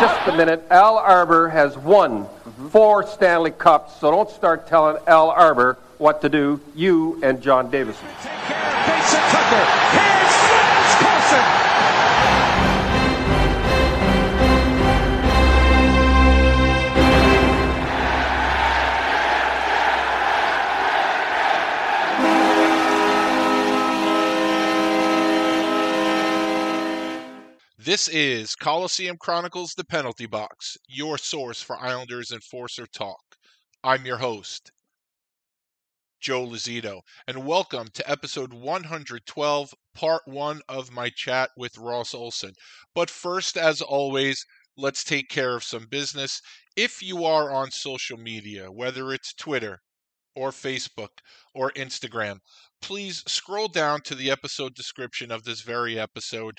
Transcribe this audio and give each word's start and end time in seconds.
just 0.00 0.28
a 0.28 0.36
minute, 0.36 0.64
Al 0.70 0.96
Arbour 0.98 1.48
has 1.48 1.76
won 1.76 2.26
four 2.70 3.06
Stanley 3.06 3.50
Cups, 3.50 3.98
so 4.00 4.10
don't 4.10 4.30
start 4.30 4.66
telling 4.66 5.02
Al 5.06 5.30
Arbour 5.30 5.78
what 5.98 6.20
to 6.22 6.28
do, 6.28 6.60
you 6.74 7.20
and 7.22 7.42
John 7.42 7.70
Davidson. 7.70 8.06
This 27.88 28.06
is 28.06 28.54
Coliseum 28.54 29.16
Chronicles 29.18 29.72
The 29.72 29.82
Penalty 29.82 30.26
Box, 30.26 30.76
your 30.88 31.16
source 31.16 31.62
for 31.62 31.80
Islanders 31.80 32.30
Enforcer 32.30 32.86
talk. 32.86 33.22
I'm 33.82 34.04
your 34.04 34.18
host, 34.18 34.70
Joe 36.20 36.46
Lozito, 36.46 37.00
and 37.26 37.46
welcome 37.46 37.88
to 37.94 38.10
episode 38.10 38.52
112, 38.52 39.74
part 39.94 40.20
one 40.26 40.60
of 40.68 40.92
my 40.92 41.08
chat 41.08 41.48
with 41.56 41.78
Ross 41.78 42.12
Olsson. 42.12 42.52
But 42.94 43.08
first, 43.08 43.56
as 43.56 43.80
always, 43.80 44.44
let's 44.76 45.02
take 45.02 45.30
care 45.30 45.56
of 45.56 45.64
some 45.64 45.86
business. 45.90 46.42
If 46.76 47.00
you 47.00 47.24
are 47.24 47.50
on 47.50 47.70
social 47.70 48.18
media, 48.18 48.70
whether 48.70 49.14
it's 49.14 49.32
Twitter 49.32 49.78
or 50.36 50.50
Facebook 50.50 51.22
or 51.54 51.72
Instagram, 51.72 52.40
please 52.80 53.22
scroll 53.26 53.68
down 53.68 54.00
to 54.02 54.14
the 54.14 54.30
episode 54.30 54.74
description 54.74 55.30
of 55.30 55.44
this 55.44 55.62
very 55.62 55.98
episode 55.98 56.58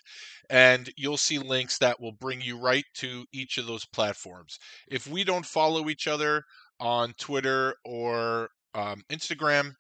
and 0.50 0.90
you'll 0.98 1.18
see 1.18 1.38
links 1.38 1.78
that 1.78 2.00
will 2.00 2.12
bring 2.12 2.42
you 2.42 2.58
right 2.60 2.86
to 2.96 3.26
each 3.34 3.58
of 3.58 3.68
those 3.68 3.86
platforms. 3.86 4.58
If 4.88 5.08
we 5.08 5.24
don't 5.24 5.46
follow 5.46 5.90
each 5.90 6.08
other 6.08 6.44
on 6.80 7.14
Twitter 7.18 7.76
or 7.86 8.50
um, 8.74 9.02
Instagram, 9.10 9.74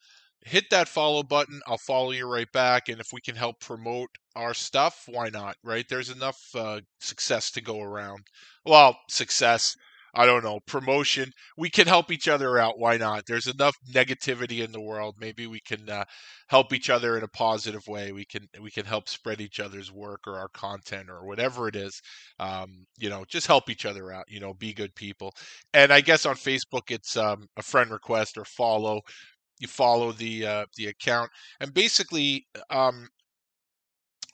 hit 0.45 0.65
that 0.71 0.87
follow 0.87 1.23
button. 1.23 1.59
I'll 1.67 1.77
follow 1.77 2.11
you 2.11 2.31
right 2.31 2.51
back. 2.51 2.89
And 2.89 2.99
if 2.99 3.07
we 3.11 3.21
can 3.21 3.35
help 3.35 3.59
promote 3.59 4.09
our 4.35 4.53
stuff, 4.53 5.03
why 5.07 5.29
not? 5.29 5.55
Right? 5.63 5.85
There's 5.89 6.09
enough 6.09 6.39
uh, 6.55 6.81
success 6.99 7.51
to 7.51 7.61
go 7.61 7.81
around. 7.81 8.27
Well, 8.65 8.97
success. 9.09 9.75
I 10.13 10.25
don't 10.25 10.43
know, 10.43 10.59
promotion. 10.67 11.31
We 11.57 11.69
can 11.69 11.87
help 11.87 12.11
each 12.11 12.27
other 12.27 12.57
out. 12.57 12.79
Why 12.79 12.97
not? 12.97 13.23
There's 13.27 13.47
enough 13.47 13.75
negativity 13.93 14.63
in 14.63 14.71
the 14.71 14.81
world. 14.81 15.15
Maybe 15.19 15.47
we 15.47 15.59
can 15.61 15.89
uh, 15.89 16.05
help 16.47 16.73
each 16.73 16.89
other 16.89 17.17
in 17.17 17.23
a 17.23 17.27
positive 17.27 17.87
way. 17.87 18.11
We 18.11 18.25
can 18.25 18.47
we 18.61 18.71
can 18.71 18.85
help 18.85 19.07
spread 19.09 19.41
each 19.41 19.59
other's 19.59 19.91
work 19.91 20.21
or 20.27 20.37
our 20.37 20.49
content 20.49 21.09
or 21.09 21.25
whatever 21.25 21.67
it 21.67 21.75
is. 21.75 22.01
Um, 22.39 22.85
you 22.97 23.09
know, 23.09 23.25
just 23.27 23.47
help 23.47 23.69
each 23.69 23.85
other 23.85 24.11
out. 24.11 24.25
You 24.27 24.39
know, 24.39 24.53
be 24.53 24.73
good 24.73 24.95
people. 24.95 25.33
And 25.73 25.91
I 25.93 26.01
guess 26.01 26.25
on 26.25 26.35
Facebook, 26.35 26.89
it's 26.89 27.15
um, 27.17 27.47
a 27.57 27.61
friend 27.61 27.91
request 27.91 28.37
or 28.37 28.45
follow. 28.45 29.01
You 29.59 29.67
follow 29.67 30.11
the 30.13 30.45
uh, 30.45 30.65
the 30.77 30.87
account, 30.87 31.29
and 31.59 31.73
basically, 31.73 32.45
um, 32.69 33.09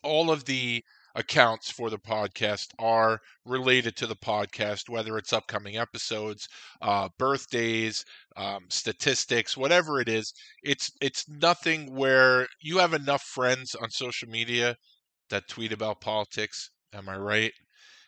all 0.04 0.32
of 0.32 0.46
the 0.46 0.84
accounts 1.16 1.72
for 1.72 1.90
the 1.90 1.98
podcast 2.00 2.68
are 2.80 3.20
related 3.46 3.96
to 3.98 4.08
the 4.08 4.16
podcast, 4.16 4.90
whether 4.90 5.18
it's 5.18 5.34
upcoming 5.34 5.78
episodes, 5.78 6.48
uh, 6.82 7.10
birthdays, 7.18 8.04
um, 8.38 8.66
statistics, 8.70 9.58
whatever 9.58 10.00
it 10.02 10.10
is. 10.10 10.34
It's 10.64 10.92
it's 11.02 11.28
nothing 11.30 11.96
where 11.96 12.48
you 12.62 12.78
have 12.80 12.94
enough 12.94 13.24
friends 13.24 13.76
on 13.76 13.90
social 13.92 14.30
media 14.30 14.76
that 15.30 15.48
tweet 15.50 15.72
about 15.74 16.02
politics. 16.02 16.72
Am 16.94 17.10
I 17.10 17.18
right? 17.18 17.54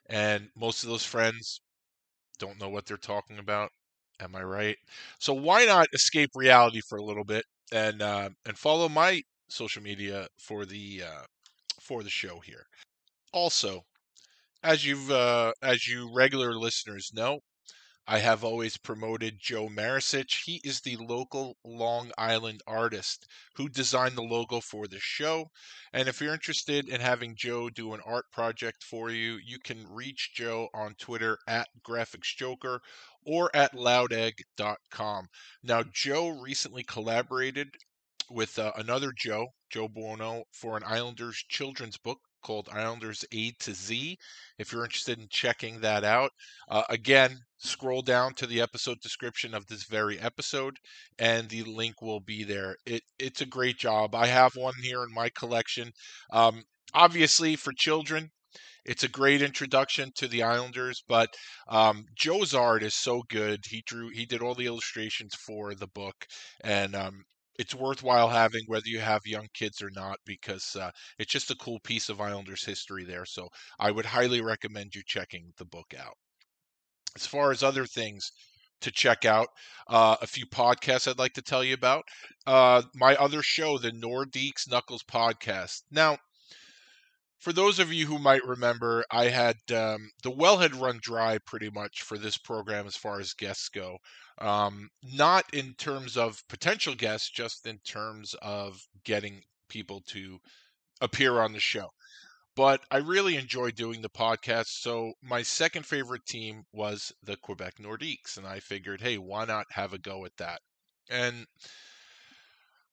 And 0.10 0.50
most 0.56 0.84
of 0.84 0.90
those 0.90 1.06
friends 1.06 1.62
don't 2.40 2.60
know 2.60 2.70
what 2.70 2.86
they're 2.86 2.98
talking 2.98 3.40
about. 3.40 3.72
Am 4.20 4.36
I 4.36 4.44
right? 4.44 4.78
So 5.20 5.34
why 5.34 5.66
not 5.66 5.88
escape 5.94 6.32
reality 6.36 6.82
for 6.88 6.98
a 6.98 7.04
little 7.04 7.24
bit 7.26 7.46
and 7.72 8.02
uh, 8.02 8.30
and 8.46 8.58
follow 8.58 8.90
my 8.90 9.22
social 9.50 9.82
media 9.84 10.28
for 10.40 10.66
the 10.66 11.04
uh, 11.04 11.24
for 11.82 12.04
the 12.04 12.10
show 12.10 12.40
here. 12.40 12.66
Also, 13.34 13.86
as 14.64 14.86
you've 14.86 15.12
uh, 15.12 15.54
as 15.62 15.88
you 15.88 16.12
regular 16.14 16.54
listeners 16.54 17.12
know, 17.14 17.42
I 18.10 18.20
have 18.20 18.42
always 18.42 18.78
promoted 18.78 19.38
Joe 19.38 19.68
Maracic. 19.68 20.30
He 20.46 20.62
is 20.64 20.80
the 20.80 20.96
local 20.96 21.58
Long 21.66 22.14
Island 22.18 22.62
artist 22.66 23.28
who 23.56 23.68
designed 23.68 24.16
the 24.16 24.22
logo 24.22 24.62
for 24.62 24.88
the 24.88 25.02
show. 25.02 25.52
And 25.92 26.08
if 26.08 26.22
you're 26.22 26.34
interested 26.34 26.88
in 26.88 27.02
having 27.02 27.36
Joe 27.36 27.70
do 27.70 27.94
an 27.94 28.00
art 28.06 28.32
project 28.32 28.82
for 28.82 29.10
you, 29.10 29.38
you 29.46 29.60
can 29.60 29.86
reach 29.90 30.32
Joe 30.34 30.70
on 30.74 30.96
Twitter 30.96 31.38
at 31.50 31.68
GraphicsJoker 31.86 32.80
or 33.26 33.54
at 33.54 33.74
loudegg.com. 33.74 35.28
Now, 35.62 35.84
Joe 35.84 36.30
recently 36.30 36.84
collaborated 36.84 37.76
with 38.30 38.58
uh, 38.58 38.72
another 38.78 39.12
Joe, 39.12 39.48
Joe 39.70 39.90
Buono, 39.90 40.46
for 40.54 40.78
an 40.78 40.84
Islanders 40.86 41.44
children's 41.50 41.98
book 41.98 42.20
called 42.48 42.70
Islanders 42.72 43.26
A 43.34 43.52
to 43.60 43.74
Z. 43.74 44.18
If 44.58 44.72
you're 44.72 44.86
interested 44.86 45.20
in 45.20 45.28
checking 45.30 45.82
that 45.82 46.06
out, 46.06 46.32
uh, 46.70 46.84
again, 46.90 47.38
scroll 47.58 48.02
down 48.02 48.34
to 48.36 48.48
the 48.48 48.62
episode 48.62 49.00
description 49.02 49.54
of 49.54 49.66
this 49.68 49.84
very 49.84 50.18
episode, 50.18 50.78
and 51.20 51.50
the 51.50 51.64
link 51.64 52.02
will 52.02 52.22
be 52.22 52.46
there. 52.46 52.78
It 52.86 53.04
it's 53.20 53.42
a 53.42 53.46
great 53.46 53.78
job. 53.78 54.16
I 54.16 54.28
have 54.28 54.56
one 54.56 54.76
here 54.82 55.04
in 55.04 55.14
my 55.14 55.30
collection. 55.38 55.92
Um, 56.32 56.64
obviously, 56.94 57.58
for 57.58 57.74
children, 57.74 58.30
it's 58.86 59.04
a 59.04 59.10
great 59.10 59.42
introduction 59.42 60.12
to 60.16 60.30
the 60.30 60.44
Islanders, 60.44 61.04
but 61.10 61.30
um, 61.68 62.06
Joe's 62.16 62.54
art 62.54 62.84
is 62.84 62.96
so 62.96 63.22
good. 63.30 63.60
He 63.70 63.84
drew, 63.86 64.10
he 64.10 64.26
did 64.26 64.42
all 64.42 64.56
the 64.56 64.68
illustrations 64.68 65.36
for 65.46 65.76
the 65.76 65.88
book, 65.88 66.16
and 66.64 66.96
um, 66.96 67.26
it's 67.58 67.76
worthwhile 67.76 68.30
having 68.30 68.64
whether 68.68 68.88
you 68.88 69.00
have 69.00 69.22
young 69.26 69.48
kids 69.54 69.82
or 69.82 69.90
not 69.92 70.20
because 70.26 70.76
uh, 70.76 70.92
it's 71.20 71.32
just 71.32 71.52
a 71.52 71.56
cool 71.56 71.80
piece 71.82 72.10
of 72.10 72.22
Islanders 72.22 72.66
history 72.66 73.04
there. 73.04 73.26
So 73.26 73.48
I 73.80 73.92
would 73.92 74.06
highly 74.06 74.42
recommend 74.42 74.96
you 74.96 75.02
checking 75.06 75.54
the 75.58 75.66
book 75.66 75.94
out. 75.98 76.16
As 77.16 77.26
far 77.26 77.52
as 77.52 77.64
other 77.64 77.86
things 77.86 78.32
to 78.82 78.92
check 78.92 79.26
out, 79.26 79.48
uh, 79.88 80.18
a 80.22 80.28
few 80.28 80.46
podcasts 80.46 81.08
I'd 81.08 81.18
like 81.18 81.34
to 81.34 81.42
tell 81.42 81.64
you 81.64 81.74
about. 81.74 82.04
Uh, 82.46 82.84
my 82.94 83.16
other 83.16 83.42
show, 83.42 83.78
the 83.78 83.92
Nordiques 83.92 84.70
Knuckles 84.70 85.04
podcast. 85.04 85.82
Now, 85.90 86.18
for 87.40 87.54
those 87.54 87.80
of 87.80 87.94
you 87.94 88.06
who 88.06 88.18
might 88.18 88.46
remember, 88.46 89.06
I 89.12 89.26
had 89.26 89.58
um, 89.74 90.10
the 90.24 90.32
well 90.32 90.58
had 90.58 90.76
run 90.76 91.00
dry 91.02 91.38
pretty 91.38 91.70
much 91.70 92.02
for 92.02 92.18
this 92.18 92.38
program 92.38 92.88
as 92.88 92.96
far 92.96 93.20
as 93.20 93.34
guests 93.34 93.70
go. 93.70 93.98
Um, 94.40 94.90
not 95.04 95.46
in 95.54 95.74
terms 95.76 96.18
of 96.18 96.42
potential 96.48 96.96
guests, 96.96 97.30
just 97.30 97.66
in 97.66 97.80
terms 97.80 98.36
of 98.42 98.80
getting 99.04 99.42
people 99.70 100.02
to 100.08 100.40
appear 101.02 101.40
on 101.40 101.54
the 101.54 101.60
show. 101.60 101.90
But 102.56 102.82
I 102.90 102.98
really 102.98 103.36
enjoy 103.36 103.70
doing 103.70 104.02
the 104.02 104.10
podcast. 104.10 104.68
So 104.82 105.14
my 105.22 105.44
second 105.44 105.86
favorite 105.86 106.26
team 106.26 106.64
was 106.74 107.12
the 107.22 107.38
Quebec 107.38 107.76
Nordiques, 107.80 108.38
and 108.38 108.48
I 108.48 108.60
figured, 108.60 109.02
hey, 109.02 109.20
why 109.20 109.46
not 109.46 109.68
have 109.72 109.94
a 109.94 110.00
go 110.00 110.26
at 110.26 110.36
that? 110.38 110.60
And 111.10 111.46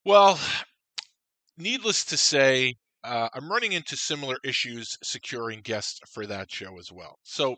well, 0.05 0.39
needless 1.57 2.05
to 2.07 2.19
say, 2.19 2.75
uh, 3.05 3.29
I'm 3.35 3.51
running 3.51 3.73
into 3.73 3.97
similar 3.97 4.39
issues 4.43 4.97
securing 5.03 5.61
guests 5.61 6.01
for 6.11 6.27
that 6.27 6.51
show 6.51 6.79
as 6.79 6.91
well. 6.91 7.19
So 7.23 7.57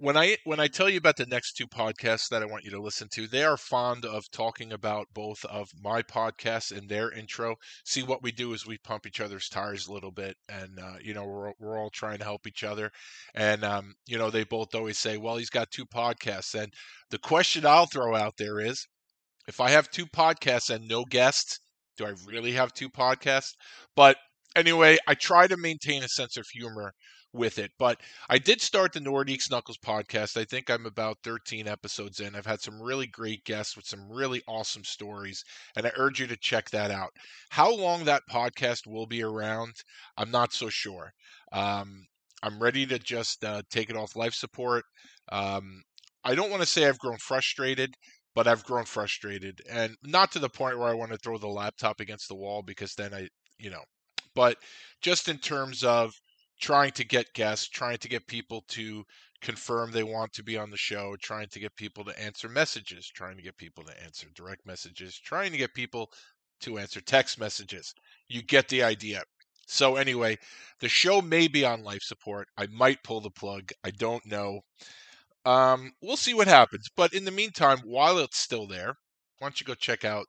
when 0.00 0.16
I 0.16 0.36
when 0.44 0.60
I 0.60 0.68
tell 0.68 0.88
you 0.88 0.98
about 0.98 1.16
the 1.16 1.26
next 1.26 1.54
two 1.54 1.66
podcasts 1.66 2.28
that 2.28 2.42
I 2.42 2.46
want 2.46 2.64
you 2.64 2.70
to 2.70 2.80
listen 2.80 3.08
to, 3.14 3.26
they 3.26 3.44
are 3.44 3.56
fond 3.56 4.04
of 4.04 4.30
talking 4.30 4.72
about 4.72 5.08
both 5.12 5.44
of 5.44 5.68
my 5.82 6.02
podcasts 6.02 6.76
and 6.76 6.88
their 6.88 7.10
intro. 7.10 7.56
See, 7.84 8.02
what 8.02 8.22
we 8.22 8.30
do 8.30 8.52
is 8.52 8.66
we 8.66 8.78
pump 8.78 9.06
each 9.06 9.20
other's 9.20 9.48
tires 9.48 9.88
a 9.88 9.92
little 9.92 10.12
bit, 10.12 10.36
and 10.48 10.78
uh, 10.78 10.96
you 11.02 11.14
know 11.14 11.24
we're 11.24 11.52
we're 11.58 11.78
all 11.78 11.90
trying 11.90 12.18
to 12.18 12.24
help 12.24 12.46
each 12.46 12.62
other. 12.64 12.90
And 13.34 13.64
um, 13.64 13.94
you 14.06 14.18
know 14.18 14.30
they 14.30 14.44
both 14.44 14.74
always 14.74 14.98
say, 14.98 15.16
"Well, 15.16 15.36
he's 15.36 15.50
got 15.50 15.70
two 15.70 15.86
podcasts." 15.86 16.54
And 16.54 16.72
the 17.10 17.18
question 17.18 17.66
I'll 17.66 17.86
throw 17.86 18.14
out 18.14 18.36
there 18.38 18.60
is, 18.60 18.86
if 19.48 19.60
I 19.60 19.70
have 19.70 19.90
two 19.90 20.06
podcasts 20.06 20.70
and 20.72 20.86
no 20.86 21.04
guests, 21.04 21.58
do 21.98 22.06
I 22.06 22.14
really 22.26 22.52
have 22.52 22.72
two 22.72 22.88
podcasts? 22.88 23.52
But 23.94 24.16
anyway, 24.56 24.96
I 25.06 25.14
try 25.14 25.46
to 25.46 25.56
maintain 25.58 26.02
a 26.02 26.08
sense 26.08 26.36
of 26.38 26.46
humor 26.52 26.94
with 27.32 27.58
it. 27.58 27.70
But 27.78 28.00
I 28.28 28.38
did 28.38 28.60
start 28.60 28.92
the 28.92 29.00
Nordiques 29.00 29.50
Knuckles 29.50 29.78
podcast. 29.78 30.36
I 30.36 30.44
think 30.44 30.70
I'm 30.70 30.86
about 30.86 31.18
13 31.24 31.68
episodes 31.68 32.20
in. 32.20 32.34
I've 32.34 32.46
had 32.46 32.60
some 32.60 32.80
really 32.80 33.06
great 33.06 33.44
guests 33.44 33.76
with 33.76 33.86
some 33.86 34.10
really 34.10 34.42
awesome 34.48 34.84
stories, 34.84 35.44
and 35.76 35.86
I 35.86 35.92
urge 35.96 36.20
you 36.20 36.26
to 36.28 36.36
check 36.36 36.70
that 36.70 36.90
out. 36.90 37.10
How 37.50 37.74
long 37.74 38.04
that 38.04 38.22
podcast 38.30 38.86
will 38.86 39.06
be 39.06 39.22
around, 39.22 39.74
I'm 40.16 40.30
not 40.30 40.52
so 40.52 40.68
sure. 40.68 41.12
Um, 41.52 42.06
I'm 42.42 42.60
ready 42.60 42.86
to 42.86 42.98
just 42.98 43.44
uh, 43.44 43.62
take 43.70 43.90
it 43.90 43.96
off 43.96 44.16
life 44.16 44.34
support. 44.34 44.84
Um, 45.30 45.82
I 46.24 46.34
don't 46.34 46.50
want 46.50 46.62
to 46.62 46.68
say 46.68 46.86
I've 46.86 46.98
grown 46.98 47.18
frustrated, 47.18 47.94
but 48.38 48.46
I've 48.46 48.62
grown 48.62 48.84
frustrated, 48.84 49.62
and 49.68 49.96
not 50.04 50.30
to 50.30 50.38
the 50.38 50.48
point 50.48 50.78
where 50.78 50.86
I 50.86 50.94
want 50.94 51.10
to 51.10 51.18
throw 51.18 51.38
the 51.38 51.48
laptop 51.48 51.98
against 51.98 52.28
the 52.28 52.36
wall 52.36 52.62
because 52.62 52.94
then 52.94 53.12
I, 53.12 53.26
you 53.58 53.68
know, 53.68 53.82
but 54.36 54.58
just 55.02 55.28
in 55.28 55.38
terms 55.38 55.82
of 55.82 56.14
trying 56.60 56.92
to 56.92 57.04
get 57.04 57.34
guests, 57.34 57.66
trying 57.66 57.98
to 57.98 58.08
get 58.08 58.28
people 58.28 58.62
to 58.68 59.02
confirm 59.42 59.90
they 59.90 60.04
want 60.04 60.32
to 60.34 60.44
be 60.44 60.56
on 60.56 60.70
the 60.70 60.76
show, 60.76 61.16
trying 61.20 61.48
to 61.48 61.58
get 61.58 61.74
people 61.74 62.04
to 62.04 62.22
answer 62.22 62.48
messages, 62.48 63.10
trying 63.12 63.36
to 63.36 63.42
get 63.42 63.56
people 63.56 63.82
to 63.82 64.04
answer 64.04 64.28
direct 64.36 64.64
messages, 64.64 65.18
trying 65.18 65.50
to 65.50 65.58
get 65.58 65.74
people 65.74 66.08
to 66.60 66.78
answer 66.78 67.00
text 67.00 67.40
messages. 67.40 67.92
You 68.28 68.42
get 68.42 68.68
the 68.68 68.84
idea. 68.84 69.24
So, 69.66 69.96
anyway, 69.96 70.38
the 70.78 70.88
show 70.88 71.20
may 71.20 71.48
be 71.48 71.64
on 71.64 71.82
life 71.82 72.02
support. 72.02 72.46
I 72.56 72.68
might 72.68 73.02
pull 73.02 73.20
the 73.20 73.30
plug. 73.30 73.72
I 73.82 73.90
don't 73.90 74.24
know. 74.26 74.60
Um, 75.48 75.92
we'll 76.02 76.18
see 76.18 76.34
what 76.34 76.46
happens. 76.46 76.88
But 76.94 77.14
in 77.14 77.24
the 77.24 77.30
meantime, 77.30 77.78
while 77.84 78.18
it's 78.18 78.38
still 78.38 78.66
there, 78.66 78.94
why 79.38 79.46
don't 79.46 79.58
you 79.58 79.64
go 79.64 79.74
check 79.74 80.04
out 80.04 80.26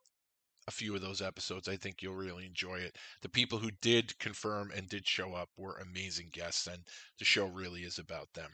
a 0.66 0.70
few 0.70 0.94
of 0.94 1.02
those 1.02 1.20
episodes. 1.20 1.68
I 1.68 1.76
think 1.76 1.96
you'll 2.00 2.14
really 2.14 2.46
enjoy 2.46 2.76
it. 2.76 2.96
The 3.20 3.28
people 3.28 3.58
who 3.58 3.70
did 3.82 4.18
confirm 4.18 4.70
and 4.74 4.88
did 4.88 5.06
show 5.06 5.34
up 5.34 5.50
were 5.58 5.76
amazing 5.76 6.30
guests, 6.32 6.66
and 6.66 6.78
the 7.18 7.24
show 7.26 7.46
really 7.46 7.82
is 7.82 7.98
about 7.98 8.28
them. 8.34 8.50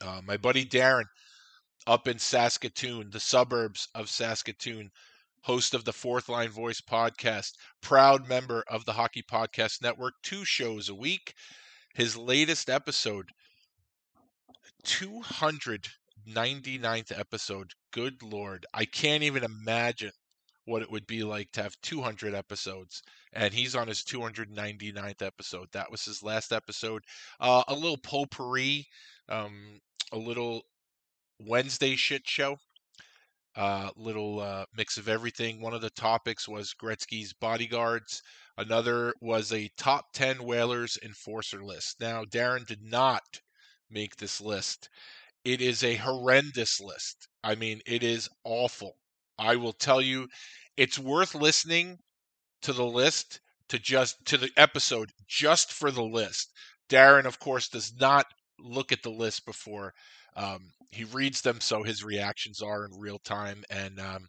Uh, 0.00 0.20
my 0.24 0.36
buddy 0.36 0.64
Darren 0.64 1.06
up 1.88 2.06
in 2.06 2.20
Saskatoon, 2.20 3.10
the 3.10 3.18
suburbs 3.18 3.88
of 3.96 4.08
Saskatoon, 4.10 4.90
host 5.42 5.74
of 5.74 5.84
the 5.84 5.92
Fourth 5.92 6.28
Line 6.28 6.50
Voice 6.50 6.80
podcast, 6.80 7.52
proud 7.80 8.28
member 8.28 8.62
of 8.68 8.84
the 8.84 8.92
Hockey 8.92 9.22
Podcast 9.22 9.82
Network, 9.82 10.14
two 10.22 10.44
shows 10.44 10.88
a 10.88 10.94
week. 10.94 11.34
His 11.94 12.16
latest 12.16 12.70
episode, 12.70 13.30
299th 14.84 17.18
episode. 17.18 17.72
Good 17.92 18.22
Lord. 18.22 18.66
I 18.72 18.84
can't 18.84 19.22
even 19.22 19.44
imagine 19.44 20.12
what 20.68 20.82
it 20.82 20.90
would 20.90 21.06
be 21.06 21.24
like 21.24 21.50
to 21.52 21.62
have 21.62 21.74
200 21.82 22.34
episodes 22.34 23.02
and 23.32 23.54
he's 23.54 23.74
on 23.74 23.88
his 23.88 24.04
299th 24.04 25.22
episode 25.22 25.66
that 25.72 25.90
was 25.90 26.04
his 26.04 26.22
last 26.22 26.52
episode 26.52 27.02
uh, 27.40 27.64
a 27.68 27.74
little 27.74 27.96
potpourri 27.96 28.86
um, 29.30 29.80
a 30.12 30.18
little 30.18 30.60
wednesday 31.40 31.96
shit 31.96 32.26
show 32.26 32.58
uh, 33.56 33.88
little 33.96 34.40
uh, 34.40 34.64
mix 34.76 34.98
of 34.98 35.08
everything 35.08 35.62
one 35.62 35.72
of 35.72 35.80
the 35.80 35.90
topics 35.90 36.46
was 36.46 36.74
gretzky's 36.80 37.32
bodyguards 37.32 38.22
another 38.58 39.14
was 39.22 39.50
a 39.52 39.70
top 39.78 40.12
10 40.12 40.44
whalers 40.44 40.98
enforcer 41.02 41.64
list 41.64 41.96
now 41.98 42.24
darren 42.24 42.66
did 42.66 42.82
not 42.82 43.40
make 43.90 44.16
this 44.16 44.40
list 44.40 44.88
it 45.44 45.60
is 45.60 45.82
a 45.82 45.96
horrendous 45.96 46.80
list 46.80 47.28
i 47.42 47.54
mean 47.54 47.80
it 47.86 48.02
is 48.02 48.28
awful 48.44 48.96
I 49.38 49.56
will 49.56 49.72
tell 49.72 50.02
you, 50.02 50.28
it's 50.76 50.98
worth 50.98 51.34
listening 51.34 51.98
to 52.62 52.72
the 52.72 52.84
list 52.84 53.40
to 53.68 53.78
just 53.78 54.16
to 54.26 54.36
the 54.36 54.50
episode 54.56 55.10
just 55.26 55.72
for 55.72 55.90
the 55.90 56.02
list. 56.02 56.52
Darren, 56.88 57.24
of 57.24 57.38
course, 57.38 57.68
does 57.68 57.92
not 57.98 58.26
look 58.58 58.90
at 58.90 59.02
the 59.02 59.10
list 59.10 59.46
before 59.46 59.92
um, 60.34 60.70
he 60.90 61.04
reads 61.04 61.42
them, 61.42 61.60
so 61.60 61.82
his 61.82 62.02
reactions 62.02 62.60
are 62.60 62.84
in 62.84 62.98
real 62.98 63.18
time. 63.18 63.62
And 63.70 64.00
um, 64.00 64.28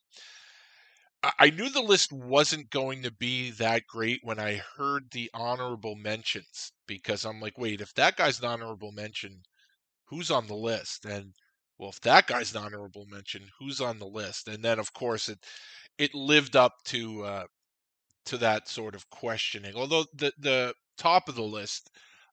I-, 1.23 1.49
knew 1.49 1.69
the 1.69 1.81
list 1.81 2.11
wasn't 2.11 2.69
going 2.69 3.01
to 3.03 3.11
be 3.11 3.51
that 3.51 3.87
great 3.87 4.19
when 4.23 4.39
I 4.39 4.61
heard 4.77 5.09
the 5.11 5.31
honorable 5.33 5.95
mentions 5.95 6.71
because 6.85 7.25
I'm 7.25 7.39
like, 7.39 7.57
wait, 7.57 7.81
if 7.81 7.93
that 7.95 8.17
guy's 8.17 8.39
an 8.39 8.45
honorable 8.45 8.91
mention, 8.91 9.41
who's 10.09 10.31
on 10.31 10.47
the 10.47 10.55
list? 10.55 11.05
And 11.05 11.33
well, 11.77 11.89
if 11.89 12.01
that 12.01 12.27
guy's 12.27 12.53
an 12.53 12.63
honorable 12.63 13.05
mention, 13.09 13.49
who's 13.59 13.81
on 13.81 13.99
the 13.99 14.07
list? 14.07 14.47
And 14.47 14.63
then, 14.63 14.79
of 14.79 14.93
course, 14.93 15.29
it 15.29 15.39
it 15.97 16.13
lived 16.13 16.55
up 16.55 16.73
to 16.85 17.23
uh, 17.23 17.45
to 18.25 18.37
that 18.37 18.67
sort 18.67 18.95
of 18.95 19.09
questioning. 19.09 19.75
Although 19.75 20.05
the 20.13 20.33
the 20.39 20.73
top 20.97 21.29
of 21.29 21.35
the 21.35 21.41
list 21.43 21.89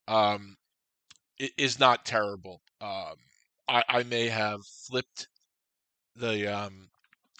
um, 0.08 0.56
is 1.38 1.78
not 1.78 2.04
terrible. 2.04 2.60
Um, 2.80 3.14
I, 3.68 3.82
I 3.88 4.02
may 4.04 4.28
have 4.28 4.60
flipped 4.66 5.28
the 6.14 6.46
um, 6.46 6.88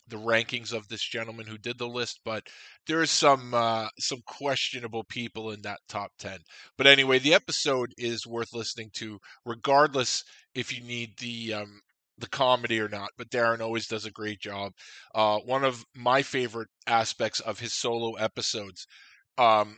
the 0.08 0.16
rankings 0.16 0.72
of 0.72 0.88
this 0.88 1.02
gentleman 1.02 1.46
who 1.46 1.58
did 1.58 1.78
the 1.78 1.88
list, 1.88 2.20
but 2.24 2.46
there 2.86 3.02
is 3.02 3.10
some 3.10 3.54
uh, 3.54 3.88
some 3.98 4.20
questionable 4.26 5.04
people 5.04 5.50
in 5.50 5.62
that 5.62 5.80
top 5.88 6.10
ten. 6.18 6.38
But 6.78 6.86
anyway, 6.86 7.18
the 7.18 7.34
episode 7.34 7.92
is 7.98 8.26
worth 8.26 8.52
listening 8.52 8.90
to, 8.94 9.18
regardless 9.44 10.22
if 10.54 10.76
you 10.76 10.84
need 10.84 11.18
the 11.18 11.54
um, 11.54 11.80
the 12.18 12.28
comedy 12.28 12.80
or 12.80 12.88
not, 12.88 13.10
but 13.18 13.30
Darren 13.30 13.60
always 13.60 13.86
does 13.86 14.06
a 14.06 14.10
great 14.10 14.40
job. 14.40 14.72
Uh, 15.14 15.38
one 15.38 15.64
of 15.64 15.84
my 15.94 16.22
favorite 16.22 16.68
aspects 16.86 17.40
of 17.40 17.58
his 17.58 17.74
solo 17.74 18.14
episodes, 18.14 18.86
um, 19.38 19.76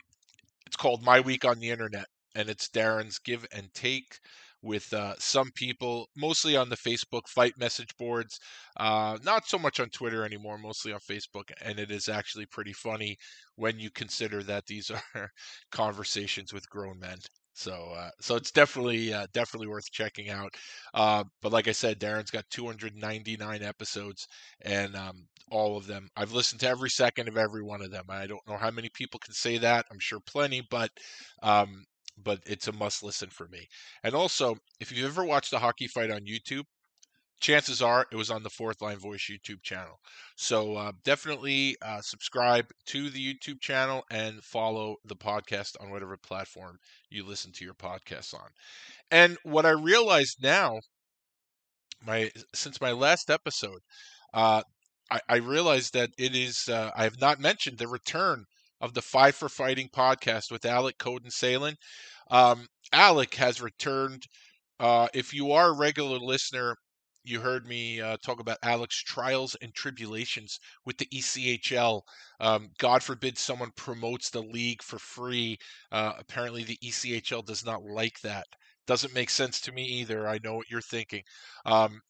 it's 0.67 0.77
called 0.77 1.03
My 1.03 1.21
Week 1.21 1.45
on 1.45 1.59
the 1.59 1.71
Internet, 1.71 2.07
and 2.35 2.49
it's 2.49 2.69
Darren's 2.69 3.19
give 3.19 3.47
and 3.53 3.73
take 3.75 4.19
with 4.63 4.93
uh, 4.93 5.15
some 5.19 5.51
people, 5.55 6.09
mostly 6.17 6.57
on 6.57 6.69
the 6.69 6.77
Facebook 6.77 7.29
fight 7.29 7.55
message 7.59 7.97
boards, 7.99 8.39
uh, 8.79 9.19
not 9.25 9.47
so 9.47 9.59
much 9.59 9.81
on 9.81 9.89
Twitter 9.91 10.25
anymore, 10.25 10.59
mostly 10.59 10.93
on 10.93 11.01
Facebook. 11.01 11.51
And 11.63 11.79
it 11.79 11.91
is 11.91 12.09
actually 12.09 12.47
pretty 12.47 12.73
funny 12.73 13.17
when 13.57 13.79
you 13.79 13.91
consider 13.91 14.43
that 14.45 14.67
these 14.67 14.91
are 15.15 15.31
conversations 15.71 16.53
with 16.53 16.69
grown 16.69 16.99
men. 16.99 17.19
So, 17.55 17.93
uh, 17.97 18.11
so 18.21 18.37
it's 18.37 18.53
definitely 18.53 19.13
uh, 19.13 19.27
definitely 19.33 19.67
worth 19.67 19.91
checking 19.91 20.31
out. 20.31 20.55
Uh, 20.95 21.25
but 21.43 21.51
like 21.51 21.67
I 21.67 21.73
said, 21.73 21.99
Darren's 21.99 22.31
got 22.31 22.45
299 22.51 23.63
episodes, 23.65 24.29
and 24.61 24.95
um, 24.95 25.27
all 25.51 25.77
of 25.77 25.89
them. 25.89 26.09
I've 26.17 26.31
listened 26.31 26.61
to 26.61 26.69
every 26.69 26.91
second 26.91 27.27
of 27.27 27.37
every 27.37 27.65
one 27.65 27.83
of 27.83 27.91
them. 27.91 28.05
I 28.09 28.29
don't 28.29 28.47
know 28.47 28.57
how 28.57 28.71
many 28.71 28.91
people 28.95 29.19
can 29.19 29.35
say 29.35 29.59
that. 29.59 29.87
I'm 29.91 29.99
sure 29.99 30.21
plenty, 30.25 30.63
but 30.71 30.91
um, 31.43 31.85
but 32.23 32.41
it's 32.47 32.69
a 32.69 32.73
must 32.73 33.03
listen 33.03 33.31
for 33.31 33.49
me. 33.49 33.69
And 34.03 34.15
also, 34.15 34.57
if 34.81 34.93
you've 34.93 35.11
ever 35.11 35.25
watched 35.25 35.53
a 35.53 35.59
hockey 35.59 35.87
fight 35.87 36.11
on 36.11 36.21
YouTube, 36.21 36.65
chances 37.41 37.81
are 37.81 38.07
it 38.11 38.17
was 38.17 38.31
on 38.31 38.43
the 38.43 38.51
Fourth 38.51 38.83
Line 38.83 38.99
Voice 38.99 39.31
YouTube 39.31 39.63
channel. 39.63 40.01
So 40.37 40.75
uh, 40.77 40.93
definitely 41.05 41.77
uh, 41.83 42.01
subscribe 42.01 42.67
to 42.87 43.11
the 43.11 43.35
YouTube 43.35 43.61
channel 43.61 44.05
and 44.11 44.43
follow 44.43 44.97
the 45.05 45.17
podcast 45.17 45.77
on 45.81 45.91
whatever 45.91 46.17
platform 46.17 46.79
you 47.11 47.25
listen 47.25 47.53
to 47.53 47.65
your 47.65 47.75
podcasts 47.75 48.35
on. 48.35 48.49
And 49.11 49.39
what 49.43 49.67
I 49.67 49.71
realized 49.71 50.43
now, 50.43 50.81
my 52.05 52.31
since 52.55 52.81
my 52.81 52.93
last 52.93 53.31
episode, 53.31 53.81
uh, 54.35 54.63
I, 55.11 55.21
I, 55.29 55.37
realized 55.37 55.95
that 55.95 56.11
it 56.19 56.37
is 56.37 56.69
uh, 56.69 56.91
I 56.95 57.05
have 57.05 57.21
not 57.21 57.41
mentioned 57.41 57.79
the 57.79 57.89
return 57.89 58.45
of 58.81 58.95
the 58.95 59.03
Five 59.03 59.35
for 59.35 59.49
Fighting 59.49 59.89
podcast 59.89 60.51
with 60.51 60.65
Alec 60.65 60.99
Coden 60.99 61.33
Salen. 61.33 61.77
Um, 62.31 62.67
Alec 62.93 63.35
has 63.35 63.61
returned. 63.61 64.25
Uh, 64.81 65.09
if 65.15 65.35
you 65.35 65.53
are 65.53 65.71
a 65.71 65.77
regular 65.77 66.19
listener 66.19 66.77
you 67.29 67.41
heard 67.41 67.67
me 67.67 68.01
uh, 68.01 68.17
talk 68.25 68.41
about 68.41 68.59
Alec's 68.63 69.03
trials 69.03 69.55
and 69.61 69.75
tribulations 69.75 70.59
with 70.87 70.97
the 70.97 71.07
ECHL. 71.07 72.01
Um, 72.41 72.71
God 72.79 73.03
forbid 73.03 73.37
someone 73.37 73.71
promotes 73.77 74.31
the 74.31 74.43
league 74.43 74.83
for 74.83 74.99
free. 74.99 75.59
Uh, 75.93 76.13
apparently, 76.19 76.65
the 76.65 76.79
ECHL 76.83 77.45
does 77.45 77.65
not 77.65 77.83
like 77.83 78.19
that. 78.23 78.47
Doesn't 78.87 79.15
make 79.15 79.31
sense 79.31 79.61
to 79.63 79.73
me 79.73 79.85
either. 79.85 80.27
I 80.27 80.39
know 80.43 80.55
what 80.55 80.71
you're 80.71 80.81
thinking. 80.81 81.23
Um, 81.67 82.01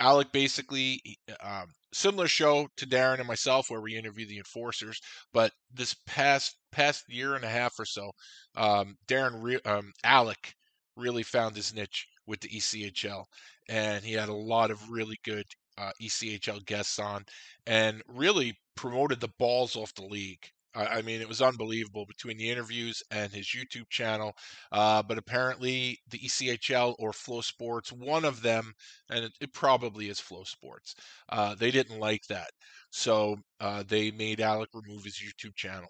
Alec 0.00 0.32
basically, 0.32 1.00
um, 1.40 1.66
similar 1.92 2.28
show 2.28 2.68
to 2.76 2.86
Darren 2.86 3.18
and 3.18 3.28
myself, 3.28 3.70
where 3.70 3.80
we 3.80 3.96
interview 3.96 4.26
the 4.26 4.38
enforcers. 4.38 5.00
But 5.32 5.52
this 5.72 5.94
past 6.06 6.56
past 6.72 7.04
year 7.08 7.34
and 7.34 7.44
a 7.44 7.48
half 7.48 7.72
or 7.78 7.86
so, 7.86 8.12
um, 8.56 8.96
Darren, 9.06 9.42
re- 9.42 9.60
um, 9.64 9.92
Alec, 10.04 10.54
really 10.96 11.22
found 11.22 11.56
his 11.56 11.74
niche 11.74 12.06
with 12.26 12.40
the 12.40 12.48
ECHL 12.48 13.24
and 13.68 14.04
he 14.04 14.12
had 14.12 14.28
a 14.28 14.34
lot 14.34 14.70
of 14.70 14.90
really 14.90 15.18
good 15.24 15.44
uh, 15.78 15.90
ECHL 16.00 16.64
guests 16.66 16.98
on, 16.98 17.24
and 17.66 18.02
really 18.08 18.56
promoted 18.76 19.20
the 19.20 19.32
balls 19.38 19.76
off 19.76 19.94
the 19.94 20.04
league. 20.04 20.44
I, 20.76 20.98
I 20.98 21.02
mean, 21.02 21.20
it 21.20 21.28
was 21.28 21.42
unbelievable 21.42 22.04
between 22.06 22.36
the 22.38 22.50
interviews 22.50 23.02
and 23.10 23.32
his 23.32 23.46
YouTube 23.46 23.88
channel. 23.90 24.32
Uh, 24.72 25.02
but 25.02 25.18
apparently, 25.18 25.98
the 26.10 26.18
ECHL 26.18 26.94
or 26.98 27.12
Flow 27.12 27.40
Sports, 27.40 27.92
one 27.92 28.24
of 28.24 28.42
them, 28.42 28.72
and 29.10 29.24
it, 29.24 29.32
it 29.40 29.52
probably 29.52 30.08
is 30.08 30.20
Flow 30.20 30.44
Sports, 30.44 30.94
uh, 31.30 31.54
they 31.54 31.70
didn't 31.70 31.98
like 32.00 32.22
that, 32.28 32.50
so 32.90 33.36
uh, 33.60 33.82
they 33.88 34.10
made 34.10 34.40
Alec 34.40 34.70
remove 34.74 35.04
his 35.04 35.20
YouTube 35.20 35.54
channel, 35.56 35.88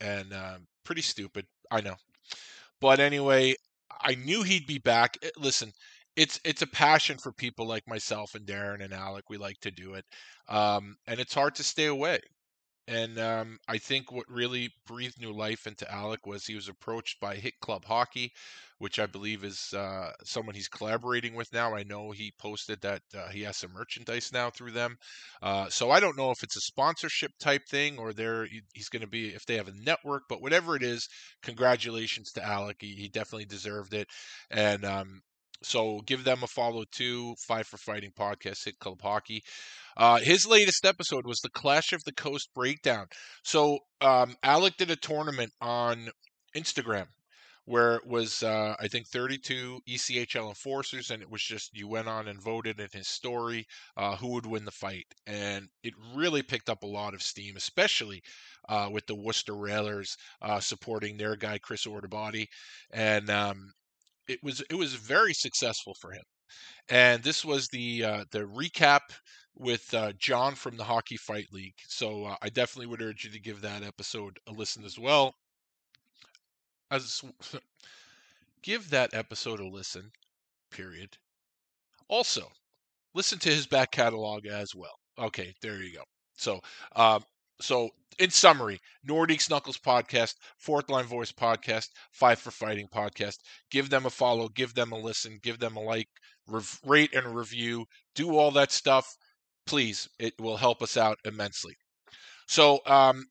and 0.00 0.32
um, 0.32 0.66
pretty 0.84 1.02
stupid. 1.02 1.46
I 1.70 1.80
know. 1.80 1.96
But 2.80 3.00
anyway, 3.00 3.54
I 4.02 4.14
knew 4.14 4.42
he'd 4.42 4.66
be 4.66 4.78
back. 4.78 5.16
Eh, 5.22 5.30
Listen, 5.38 5.72
it's 6.16 6.40
it's 6.44 6.62
a 6.62 6.66
passion 6.66 7.18
for 7.18 7.32
people 7.32 7.66
like 7.66 7.86
myself 7.88 8.34
and 8.34 8.46
Darren 8.46 8.82
and 8.84 8.92
Alec. 8.92 9.24
We 9.30 9.38
like 9.38 9.60
to 9.60 9.70
do 9.70 9.94
it, 9.94 10.04
um, 10.48 10.96
and 11.06 11.20
it's 11.20 11.34
hard 11.34 11.54
to 11.56 11.62
stay 11.64 11.86
away. 11.86 12.20
And 12.92 13.18
um, 13.18 13.58
I 13.68 13.78
think 13.78 14.12
what 14.12 14.28
really 14.28 14.70
breathed 14.86 15.18
new 15.18 15.32
life 15.32 15.66
into 15.66 15.90
Alec 15.90 16.26
was 16.26 16.44
he 16.44 16.54
was 16.54 16.68
approached 16.68 17.20
by 17.20 17.36
Hit 17.36 17.54
Club 17.60 17.84
Hockey, 17.86 18.32
which 18.78 18.98
I 18.98 19.06
believe 19.06 19.44
is 19.44 19.72
uh, 19.72 20.10
someone 20.24 20.54
he's 20.54 20.68
collaborating 20.68 21.34
with 21.34 21.52
now. 21.54 21.74
I 21.74 21.84
know 21.84 22.10
he 22.10 22.34
posted 22.38 22.82
that 22.82 23.00
uh, 23.16 23.28
he 23.28 23.42
has 23.42 23.56
some 23.56 23.72
merchandise 23.72 24.30
now 24.32 24.50
through 24.50 24.72
them. 24.72 24.98
Uh, 25.40 25.70
so 25.70 25.90
I 25.90 26.00
don't 26.00 26.18
know 26.18 26.30
if 26.32 26.42
it's 26.42 26.56
a 26.56 26.60
sponsorship 26.60 27.32
type 27.40 27.62
thing 27.66 27.98
or 27.98 28.12
they're 28.12 28.46
he's 28.74 28.90
going 28.90 29.02
to 29.02 29.08
be 29.08 29.28
if 29.28 29.46
they 29.46 29.56
have 29.56 29.68
a 29.68 29.84
network, 29.84 30.24
but 30.28 30.42
whatever 30.42 30.76
it 30.76 30.82
is, 30.82 31.08
congratulations 31.42 32.30
to 32.32 32.44
Alec. 32.44 32.76
He, 32.80 32.94
he 32.94 33.08
definitely 33.08 33.46
deserved 33.46 33.94
it, 33.94 34.08
and 34.50 34.84
um, 34.84 35.22
so 35.62 36.00
give 36.06 36.24
them 36.24 36.42
a 36.42 36.46
follow 36.46 36.84
too. 36.90 37.34
Five 37.46 37.66
for 37.66 37.78
Fighting 37.78 38.12
podcast, 38.18 38.64
Hit 38.64 38.78
Club 38.80 39.00
Hockey. 39.00 39.42
Uh, 39.96 40.18
his 40.18 40.46
latest 40.46 40.84
episode 40.84 41.26
was 41.26 41.40
the 41.40 41.50
Clash 41.50 41.92
of 41.92 42.04
the 42.04 42.12
Coast 42.12 42.48
breakdown. 42.54 43.06
So 43.42 43.80
um, 44.00 44.36
Alec 44.42 44.76
did 44.76 44.90
a 44.90 44.96
tournament 44.96 45.52
on 45.60 46.08
Instagram 46.56 47.06
where 47.64 47.94
it 47.96 48.06
was 48.06 48.42
uh, 48.42 48.74
I 48.80 48.88
think 48.88 49.06
32 49.06 49.80
ECHL 49.88 50.48
enforcers, 50.48 51.10
and 51.10 51.22
it 51.22 51.30
was 51.30 51.42
just 51.42 51.76
you 51.76 51.88
went 51.88 52.08
on 52.08 52.28
and 52.28 52.42
voted 52.42 52.80
in 52.80 52.88
his 52.92 53.08
story 53.08 53.66
uh, 53.96 54.16
who 54.16 54.28
would 54.32 54.46
win 54.46 54.64
the 54.64 54.72
fight, 54.72 55.06
and 55.26 55.68
it 55.84 55.94
really 56.14 56.42
picked 56.42 56.68
up 56.68 56.82
a 56.82 56.86
lot 56.86 57.14
of 57.14 57.22
steam, 57.22 57.56
especially 57.56 58.20
uh, 58.68 58.88
with 58.90 59.06
the 59.06 59.14
Worcester 59.14 59.54
Railers 59.54 60.16
uh, 60.40 60.60
supporting 60.60 61.16
their 61.16 61.36
guy 61.36 61.58
Chris 61.58 61.86
Ordabody, 61.86 62.46
and 62.92 63.30
um, 63.30 63.72
it 64.26 64.40
was 64.42 64.62
it 64.68 64.74
was 64.74 64.94
very 64.94 65.34
successful 65.34 65.94
for 66.00 66.12
him. 66.12 66.24
And 66.88 67.22
this 67.22 67.44
was 67.44 67.68
the 67.68 68.04
uh, 68.04 68.24
the 68.32 68.40
recap 68.40 69.00
with 69.56 69.92
uh, 69.94 70.12
John 70.18 70.54
from 70.54 70.76
the 70.76 70.84
Hockey 70.84 71.16
Fight 71.16 71.48
League. 71.52 71.74
So 71.86 72.24
uh, 72.24 72.36
I 72.42 72.48
definitely 72.48 72.86
would 72.86 73.02
urge 73.02 73.24
you 73.24 73.30
to 73.30 73.40
give 73.40 73.60
that 73.62 73.82
episode 73.82 74.38
a 74.46 74.52
listen 74.52 74.84
as 74.84 74.98
well. 74.98 75.34
As 76.90 77.22
give 78.62 78.90
that 78.90 79.14
episode 79.14 79.60
a 79.60 79.66
listen. 79.66 80.10
Period. 80.70 81.16
Also, 82.08 82.48
listen 83.14 83.38
to 83.40 83.50
his 83.50 83.66
back 83.66 83.90
catalog 83.90 84.46
as 84.46 84.74
well. 84.74 84.98
Okay, 85.18 85.54
there 85.62 85.82
you 85.82 85.94
go. 85.94 86.02
So, 86.36 86.60
um, 86.96 87.24
so 87.60 87.90
in 88.18 88.30
summary, 88.30 88.80
Nordiques 89.06 89.48
Knuckles 89.48 89.78
podcast, 89.78 90.34
Fourth 90.58 90.90
Line 90.90 91.04
Voice 91.04 91.32
podcast, 91.32 91.88
Five 92.10 92.38
for 92.38 92.50
Fighting 92.50 92.88
podcast. 92.88 93.36
Give 93.70 93.88
them 93.90 94.06
a 94.06 94.10
follow, 94.10 94.48
give 94.48 94.74
them 94.74 94.92
a 94.92 94.98
listen, 94.98 95.38
give 95.42 95.58
them 95.58 95.76
a 95.76 95.80
like, 95.80 96.08
rev- 96.46 96.80
rate 96.84 97.14
and 97.14 97.34
review, 97.34 97.86
do 98.14 98.36
all 98.36 98.50
that 98.52 98.72
stuff. 98.72 99.16
Please, 99.66 100.08
it 100.20 100.34
will 100.40 100.58
help 100.58 100.82
us 100.82 100.96
out 100.96 101.18
immensely. 101.24 101.74
So, 102.46 102.80
um, 102.86 103.26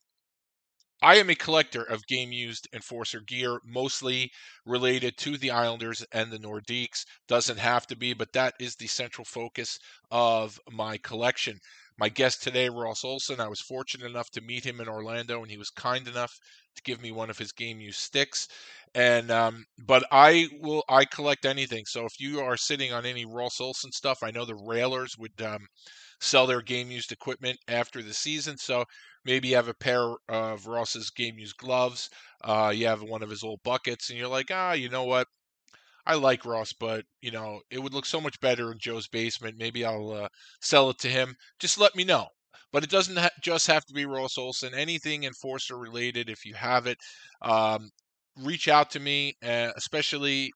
I 1.04 1.18
am 1.18 1.30
a 1.30 1.36
collector 1.36 1.84
of 1.84 2.08
game 2.08 2.32
used 2.32 2.68
enforcer 2.74 3.22
gear, 3.22 3.60
mostly 3.64 4.32
related 4.66 5.16
to 5.18 5.38
the 5.38 5.52
Islanders 5.52 6.04
and 6.12 6.32
the 6.32 6.40
Nordiques. 6.40 7.06
Doesn't 7.28 7.58
have 7.60 7.86
to 7.88 7.96
be, 7.96 8.14
but 8.14 8.34
that 8.34 8.56
is 8.60 8.76
the 8.76 8.88
central 8.88 9.26
focus 9.26 9.78
of 10.10 10.60
my 10.72 10.98
collection. 10.98 11.60
My 11.98 12.10
guest 12.10 12.42
today, 12.42 12.70
Ross 12.70 13.04
Olsson, 13.04 13.40
I 13.40 13.48
was 13.48 13.62
fortunate 13.62 14.08
enough 14.10 14.30
to 14.32 14.42
meet 14.42 14.66
him 14.66 14.80
in 14.82 14.88
Orlando, 14.88 15.42
and 15.42 15.52
he 15.52 15.58
was 15.58 15.70
kind 15.70 16.08
enough 16.08 16.34
to 16.76 16.82
give 16.84 17.00
me 17.02 17.12
one 17.12 17.30
of 17.30 17.38
his 17.38 17.52
game 17.52 17.80
used 17.80 18.00
sticks. 18.00 18.48
And 18.96 19.30
um, 19.32 19.66
but 19.86 20.04
I 20.12 20.50
will 20.62 20.84
I 20.90 21.06
collect 21.06 21.46
anything. 21.46 21.86
So 21.86 22.06
if 22.06 22.20
you 22.20 22.40
are 22.42 22.58
sitting 22.58 22.92
on 22.92 23.06
any 23.06 23.26
Ross 23.26 23.58
Olsson 23.60 23.92
stuff, 23.92 24.20
I 24.24 24.32
know 24.32 24.46
the 24.46 24.56
Railers 24.56 25.16
would 25.18 25.40
um, 25.42 25.68
sell 26.22 26.48
their 26.48 26.62
game 26.62 26.92
used 26.92 27.12
equipment 27.12 27.60
after 27.68 28.02
the 28.02 28.14
season. 28.14 28.58
So 28.58 28.86
maybe 29.26 29.50
you 29.50 29.56
have 29.56 29.68
a 29.68 29.74
pair 29.74 30.16
of 30.30 30.68
Ross's 30.68 31.10
game 31.12 31.38
used 31.38 31.58
gloves, 31.58 32.10
uh, 32.44 32.72
you 32.76 32.88
have 32.88 33.02
one 33.04 33.24
of 33.24 33.30
his 33.30 33.44
old 33.44 33.60
buckets, 33.64 34.10
and 34.10 34.18
you're 34.20 34.28
like, 34.30 34.50
ah, 34.52 34.74
you 34.74 34.90
know 34.90 35.04
what? 35.04 35.28
I 36.06 36.16
like 36.16 36.46
Ross, 36.46 36.74
but 36.74 37.06
you 37.22 37.32
know 37.32 37.62
it 37.72 37.80
would 37.82 37.94
look 37.94 38.06
so 38.06 38.22
much 38.22 38.40
better 38.40 38.72
in 38.72 38.78
Joe's 38.80 39.08
basement. 39.08 39.58
Maybe 39.58 39.86
I'll 39.86 40.12
uh, 40.12 40.30
sell 40.62 40.90
it 40.92 41.00
to 41.00 41.10
him. 41.10 41.36
Just 41.60 41.78
let 41.80 41.96
me 41.96 42.04
know. 42.04 42.28
But 42.72 42.84
it 42.84 42.90
doesn't 42.90 43.18
ha- 43.18 43.30
just 43.42 43.68
have 43.68 43.86
to 43.86 43.94
be 43.94 44.06
Ross 44.06 44.38
Olsson. 44.38 44.74
Anything 44.74 45.24
enforcer 45.24 45.78
related, 45.78 46.30
if 46.30 46.46
you 46.46 46.54
have 46.56 46.88
it, 46.88 46.98
um, 47.42 47.90
reach 48.38 48.68
out 48.68 48.90
to 48.92 49.00
me. 49.00 49.36
Uh, 49.44 49.72
especially, 49.76 50.52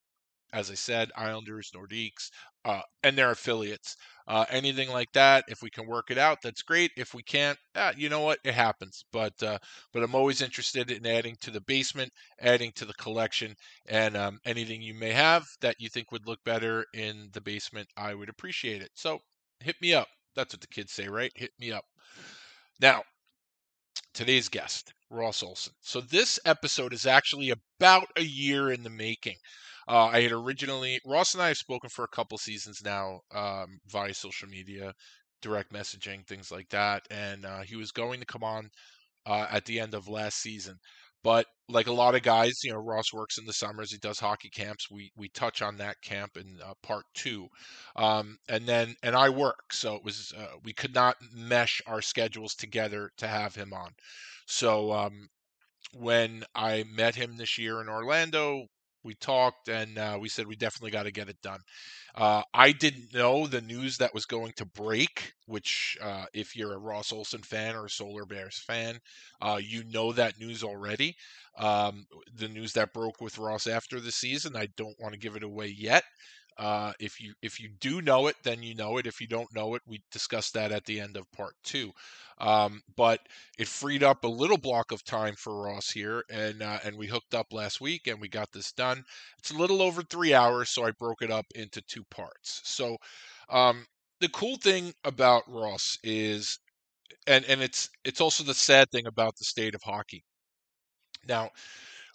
as 0.56 0.72
I 0.72 0.76
said, 0.76 1.12
Islanders, 1.18 1.70
Nordiques, 1.76 2.30
uh, 2.64 2.82
and 3.04 3.18
their 3.18 3.32
affiliates. 3.32 3.96
Uh, 4.28 4.46
anything 4.50 4.90
like 4.90 5.12
that, 5.14 5.44
if 5.50 5.62
we 5.62 5.70
can 5.70 5.86
work 5.86 6.10
it 6.10 6.18
out, 6.18 6.40
that's 6.42 6.64
great. 6.64 6.92
If 6.98 7.14
we 7.14 7.22
can't, 7.22 7.60
ah, 7.76 7.92
you 7.96 8.10
know 8.10 8.22
what, 8.22 8.40
it 8.46 8.54
happens. 8.56 9.04
But 9.12 9.34
uh, 9.44 9.60
but 9.94 10.02
I'm 10.02 10.16
always 10.16 10.42
interested 10.42 10.90
in 10.90 11.06
adding 11.06 11.36
to 11.42 11.52
the 11.52 11.62
basement, 11.62 12.12
adding 12.40 12.72
to 12.76 12.86
the 12.86 12.94
collection, 12.96 13.54
and 13.88 14.16
um, 14.18 14.40
anything 14.46 14.82
you 14.82 14.96
may 14.96 15.12
have 15.12 15.46
that 15.62 15.76
you 15.80 15.90
think 15.90 16.12
would 16.12 16.26
look 16.26 16.40
better 16.46 16.86
in 16.94 17.30
the 17.34 17.42
basement, 17.42 17.88
I 17.98 18.16
would 18.16 18.30
appreciate 18.30 18.82
it. 18.82 18.92
So 18.96 19.20
hit 19.60 19.76
me 19.82 19.94
up. 19.94 20.08
That's 20.36 20.54
what 20.54 20.62
the 20.62 20.68
kids 20.68 20.94
say, 20.94 21.08
right? 21.10 21.32
Hit 21.36 21.52
me 21.60 21.72
up. 21.72 21.84
Now, 22.80 23.04
today's 24.14 24.50
guest, 24.50 24.94
Ross 25.10 25.44
Olsson. 25.44 25.74
So 25.82 26.02
this 26.02 26.40
episode 26.46 26.94
is 26.94 27.06
actually 27.06 27.52
about 27.52 28.08
a 28.16 28.24
year 28.24 28.72
in 28.72 28.84
the 28.84 28.90
making. 28.90 29.36
Uh, 29.88 30.06
I 30.08 30.22
had 30.22 30.32
originally 30.32 31.00
Ross 31.06 31.34
and 31.34 31.44
I 31.44 31.50
have 31.50 31.58
spoken 31.58 31.89
for 31.89 32.04
a 32.06 32.15
couple 32.15 32.38
seasons 32.38 32.82
now 32.84 33.22
um, 33.34 33.80
via 33.88 34.13
social 34.13 34.48
media, 34.50 34.94
direct 35.42 35.72
messaging, 35.72 36.25
things 36.27 36.51
like 36.51 36.70
that, 36.70 37.04
and 37.12 37.46
uh, 37.46 37.62
he 37.62 37.75
was 37.75 37.92
going 37.92 38.20
to 38.20 38.25
come 38.25 38.44
on 38.44 38.70
uh, 39.25 39.48
at 39.51 39.65
the 39.65 39.80
end 39.80 39.94
of 39.94 40.08
last 40.08 40.38
season. 40.42 40.77
But 41.24 41.48
like 41.70 41.88
a 41.88 41.94
lot 41.94 42.13
of 42.15 42.22
guys, 42.22 42.54
you 42.63 42.72
know, 42.72 42.77
Ross 42.80 43.12
works 43.12 43.38
in 43.39 43.46
the 43.46 43.54
summers. 43.54 43.92
He 43.92 43.98
does 43.98 44.20
hockey 44.20 44.50
camps. 44.50 44.92
We 44.92 45.12
we 45.18 45.30
touch 45.30 45.62
on 45.62 45.77
that 45.77 45.98
camp 46.04 46.38
in 46.38 46.60
uh, 46.63 46.74
part 46.84 47.06
two, 47.15 47.48
um, 47.96 48.38
and 48.48 48.65
then 48.68 48.96
and 49.04 49.15
I 49.15 49.30
work, 49.30 49.74
so 49.74 49.96
it 49.96 50.04
was 50.04 50.32
uh, 50.38 50.58
we 50.63 50.74
could 50.74 50.94
not 50.94 51.18
mesh 51.34 51.82
our 51.88 52.01
schedules 52.01 52.54
together 52.54 53.10
to 53.18 53.27
have 53.27 53.56
him 53.56 53.74
on. 53.74 53.92
So 54.48 54.92
um, 54.94 55.30
when 55.94 56.44
I 56.56 56.84
met 56.84 57.15
him 57.15 57.38
this 57.38 57.58
year 57.58 57.82
in 57.82 57.89
Orlando, 57.89 58.68
we 59.06 59.14
talked 59.16 59.70
and 59.70 59.98
uh, 59.98 60.18
we 60.20 60.30
said 60.30 60.48
we 60.48 60.58
definitely 60.58 60.92
got 60.92 61.04
to 61.04 61.12
get 61.12 61.30
it 61.30 61.42
done. 61.42 61.62
Uh, 62.16 62.42
I 62.54 62.72
didn't 62.72 63.14
know 63.14 63.48
the 63.48 63.62
news 63.62 63.98
that 63.98 64.14
was 64.14 64.26
going 64.26 64.54
to 64.54 64.66
break, 64.66 65.34
which, 65.48 65.98
uh, 66.02 66.26
if 66.34 66.56
you're 66.56 66.74
a 66.74 66.78
Ross 66.80 67.12
Olsson 67.12 67.46
fan 67.46 67.76
or 67.76 67.86
a 67.86 67.90
Solar 67.90 68.26
Bears 68.26 68.58
fan, 68.58 69.00
uh, 69.42 69.60
you 69.62 69.84
know 69.86 70.12
that 70.14 70.40
news 70.40 70.64
already. 70.64 71.16
Um, 71.58 72.06
the 72.36 72.48
news 72.50 72.74
that 72.74 72.94
broke 72.94 73.22
with 73.22 73.38
Ross 73.38 73.68
after 73.68 74.00
the 74.00 74.12
season, 74.12 74.56
I 74.56 74.68
don't 74.78 75.00
want 75.00 75.14
to 75.14 75.20
give 75.20 75.36
it 75.36 75.44
away 75.44 75.68
yet. 75.68 76.04
Uh, 76.58 76.94
if 77.00 77.20
you 77.20 77.34
if 77.42 77.60
you 77.60 77.70
do 77.80 78.02
know 78.02 78.28
it, 78.28 78.36
then 78.44 78.64
you 78.64 78.76
know 78.76 78.98
it. 78.98 79.08
If 79.08 79.20
you 79.22 79.28
don't 79.28 79.54
know 79.54 79.76
it, 79.76 79.82
we 79.86 80.02
discussed 80.12 80.54
that 80.54 80.72
at 80.72 80.86
the 80.86 81.00
end 81.00 81.18
of 81.18 81.30
part 81.32 81.56
two. 81.64 81.92
Um, 82.38 82.82
but 82.96 83.22
it 83.58 83.68
freed 83.68 84.04
up 84.04 84.24
a 84.24 84.28
little 84.28 84.58
block 84.58 84.92
of 84.92 85.04
time 85.04 85.36
for 85.36 85.64
Ross 85.64 85.92
here, 85.92 86.24
and 86.30 86.62
uh, 86.62 86.80
and 86.84 86.98
we 86.98 87.08
hooked 87.08 87.34
up 87.34 87.48
last 87.54 87.82
week, 87.82 88.08
and 88.08 88.20
we 88.22 88.28
got 88.30 88.52
this 88.52 88.72
done. 88.72 89.04
It's 89.40 89.52
a 89.52 89.58
little 89.58 89.82
over 89.82 90.02
three 90.02 90.34
hours, 90.34 90.70
so 90.70 90.86
I 90.86 90.92
broke 90.92 91.22
it 91.22 91.32
up 91.32 91.46
into 91.56 91.82
two 91.82 92.04
parts. 92.06 92.62
So 92.66 92.98
um, 93.50 93.86
the 94.20 94.30
cool 94.30 94.58
thing 94.58 94.94
about 95.04 95.44
Ross 95.48 95.98
is, 96.04 96.60
and 97.28 97.46
and 97.46 97.62
it's 97.62 97.90
it's 98.06 98.22
also 98.22 98.44
the 98.44 98.54
sad 98.56 98.92
thing 98.92 99.08
about 99.08 99.38
the 99.38 99.46
state 99.46 99.76
of 99.76 99.84
hockey. 99.84 100.24
Now, 101.28 101.52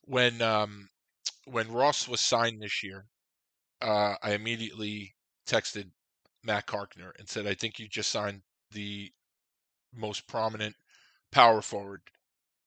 when 0.05 0.43
um, 0.43 0.89
when 1.47 1.73
Ross 1.73 2.09
was 2.09 2.21
signed 2.21 2.63
this 2.63 2.83
year, 2.83 3.07
uh, 3.83 4.15
I 4.23 4.33
immediately 4.33 5.15
texted 5.47 5.91
Matt 6.43 6.67
Carkner 6.67 7.13
and 7.19 7.29
said, 7.29 7.47
I 7.47 7.55
think 7.55 7.79
you 7.79 7.89
just 7.89 8.11
signed 8.11 8.43
the 8.73 9.13
most 9.95 10.27
prominent 10.27 10.77
power 11.33 11.63
forward 11.63 12.03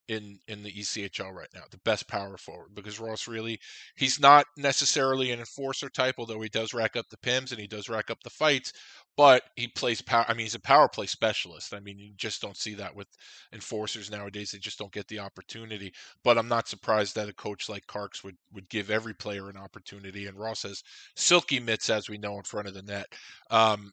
in 0.07 0.39
in 0.48 0.63
the 0.63 0.72
ECHL 0.72 1.31
right 1.31 1.50
now, 1.53 1.63
the 1.72 1.79
best 1.86 2.07
power 2.07 2.38
forward, 2.38 2.75
because 2.75 3.00
Ross 3.00 3.27
really 3.27 3.60
he's 3.95 4.19
not 4.19 4.45
necessarily 4.57 5.31
an 5.31 5.39
enforcer 5.39 5.89
type, 5.89 6.15
although 6.17 6.41
he 6.41 6.50
does 6.50 6.74
rack 6.74 6.95
up 6.95 7.05
the 7.10 7.17
pims 7.17 7.51
and 7.51 7.60
he 7.60 7.67
does 7.67 7.89
rack 7.89 8.10
up 8.12 8.22
the 8.24 8.29
fights, 8.29 8.74
but 9.15 9.43
he 9.55 9.67
plays 9.67 10.01
power. 10.01 10.25
I 10.27 10.33
mean, 10.33 10.45
he's 10.45 10.55
a 10.55 10.60
power 10.60 10.88
play 10.89 11.05
specialist. 11.05 11.74
I 11.74 11.79
mean, 11.79 12.00
you 12.00 12.13
just 12.17 12.41
don't 12.41 12.57
see 12.57 12.74
that 12.75 12.95
with 12.95 13.07
enforcers 13.53 14.10
nowadays. 14.12 14.51
They 14.51 14.60
just 14.60 14.79
don't 14.79 14.91
get 14.91 15.07
the 15.07 15.19
opportunity. 15.19 15.93
But 16.24 16.38
I'm 16.38 16.48
not 16.48 16.67
surprised 16.67 17.15
that 17.15 17.29
a 17.29 17.33
coach 17.33 17.69
like 17.69 17.86
Carks 17.88 18.24
would 18.24 18.36
would 18.53 18.69
give 18.69 18.89
every 18.89 19.13
player 19.13 19.50
an 19.50 19.57
opportunity. 19.57 20.27
And 20.27 20.38
Ross 20.38 20.63
has 20.63 20.83
silky 21.15 21.60
mitts, 21.60 21.89
as 21.89 22.10
we 22.10 22.17
know, 22.17 22.38
in 22.38 22.43
front 22.43 22.67
of 22.67 22.74
the 22.74 22.83
net. 22.83 23.07
Um, 23.51 23.91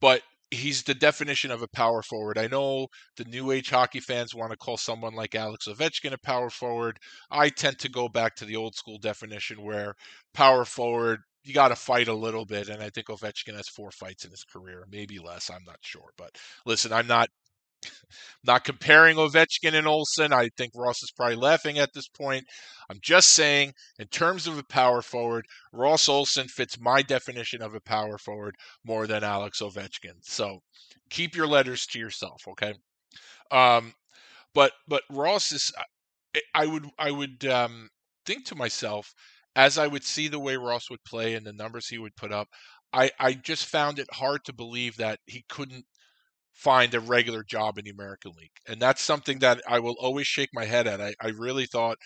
but 0.00 0.22
he's 0.50 0.82
the 0.82 0.94
definition 0.94 1.50
of 1.50 1.62
a 1.62 1.68
power 1.68 2.02
forward. 2.02 2.38
I 2.38 2.46
know 2.48 2.88
the 3.16 3.24
new 3.24 3.50
age 3.52 3.70
hockey 3.70 4.00
fans 4.00 4.34
want 4.34 4.50
to 4.50 4.56
call 4.56 4.76
someone 4.76 5.14
like 5.14 5.34
Alex 5.34 5.68
Ovechkin 5.68 6.12
a 6.12 6.18
power 6.18 6.50
forward. 6.50 6.98
I 7.30 7.48
tend 7.50 7.78
to 7.80 7.88
go 7.88 8.08
back 8.08 8.34
to 8.36 8.44
the 8.44 8.56
old 8.56 8.74
school 8.74 8.98
definition 8.98 9.62
where 9.62 9.94
power 10.34 10.64
forward 10.64 11.20
you 11.42 11.54
got 11.54 11.68
to 11.68 11.76
fight 11.76 12.08
a 12.08 12.14
little 12.14 12.44
bit, 12.44 12.68
and 12.68 12.82
I 12.82 12.90
think 12.90 13.06
Ovechkin 13.06 13.56
has 13.56 13.68
four 13.68 13.90
fights 13.90 14.24
in 14.24 14.30
his 14.30 14.44
career, 14.44 14.86
maybe 14.90 15.18
less. 15.18 15.50
I'm 15.50 15.64
not 15.66 15.78
sure, 15.80 16.10
but 16.18 16.36
listen, 16.66 16.92
I'm 16.92 17.06
not 17.06 17.30
not 18.44 18.64
comparing 18.64 19.16
Ovechkin 19.16 19.74
and 19.74 19.86
Olsson. 19.86 20.32
I 20.32 20.48
think 20.56 20.72
Ross 20.74 21.02
is 21.02 21.12
probably 21.14 21.36
laughing 21.36 21.78
at 21.78 21.90
this 21.94 22.08
point. 22.08 22.44
I'm 22.90 22.98
just 23.02 23.32
saying, 23.32 23.72
in 23.98 24.06
terms 24.08 24.46
of 24.46 24.58
a 24.58 24.64
power 24.64 25.02
forward, 25.02 25.46
Ross 25.72 26.08
Olsson 26.08 26.48
fits 26.48 26.80
my 26.80 27.02
definition 27.02 27.62
of 27.62 27.74
a 27.74 27.80
power 27.80 28.18
forward 28.18 28.56
more 28.84 29.06
than 29.06 29.24
Alex 29.24 29.60
Ovechkin. 29.60 30.18
So 30.22 30.60
keep 31.10 31.36
your 31.36 31.46
letters 31.46 31.86
to 31.86 31.98
yourself, 31.98 32.42
okay? 32.48 32.74
Um, 33.50 33.92
but 34.54 34.72
but 34.88 35.02
Ross 35.10 35.52
is. 35.52 35.72
I 36.54 36.66
would 36.66 36.86
I 36.96 37.10
would 37.10 37.44
um, 37.46 37.88
think 38.24 38.44
to 38.46 38.54
myself 38.54 39.12
as 39.56 39.78
I 39.78 39.86
would 39.86 40.04
see 40.04 40.28
the 40.28 40.38
way 40.38 40.56
Ross 40.56 40.90
would 40.90 41.02
play 41.04 41.34
and 41.34 41.44
the 41.44 41.52
numbers 41.52 41.88
he 41.88 41.98
would 41.98 42.14
put 42.16 42.32
up. 42.32 42.48
I, 42.92 43.10
I 43.18 43.34
just 43.34 43.66
found 43.66 43.98
it 43.98 44.08
hard 44.12 44.44
to 44.44 44.52
believe 44.52 44.96
that 44.96 45.18
he 45.26 45.44
couldn't 45.48 45.84
find 46.60 46.94
a 46.94 47.00
regular 47.00 47.42
job 47.42 47.78
in 47.78 47.84
the 47.84 47.90
American 47.90 48.32
League. 48.38 48.50
And 48.68 48.80
that's 48.80 49.02
something 49.02 49.38
that 49.38 49.62
I 49.66 49.78
will 49.78 49.96
always 49.98 50.26
shake 50.26 50.50
my 50.52 50.66
head 50.66 50.86
at. 50.86 51.00
I, 51.00 51.14
I 51.20 51.28
really 51.28 51.64
thought, 51.64 51.96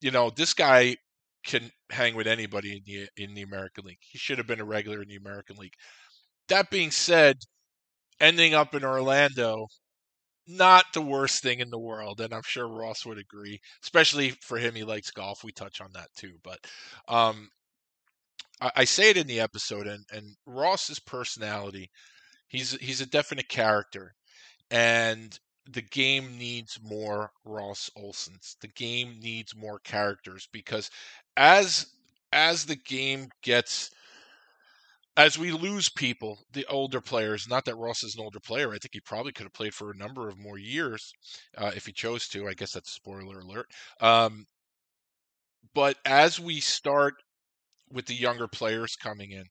you 0.00 0.10
know, 0.10 0.30
this 0.30 0.54
guy 0.54 0.96
can 1.44 1.70
hang 1.90 2.14
with 2.14 2.26
anybody 2.26 2.72
in 2.72 2.82
the 2.86 3.08
in 3.22 3.34
the 3.34 3.42
American 3.42 3.84
League. 3.84 3.98
He 4.00 4.18
should 4.18 4.38
have 4.38 4.46
been 4.46 4.60
a 4.60 4.64
regular 4.64 5.02
in 5.02 5.08
the 5.08 5.16
American 5.16 5.56
League. 5.56 5.74
That 6.48 6.70
being 6.70 6.90
said, 6.90 7.36
ending 8.20 8.54
up 8.54 8.74
in 8.74 8.84
Orlando, 8.84 9.66
not 10.46 10.86
the 10.94 11.02
worst 11.02 11.42
thing 11.42 11.60
in 11.60 11.70
the 11.70 11.78
world, 11.78 12.20
and 12.20 12.32
I'm 12.32 12.42
sure 12.44 12.68
Ross 12.68 13.04
would 13.06 13.18
agree. 13.18 13.60
Especially 13.82 14.30
for 14.42 14.58
him, 14.58 14.74
he 14.74 14.84
likes 14.84 15.10
golf. 15.10 15.44
We 15.44 15.52
touch 15.52 15.80
on 15.82 15.90
that 15.94 16.08
too. 16.16 16.32
But 16.42 16.58
um, 17.08 17.48
I, 18.62 18.70
I 18.76 18.84
say 18.84 19.10
it 19.10 19.18
in 19.18 19.26
the 19.26 19.40
episode, 19.40 19.86
and 19.86 20.04
and 20.12 20.36
Ross's 20.46 21.00
personality 21.00 21.90
He's 22.50 22.72
he's 22.72 23.00
a 23.00 23.06
definite 23.06 23.48
character, 23.48 24.14
and 24.70 25.38
the 25.70 25.82
game 25.82 26.36
needs 26.36 26.78
more 26.82 27.30
Ross 27.44 27.88
Olssons. 27.96 28.56
The 28.60 28.68
game 28.68 29.20
needs 29.20 29.54
more 29.56 29.78
characters 29.78 30.48
because 30.52 30.90
as 31.36 31.86
as 32.32 32.66
the 32.66 32.76
game 32.76 33.28
gets 33.42 33.90
as 35.16 35.38
we 35.38 35.52
lose 35.52 35.88
people, 35.88 36.38
the 36.52 36.66
older 36.66 37.00
players, 37.00 37.48
not 37.48 37.64
that 37.66 37.76
Ross 37.76 38.02
is 38.02 38.16
an 38.16 38.22
older 38.22 38.40
player, 38.40 38.68
I 38.70 38.78
think 38.78 38.94
he 38.94 39.00
probably 39.00 39.32
could 39.32 39.44
have 39.44 39.52
played 39.52 39.74
for 39.74 39.90
a 39.90 39.96
number 39.96 40.28
of 40.28 40.38
more 40.38 40.58
years 40.58 41.12
uh, 41.56 41.70
if 41.76 41.86
he 41.86 41.92
chose 41.92 42.26
to. 42.28 42.48
I 42.48 42.54
guess 42.54 42.72
that's 42.72 42.92
spoiler 42.92 43.38
alert. 43.38 43.66
Um, 44.00 44.46
but 45.74 45.98
as 46.04 46.40
we 46.40 46.58
start 46.58 47.14
with 47.92 48.06
the 48.06 48.14
younger 48.14 48.48
players 48.48 48.96
coming 48.96 49.30
in, 49.30 49.44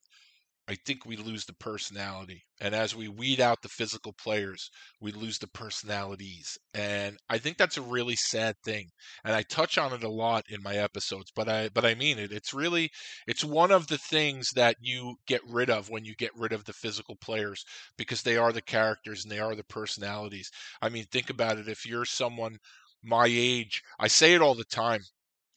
I 0.70 0.76
think 0.86 1.04
we 1.04 1.16
lose 1.16 1.44
the 1.46 1.54
personality. 1.54 2.44
And 2.60 2.76
as 2.76 2.94
we 2.94 3.08
weed 3.08 3.40
out 3.40 3.60
the 3.60 3.68
physical 3.68 4.12
players, 4.12 4.70
we 5.00 5.10
lose 5.10 5.36
the 5.38 5.48
personalities. 5.48 6.56
And 6.74 7.16
I 7.28 7.38
think 7.38 7.58
that's 7.58 7.76
a 7.76 7.82
really 7.82 8.14
sad 8.14 8.54
thing. 8.64 8.86
And 9.24 9.34
I 9.34 9.42
touch 9.42 9.78
on 9.78 9.92
it 9.92 10.04
a 10.04 10.08
lot 10.08 10.44
in 10.48 10.62
my 10.62 10.76
episodes, 10.76 11.32
but 11.34 11.48
I 11.48 11.70
but 11.70 11.84
I 11.84 11.96
mean 11.96 12.20
it. 12.20 12.30
It's 12.30 12.54
really 12.54 12.88
it's 13.26 13.42
one 13.42 13.72
of 13.72 13.88
the 13.88 13.98
things 13.98 14.46
that 14.54 14.76
you 14.80 15.16
get 15.26 15.40
rid 15.48 15.70
of 15.70 15.90
when 15.90 16.04
you 16.04 16.14
get 16.14 16.30
rid 16.36 16.52
of 16.52 16.64
the 16.66 16.72
physical 16.72 17.16
players 17.16 17.64
because 17.98 18.22
they 18.22 18.36
are 18.36 18.52
the 18.52 18.62
characters 18.62 19.24
and 19.24 19.32
they 19.32 19.40
are 19.40 19.56
the 19.56 19.64
personalities. 19.64 20.52
I 20.80 20.88
mean, 20.88 21.06
think 21.10 21.30
about 21.30 21.58
it. 21.58 21.66
If 21.66 21.84
you're 21.84 22.04
someone 22.04 22.58
my 23.02 23.26
age, 23.28 23.82
I 23.98 24.06
say 24.06 24.34
it 24.34 24.40
all 24.40 24.54
the 24.54 24.62
time. 24.62 25.00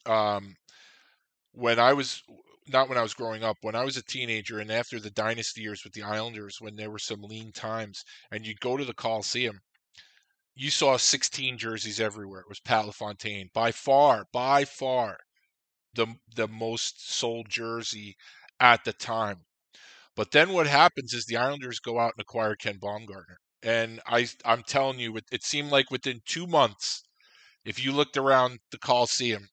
Um, 0.08 0.56
when 1.52 1.78
I 1.78 1.94
was 1.94 2.24
not 2.68 2.90
when 2.90 2.98
I 2.98 3.02
was 3.02 3.14
growing 3.14 3.44
up, 3.44 3.58
when 3.62 3.76
I 3.76 3.84
was 3.84 3.98
a 3.98 4.04
teenager 4.04 4.60
and 4.60 4.72
after 4.72 5.00
the 5.00 5.10
dynasty 5.12 5.62
years 5.62 5.84
with 5.84 5.94
the 5.94 6.04
Islanders, 6.04 6.58
when 6.60 6.76
there 6.76 6.92
were 6.92 7.00
some 7.00 7.22
lean 7.22 7.52
times, 7.52 8.04
and 8.32 8.46
you'd 8.46 8.60
go 8.62 8.78
to 8.78 8.86
the 8.86 8.94
Coliseum, 8.94 9.62
you 10.56 10.72
saw 10.72 10.98
16 10.98 11.58
jerseys 11.60 12.00
everywhere. 12.00 12.42
It 12.42 12.50
was 12.50 12.60
Pat 12.60 12.86
LaFontaine, 12.88 13.50
by 13.54 13.72
far, 13.72 14.26
by 14.32 14.66
far, 14.66 15.20
the 15.94 16.08
the 16.36 16.48
most 16.48 17.12
sold 17.14 17.50
jersey 17.50 18.18
at 18.60 18.84
the 18.84 18.94
time. 18.94 19.46
But 20.16 20.32
then 20.32 20.54
what 20.54 20.68
happens 20.68 21.14
is 21.14 21.26
the 21.26 21.38
Islanders 21.38 21.80
go 21.80 22.00
out 22.00 22.14
and 22.18 22.22
acquire 22.22 22.56
Ken 22.56 22.80
Baumgartner, 22.80 23.40
and 23.64 24.02
I 24.08 24.28
I'm 24.46 24.64
telling 24.64 25.00
you, 25.00 25.18
it, 25.18 25.26
it 25.32 25.44
seemed 25.44 25.72
like 25.72 25.92
within 25.92 26.22
two 26.26 26.48
months, 26.48 27.04
if 27.66 27.84
you 27.84 27.92
looked 27.94 28.18
around 28.18 28.60
the 28.72 28.80
Coliseum, 28.80 29.50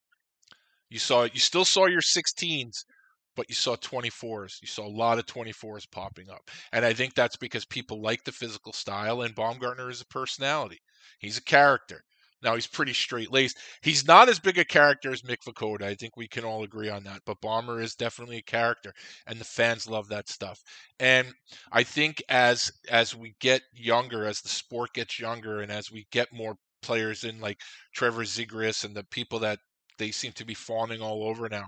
you 0.89 0.99
saw 0.99 1.23
you 1.23 1.39
still 1.39 1.65
saw 1.65 1.87
your 1.87 2.01
16s, 2.01 2.85
but 3.35 3.47
you 3.49 3.55
saw 3.55 3.75
24s. 3.75 4.61
You 4.61 4.67
saw 4.67 4.85
a 4.85 4.89
lot 4.89 5.19
of 5.19 5.25
24s 5.25 5.89
popping 5.91 6.29
up. 6.29 6.49
And 6.73 6.85
I 6.85 6.93
think 6.93 7.13
that's 7.13 7.37
because 7.37 7.65
people 7.65 8.01
like 8.01 8.23
the 8.23 8.31
physical 8.31 8.73
style, 8.73 9.21
and 9.21 9.35
Baumgartner 9.35 9.89
is 9.89 10.01
a 10.01 10.05
personality. 10.07 10.79
He's 11.19 11.37
a 11.37 11.43
character. 11.43 12.03
Now, 12.43 12.55
he's 12.55 12.67
pretty 12.67 12.93
straight 12.93 13.31
laced. 13.31 13.57
He's 13.83 14.07
not 14.07 14.27
as 14.27 14.39
big 14.39 14.57
a 14.57 14.65
character 14.65 15.11
as 15.11 15.21
Mick 15.21 15.43
Vukota. 15.47 15.83
I 15.83 15.93
think 15.93 16.17
we 16.17 16.27
can 16.27 16.43
all 16.43 16.63
agree 16.63 16.89
on 16.89 17.03
that. 17.03 17.21
But 17.25 17.39
Bomber 17.39 17.79
is 17.79 17.93
definitely 17.93 18.37
a 18.37 18.41
character, 18.41 18.93
and 19.27 19.39
the 19.39 19.45
fans 19.45 19.87
love 19.87 20.07
that 20.09 20.27
stuff. 20.27 20.59
And 20.99 21.27
I 21.71 21.83
think 21.83 22.23
as 22.29 22.71
as 22.89 23.15
we 23.15 23.35
get 23.39 23.61
younger, 23.73 24.25
as 24.25 24.41
the 24.41 24.49
sport 24.49 24.93
gets 24.93 25.19
younger, 25.19 25.61
and 25.61 25.71
as 25.71 25.91
we 25.91 26.07
get 26.11 26.33
more 26.33 26.55
players 26.81 27.23
in 27.23 27.39
like 27.39 27.59
Trevor 27.93 28.23
Zegras 28.23 28.85
and 28.85 28.95
the 28.95 29.03
people 29.11 29.37
that 29.39 29.59
they 29.99 30.09
seem 30.09 30.31
to 30.33 30.45
be 30.45 30.55
fawning 30.55 30.99
all 30.99 31.23
over 31.23 31.47
now, 31.47 31.67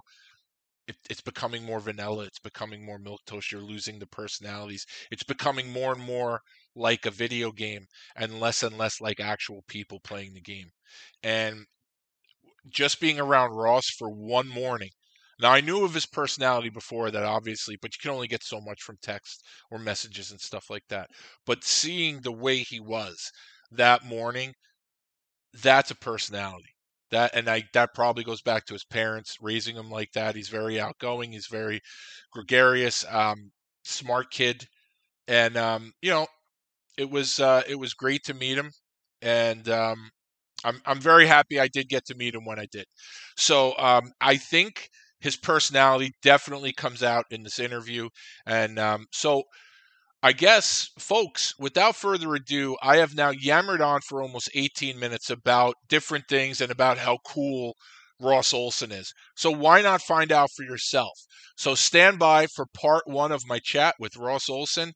it, 0.88 0.96
it's 1.10 1.22
becoming 1.22 1.64
more 1.64 1.80
vanilla. 1.80 2.26
It's 2.26 2.40
becoming 2.40 2.86
more 2.86 3.00
milk 3.00 3.22
toast. 3.26 3.52
You're 3.52 3.62
losing 3.62 4.00
the 4.00 4.08
personalities. 4.08 4.86
It's 5.12 5.24
becoming 5.24 5.72
more 5.72 5.94
and 5.94 6.02
more 6.04 6.42
like 6.76 7.06
a 7.06 7.12
video 7.12 7.52
game 7.52 7.86
and 8.16 8.40
less 8.40 8.64
and 8.64 8.78
less 8.78 9.00
like 9.02 9.20
actual 9.20 9.64
people 9.68 10.00
playing 10.02 10.34
the 10.34 10.42
game. 10.42 10.72
And 11.24 11.66
just 12.70 13.00
being 13.00 13.20
around 13.20 13.52
Ross 13.52 13.90
for 13.90 14.10
one 14.10 14.48
morning. 14.48 14.90
Now 15.40 15.52
I 15.52 15.62
knew 15.62 15.84
of 15.84 15.94
his 15.94 16.06
personality 16.06 16.70
before 16.70 17.10
that, 17.12 17.24
obviously, 17.24 17.78
but 17.82 17.92
you 17.94 18.00
can 18.02 18.12
only 18.12 18.28
get 18.28 18.44
so 18.44 18.62
much 18.62 18.82
from 18.82 18.98
text 19.02 19.44
or 19.72 19.80
messages 19.80 20.32
and 20.32 20.40
stuff 20.40 20.70
like 20.70 20.84
that. 20.90 21.10
But 21.46 21.64
seeing 21.64 22.22
the 22.22 22.32
way 22.32 22.58
he 22.60 22.80
was 22.80 23.32
that 23.72 24.06
morning, 24.06 24.54
that's 25.54 25.92
a 25.92 25.96
personality 25.96 26.73
that 27.14 27.32
and 27.36 27.50
I 27.50 27.64
that 27.74 27.96
probably 27.96 28.24
goes 28.26 28.42
back 28.44 28.66
to 28.68 28.74
his 28.74 28.86
parents 28.86 29.38
raising 29.42 29.76
him 29.78 29.90
like 29.92 30.12
that. 30.14 30.36
He's 30.36 30.50
very 30.50 30.80
outgoing. 30.80 31.32
He's 31.34 31.48
very 31.48 31.82
gregarious, 32.34 33.06
um, 33.10 33.52
smart 33.86 34.32
kid, 34.32 34.68
and 35.28 35.58
um, 35.58 35.94
you 36.02 36.12
know, 36.12 36.28
it 36.98 37.10
was 37.10 37.40
uh, 37.40 37.64
it 37.68 37.76
was 37.80 37.94
great 37.94 38.24
to 38.26 38.34
meet 38.34 38.58
him, 38.58 38.72
and 39.22 39.68
um, 39.70 40.10
I'm 40.64 40.82
I'm 40.86 41.00
very 41.02 41.26
happy 41.28 41.60
I 41.60 41.68
did 41.68 41.90
get 41.90 42.06
to 42.08 42.16
meet 42.16 42.36
him 42.36 42.46
when 42.46 42.60
I 42.60 42.68
did. 42.72 42.86
So 43.38 43.78
um, 43.78 44.12
I 44.22 44.38
think 44.38 44.90
his 45.20 45.36
personality 45.38 46.14
definitely 46.24 46.74
comes 46.74 47.04
out 47.04 47.26
in 47.32 47.44
this 47.44 47.60
interview, 47.60 48.10
and 48.46 48.80
um, 48.80 49.08
so 49.12 49.44
I 50.26 50.32
guess, 50.32 50.90
folks, 50.98 51.54
without 51.60 51.98
further 51.98 52.34
ado, 52.34 52.78
I 52.82 52.96
have 52.96 53.14
now 53.14 53.32
yammered 53.32 53.82
on 53.82 54.00
for 54.00 54.22
almost 54.22 54.50
18 54.56 54.98
minutes 54.98 55.30
about 55.30 55.76
different 55.90 56.30
things 56.30 56.62
and 56.62 56.72
about 56.72 56.98
how 56.98 57.18
cool 57.26 57.76
Ross 58.22 58.54
Olsson 58.54 58.94
is. 58.94 59.14
So 59.36 59.52
why 59.52 59.82
not 59.82 60.02
find 60.02 60.32
out 60.32 60.50
for 60.56 60.64
yourself? 60.64 61.12
So 61.58 61.76
stand 61.76 62.20
by 62.20 62.48
for 62.48 62.66
part 62.74 63.04
one 63.06 63.34
of 63.34 63.46
my 63.46 63.60
chat 63.60 63.96
with 64.00 64.16
Ross 64.16 64.48
Olsson. 64.50 64.94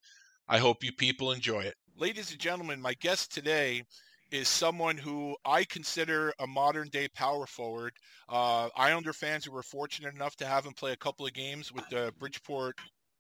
I 0.47 0.59
hope 0.59 0.81
you 0.81 0.93
people 0.93 1.33
enjoy 1.33 1.59
it. 1.59 1.75
Ladies 1.97 2.31
and 2.31 2.39
gentlemen, 2.39 2.81
my 2.81 2.93
guest 3.01 3.33
today 3.33 3.83
is 4.31 4.47
someone 4.47 4.95
who 4.95 5.35
I 5.43 5.65
consider 5.65 6.33
a 6.39 6.47
modern 6.47 6.87
day 6.87 7.09
power 7.13 7.45
forward. 7.47 7.91
Uh, 8.29 8.69
Islander 8.77 9.11
fans 9.11 9.43
who 9.43 9.51
were 9.51 9.63
fortunate 9.63 10.15
enough 10.15 10.37
to 10.37 10.45
have 10.45 10.65
him 10.65 10.73
play 10.73 10.93
a 10.93 10.97
couple 10.97 11.25
of 11.25 11.33
games 11.33 11.69
with 11.73 11.83
the 11.89 12.13
Bridgeport 12.17 12.77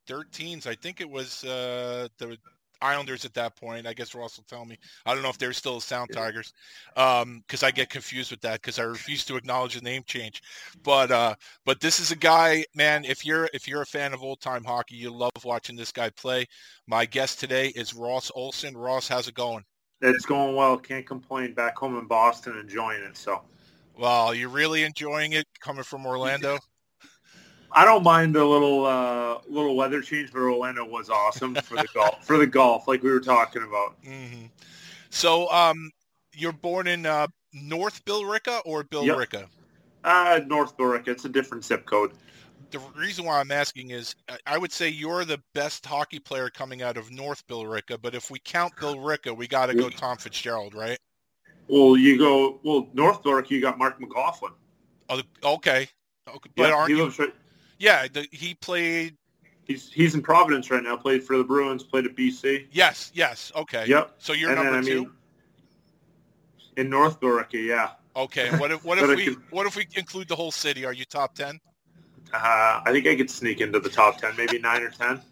13s. 0.07 0.65
I 0.67 0.75
think 0.75 1.01
it 1.01 1.09
was 1.09 1.43
uh, 1.43 2.07
the 2.17 2.37
Islanders 2.81 3.25
at 3.25 3.33
that 3.33 3.55
point. 3.55 3.87
I 3.87 3.93
guess 3.93 4.13
Ross 4.13 4.37
will 4.37 4.45
tell 4.45 4.65
me. 4.65 4.77
I 5.05 5.13
don't 5.13 5.23
know 5.23 5.29
if 5.29 5.37
they're 5.37 5.53
still 5.53 5.75
the 5.75 5.81
Sound 5.81 6.09
Tigers 6.13 6.53
because 6.95 7.23
um, 7.63 7.67
I 7.67 7.71
get 7.71 7.89
confused 7.89 8.31
with 8.31 8.41
that 8.41 8.61
because 8.61 8.79
I 8.79 8.83
refuse 8.83 9.25
to 9.25 9.35
acknowledge 9.35 9.75
the 9.75 9.81
name 9.81 10.03
change. 10.05 10.41
But 10.83 11.11
uh, 11.11 11.35
but 11.65 11.79
this 11.79 11.99
is 11.99 12.11
a 12.11 12.15
guy, 12.15 12.65
man. 12.75 13.05
If 13.05 13.25
you're 13.25 13.49
if 13.53 13.67
you're 13.67 13.81
a 13.81 13.85
fan 13.85 14.13
of 14.13 14.23
old 14.23 14.41
time 14.41 14.63
hockey, 14.63 14.95
you 14.95 15.11
love 15.11 15.31
watching 15.43 15.75
this 15.75 15.91
guy 15.91 16.09
play. 16.11 16.45
My 16.87 17.05
guest 17.05 17.39
today 17.39 17.69
is 17.69 17.93
Ross 17.93 18.31
Olsson. 18.35 18.73
Ross, 18.75 19.07
how's 19.07 19.27
it 19.27 19.35
going? 19.35 19.63
It's 20.01 20.25
going 20.25 20.55
well. 20.55 20.77
Can't 20.77 21.05
complain. 21.05 21.53
Back 21.53 21.77
home 21.77 21.97
in 21.97 22.05
Boston, 22.05 22.57
enjoying 22.57 23.03
it. 23.03 23.17
So. 23.17 23.41
Well, 23.97 24.35
you're 24.35 24.49
really 24.49 24.83
enjoying 24.83 25.33
it 25.33 25.47
coming 25.59 25.83
from 25.83 26.05
Orlando. 26.05 26.59
I 27.71 27.85
don't 27.85 28.03
mind 28.03 28.35
the 28.35 28.45
little 28.45 28.85
uh, 28.85 29.39
little 29.47 29.75
weather 29.75 30.01
change, 30.01 30.31
but 30.31 30.39
Orlando 30.39 30.85
was 30.85 31.09
awesome 31.09 31.55
for 31.55 31.75
the 31.75 31.87
golf. 31.93 32.15
For 32.25 32.37
the 32.37 32.47
golf, 32.47 32.87
like 32.87 33.03
we 33.03 33.11
were 33.11 33.19
talking 33.19 33.63
about. 33.63 33.95
hmm 34.03 34.45
So, 35.09 35.49
um, 35.51 35.91
you're 36.33 36.53
born 36.53 36.87
in 36.87 37.05
uh, 37.05 37.27
North 37.53 38.03
Billerica 38.05 38.61
or 38.65 38.83
Billerica? 38.83 39.47
Uh, 40.03 40.39
North 40.47 40.77
Billerica. 40.77 41.09
It's 41.09 41.25
a 41.25 41.29
different 41.29 41.65
zip 41.65 41.85
code. 41.85 42.11
The 42.71 42.79
reason 42.97 43.25
why 43.25 43.39
I'm 43.39 43.51
asking 43.51 43.91
is 43.91 44.15
I- 44.45 44.57
would 44.57 44.71
say 44.73 44.89
you're 44.89 45.23
the 45.25 45.41
best 45.53 45.85
hockey 45.85 46.19
player 46.19 46.49
coming 46.49 46.81
out 46.81 46.97
of 46.97 47.11
North 47.11 47.45
Billerica, 47.47 47.97
but 48.01 48.13
if 48.13 48.29
we 48.29 48.39
count 48.39 48.75
Billerica, 48.75 49.35
we 49.35 49.47
got 49.47 49.67
to 49.67 49.73
go 49.75 49.89
Tom 49.89 50.17
Fitzgerald, 50.17 50.73
right? 50.73 50.97
Well, 51.67 51.97
you 51.97 52.17
go 52.17 52.59
well 52.63 52.87
North 52.93 53.23
Billerica. 53.23 53.51
You 53.51 53.61
got 53.61 53.77
Mark 53.77 53.99
McLaughlin. 53.99 54.53
Oh, 55.09 55.21
okay. 55.43 55.87
okay. 56.27 56.49
But 56.55 56.69
Yeah, 56.69 56.75
aren't 56.75 56.89
you? 56.89 57.09
right. 57.09 57.33
Yeah, 57.79 58.07
the, 58.11 58.27
he 58.31 58.53
played. 58.55 59.15
He's 59.65 59.91
he's 59.91 60.15
in 60.15 60.21
Providence 60.21 60.71
right 60.71 60.81
now. 60.83 60.95
Played 60.95 61.23
for 61.23 61.37
the 61.37 61.43
Bruins. 61.43 61.83
Played 61.83 62.05
at 62.05 62.15
BC. 62.15 62.67
Yes, 62.71 63.11
yes. 63.13 63.51
Okay. 63.55 63.85
Yep. 63.87 64.13
So 64.17 64.33
you're 64.33 64.51
and 64.51 64.57
number 64.63 64.71
then, 64.71 64.83
I 64.83 64.87
two. 64.87 65.01
mean, 65.01 65.11
in 66.77 66.89
North 66.89 67.19
Billerica, 67.19 67.63
yeah. 67.63 67.91
Okay. 68.15 68.49
What 68.59 68.71
if 68.71 68.83
what 68.85 68.97
if 68.97 69.07
we 69.07 69.25
could- 69.25 69.51
what 69.51 69.67
if 69.67 69.75
we 69.75 69.87
include 69.95 70.27
the 70.27 70.35
whole 70.35 70.51
city? 70.51 70.85
Are 70.85 70.93
you 70.93 71.05
top 71.05 71.35
ten? 71.35 71.59
Uh, 72.33 72.81
I 72.85 72.91
think 72.91 73.07
I 73.07 73.15
could 73.15 73.29
sneak 73.29 73.61
into 73.61 73.79
the 73.79 73.89
top 73.89 74.17
ten, 74.19 74.35
maybe 74.37 74.59
nine 74.59 74.81
or 74.81 74.89
ten. 74.89 75.21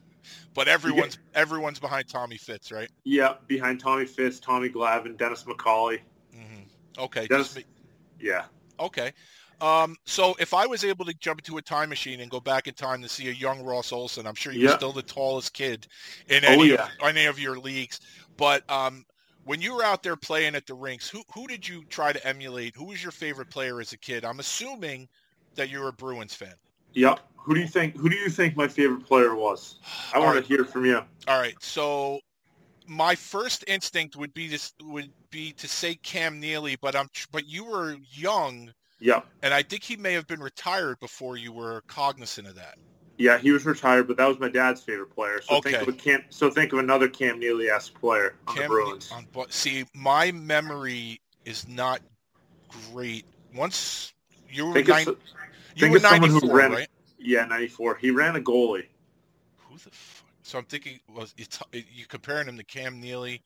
But 0.56 0.68
everyone's 0.70 1.18
everyone's 1.36 1.80
behind 1.80 2.08
Tommy 2.08 2.38
Fitz, 2.38 2.72
right? 2.72 2.90
Yeah, 3.04 3.34
behind 3.48 3.80
Tommy 3.82 4.06
Fitz, 4.06 4.40
Tommy 4.40 4.70
Glavin, 4.70 5.18
Dennis 5.18 5.44
McCauley. 5.44 6.00
hmm 6.34 6.62
Okay. 6.98 7.28
Dennis, 7.28 7.54
just 7.54 7.66
yeah. 8.22 8.46
okay. 8.80 9.12
Um, 9.62 9.96
so 10.06 10.36
if 10.40 10.54
I 10.54 10.66
was 10.66 10.84
able 10.84 11.06
to 11.06 11.14
jump 11.14 11.40
into 11.40 11.58
a 11.58 11.62
time 11.62 11.90
machine 11.90 12.20
and 12.22 12.30
go 12.30 12.40
back 12.40 12.68
in 12.68 12.74
time 12.74 13.02
to 13.02 13.10
see 13.10 13.30
a 13.30 13.32
young 13.32 13.64
Ross 13.64 13.92
Olsson, 13.92 14.26
I'm 14.26 14.36
sure 14.36 14.54
you're 14.54 14.68
Yeah. 14.70 14.76
still 14.76 14.92
the 14.94 15.04
tallest 15.04 15.54
kid 15.54 15.88
in 16.28 16.44
Oh, 16.48 16.50
any 16.52 16.70
yeah. 16.70 16.86
of 16.86 16.90
any 17.02 17.26
of 17.26 17.40
your 17.40 17.58
leagues. 17.58 18.00
But 18.38 18.70
um, 18.70 19.06
when 19.44 19.62
you 19.62 19.74
were 19.74 19.84
out 19.84 20.04
there 20.04 20.18
playing 20.18 20.56
at 20.56 20.66
the 20.66 20.76
rinks, 20.76 21.10
who 21.10 21.24
who 21.34 21.48
did 21.48 21.68
you 21.68 21.86
try 21.86 22.12
to 22.14 22.28
emulate? 22.28 22.76
Who 22.76 22.86
was 22.86 23.02
your 23.04 23.12
favorite 23.12 23.50
player 23.50 23.80
as 23.80 23.94
a 23.94 23.98
kid? 23.98 24.26
I'm 24.26 24.40
assuming 24.40 25.08
that 25.56 25.70
you're 25.70 25.88
a 25.88 25.94
Bruins 25.94 26.34
fan. 26.36 26.56
Yep. 26.94 27.20
Who 27.38 27.54
do 27.56 27.62
you 27.62 27.68
think? 27.68 27.96
Who 27.98 28.10
do 28.10 28.16
you 28.16 28.30
think 28.30 28.56
my 28.56 28.68
favorite 28.68 29.06
player 29.06 29.36
was? 29.36 29.80
I 30.12 30.20
want 30.20 30.36
right. 30.36 30.42
to 30.42 30.48
hear 30.48 30.66
from 30.66 30.86
you. 30.86 31.02
All 31.28 31.40
right, 31.40 31.56
so 31.62 32.20
my 32.88 33.16
first 33.16 33.64
instinct 33.68 34.16
would 34.16 34.34
be 34.34 34.50
to 34.50 34.74
would 34.84 35.12
be 35.32 35.54
to 35.54 35.68
say 35.68 35.96
Cam 35.96 36.40
Neely, 36.40 36.76
but 36.82 36.96
I'm 36.96 37.10
but 37.32 37.48
you 37.48 37.66
were 37.66 37.98
young, 38.12 38.74
Yep. 39.00 39.26
and 39.44 39.54
I 39.54 39.62
think 39.62 39.84
he 39.84 39.98
may 39.98 40.14
have 40.14 40.28
been 40.28 40.40
retired 40.40 41.00
before 41.00 41.38
you 41.38 41.52
were 41.52 41.82
cognizant 41.88 42.48
of 42.48 42.56
that. 42.56 42.78
Yeah, 43.18 43.38
he 43.38 43.52
was 43.52 43.66
retired, 43.66 44.08
but 44.08 44.18
that 44.18 44.28
was 44.28 44.40
my 44.40 44.50
dad's 44.50 44.82
favorite 44.82 45.14
player. 45.14 45.42
So 45.42 45.62
think 45.62 45.82
of 45.82 45.88
a 45.88 45.94
Cam. 45.94 46.24
So 46.30 46.50
think 46.50 46.74
of 46.74 46.80
another 46.80 47.08
Cam 47.08 47.40
Neely-esque 47.40 47.94
player 48.00 48.36
on 48.48 48.56
the 48.56 48.62
Cam 48.62 48.70
Bruins. 48.70 49.12
on, 49.12 49.28
see, 49.50 49.86
my 49.94 50.32
memory 50.32 51.22
is 51.46 51.68
not 51.68 52.02
great. 52.92 53.26
Once 53.54 54.14
you 54.50 54.66
were 54.66 54.74
Think 54.74 54.90
nine, 54.90 55.08
of, 55.08 55.18
you 55.76 55.90
were 55.90 56.00
who 56.00 56.02
94, 56.02 56.56
ran- 56.56 56.72
right? 56.72 56.88
yeah, 57.20 57.46
'94. 57.46 57.96
He 57.96 58.12
ran 58.12 58.36
a 58.36 58.42
goalie. 58.42 58.88
Who 59.70 59.76
the 59.78 59.90
fuck? 59.92 60.30
So 60.44 60.58
I'm 60.58 60.66
thinking, 60.66 61.00
was 61.14 61.34
it's 61.38 61.60
you 61.72 62.06
comparing 62.08 62.48
him 62.48 62.58
to 62.58 62.64
Cam 62.66 63.00
Neely 63.00 63.42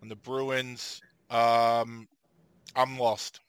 on 0.00 0.08
the 0.08 0.16
Bruins? 0.16 1.02
Um, 1.28 2.08
I'm 2.76 2.98
lost. 2.98 3.40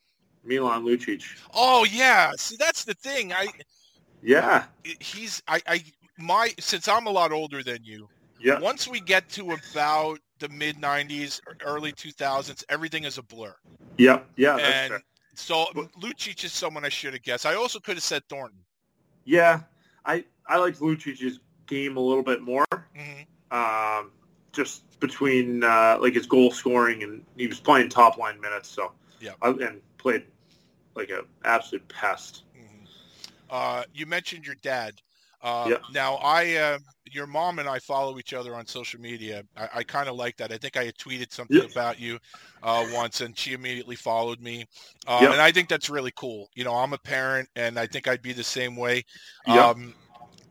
Milan 0.44 0.84
Lucic. 0.84 1.24
Oh 1.54 1.86
yeah, 1.90 2.32
see 2.38 2.56
that's 2.58 2.84
the 2.86 2.94
thing. 2.94 3.34
I 3.34 3.48
Yeah. 4.22 4.66
he's 5.00 5.42
I 5.48 5.62
I 5.68 5.84
my 6.18 6.54
since 6.60 6.88
I'm 6.88 7.08
a 7.08 7.12
lot 7.12 7.32
older 7.32 7.64
than 7.64 7.84
you. 7.84 8.08
Yeah. 8.42 8.60
Once 8.60 8.88
we 8.88 9.00
get 9.02 9.28
to 9.30 9.52
about 9.52 10.20
the 10.40 10.50
mid 10.50 10.78
'90s, 10.78 11.42
early 11.66 11.92
2000s, 11.92 12.64
everything 12.70 13.04
is 13.04 13.18
a 13.18 13.24
blur. 13.24 13.56
Yep. 13.98 14.28
Yeah. 14.38 14.56
And 14.58 14.90
fair. 14.92 15.02
so 15.36 15.66
Lucic 16.02 16.44
is 16.44 16.54
someone 16.54 16.86
I 16.86 16.90
should 16.90 17.14
have 17.14 17.24
guessed. 17.24 17.46
I 17.46 17.56
also 17.56 17.80
could 17.80 17.96
have 17.96 18.04
said 18.04 18.24
Thornton. 18.30 18.60
Yeah. 19.26 19.62
I 20.06 20.24
I 20.48 20.58
liked 20.58 20.80
Lucic's 20.80 21.40
game 21.68 21.98
a 21.98 22.00
little 22.00 22.24
bit 22.24 22.42
more. 22.42 22.66
hmm 22.96 23.22
Um, 23.52 24.12
just 24.54 25.00
between 25.00 25.64
uh, 25.64 25.98
like 26.02 26.14
his 26.14 26.26
goal 26.26 26.52
scoring 26.52 27.04
and 27.04 27.24
he 27.38 27.48
was 27.48 27.60
playing 27.60 27.90
top 27.90 28.18
line 28.18 28.40
minutes. 28.42 28.70
So 28.70 28.94
Yeah. 29.20 29.32
I, 29.42 29.50
and 29.50 29.82
played 30.00 30.26
like 30.96 31.12
a 31.12 31.26
absolute 31.46 31.88
pest. 31.88 32.44
Uh, 33.50 33.84
you 33.94 34.06
mentioned 34.06 34.46
your 34.46 34.56
dad. 34.62 34.94
Uh, 35.42 35.68
Yeah. 35.70 35.78
Now, 35.94 36.16
I, 36.16 36.56
uh, 36.56 36.80
your 37.12 37.26
mom 37.26 37.60
and 37.60 37.68
I 37.68 37.80
follow 37.80 38.20
each 38.20 38.34
other 38.34 38.56
on 38.56 38.66
social 38.68 39.00
media. 39.00 39.44
I, 39.56 39.70
I 39.76 39.84
kind 39.84 40.10
of 40.10 40.16
like 40.16 40.38
that. 40.38 40.52
I 40.52 40.58
think 40.58 40.78
I 40.78 40.92
tweeted 40.92 41.32
something 41.32 41.58
Yeah. 41.58 41.72
about 41.72 42.00
you 42.00 42.20
uh, 42.62 42.86
once, 42.94 43.22
and 43.22 43.38
she 43.38 43.54
immediately 43.54 43.96
followed 43.96 44.42
me. 44.42 44.66
Uh, 45.08 45.20
Yeah. 45.24 45.32
And 45.32 45.42
I 45.42 45.52
think 45.52 45.70
that's 45.70 45.90
really 45.90 46.12
cool. 46.16 46.50
You 46.56 46.64
know, 46.66 46.76
I'm 46.76 46.94
a 46.94 46.98
parent, 47.00 47.50
and 47.56 47.80
I 47.80 47.88
think 47.88 48.08
I'd 48.08 48.22
be 48.22 48.34
the 48.34 48.44
same 48.44 48.76
way. 48.76 49.04
Um, 49.48 49.96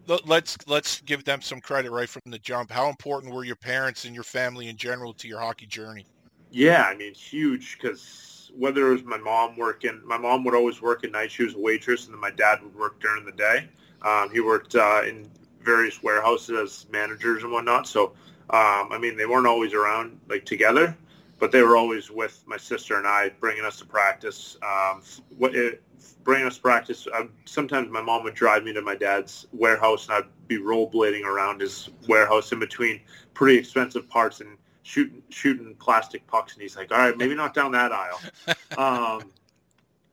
let- 0.06 0.26
let's 0.26 0.56
let's 0.66 1.00
give 1.02 1.22
them 1.24 1.42
some 1.42 1.60
credit 1.60 1.90
right 1.90 2.08
from 2.08 2.22
the 2.26 2.38
jump. 2.38 2.70
How 2.70 2.88
important 2.88 3.34
were 3.34 3.44
your 3.44 3.56
parents 3.56 4.06
and 4.06 4.14
your 4.14 4.24
family 4.24 4.68
in 4.68 4.76
general 4.76 5.12
to 5.14 5.28
your 5.28 5.40
hockey 5.40 5.66
journey? 5.66 6.06
Yeah, 6.50 6.84
I 6.84 6.96
mean, 6.96 7.14
huge 7.14 7.78
because 7.78 8.37
whether 8.58 8.88
it 8.88 8.92
was 8.92 9.04
my 9.04 9.16
mom 9.16 9.56
working, 9.56 10.00
my 10.04 10.18
mom 10.18 10.44
would 10.44 10.54
always 10.54 10.82
work 10.82 11.04
at 11.04 11.12
night. 11.12 11.30
She 11.30 11.44
was 11.44 11.54
a 11.54 11.58
waitress, 11.58 12.06
and 12.06 12.14
then 12.14 12.20
my 12.20 12.30
dad 12.30 12.62
would 12.62 12.74
work 12.74 13.00
during 13.00 13.24
the 13.24 13.32
day. 13.32 13.68
Um, 14.02 14.30
he 14.30 14.40
worked 14.40 14.74
uh, 14.74 15.02
in 15.06 15.30
various 15.62 16.02
warehouses 16.02 16.58
as 16.58 16.86
managers 16.90 17.42
and 17.44 17.52
whatnot. 17.52 17.86
So, 17.86 18.12
um, 18.50 18.90
I 18.90 18.98
mean, 19.00 19.16
they 19.16 19.26
weren't 19.26 19.46
always 19.46 19.74
around 19.74 20.18
like 20.28 20.44
together, 20.44 20.96
but 21.38 21.52
they 21.52 21.62
were 21.62 21.76
always 21.76 22.10
with 22.10 22.42
my 22.46 22.56
sister 22.56 22.96
and 22.96 23.06
I, 23.06 23.30
bringing 23.40 23.64
us 23.64 23.78
to 23.78 23.86
practice. 23.86 24.56
Um, 24.62 25.02
what 25.36 25.54
it, 25.54 25.82
bringing 26.24 26.46
us 26.46 26.56
to 26.56 26.62
practice. 26.62 27.06
I, 27.14 27.28
sometimes 27.44 27.90
my 27.90 28.02
mom 28.02 28.24
would 28.24 28.34
drive 28.34 28.64
me 28.64 28.72
to 28.72 28.82
my 28.82 28.94
dad's 28.94 29.46
warehouse, 29.52 30.08
and 30.08 30.16
I'd 30.16 30.48
be 30.48 30.58
rollerblading 30.58 31.24
around 31.24 31.60
his 31.60 31.90
warehouse 32.08 32.52
in 32.52 32.58
between 32.58 33.00
pretty 33.34 33.58
expensive 33.58 34.08
parts 34.08 34.40
and 34.40 34.58
shooting 34.88 35.22
shooting 35.28 35.74
plastic 35.74 36.26
pucks. 36.26 36.54
And 36.54 36.62
he's 36.62 36.76
like, 36.76 36.90
"All 36.90 36.98
right, 36.98 37.16
maybe 37.16 37.34
not 37.34 37.54
down 37.54 37.72
that 37.72 37.92
aisle." 37.92 38.20
um, 38.78 39.30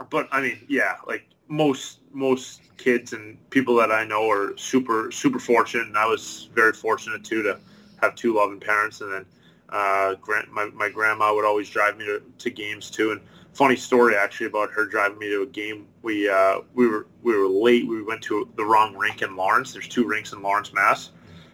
but 0.09 0.27
I 0.31 0.41
mean, 0.41 0.59
yeah, 0.67 0.97
like 1.07 1.27
most 1.47 1.99
most 2.11 2.61
kids 2.77 3.13
and 3.13 3.37
people 3.49 3.75
that 3.75 3.91
I 3.91 4.03
know 4.03 4.29
are 4.29 4.57
super 4.57 5.11
super 5.11 5.39
fortunate, 5.39 5.87
and 5.87 5.97
I 5.97 6.05
was 6.05 6.49
very 6.53 6.73
fortunate 6.73 7.23
too 7.23 7.41
to 7.43 7.59
have 8.01 8.15
two 8.15 8.35
loving 8.35 8.59
parents, 8.59 8.99
and 9.01 9.13
then 9.13 9.25
uh, 9.69 10.15
grand, 10.15 10.51
my 10.51 10.65
my 10.65 10.89
grandma 10.89 11.33
would 11.33 11.45
always 11.45 11.69
drive 11.69 11.97
me 11.97 12.05
to, 12.05 12.21
to 12.37 12.49
games 12.49 12.91
too. 12.91 13.11
And 13.11 13.21
funny 13.53 13.77
story 13.77 14.17
actually 14.17 14.47
about 14.47 14.69
her 14.71 14.85
driving 14.85 15.17
me 15.17 15.29
to 15.29 15.43
a 15.43 15.47
game. 15.47 15.87
We 16.01 16.27
uh, 16.29 16.59
we 16.73 16.87
were 16.87 17.07
we 17.23 17.37
were 17.37 17.47
late. 17.47 17.87
We 17.87 18.03
went 18.03 18.21
to 18.23 18.49
the 18.57 18.65
wrong 18.65 18.93
rink 18.97 19.21
in 19.21 19.37
Lawrence. 19.37 19.71
There's 19.71 19.87
two 19.87 20.05
rinks 20.05 20.33
in 20.33 20.41
Lawrence, 20.41 20.73
Mass. 20.73 21.11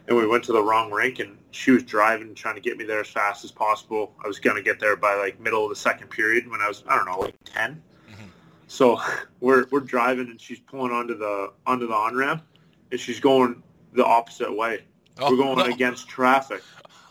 And 0.07 0.17
we 0.17 0.25
went 0.25 0.43
to 0.45 0.51
the 0.51 0.63
wrong 0.63 0.91
rink, 0.91 1.19
and 1.19 1.38
she 1.52 1.72
was 1.72 1.84
driving, 1.84 2.34
trying 2.34 2.56
to 2.56 2.62
get 2.62 2.78
me 2.78 2.86
there 2.86 3.02
as 3.02 3.08
fast 3.08 3.44
as 3.44 3.52
possible. 3.52 4.14
I 4.24 4.28
was 4.28 4.40
gonna 4.40 4.62
get 4.62 4.80
there 4.80 4.96
by 4.96 5.16
like 5.16 5.40
middle 5.40 5.64
of 5.64 5.70
the 5.70 5.76
second 5.76 6.10
period 6.10 6.50
when 6.50 6.62
I 6.62 6.68
was 6.68 6.84
I 6.88 6.96
don't 6.96 7.06
know 7.06 7.20
like 7.20 7.36
10 7.46 7.82
mm-hmm. 8.10 8.26
So 8.68 9.00
we're 9.40 9.68
we're 9.72 9.82
driving, 9.82 10.30
and 10.30 10.40
she's 10.40 10.60
pulling 10.60 10.92
onto 10.92 11.18
the 11.18 11.52
onto 11.68 11.88
the 11.88 11.94
on 11.94 12.16
ramp, 12.16 12.44
and 12.92 13.00
she's 13.00 13.20
going 13.20 13.62
the 13.94 14.06
opposite 14.06 14.56
way. 14.56 14.84
Oh, 15.20 15.32
we're 15.32 15.38
going 15.38 15.58
no. 15.58 15.66
against 15.74 16.08
traffic 16.08 16.64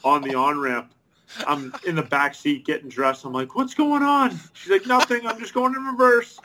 on 0.05 0.23
the 0.23 0.35
on 0.35 0.59
ramp. 0.59 0.95
I'm 1.47 1.73
in 1.87 1.95
the 1.95 2.03
back 2.03 2.35
seat 2.35 2.67
getting 2.67 2.89
dressed. 2.89 3.25
I'm 3.25 3.33
like, 3.33 3.55
"What's 3.55 3.75
going 3.75 4.03
on?" 4.03 4.39
She's 4.55 4.71
like, 4.71 4.87
"Nothing. 4.87 5.27
I'm 5.27 5.39
just 5.39 5.55
going 5.55 5.75
in 5.75 5.85
reverse." 5.85 6.41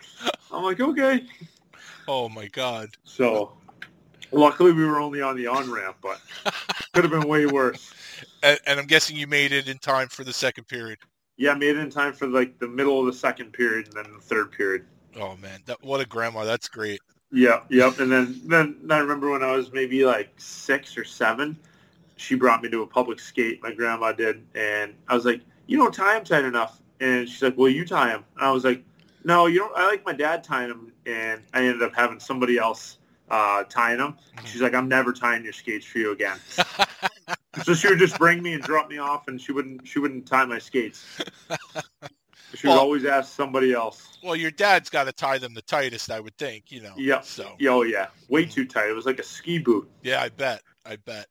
I'm 0.52 0.64
like, 0.64 0.80
"Okay." 0.80 1.26
Oh 2.08 2.30
my 2.30 2.48
God! 2.48 2.90
So, 3.04 3.54
luckily, 4.32 4.74
we 4.74 4.86
were 4.86 5.00
only 5.00 5.22
on 5.22 5.36
the 5.36 5.48
on 5.48 5.72
ramp, 5.72 5.98
but 6.02 6.22
could 6.96 7.04
have 7.04 7.12
been 7.12 7.28
way 7.28 7.46
worse. 7.46 7.94
And, 8.42 8.58
and 8.66 8.80
I'm 8.80 8.86
guessing 8.86 9.18
you 9.18 9.28
made 9.28 9.52
it 9.52 9.68
in 9.68 9.78
time 9.80 10.08
for 10.08 10.24
the 10.24 10.32
second 10.32 10.66
period. 10.70 10.98
Yeah, 11.36 11.52
I 11.52 11.56
made 11.56 11.76
it 11.76 11.80
in 11.80 11.90
time 11.90 12.14
for 12.14 12.26
like 12.26 12.58
the 12.60 12.68
middle 12.68 13.02
of 13.02 13.06
the 13.06 13.14
second 13.14 13.52
period 13.52 13.88
and 13.88 13.94
then 13.98 14.14
the 14.14 14.22
third 14.22 14.54
period. 14.54 14.86
Oh 15.18 15.36
man, 15.36 15.60
that, 15.66 15.84
what 15.84 16.00
a 16.00 16.06
grandma! 16.06 16.46
That's 16.46 16.70
great. 16.70 17.02
Yeah, 17.32 17.62
yep. 17.70 18.00
And 18.00 18.10
then, 18.10 18.42
then 18.46 18.78
I 18.90 19.00
remember 19.00 19.30
when 19.32 19.44
I 19.44 19.52
was 19.52 19.74
maybe 19.74 20.06
like 20.06 20.30
six 20.38 20.98
or 20.98 21.04
seven, 21.04 21.58
she 22.16 22.36
brought 22.36 22.64
me 22.64 22.70
to 22.70 22.84
a 22.84 22.88
public 22.88 23.20
skate. 23.20 23.62
My 23.62 23.74
grandma 23.74 24.14
did, 24.14 24.46
and 24.56 24.94
I 25.10 25.16
was 25.16 25.26
like, 25.26 25.42
"You 25.68 25.78
don't 25.78 25.94
tie 25.94 26.18
him 26.18 26.24
tight 26.24 26.46
enough." 26.46 26.80
And 27.02 27.28
she's 27.28 27.42
like, 27.42 27.58
"Well, 27.58 27.70
you 27.70 27.86
tie 27.86 28.12
him." 28.12 28.24
And 28.38 28.46
I 28.46 28.52
was 28.52 28.64
like, 28.64 28.86
"No, 29.26 29.48
you 29.48 29.60
don't." 29.60 29.76
I 29.76 29.86
like 29.86 30.06
my 30.06 30.14
dad 30.14 30.46
tying 30.46 30.72
him, 30.72 30.94
and 31.06 31.42
I 31.54 31.60
ended 31.66 31.84
up 31.84 31.94
having 31.94 32.22
somebody 32.22 32.58
else 32.58 33.00
uh, 33.30 33.64
tying 33.66 33.98
them. 33.98 34.18
She's 34.46 34.62
like, 34.62 34.74
"I'm 34.74 34.88
never 34.88 35.14
tying 35.14 35.44
your 35.44 35.54
skates 35.54 35.86
for 35.86 36.00
you 36.00 36.12
again." 36.12 36.38
so 37.64 37.74
she 37.74 37.88
would 37.90 38.00
just 38.00 38.18
bring 38.18 38.42
me 38.42 38.54
and 38.54 38.64
drop 38.64 38.90
me 38.90 38.98
off, 38.98 39.28
and 39.28 39.40
she 39.40 39.52
wouldn't 39.52 39.88
she 39.88 40.00
wouldn't 40.00 40.26
tie 40.28 40.46
my 40.46 40.60
skates. 40.60 41.06
She 42.54 42.68
would 42.68 42.78
always 42.78 43.04
ask 43.04 43.34
somebody 43.36 43.74
else. 43.74 44.18
Well, 44.24 44.36
your 44.36 44.52
dad's 44.52 44.90
got 44.90 45.06
to 45.06 45.12
tie 45.12 45.38
them 45.38 45.54
the 45.54 45.62
tightest, 45.64 46.10
I 46.10 46.22
would 46.22 46.38
think. 46.38 46.72
You 46.72 46.82
know. 46.84 46.94
Yeah. 46.96 47.20
So 47.22 47.58
Oh 47.68 47.84
yeah, 47.84 48.08
way 48.30 48.46
too 48.46 48.66
tight. 48.66 48.88
It 48.90 48.94
was 48.94 49.06
like 49.06 49.20
a 49.20 49.24
ski 49.24 49.60
boot. 49.60 49.90
yeah, 50.04 50.22
I 50.22 50.30
bet. 50.30 50.62
I 50.86 50.96
bet. 50.96 51.28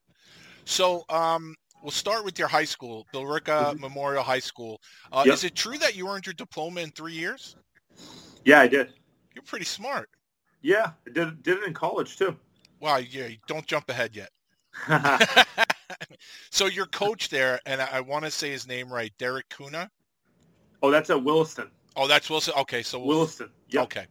So 0.65 1.03
um, 1.09 1.55
we'll 1.81 1.91
start 1.91 2.25
with 2.25 2.37
your 2.37 2.47
high 2.47 2.65
school, 2.65 3.07
Billerica 3.13 3.79
Memorial 3.79 4.23
High 4.23 4.39
School. 4.39 4.79
Uh, 5.11 5.19
Mm-hmm. 5.19 5.27
Yep. 5.29 5.33
Is 5.33 5.43
it 5.45 5.55
true 5.55 5.77
that 5.79 5.95
you 5.95 6.07
earned 6.09 6.25
your 6.27 6.33
diploma 6.33 6.81
in 6.81 6.91
three 6.91 7.13
years? 7.13 7.55
Yeah, 8.43 8.59
I 8.59 8.67
did. 8.67 8.93
You're 9.33 9.43
pretty 9.43 9.65
smart. 9.65 10.09
Yeah, 10.65 10.93
I 11.05 11.11
did 11.11 11.43
did 11.43 11.59
it 11.59 11.63
in 11.65 11.75
college 11.75 12.17
too. 12.17 12.35
Wow. 12.79 12.97
Yeah. 12.97 13.27
Don't 13.47 13.67
jump 13.67 13.87
ahead 13.87 14.15
yet. 14.15 14.31
so 16.49 16.65
your 16.65 16.87
coach 16.87 17.29
there, 17.29 17.59
and 17.67 17.79
I, 17.79 17.89
I 17.93 18.01
want 18.01 18.25
to 18.25 18.31
say 18.31 18.49
his 18.49 18.67
name 18.67 18.91
right, 18.91 19.13
Derek 19.19 19.47
Kuna. 19.55 19.91
oh, 20.81 20.89
that's 20.89 21.11
at 21.11 21.23
Williston. 21.23 21.69
Oh, 21.95 22.07
that's 22.07 22.31
Wilson. 22.31 22.55
Okay, 22.57 22.81
so 22.81 22.97
we'll, 22.97 23.09
Williston. 23.09 23.49
Yeah. 23.69 23.83
Okay. 23.83 24.07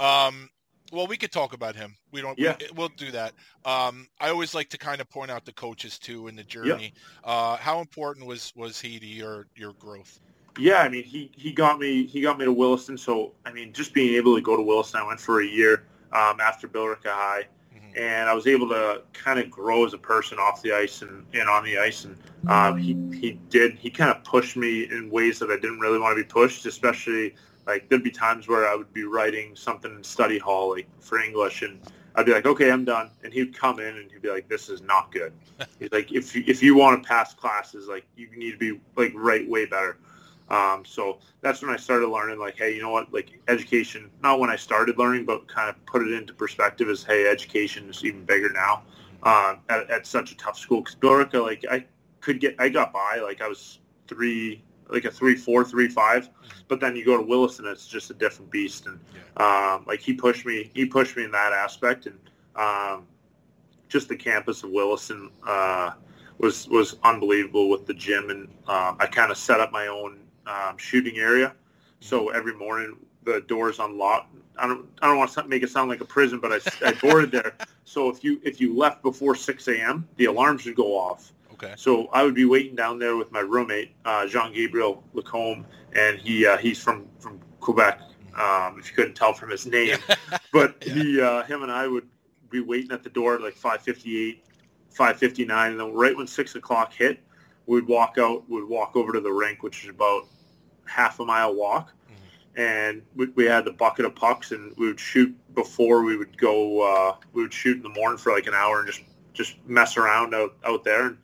Um, 0.00 0.50
well, 0.90 1.06
we 1.06 1.16
could 1.16 1.30
talk 1.30 1.54
about 1.54 1.76
him. 1.76 1.94
We 2.10 2.20
don't. 2.20 2.36
Yeah. 2.36 2.56
We, 2.58 2.66
we'll 2.74 2.88
do 2.96 3.12
that. 3.12 3.32
Um, 3.64 4.08
I 4.20 4.28
always 4.28 4.56
like 4.56 4.68
to 4.70 4.78
kind 4.78 5.00
of 5.00 5.08
point 5.08 5.30
out 5.30 5.44
the 5.44 5.52
coaches 5.52 6.00
too 6.00 6.26
in 6.26 6.34
the 6.34 6.42
journey. 6.42 6.94
Uh, 7.22 7.56
how 7.58 7.78
important 7.78 8.26
was 8.26 8.52
was 8.56 8.80
he 8.80 8.98
to 8.98 9.06
your 9.06 9.46
your 9.54 9.72
growth? 9.74 10.18
Yeah, 10.58 10.78
I 10.78 10.88
mean, 10.88 11.04
he, 11.04 11.30
he 11.36 11.52
got 11.52 11.78
me 11.78 12.06
he 12.06 12.20
got 12.20 12.40
me 12.40 12.44
to 12.44 12.52
Williston. 12.52 12.98
So 12.98 13.34
I 13.46 13.52
mean, 13.52 13.72
just 13.72 13.94
being 13.94 14.16
able 14.16 14.34
to 14.34 14.42
go 14.42 14.56
to 14.56 14.62
Williston, 14.62 15.00
I 15.00 15.06
went 15.06 15.20
for 15.20 15.42
a 15.42 15.46
year 15.46 15.84
um, 16.12 16.40
after 16.40 16.68
Billerica 16.68 17.08
High, 17.10 17.46
Mhm. 17.74 17.98
and 17.98 18.28
I 18.28 18.34
was 18.34 18.46
able 18.46 18.68
to 18.68 19.02
kind 19.12 19.38
of 19.38 19.50
grow 19.50 19.84
as 19.86 19.94
a 19.94 19.98
person 19.98 20.38
off 20.38 20.62
the 20.62 20.72
ice 20.72 21.02
and, 21.02 21.24
and 21.32 21.48
on 21.48 21.64
the 21.64 21.78
ice. 21.78 22.04
And 22.04 22.16
um, 22.48 22.76
he 22.76 22.94
he 23.18 23.38
did 23.50 23.74
he 23.74 23.90
kind 23.90 24.10
of 24.10 24.22
pushed 24.24 24.56
me 24.56 24.84
in 24.90 25.10
ways 25.10 25.38
that 25.38 25.50
I 25.50 25.56
didn't 25.56 25.80
really 25.80 25.98
want 25.98 26.16
to 26.16 26.22
be 26.22 26.28
pushed, 26.28 26.66
especially 26.66 27.34
like 27.66 27.88
there'd 27.88 28.02
be 28.02 28.10
times 28.10 28.48
where 28.48 28.68
I 28.68 28.74
would 28.74 28.92
be 28.92 29.04
writing 29.04 29.54
something 29.56 29.94
in 29.94 30.02
study 30.04 30.38
hall 30.38 30.70
like 30.70 30.88
for 31.00 31.18
English 31.20 31.62
and. 31.62 31.80
I'd 32.14 32.26
be 32.26 32.32
like, 32.32 32.44
okay, 32.44 32.70
I'm 32.70 32.84
done, 32.84 33.08
and 33.24 33.32
he'd 33.32 33.56
come 33.56 33.80
in 33.80 33.96
and 33.96 34.12
he'd 34.12 34.20
be 34.20 34.28
like, 34.28 34.46
"This 34.46 34.68
is 34.68 34.82
not 34.82 35.10
good." 35.12 35.32
He's 35.78 35.90
like, 35.92 36.12
"If 36.12 36.36
you, 36.36 36.44
if 36.46 36.62
you 36.62 36.74
want 36.76 37.02
to 37.02 37.08
pass 37.08 37.32
classes, 37.32 37.88
like 37.88 38.04
you 38.16 38.28
need 38.36 38.50
to 38.52 38.58
be 38.58 38.78
like 38.96 39.12
right 39.14 39.48
way 39.48 39.64
better." 39.64 39.96
Um, 40.52 40.84
so 40.84 41.18
that's 41.40 41.62
when 41.62 41.70
I 41.70 41.76
started 41.76 42.08
learning, 42.08 42.38
like, 42.38 42.56
hey, 42.56 42.74
you 42.76 42.82
know 42.82 42.90
what, 42.90 43.12
like 43.12 43.40
education, 43.48 44.10
not 44.22 44.38
when 44.38 44.50
I 44.50 44.56
started 44.56 44.98
learning, 44.98 45.24
but 45.24 45.48
kind 45.48 45.70
of 45.70 45.84
put 45.86 46.02
it 46.06 46.12
into 46.12 46.34
perspective 46.34 46.88
as, 46.88 47.02
hey, 47.02 47.26
education 47.26 47.88
is 47.88 48.04
even 48.04 48.24
bigger 48.24 48.52
now 48.52 48.82
um, 49.22 49.60
at, 49.70 49.90
at 49.90 50.06
such 50.06 50.30
a 50.30 50.36
tough 50.36 50.58
school. 50.58 50.82
Because 50.82 50.94
Billerica, 50.96 51.42
like, 51.42 51.64
I 51.70 51.84
could 52.20 52.38
get, 52.38 52.54
I 52.58 52.68
got 52.68 52.92
by, 52.92 53.20
like, 53.24 53.40
I 53.40 53.48
was 53.48 53.80
three, 54.06 54.62
like 54.88 55.06
a 55.06 55.10
three, 55.10 55.36
four, 55.36 55.64
three, 55.64 55.88
five, 55.88 56.28
but 56.68 56.80
then 56.80 56.94
you 56.96 57.04
go 57.04 57.16
to 57.16 57.22
Williston, 57.22 57.66
it's 57.66 57.88
just 57.88 58.10
a 58.10 58.14
different 58.14 58.50
beast. 58.50 58.86
And 58.86 59.00
um, 59.38 59.84
like, 59.86 60.00
he 60.00 60.12
pushed 60.12 60.44
me, 60.44 60.70
he 60.74 60.84
pushed 60.84 61.16
me 61.16 61.24
in 61.24 61.30
that 61.30 61.54
aspect. 61.54 62.06
And 62.06 62.18
um, 62.56 63.06
just 63.88 64.08
the 64.08 64.16
campus 64.16 64.62
of 64.64 64.70
Williston 64.70 65.30
uh, 65.46 65.92
was 66.38 66.68
was 66.68 66.96
unbelievable 67.04 67.68
with 67.68 67.86
the 67.86 67.94
gym, 67.94 68.30
and 68.30 68.48
um, 68.66 68.96
I 68.98 69.06
kind 69.06 69.30
of 69.30 69.36
set 69.36 69.60
up 69.60 69.70
my 69.70 69.86
own 69.86 70.18
um, 70.46 70.76
shooting 70.78 71.18
area. 71.18 71.54
So 72.00 72.30
every 72.30 72.54
morning 72.54 72.96
the 73.24 73.40
doors 73.42 73.78
unlocked. 73.78 74.34
I 74.58 74.66
don't 74.66 74.86
I 75.00 75.06
don't 75.06 75.18
want 75.18 75.32
to 75.32 75.44
make 75.44 75.62
it 75.62 75.70
sound 75.70 75.88
like 75.88 76.00
a 76.00 76.04
prison, 76.04 76.38
but 76.38 76.52
I, 76.52 76.88
I 76.88 76.92
boarded 76.92 77.30
there. 77.30 77.54
So 77.84 78.08
if 78.08 78.24
you 78.24 78.40
if 78.42 78.60
you 78.60 78.74
left 78.74 79.02
before 79.02 79.34
6 79.34 79.68
a.m., 79.68 80.08
the 80.16 80.26
alarms 80.26 80.64
would 80.64 80.76
go 80.76 80.96
off. 80.96 81.32
Okay. 81.52 81.74
So 81.76 82.06
I 82.06 82.22
would 82.22 82.34
be 82.34 82.44
waiting 82.44 82.74
down 82.74 82.98
there 82.98 83.16
with 83.16 83.30
my 83.32 83.40
roommate, 83.40 83.90
uh, 84.04 84.26
Jean 84.26 84.52
Gabriel 84.54 85.04
Lacombe, 85.12 85.66
and 85.94 86.18
he 86.18 86.46
uh, 86.46 86.56
he's 86.56 86.82
from 86.82 87.06
from 87.18 87.40
Quebec. 87.60 88.00
Um, 88.40 88.78
if 88.78 88.88
you 88.88 88.96
couldn't 88.96 89.14
tell 89.14 89.34
from 89.34 89.50
his 89.50 89.66
name, 89.66 89.98
but 90.52 90.82
he 90.82 91.20
uh, 91.20 91.42
him 91.42 91.64
and 91.64 91.72
I 91.72 91.86
would 91.86 92.08
be 92.50 92.60
waiting 92.60 92.92
at 92.92 93.02
the 93.02 93.10
door 93.10 93.34
at 93.34 93.42
like 93.42 93.56
5:58, 93.56 94.38
5:59, 94.96 95.70
and 95.70 95.80
then 95.80 95.92
right 95.92 96.16
when 96.16 96.26
six 96.26 96.54
o'clock 96.54 96.94
hit, 96.94 97.18
we'd 97.66 97.86
walk 97.86 98.16
out. 98.18 98.48
We'd 98.48 98.64
walk 98.64 98.96
over 98.96 99.12
to 99.12 99.20
the 99.20 99.32
rink, 99.32 99.62
which 99.62 99.84
is 99.84 99.90
about 99.90 100.26
half 100.86 101.20
a 101.20 101.24
mile 101.24 101.54
walk, 101.54 101.92
and 102.56 103.02
we, 103.14 103.26
we 103.34 103.44
had 103.44 103.64
the 103.64 103.72
bucket 103.72 104.04
of 104.04 104.14
pucks, 104.14 104.52
and 104.52 104.74
we 104.76 104.86
would 104.86 105.00
shoot 105.00 105.34
before 105.54 106.02
we 106.02 106.16
would 106.16 106.36
go. 106.38 106.80
Uh, 106.80 107.16
we 107.32 107.42
would 107.42 107.54
shoot 107.54 107.76
in 107.76 107.82
the 107.82 107.88
morning 107.88 108.18
for 108.18 108.32
like 108.32 108.46
an 108.46 108.54
hour 108.54 108.80
and 108.80 108.88
just 108.88 109.02
just 109.32 109.56
mess 109.66 109.96
around 109.96 110.34
out 110.34 110.54
out 110.64 110.84
there. 110.84 111.06
And 111.06 111.18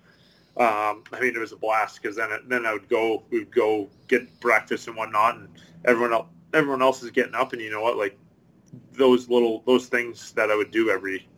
um, 0.57 1.05
I 1.12 1.20
mean, 1.20 1.35
it 1.35 1.38
was 1.38 1.53
a 1.53 1.57
blast 1.57 2.03
because 2.03 2.16
then 2.16 2.31
then 2.48 2.66
I 2.66 2.72
would 2.72 2.88
go. 2.88 3.24
We 3.31 3.40
would 3.40 3.55
go 3.55 3.88
get 4.09 4.40
breakfast 4.40 4.88
and 4.88 4.96
whatnot, 4.96 5.37
and 5.37 5.48
everyone 5.85 6.12
else 6.12 6.27
everyone 6.55 6.83
else 6.83 7.03
is 7.03 7.11
getting 7.11 7.35
up, 7.35 7.53
and 7.53 7.62
you 7.62 7.70
know 7.70 7.83
what, 7.83 7.96
like 7.96 8.18
those 8.92 9.29
little 9.29 9.62
those 9.66 9.87
things 9.87 10.33
that 10.33 10.51
I 10.51 10.57
would 10.57 10.70
do 10.70 10.90
every 10.90 11.29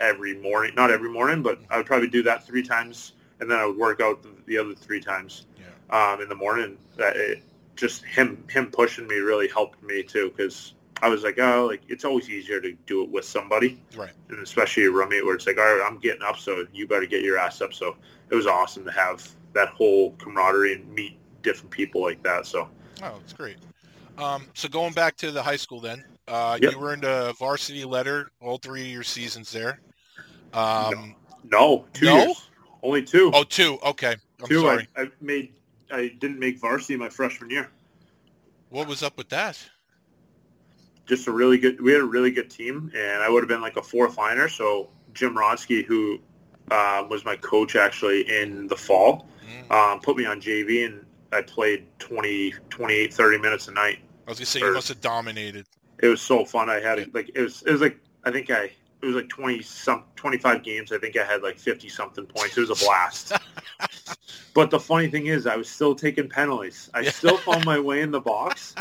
every 0.00 0.34
morning. 0.34 0.74
Not 0.74 0.90
every 0.90 1.10
morning, 1.10 1.42
but 1.42 1.60
I 1.70 1.76
would 1.76 1.86
probably 1.86 2.08
do 2.08 2.22
that 2.24 2.46
three 2.46 2.62
times, 2.62 3.12
and 3.40 3.50
then 3.50 3.58
I 3.58 3.66
would 3.66 3.76
work 3.76 4.00
out 4.00 4.22
the, 4.22 4.30
the 4.46 4.58
other 4.58 4.74
three 4.74 5.00
times 5.00 5.46
um, 5.90 6.20
in 6.20 6.28
the 6.28 6.34
morning. 6.34 6.78
That 6.96 7.16
it, 7.16 7.42
just 7.76 8.04
him 8.04 8.44
him 8.50 8.70
pushing 8.70 9.06
me 9.06 9.16
really 9.16 9.48
helped 9.48 9.82
me 9.82 10.02
too 10.02 10.32
because 10.36 10.74
I 11.02 11.08
was 11.08 11.22
like, 11.22 11.38
oh, 11.38 11.66
like 11.70 11.82
it's 11.88 12.04
always 12.04 12.28
easier 12.28 12.60
to 12.60 12.72
do 12.86 13.02
it 13.02 13.10
with 13.10 13.24
somebody, 13.24 13.82
Right. 13.96 14.12
and 14.28 14.38
especially 14.40 14.84
a 14.84 14.90
roommate 14.90 15.24
where 15.24 15.34
it's 15.34 15.46
like, 15.46 15.58
all 15.58 15.64
right, 15.64 15.86
I'm 15.86 15.98
getting 15.98 16.22
up, 16.22 16.36
so 16.38 16.66
you 16.72 16.86
better 16.86 17.06
get 17.06 17.22
your 17.22 17.38
ass 17.38 17.60
up. 17.62 17.72
So 17.72 17.96
it 18.28 18.34
was 18.34 18.46
awesome 18.46 18.84
to 18.84 18.90
have 18.92 19.26
that 19.54 19.68
whole 19.68 20.12
camaraderie 20.18 20.74
and 20.74 20.92
meet 20.94 21.18
different 21.42 21.70
people 21.70 22.02
like 22.02 22.22
that. 22.22 22.46
So 22.46 22.68
Oh, 23.02 23.16
that's 23.18 23.32
great. 23.32 23.56
Um, 24.18 24.46
so 24.54 24.68
going 24.68 24.92
back 24.92 25.16
to 25.16 25.30
the 25.30 25.42
high 25.42 25.56
school 25.56 25.80
then, 25.80 26.04
uh, 26.28 26.58
Yep. 26.60 26.72
you 26.72 26.82
earned 26.84 27.04
a 27.04 27.32
varsity 27.38 27.84
letter 27.84 28.30
all 28.40 28.58
three 28.58 28.82
of 28.82 28.88
your 28.88 29.02
seasons 29.02 29.50
there. 29.50 29.80
Um, 30.52 31.14
no, 31.44 31.86
two 31.94 32.06
No? 32.06 32.16
years, 32.26 32.49
only 32.82 33.02
two. 33.02 33.30
Oh, 33.34 33.44
two. 33.44 33.78
Okay. 33.84 34.16
I'm 34.40 34.46
two. 34.46 34.62
sorry. 34.62 34.88
I, 34.96 35.02
I 35.02 35.10
made. 35.20 35.52
I 35.90 36.12
didn't 36.20 36.38
make 36.38 36.58
varsity 36.58 36.96
my 36.96 37.08
freshman 37.08 37.50
year. 37.50 37.68
What 38.68 38.86
was 38.86 39.02
up 39.02 39.16
with 39.16 39.28
that? 39.30 39.58
just 41.10 41.26
a 41.26 41.32
really 41.32 41.58
good. 41.58 41.80
We 41.80 41.92
had 41.92 42.00
a 42.00 42.06
really 42.06 42.30
good 42.30 42.48
team, 42.48 42.90
and 42.94 43.22
I 43.22 43.28
would 43.28 43.42
have 43.42 43.48
been 43.48 43.60
like 43.60 43.76
a 43.76 43.82
fourth 43.82 44.16
liner. 44.16 44.48
So 44.48 44.88
Jim 45.12 45.34
Ronsky, 45.34 45.84
who 45.84 46.20
uh, 46.70 47.04
was 47.10 47.24
my 47.24 47.36
coach 47.36 47.74
actually 47.74 48.22
in 48.30 48.68
the 48.68 48.76
fall, 48.76 49.26
um, 49.70 50.00
put 50.00 50.16
me 50.16 50.24
on 50.24 50.40
JV, 50.40 50.86
and 50.86 51.04
I 51.32 51.42
played 51.42 51.84
20, 51.98 52.54
28, 52.70 53.12
30 53.12 53.38
minutes 53.38 53.68
a 53.68 53.72
night. 53.72 53.98
I 54.26 54.30
was 54.30 54.38
gonna 54.38 54.46
say 54.46 54.60
you 54.60 54.72
must 54.72 54.88
have 54.88 55.00
dominated. 55.00 55.66
It 55.98 56.06
was 56.06 56.22
so 56.22 56.44
fun. 56.44 56.70
I 56.70 56.78
had 56.80 57.12
like 57.12 57.30
it 57.34 57.42
was. 57.42 57.62
It 57.62 57.72
was 57.72 57.80
like 57.80 57.98
I 58.24 58.30
think 58.30 58.50
I. 58.50 58.70
It 59.02 59.06
was 59.06 59.14
like 59.16 59.28
twenty 59.28 59.62
some 59.62 60.04
twenty 60.16 60.38
five 60.38 60.62
games. 60.62 60.92
I 60.92 60.98
think 60.98 61.16
I 61.16 61.24
had 61.24 61.42
like 61.42 61.58
fifty 61.58 61.88
something 61.88 62.26
points. 62.26 62.56
It 62.56 62.68
was 62.68 62.82
a 62.82 62.84
blast. 62.84 63.32
but 64.54 64.70
the 64.70 64.80
funny 64.80 65.08
thing 65.08 65.26
is, 65.26 65.46
I 65.46 65.56
was 65.56 65.68
still 65.68 65.94
taking 65.94 66.28
penalties. 66.28 66.90
I 66.92 67.04
still 67.04 67.36
found 67.38 67.64
my 67.64 67.78
way 67.78 68.02
in 68.02 68.10
the 68.10 68.20
box. 68.20 68.74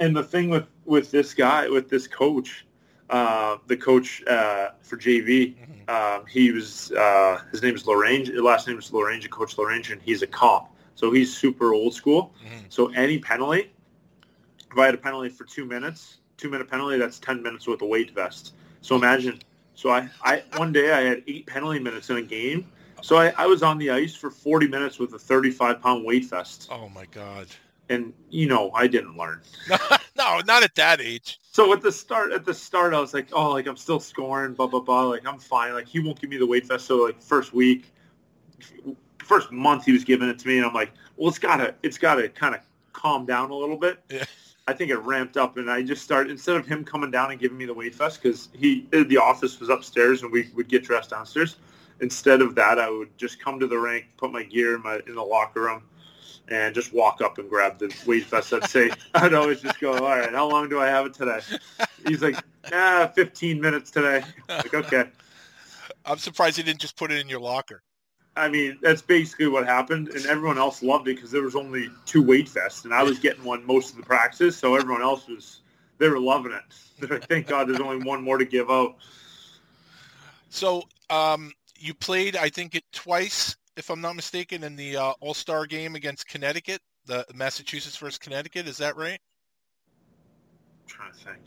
And 0.00 0.14
the 0.14 0.22
thing 0.22 0.50
with 0.50 0.66
with 0.84 1.10
this 1.10 1.34
guy, 1.34 1.68
with 1.68 1.88
this 1.88 2.06
coach, 2.06 2.64
uh, 3.10 3.56
the 3.66 3.76
coach 3.76 4.22
uh, 4.26 4.70
for 4.82 4.96
JV, 4.96 5.54
um, 5.88 6.24
he 6.26 6.52
was 6.52 6.92
uh, 6.92 7.40
his 7.50 7.62
name 7.62 7.74
is. 7.74 7.82
His 7.82 8.40
last 8.40 8.68
name 8.68 8.78
is 8.78 8.92
Lorraine. 8.92 9.20
Coach 9.22 9.58
Lorraine, 9.58 9.82
and 9.90 10.00
he's 10.02 10.22
a 10.22 10.26
cop. 10.26 10.74
So 10.94 11.10
he's 11.10 11.36
super 11.36 11.74
old 11.74 11.94
school. 11.94 12.34
So 12.68 12.88
any 12.92 13.18
penalty, 13.18 13.72
if 14.70 14.78
I 14.78 14.86
had 14.86 14.94
a 14.94 14.98
penalty 14.98 15.28
for 15.28 15.44
two 15.44 15.64
minutes, 15.64 16.18
two 16.36 16.50
minute 16.50 16.68
penalty, 16.68 16.98
that's 16.98 17.18
ten 17.18 17.42
minutes 17.42 17.66
with 17.66 17.82
a 17.82 17.86
weight 17.86 18.12
vest. 18.14 18.54
So 18.84 18.96
imagine. 18.96 19.40
So 19.74 19.88
I, 19.88 20.10
I 20.22 20.42
one 20.56 20.70
day 20.70 20.92
I 20.92 21.00
had 21.00 21.22
eight 21.26 21.46
penalty 21.46 21.78
minutes 21.78 22.10
in 22.10 22.18
a 22.18 22.22
game. 22.22 22.70
So 23.00 23.16
I, 23.16 23.32
I 23.38 23.46
was 23.46 23.62
on 23.62 23.78
the 23.78 23.90
ice 23.90 24.14
for 24.14 24.30
forty 24.30 24.68
minutes 24.68 24.98
with 24.98 25.14
a 25.14 25.18
thirty 25.18 25.50
five 25.50 25.80
pound 25.80 26.04
weight 26.04 26.26
vest. 26.26 26.68
Oh 26.70 26.90
my 26.90 27.06
god. 27.06 27.46
And 27.88 28.12
you 28.28 28.46
know 28.46 28.70
I 28.74 28.86
didn't 28.86 29.16
learn. 29.16 29.40
no, 30.18 30.40
not 30.46 30.62
at 30.62 30.74
that 30.74 31.00
age. 31.00 31.40
So 31.50 31.72
at 31.72 31.80
the 31.80 31.90
start, 31.90 32.32
at 32.32 32.44
the 32.44 32.52
start, 32.52 32.92
I 32.92 33.00
was 33.00 33.14
like, 33.14 33.28
oh, 33.32 33.52
like 33.52 33.66
I'm 33.66 33.78
still 33.78 34.00
scoring, 34.00 34.52
blah 34.52 34.66
blah 34.66 34.80
blah. 34.80 35.04
Like 35.04 35.26
I'm 35.26 35.38
fine. 35.38 35.72
Like 35.72 35.88
he 35.88 36.00
won't 36.00 36.20
give 36.20 36.28
me 36.28 36.36
the 36.36 36.46
weight 36.46 36.66
vest. 36.66 36.84
So 36.84 36.96
like 36.96 37.22
first 37.22 37.54
week, 37.54 37.90
first 39.18 39.50
month 39.50 39.86
he 39.86 39.92
was 39.92 40.04
giving 40.04 40.28
it 40.28 40.38
to 40.40 40.46
me, 40.46 40.58
and 40.58 40.66
I'm 40.66 40.74
like, 40.74 40.92
well, 41.16 41.30
it's 41.30 41.38
gotta, 41.38 41.74
it's 41.82 41.96
gotta 41.96 42.28
kind 42.28 42.54
of 42.54 42.60
calm 42.92 43.24
down 43.24 43.50
a 43.50 43.54
little 43.54 43.78
bit. 43.78 44.02
Yeah. 44.10 44.24
I 44.66 44.72
think 44.72 44.90
it 44.90 44.96
ramped 44.96 45.36
up, 45.36 45.58
and 45.58 45.70
I 45.70 45.82
just 45.82 46.02
started 46.02 46.30
instead 46.30 46.56
of 46.56 46.66
him 46.66 46.84
coming 46.84 47.10
down 47.10 47.30
and 47.30 47.38
giving 47.38 47.58
me 47.58 47.66
the 47.66 47.74
weight 47.74 47.94
vest 47.94 48.22
because 48.22 48.48
he 48.54 48.86
the 48.90 49.18
office 49.18 49.60
was 49.60 49.68
upstairs 49.68 50.22
and 50.22 50.32
we 50.32 50.48
would 50.54 50.68
get 50.68 50.84
dressed 50.84 51.10
downstairs. 51.10 51.56
Instead 52.00 52.40
of 52.40 52.54
that, 52.54 52.78
I 52.78 52.88
would 52.88 53.16
just 53.18 53.38
come 53.38 53.60
to 53.60 53.66
the 53.66 53.76
rink, 53.76 54.06
put 54.16 54.32
my 54.32 54.42
gear 54.42 54.74
in 54.74 54.82
my 54.82 55.00
in 55.06 55.16
the 55.16 55.22
locker 55.22 55.62
room, 55.62 55.82
and 56.48 56.74
just 56.74 56.94
walk 56.94 57.20
up 57.20 57.36
and 57.36 57.48
grab 57.48 57.78
the 57.78 57.94
weight 58.06 58.24
vest. 58.24 58.54
I'd 58.54 58.64
say 58.64 58.90
I'd 59.14 59.34
always 59.34 59.60
just 59.60 59.80
go, 59.80 59.92
all 59.92 60.16
right, 60.16 60.32
how 60.32 60.48
long 60.48 60.70
do 60.70 60.80
I 60.80 60.86
have 60.86 61.04
it 61.04 61.12
today? 61.12 61.40
He's 62.06 62.22
like, 62.22 62.36
ah, 62.72 63.12
15 63.14 63.60
minutes 63.60 63.90
today. 63.90 64.24
Like, 64.48 64.72
okay. 64.72 65.04
I'm 66.06 66.18
surprised 66.18 66.56
you 66.56 66.64
didn't 66.64 66.80
just 66.80 66.96
put 66.96 67.12
it 67.12 67.18
in 67.18 67.28
your 67.28 67.40
locker. 67.40 67.82
I 68.36 68.48
mean, 68.48 68.78
that's 68.82 69.02
basically 69.02 69.46
what 69.46 69.64
happened, 69.64 70.08
and 70.08 70.26
everyone 70.26 70.58
else 70.58 70.82
loved 70.82 71.06
it 71.06 71.16
because 71.16 71.30
there 71.30 71.42
was 71.42 71.54
only 71.54 71.88
two 72.04 72.22
weight 72.22 72.48
vests, 72.48 72.84
and 72.84 72.92
I 72.92 73.02
was 73.02 73.18
getting 73.18 73.44
one 73.44 73.64
most 73.64 73.90
of 73.90 73.96
the 73.96 74.02
practice, 74.02 74.56
so 74.56 74.74
everyone 74.74 75.02
else 75.02 75.28
was 75.28 75.60
they 75.98 76.08
were 76.08 76.18
loving 76.18 76.52
it. 76.52 76.62
They're 76.98 77.08
like, 77.20 77.28
Thank 77.28 77.46
God, 77.46 77.68
there's 77.68 77.80
only 77.80 78.04
one 78.04 78.22
more 78.22 78.38
to 78.38 78.44
give 78.44 78.70
out. 78.70 78.96
So 80.48 80.82
um, 81.10 81.52
you 81.78 81.94
played, 81.94 82.36
I 82.36 82.48
think, 82.48 82.74
it 82.74 82.84
twice, 82.92 83.56
if 83.76 83.90
I'm 83.90 84.00
not 84.00 84.16
mistaken, 84.16 84.64
in 84.64 84.74
the 84.74 84.96
uh, 84.96 85.12
All 85.20 85.34
Star 85.34 85.66
game 85.66 85.94
against 85.94 86.26
Connecticut, 86.26 86.80
the 87.06 87.24
Massachusetts 87.34 87.96
versus 87.96 88.18
Connecticut. 88.18 88.66
Is 88.66 88.78
that 88.78 88.96
right? 88.96 89.20
I'm 90.82 90.88
trying 90.88 91.12
to 91.12 91.18
think. 91.18 91.38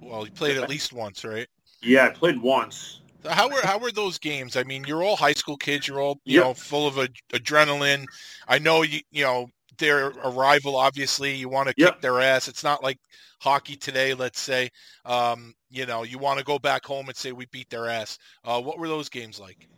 Well, 0.00 0.24
you 0.24 0.32
played 0.32 0.56
at 0.56 0.68
least 0.68 0.92
once, 0.92 1.24
right? 1.24 1.46
Yeah, 1.82 2.06
I 2.06 2.10
played 2.10 2.40
once. 2.40 3.00
How 3.28 3.48
were 3.48 3.60
how 3.62 3.78
were 3.78 3.90
those 3.90 4.18
games? 4.18 4.56
I 4.56 4.64
mean, 4.64 4.84
you're 4.84 5.02
all 5.02 5.16
high 5.16 5.32
school 5.32 5.56
kids. 5.56 5.88
You're 5.88 6.00
all 6.00 6.20
you 6.24 6.36
Yep. 6.36 6.44
know 6.44 6.54
full 6.54 6.86
of 6.86 6.98
ad- 6.98 7.14
adrenaline. 7.32 8.06
I 8.48 8.58
know 8.58 8.82
you 8.82 9.00
you 9.10 9.24
know 9.24 9.48
they're 9.78 10.10
a 10.10 10.30
rival. 10.30 10.76
Obviously, 10.76 11.34
you 11.34 11.48
want 11.48 11.68
to 11.68 11.74
Yep. 11.76 11.94
kick 11.94 12.00
their 12.00 12.20
ass. 12.20 12.48
It's 12.48 12.62
not 12.62 12.82
like 12.82 12.98
hockey 13.40 13.76
today. 13.76 14.14
Let's 14.14 14.40
say, 14.40 14.70
um, 15.04 15.54
you 15.70 15.86
know, 15.86 16.02
you 16.02 16.18
want 16.18 16.38
to 16.38 16.44
go 16.44 16.58
back 16.58 16.84
home 16.84 17.08
and 17.08 17.16
say 17.16 17.32
we 17.32 17.46
beat 17.46 17.70
their 17.70 17.88
ass. 17.88 18.18
Uh, 18.44 18.60
what 18.60 18.78
were 18.78 18.88
those 18.88 19.08
games 19.08 19.40
like? 19.40 19.68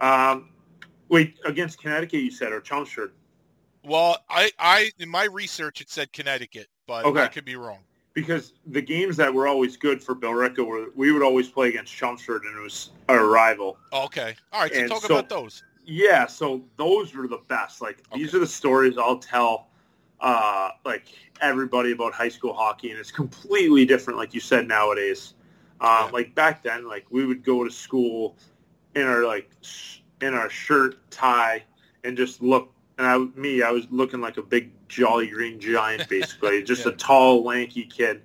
Um, 0.00 0.50
wait, 1.08 1.36
against 1.44 1.80
Connecticut, 1.80 2.20
you 2.20 2.30
said, 2.30 2.52
or 2.52 2.60
Chelmsford? 2.60 3.12
Well, 3.84 4.18
I, 4.28 4.50
I 4.58 4.90
in 4.98 5.08
my 5.08 5.24
research 5.24 5.80
it 5.80 5.90
said 5.90 6.12
Connecticut, 6.12 6.66
but 6.86 7.06
I 7.16 7.28
could 7.28 7.44
be 7.44 7.56
wrong. 7.56 7.84
Because 8.14 8.52
the 8.66 8.80
games 8.80 9.16
that 9.16 9.32
were 9.34 9.48
always 9.48 9.76
good 9.76 10.02
for 10.02 10.14
Billerica 10.14 10.64
were 10.64 10.86
we 10.94 11.10
would 11.10 11.22
always 11.22 11.48
play 11.48 11.68
against 11.68 11.92
Chelmsford, 11.92 12.44
and 12.44 12.56
it 12.56 12.62
was 12.62 12.90
our 13.08 13.26
rival. 13.26 13.76
Okay, 13.92 14.36
all 14.52 14.62
right. 14.62 14.72
So 14.72 14.80
And 14.80 14.88
talk 14.88 15.02
so- 15.02 15.06
about 15.14 15.28
those. 15.28 15.62
Yeah, 15.86 16.26
so 16.26 16.62
those 16.78 17.12
were 17.14 17.28
the 17.28 17.42
best. 17.48 17.82
Like 17.82 17.98
these 18.14 18.34
are 18.34 18.38
the 18.38 18.46
stories 18.46 18.96
I'll 18.96 19.18
tell 19.18 19.68
uh 20.20 20.70
like 20.86 21.06
everybody 21.42 21.90
about 21.92 22.14
high 22.14 22.28
school 22.28 22.54
hockey 22.54 22.90
and 22.90 22.98
it's 22.98 23.10
completely 23.10 23.84
different 23.84 24.16
like 24.18 24.32
you 24.32 24.40
said 24.40 24.66
nowadays. 24.66 25.34
Uh, 25.80 26.04
Yeah. 26.06 26.10
like 26.12 26.34
back 26.34 26.62
then 26.62 26.86
like 26.88 27.04
we 27.10 27.26
would 27.26 27.44
go 27.44 27.64
to 27.64 27.70
school 27.70 28.36
in 28.94 29.02
our 29.02 29.24
like 29.24 29.50
sh- 29.60 29.98
in 30.22 30.32
our 30.34 30.48
shirt, 30.48 31.10
tie 31.10 31.64
and 32.04 32.16
just 32.16 32.40
look 32.40 32.72
and 32.98 33.06
I 33.06 33.18
me 33.38 33.62
I 33.62 33.70
was 33.70 33.86
looking 33.90 34.20
like 34.20 34.36
a 34.36 34.42
big 34.42 34.70
jolly 34.88 35.28
green 35.28 35.58
giant 35.60 36.08
basically, 36.10 36.62
just 36.62 36.84
Yeah. 36.86 36.92
a 36.92 36.96
tall 36.96 37.42
lanky 37.44 37.84
kid. 37.84 38.22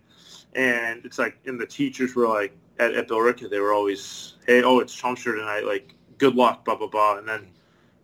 And 0.56 1.06
it's 1.06 1.20
like 1.20 1.38
and 1.46 1.60
the 1.60 1.66
teachers 1.66 2.16
were 2.16 2.28
like 2.28 2.56
at, 2.80 2.94
at 2.94 3.08
Billerica 3.08 3.50
they 3.50 3.60
were 3.60 3.74
always 3.74 4.36
hey 4.48 4.64
oh 4.64 4.80
it's 4.80 4.94
Chelmsford 4.96 5.38
tonight 5.38 5.66
like 5.66 5.94
good 6.18 6.36
luck 6.36 6.66
blah 6.66 6.76
blah 6.76 6.88
blah 6.88 7.18
and 7.18 7.28
then 7.28 7.48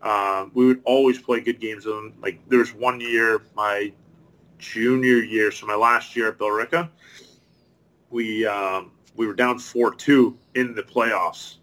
um, 0.01 0.51
we 0.54 0.65
would 0.67 0.82
always 0.86 1.19
play 1.19 1.39
good 1.41 1.60
games 1.60 1.86
with 1.86 1.95
them. 1.95 2.13
Like 2.21 2.39
there 2.47 2.60
was 2.60 2.73
one 2.75 2.99
year, 2.99 3.41
my 3.56 3.91
junior 4.60 5.17
year, 5.17 5.51
so 5.51 5.65
my 5.65 5.73
last 5.75 6.15
year 6.15 6.28
at 6.30 6.38
Billerica, 6.38 6.89
we 8.12 8.45
um, 8.45 8.91
we 9.15 9.25
were 9.25 9.34
down 9.34 9.58
four 9.58 9.93
two 9.95 10.38
in 10.54 10.75
the 10.75 10.84
playoffs, 10.84 11.56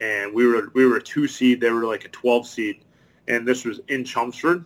and 0.00 0.32
we 0.32 0.46
were 0.46 0.70
we 0.74 0.86
were 0.86 0.96
a 0.98 1.02
two 1.02 1.26
seed. 1.26 1.60
They 1.60 1.70
were 1.70 1.84
like 1.84 2.04
a 2.04 2.08
twelve 2.10 2.46
seed, 2.46 2.84
and 3.30 3.46
this 3.46 3.64
was 3.64 3.80
in 3.88 4.04
Chelmsford. 4.04 4.64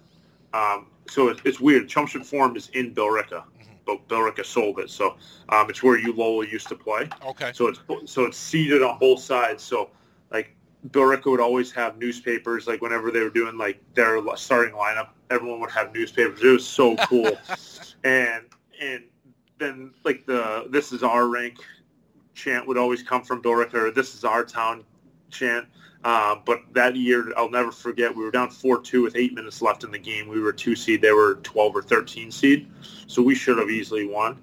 Um, 0.53 0.87
so 1.09 1.29
it, 1.29 1.41
it's 1.45 1.61
weird. 1.61 1.89
Chelmsford 1.89 2.25
Forum 2.25 2.57
is 2.57 2.69
in 2.71 2.95
Billerica, 2.95 3.45
but 3.87 4.07
Billerica 4.09 4.45
sold 4.45 4.79
it, 4.79 4.91
so 4.91 5.17
um, 5.51 5.69
it's 5.69 5.83
where 5.83 5.99
Ulola 6.01 6.51
used 6.51 6.69
to 6.69 6.75
play. 6.75 7.09
Okay. 7.25 7.53
So 7.55 7.69
it's 7.69 7.81
so 8.11 8.25
it's 8.25 8.39
seated 8.39 8.83
on 8.83 8.99
both 8.99 9.21
sides. 9.21 9.63
So 9.63 9.91
like 10.31 10.57
Billerica 10.89 11.27
would 11.27 11.41
always 11.41 11.71
have 11.73 11.99
newspapers. 11.99 12.67
Like 12.67 12.81
whenever 12.81 13.11
they 13.11 13.21
were 13.21 13.31
doing 13.31 13.59
like 13.59 13.81
their 13.95 14.21
starting 14.37 14.75
lineup, 14.75 15.09
everyone 15.31 15.61
would 15.61 15.71
have 15.71 15.93
newspapers. 15.95 16.43
It 16.43 16.51
was 16.51 16.67
so 16.67 16.97
cool. 16.97 17.33
and 18.05 18.45
and 18.81 19.05
then 19.59 19.93
like 20.05 20.25
the 20.27 20.67
this 20.71 20.93
is 20.93 21.03
our 21.03 21.29
rank 21.29 21.59
chant 22.35 22.67
would 22.67 22.79
always 22.79 23.03
come 23.03 23.23
from 23.23 23.43
Billerica 23.43 23.75
or 23.75 23.91
this 23.91 24.15
is 24.15 24.25
our 24.25 24.45
town 24.45 24.85
chant. 25.31 25.67
Uh, 26.05 26.37
but 26.45 26.61
that 26.73 26.95
year, 26.95 27.33
I'll 27.35 27.51
never 27.51 27.73
forget. 27.73 28.15
We 28.15 28.23
were 28.23 28.31
down 28.31 28.51
four 28.51 28.81
two 28.81 29.03
with 29.03 29.17
eight 29.17 29.33
minutes 29.33 29.63
left 29.63 29.85
in 29.85 29.91
the 29.91 29.99
game. 29.99 30.29
We 30.29 30.39
were 30.39 30.53
two 30.53 30.77
seed. 30.77 31.01
They 31.01 31.13
were 31.13 31.37
twelve 31.37 31.75
or 31.75 31.83
thirteen 31.83 32.31
seed, 32.31 32.71
so 33.07 33.23
we 33.23 33.35
should 33.35 33.57
have 33.57 33.71
easily 33.71 34.07
won. 34.07 34.39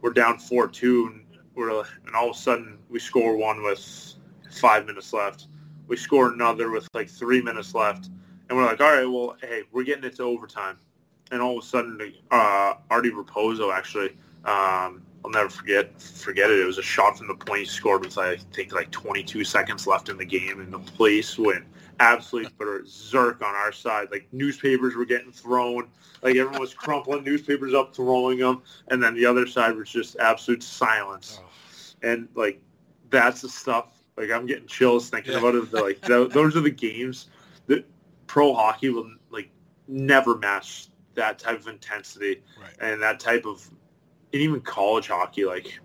We're 0.00 0.14
down 0.14 0.38
four 0.38 0.68
two, 0.68 1.08
and 1.08 1.24
we're 1.54 1.68
and 1.70 2.16
all 2.16 2.30
of 2.30 2.36
a 2.36 2.38
sudden 2.38 2.78
we 2.88 2.98
score 2.98 3.36
one 3.36 3.62
with 3.62 4.14
five 4.50 4.86
minutes 4.86 5.12
left. 5.12 5.48
We 5.86 5.96
score 5.96 6.32
another 6.32 6.70
with 6.70 6.88
like 6.94 7.10
three 7.10 7.42
minutes 7.42 7.74
left, 7.74 8.08
and 8.48 8.56
we're 8.56 8.64
like, 8.64 8.80
all 8.80 8.94
right, 8.94 9.04
well, 9.04 9.36
hey, 9.42 9.64
we're 9.70 9.84
getting 9.84 10.04
it 10.04 10.16
to 10.16 10.22
overtime. 10.22 10.78
And 11.30 11.42
all 11.42 11.58
of 11.58 11.64
a 11.64 11.66
sudden, 11.66 12.14
uh, 12.30 12.74
Artie 12.90 13.10
Raposo 13.10 13.72
actually, 13.72 14.16
um, 14.44 15.02
I'll 15.24 15.30
never 15.30 15.48
forget 15.48 16.00
forget 16.00 16.50
it. 16.50 16.58
It 16.58 16.64
was 16.64 16.78
a 16.78 16.82
shot 16.82 17.16
from 17.18 17.28
the 17.28 17.34
point 17.34 17.60
he 17.60 17.64
scored 17.66 18.04
with 18.04 18.18
I 18.18 18.36
think 18.52 18.72
like 18.72 18.90
22 18.90 19.44
seconds 19.44 19.86
left 19.86 20.08
in 20.08 20.16
the 20.16 20.24
game, 20.24 20.60
and 20.60 20.72
the 20.72 20.78
place 20.80 21.38
went 21.38 21.64
absolutely 22.00 22.50
berserk 22.58 23.40
on 23.42 23.54
our 23.54 23.72
side. 23.72 24.08
Like 24.10 24.26
newspapers 24.32 24.96
were 24.96 25.04
getting 25.04 25.30
thrown, 25.30 25.88
like 26.22 26.36
everyone 26.36 26.60
was 26.60 26.74
crumpling 26.74 27.22
newspapers 27.24 27.72
up, 27.74 27.94
throwing 27.94 28.38
them, 28.38 28.62
and 28.88 29.02
then 29.02 29.14
the 29.14 29.24
other 29.26 29.46
side 29.46 29.76
was 29.76 29.88
just 29.90 30.16
absolute 30.18 30.62
silence. 30.62 31.40
Oh. 31.40 31.48
And 32.02 32.28
like 32.34 32.60
that's 33.10 33.42
the 33.42 33.48
stuff. 33.48 34.02
Like 34.16 34.30
I'm 34.30 34.46
getting 34.46 34.66
chills 34.66 35.08
thinking 35.08 35.32
Yeah. 35.32 35.38
about 35.38 35.54
it. 35.54 35.72
Like 35.72 36.00
th- 36.02 36.30
those 36.32 36.56
are 36.56 36.60
the 36.60 36.70
games 36.70 37.28
that 37.68 37.84
pro 38.26 38.52
hockey 38.54 38.88
will 38.90 39.08
like 39.30 39.50
never 39.86 40.36
match 40.36 40.88
that 41.14 41.38
type 41.38 41.60
of 41.60 41.68
intensity 41.68 42.42
Right. 42.60 42.74
and 42.80 43.00
that 43.02 43.20
type 43.20 43.44
of 43.46 43.70
and 44.32 44.42
even 44.42 44.60
college 44.60 45.08
hockey 45.08 45.44
like 45.44 45.78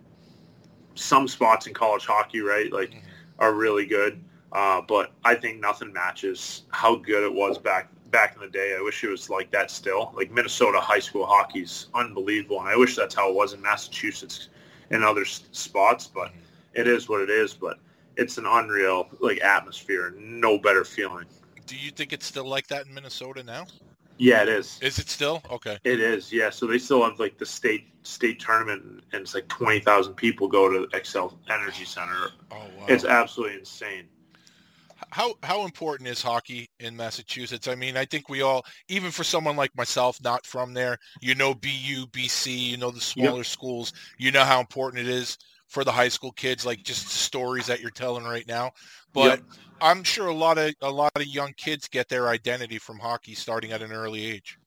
some 0.96 1.28
spots 1.28 1.68
in 1.68 1.74
college 1.74 2.06
hockey 2.06 2.42
right 2.42 2.72
like 2.72 2.92
Mhm. 2.92 3.02
are 3.40 3.54
really 3.54 3.86
good. 3.86 4.24
Uh, 4.54 4.82
but 4.82 5.12
i 5.26 5.36
think 5.36 5.60
nothing 5.60 5.92
matches 5.92 6.64
how 6.72 6.96
good 6.96 7.24
it 7.24 7.34
was 7.34 7.58
back 7.58 7.90
back 8.12 8.34
in 8.36 8.42
the 8.42 8.48
day. 8.48 8.76
I 8.78 8.82
wish 8.82 9.04
it 9.04 9.10
was 9.10 9.30
like 9.30 9.52
that 9.52 9.70
still. 9.70 10.14
Like 10.16 10.32
minnesota 10.32 10.80
high 10.80 11.00
school 11.00 11.26
hockey's 11.26 11.88
unbelievable 11.94 12.60
and 12.62 12.70
i 12.70 12.76
wish 12.76 12.96
that's 12.96 13.14
how 13.14 13.30
it 13.30 13.36
was 13.36 13.54
in 13.54 13.62
massachusetts 13.62 14.48
and 14.90 15.04
other 15.04 15.22
s- 15.22 15.44
spots 15.52 16.08
but 16.08 16.32
it 16.74 16.88
is 16.88 17.10
what 17.10 17.22
it 17.22 17.30
is 17.30 17.54
but 17.54 17.78
it's 18.16 18.38
an 18.40 18.46
unreal 18.48 19.10
like 19.20 19.42
atmosphere. 19.42 20.16
No 20.18 20.58
better 20.58 20.84
feeling. 20.86 21.26
Do 21.68 21.76
you 21.76 21.92
think 21.92 22.14
it's 22.14 22.26
still 22.26 22.46
like 22.48 22.66
that 22.68 22.88
in 22.88 22.94
Minnesota 22.94 23.44
now? 23.44 23.68
Yeah 24.18 24.42
it 24.44 24.50
is 24.50 24.80
Is 24.82 25.00
it 25.00 25.10
still? 25.10 25.42
Okay. 25.52 25.78
It 25.84 26.00
is, 26.00 26.32
yeah. 26.32 26.50
So 26.50 26.68
they 26.68 26.78
still 26.80 27.04
have 27.04 27.20
like 27.20 27.38
the 27.38 27.46
state 27.46 27.90
state 28.04 28.40
tournament, 28.40 29.04
and 29.14 29.22
it's 29.22 29.34
like 29.34 29.48
twenty 29.48 29.80
thousand 29.80 30.16
people 30.16 30.48
go 30.48 30.70
to 30.70 30.88
Xcel 30.98 31.34
Energy 31.50 31.86
Center. 31.86 32.30
Oh 32.52 32.56
wow. 32.56 32.86
It's 32.88 33.06
absolutely 33.06 33.60
insane. 33.60 34.06
how 35.12 35.36
how 35.44 35.64
important 35.66 36.10
is 36.10 36.22
hockey 36.22 36.70
in 36.80 36.96
Massachusetts? 36.96 37.68
I 37.68 37.76
mean, 37.76 37.98
I 37.98 38.06
think 38.06 38.30
we 38.30 38.42
all, 38.42 38.66
even 38.88 39.12
for 39.12 39.24
someone 39.24 39.56
like 39.56 39.76
myself, 39.76 40.22
not 40.24 40.46
from 40.46 40.74
there, 40.74 40.98
you 41.22 41.36
know 41.36 41.54
BU, 41.54 42.08
BC, 42.08 42.58
you 42.58 42.78
know 42.78 42.92
the 42.92 43.02
smaller 43.02 43.44
schools, 43.44 43.94
you 44.18 44.32
know 44.32 44.44
how 44.44 44.60
important 44.60 45.08
it 45.08 45.10
is 45.10 45.38
for 45.68 45.84
the 45.84 45.92
high 45.92 46.08
school 46.08 46.32
kids, 46.32 46.66
like 46.66 46.84
just 46.84 47.08
stories 47.10 47.66
that 47.68 47.82
you're 47.82 47.92
telling 47.92 48.24
right 48.24 48.48
now. 48.48 48.72
But 49.14 49.40
Yep. 49.40 49.44
I'm 49.82 50.04
sure 50.04 50.28
a 50.28 50.34
lot 50.34 50.58
of 50.58 50.74
a 50.82 50.90
lot 50.90 51.12
of 51.16 51.26
young 51.28 51.54
kids 51.54 51.88
get 51.88 52.10
their 52.10 52.30
identity 52.30 52.78
from 52.78 52.98
hockey 52.98 53.36
starting 53.36 53.72
at 53.72 53.82
an 53.82 53.92
early 53.92 54.26
age. 54.26 54.58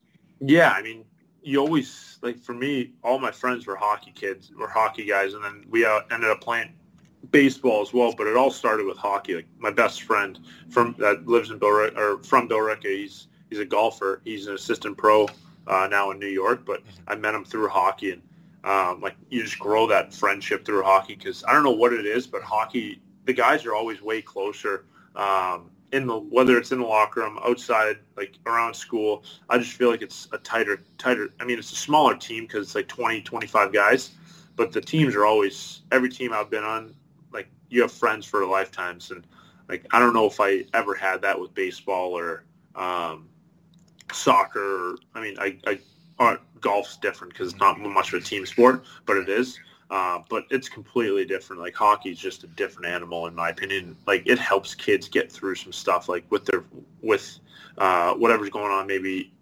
Yeah, 0.40 0.70
I 0.70 0.82
mean, 0.82 1.04
you 1.42 1.58
always 1.58 2.18
like 2.22 2.38
for 2.38 2.54
me, 2.54 2.92
all 3.02 3.18
my 3.18 3.30
friends 3.30 3.66
were 3.66 3.76
hockey 3.76 4.12
kids, 4.14 4.52
were 4.56 4.68
hockey 4.68 5.04
guys, 5.04 5.34
and 5.34 5.42
then 5.44 5.64
we 5.68 5.84
uh, 5.84 6.00
ended 6.10 6.30
up 6.30 6.40
playing 6.40 6.72
baseball 7.30 7.82
as 7.82 7.92
well. 7.92 8.14
But 8.16 8.26
it 8.26 8.36
all 8.36 8.50
started 8.50 8.86
with 8.86 8.96
hockey. 8.96 9.36
Like 9.36 9.48
my 9.58 9.70
best 9.70 10.02
friend 10.02 10.38
from 10.68 10.94
that 10.98 11.26
lives 11.26 11.50
in 11.50 11.58
Billerica 11.58 11.96
or 11.96 12.22
from 12.22 12.48
Billerica, 12.48 12.84
he's 12.84 13.28
he's 13.48 13.58
a 13.58 13.64
golfer. 13.64 14.20
He's 14.24 14.46
an 14.46 14.54
assistant 14.54 14.96
pro 14.96 15.28
uh, 15.66 15.88
now 15.90 16.10
in 16.10 16.18
New 16.18 16.28
York, 16.28 16.64
but 16.64 16.82
I 17.08 17.14
met 17.16 17.34
him 17.34 17.44
through 17.44 17.68
hockey, 17.68 18.12
and 18.12 18.22
um, 18.64 19.00
like 19.00 19.16
you 19.30 19.42
just 19.42 19.58
grow 19.58 19.86
that 19.86 20.12
friendship 20.12 20.64
through 20.64 20.82
hockey 20.82 21.14
because 21.14 21.42
I 21.44 21.52
don't 21.52 21.64
know 21.64 21.70
what 21.70 21.92
it 21.92 22.06
is, 22.06 22.26
but 22.26 22.42
hockey, 22.42 23.00
the 23.24 23.32
guys 23.32 23.64
are 23.64 23.74
always 23.74 24.02
way 24.02 24.20
closer. 24.22 24.84
Um, 25.16 25.70
in 25.92 26.06
the 26.06 26.18
whether 26.18 26.56
it's 26.56 26.70
in 26.70 26.78
the 26.78 26.86
locker 26.86 27.20
room, 27.20 27.38
outside, 27.44 27.98
like 28.16 28.38
around 28.46 28.74
school, 28.74 29.24
I 29.48 29.58
just 29.58 29.72
feel 29.72 29.90
like 29.90 30.02
it's 30.02 30.28
a 30.32 30.38
tighter, 30.38 30.82
tighter. 30.98 31.30
I 31.40 31.44
mean, 31.44 31.58
it's 31.58 31.72
a 31.72 31.76
smaller 31.76 32.16
team 32.16 32.44
because 32.44 32.68
it's 32.68 32.74
like 32.74 32.86
20, 32.86 33.22
25 33.22 33.72
guys, 33.72 34.10
but 34.56 34.72
the 34.72 34.80
teams 34.80 35.14
are 35.16 35.26
always 35.26 35.82
every 35.90 36.08
team 36.08 36.32
I've 36.32 36.50
been 36.50 36.64
on. 36.64 36.94
Like 37.32 37.48
you 37.70 37.82
have 37.82 37.90
friends 37.90 38.24
for 38.26 38.44
lifetimes, 38.46 39.10
and 39.10 39.26
like 39.68 39.86
I 39.90 39.98
don't 39.98 40.14
know 40.14 40.26
if 40.26 40.40
I 40.40 40.64
ever 40.74 40.94
had 40.94 41.22
that 41.22 41.40
with 41.40 41.54
baseball 41.54 42.16
or 42.16 42.44
um, 42.76 43.28
soccer. 44.12 44.92
Or, 44.92 44.96
I 45.14 45.20
mean, 45.20 45.36
I, 45.40 45.58
I 45.66 45.78
golf's 46.60 46.96
different 46.96 47.32
because 47.32 47.52
it's 47.52 47.60
not 47.60 47.78
much 47.80 48.12
of 48.12 48.22
a 48.22 48.24
team 48.24 48.46
sport, 48.46 48.84
but 49.06 49.16
it 49.16 49.28
is. 49.28 49.58
Uh, 49.90 50.20
but 50.28 50.44
it's 50.50 50.68
completely 50.68 51.24
different. 51.24 51.60
Like 51.60 51.74
hockey 51.74 52.10
is 52.10 52.18
just 52.18 52.44
a 52.44 52.46
different 52.46 52.86
animal, 52.86 53.26
in 53.26 53.34
my 53.34 53.48
opinion. 53.48 53.96
Like 54.06 54.22
it 54.24 54.38
helps 54.38 54.72
kids 54.72 55.08
get 55.08 55.32
through 55.32 55.56
some 55.56 55.72
stuff, 55.72 56.08
like 56.08 56.24
with 56.30 56.44
their 56.44 56.64
with 57.02 57.40
uh, 57.78 58.14
whatever's 58.14 58.50
going 58.50 58.70
on, 58.70 58.86
maybe 58.86 59.32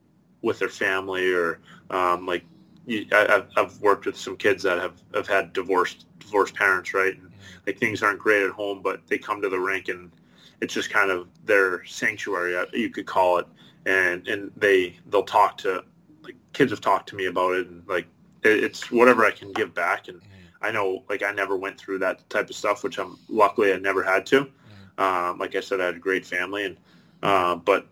with 0.40 0.58
their 0.58 0.70
family 0.70 1.30
or 1.32 1.60
um, 1.90 2.24
like 2.24 2.44
you, 2.86 3.06
I, 3.12 3.42
I've 3.56 3.78
worked 3.82 4.06
with 4.06 4.16
some 4.16 4.36
kids 4.36 4.62
that 4.62 4.78
have, 4.78 5.02
have 5.14 5.28
had 5.28 5.52
divorced 5.52 6.06
divorced 6.18 6.54
parents, 6.54 6.94
right? 6.94 7.14
And 7.14 7.30
like 7.66 7.78
things 7.78 8.02
aren't 8.02 8.18
great 8.18 8.42
at 8.42 8.50
home, 8.50 8.80
but 8.82 9.06
they 9.06 9.18
come 9.18 9.42
to 9.42 9.50
the 9.50 9.60
rink 9.60 9.88
and 9.88 10.10
it's 10.62 10.72
just 10.72 10.88
kind 10.88 11.10
of 11.10 11.28
their 11.44 11.84
sanctuary, 11.84 12.56
uh, 12.56 12.64
you 12.72 12.88
could 12.88 13.06
call 13.06 13.36
it. 13.38 13.46
And 13.84 14.26
and 14.28 14.50
they 14.56 14.96
they'll 15.10 15.22
talk 15.24 15.58
to 15.58 15.84
like 16.28 16.36
kids 16.52 16.70
have 16.70 16.80
talked 16.80 17.08
to 17.08 17.16
me 17.16 17.26
about 17.26 17.54
it, 17.54 17.66
and 17.66 17.86
like 17.88 18.06
it, 18.42 18.64
it's 18.64 18.90
whatever 18.90 19.24
I 19.24 19.30
can 19.30 19.52
give 19.52 19.74
back. 19.74 20.08
And 20.08 20.20
I 20.62 20.70
know 20.70 21.04
like 21.08 21.22
I 21.22 21.32
never 21.32 21.56
went 21.56 21.78
through 21.78 21.98
that 22.00 22.28
type 22.30 22.50
of 22.50 22.56
stuff, 22.56 22.84
which 22.84 22.98
I'm 22.98 23.18
luckily 23.28 23.72
I 23.72 23.78
never 23.78 24.02
had 24.02 24.26
to. 24.26 24.50
Um, 24.98 25.38
like 25.38 25.54
I 25.54 25.60
said, 25.60 25.80
I 25.80 25.86
had 25.86 25.94
a 25.94 26.00
great 26.00 26.26
family, 26.26 26.64
and 26.64 26.76
uh, 27.22 27.54
but 27.54 27.86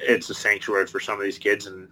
it's 0.00 0.30
a 0.30 0.34
sanctuary 0.34 0.86
for 0.86 1.00
some 1.00 1.18
of 1.18 1.24
these 1.24 1.38
kids, 1.38 1.66
and 1.66 1.88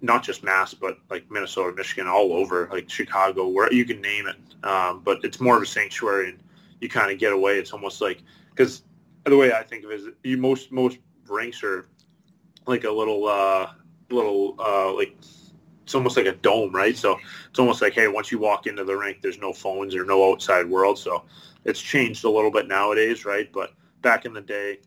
not 0.00 0.22
just 0.22 0.42
Mass, 0.42 0.74
but 0.74 0.98
like 1.08 1.30
Minnesota, 1.30 1.74
Michigan, 1.74 2.08
all 2.08 2.32
over, 2.32 2.68
like 2.70 2.90
Chicago, 2.90 3.48
where 3.48 3.72
you 3.72 3.84
can 3.84 4.00
name 4.00 4.26
it. 4.26 4.36
Um, 4.64 5.02
but 5.04 5.24
it's 5.24 5.40
more 5.40 5.56
of 5.56 5.62
a 5.62 5.66
sanctuary, 5.66 6.30
and 6.30 6.38
you 6.80 6.88
kind 6.88 7.10
of 7.10 7.18
get 7.18 7.32
away. 7.32 7.58
It's 7.58 7.72
almost 7.72 8.00
like 8.00 8.22
because 8.50 8.82
the 9.24 9.36
way 9.36 9.52
I 9.52 9.62
think 9.62 9.84
of 9.84 9.90
it 9.90 10.00
is 10.00 10.08
you 10.24 10.36
most 10.36 10.72
most 10.72 10.98
rinks 11.28 11.62
are 11.62 11.88
like 12.66 12.84
a 12.84 12.90
little 12.90 13.26
uh, 13.26 13.70
little 14.10 14.54
uh, 14.58 14.92
like 14.94 15.16
it's 15.82 15.94
almost 15.94 16.16
like 16.16 16.26
a 16.26 16.32
dome, 16.32 16.74
right? 16.74 16.96
So 16.96 17.18
it's 17.48 17.58
almost 17.58 17.80
like 17.82 17.94
hey, 17.94 18.08
once 18.08 18.32
you 18.32 18.38
walk 18.38 18.66
into 18.66 18.84
the 18.84 18.96
rink, 18.96 19.22
there's 19.22 19.38
no 19.38 19.52
phones 19.52 19.94
or 19.94 20.04
no 20.04 20.32
outside 20.32 20.68
world. 20.68 20.98
So 20.98 21.24
it's 21.64 21.80
changed 21.80 22.24
a 22.24 22.30
little 22.30 22.50
bit 22.50 22.68
nowadays, 22.68 23.24
right? 23.24 23.52
But 23.52 23.72
back 24.02 24.24
in 24.24 24.32
the 24.32 24.40
day, 24.40 24.78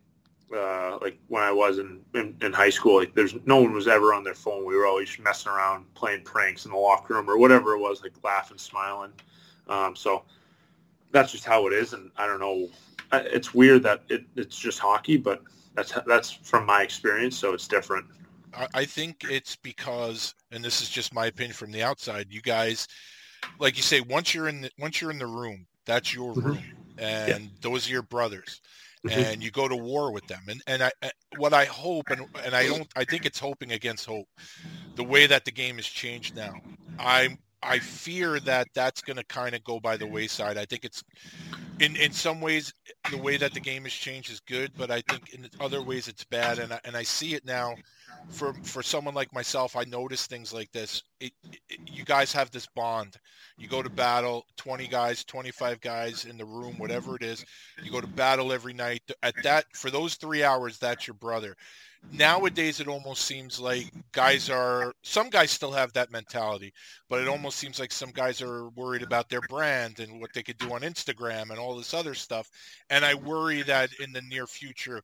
uh, 0.55 0.97
like 1.01 1.20
when 1.28 1.43
I 1.43 1.51
was 1.51 1.78
in, 1.78 2.01
in, 2.15 2.36
in 2.41 2.53
high 2.53 2.70
school, 2.70 2.97
like 2.97 3.13
there's 3.13 3.36
no 3.45 3.57
one 3.61 3.74
was 3.74 3.88
ever 3.88 4.13
on 4.13 4.24
their 4.24 4.34
phone. 4.34 4.65
We 4.65 4.76
were 4.76 4.88
always 4.88 5.17
messing 5.20 5.51
around, 5.51 5.93
playing 5.93 6.24
pranks 6.24 6.65
in 6.65 6.72
the 6.72 6.78
locker 6.78 7.15
room 7.15 7.30
or 7.30 7.38
whatever 7.38 7.74
it 7.74 7.80
was, 7.80 8.01
like 8.01 8.13
laughing, 8.24 8.57
smiling. 8.57 9.11
Um, 9.67 9.95
so 9.95 10.24
that's 11.11 11.32
just 11.32 11.45
how 11.45 11.67
it 11.67 11.74
is. 11.74 11.93
And 11.93 12.11
I 12.17 12.28
don't 12.28 12.39
know, 12.39 12.67
it's 13.11 13.53
weird 13.53 13.84
that 13.84 14.03
it, 14.09 14.26
it's 14.36 14.57
just 14.57 14.80
hockey, 14.80 15.17
but 15.17 15.43
that's 15.76 15.93
that's 16.07 16.32
from 16.32 16.65
my 16.65 16.82
experience. 16.82 17.38
So 17.38 17.53
it's 17.53 17.67
different. 17.67 18.05
I 18.73 18.85
think 18.85 19.23
it's 19.23 19.55
because, 19.57 20.33
and 20.51 20.63
this 20.63 20.81
is 20.81 20.89
just 20.89 21.13
my 21.13 21.27
opinion 21.27 21.53
from 21.53 21.71
the 21.71 21.83
outside. 21.83 22.27
You 22.29 22.41
guys, 22.41 22.87
like 23.59 23.77
you 23.77 23.83
say, 23.83 24.01
once 24.01 24.33
you're 24.33 24.47
in 24.47 24.61
the, 24.61 24.71
once 24.79 25.01
you're 25.01 25.11
in 25.11 25.19
the 25.19 25.27
room, 25.27 25.65
that's 25.85 26.13
your 26.13 26.33
Mm-hmm. 26.33 26.47
room, 26.47 26.63
and 26.97 27.43
Yeah. 27.43 27.49
those 27.61 27.87
are 27.87 27.91
your 27.91 28.03
brothers. 28.03 28.61
Mhm. 29.07 29.11
and 29.15 29.41
you 29.41 29.49
go 29.49 29.65
to 29.65 29.77
war 29.77 30.11
with 30.11 30.27
them. 30.27 30.41
And 30.49 30.61
and 30.67 30.83
I 30.83 30.91
I- 31.01 31.11
what 31.37 31.53
I 31.53 31.63
hope 31.63 32.09
and 32.09 32.25
and 32.43 32.53
I 32.53 32.67
don't 32.67 32.85
I 32.97 33.05
think 33.05 33.25
it's 33.25 33.39
hoping 33.39 33.71
against 33.71 34.05
hope. 34.05 34.27
The 34.97 35.05
way 35.05 35.25
that 35.25 35.45
the 35.45 35.51
game 35.53 35.77
has 35.77 35.85
changed 35.87 36.35
now, 36.35 36.51
I 36.97 37.37
I 37.62 37.80
fear 37.80 38.39
that 38.41 38.68
that's 38.74 39.01
going 39.01 39.18
to 39.18 39.24
kind 39.26 39.55
of 39.55 39.64
go 39.64 39.80
by 39.80 39.97
the 39.97 40.05
mm. 40.05 40.12
wayside. 40.12 40.57
I 40.57 40.66
think 40.66 40.86
it's 40.86 41.03
in 41.80 41.95
in 41.95 42.12
some 42.12 42.41
ways 42.41 42.74
the 43.12 43.18
way 43.18 43.38
that 43.38 43.53
the 43.53 43.60
game 43.60 43.84
has 43.84 43.93
changed 43.93 44.32
is 44.32 44.39
good, 44.39 44.72
but 44.78 44.91
I 44.91 45.01
think 45.10 45.34
in 45.34 45.47
other 45.60 45.82
ways 45.82 46.07
it's 46.07 46.24
bad. 46.24 46.60
And 46.60 46.74
I, 46.74 46.80
and 46.86 46.95
I 46.95 47.03
see 47.03 47.34
it 47.34 47.45
now. 47.45 47.76
For 48.30 48.53
for 48.64 48.84
someone 48.84 49.16
like 49.16 49.34
myself, 49.34 49.76
I 49.76 49.86
notice 49.86 50.28
things 50.28 50.53
like 50.53 50.72
this. 50.72 51.03
It, 51.20 51.32
it, 51.70 51.80
you 51.88 52.03
guys 52.05 52.32
have 52.34 52.51
this 52.51 52.68
bond. 52.68 53.18
You 53.57 53.68
go 53.68 53.82
to 53.82 53.89
battle, 53.89 54.45
20 54.57 54.88
guys, 54.88 55.24
25 55.24 55.82
guys 55.82 56.26
in 56.26 56.38
the 56.38 56.45
room, 56.45 56.78
whatever 56.78 57.16
it 57.16 57.24
is. 57.24 57.43
You 57.84 57.91
go 57.91 58.01
to 58.01 58.07
battle 58.07 58.53
every 58.53 58.74
night. 58.74 59.01
At 59.24 59.36
that, 59.43 59.66
for 59.74 59.89
those 59.89 60.16
three 60.16 60.43
hours, 60.43 60.78
that's 60.78 61.07
your 61.07 61.16
brother. 61.16 61.55
Nowadays, 62.11 62.79
it 62.79 62.87
almost 62.87 63.23
seems 63.23 63.59
like 63.59 63.91
guys 64.13 64.49
are. 64.49 64.93
Some 65.03 65.29
guys 65.29 65.51
still 65.51 65.71
have 65.71 65.93
that 65.93 66.11
mentality, 66.11 66.73
but 67.09 67.19
it 67.19 67.23
mm-hmm. 67.23 67.31
almost 67.31 67.57
seems 67.57 67.79
like 67.79 67.91
some 67.91 68.11
guys 68.11 68.41
are 68.41 68.69
worried 68.69 69.03
about 69.03 69.29
their 69.29 69.41
brand 69.41 69.99
and 69.99 70.19
what 70.19 70.33
they 70.33 70.41
could 70.41 70.57
do 70.57 70.73
on 70.73 70.81
Instagram 70.81 71.51
and 71.51 71.59
all 71.59 71.75
this 71.75 71.93
other 71.93 72.15
stuff. 72.15 72.49
And 72.89 73.05
I 73.05 73.13
worry 73.13 73.61
that 73.63 73.89
in 73.99 74.11
the 74.11 74.21
near 74.21 74.47
future, 74.47 75.03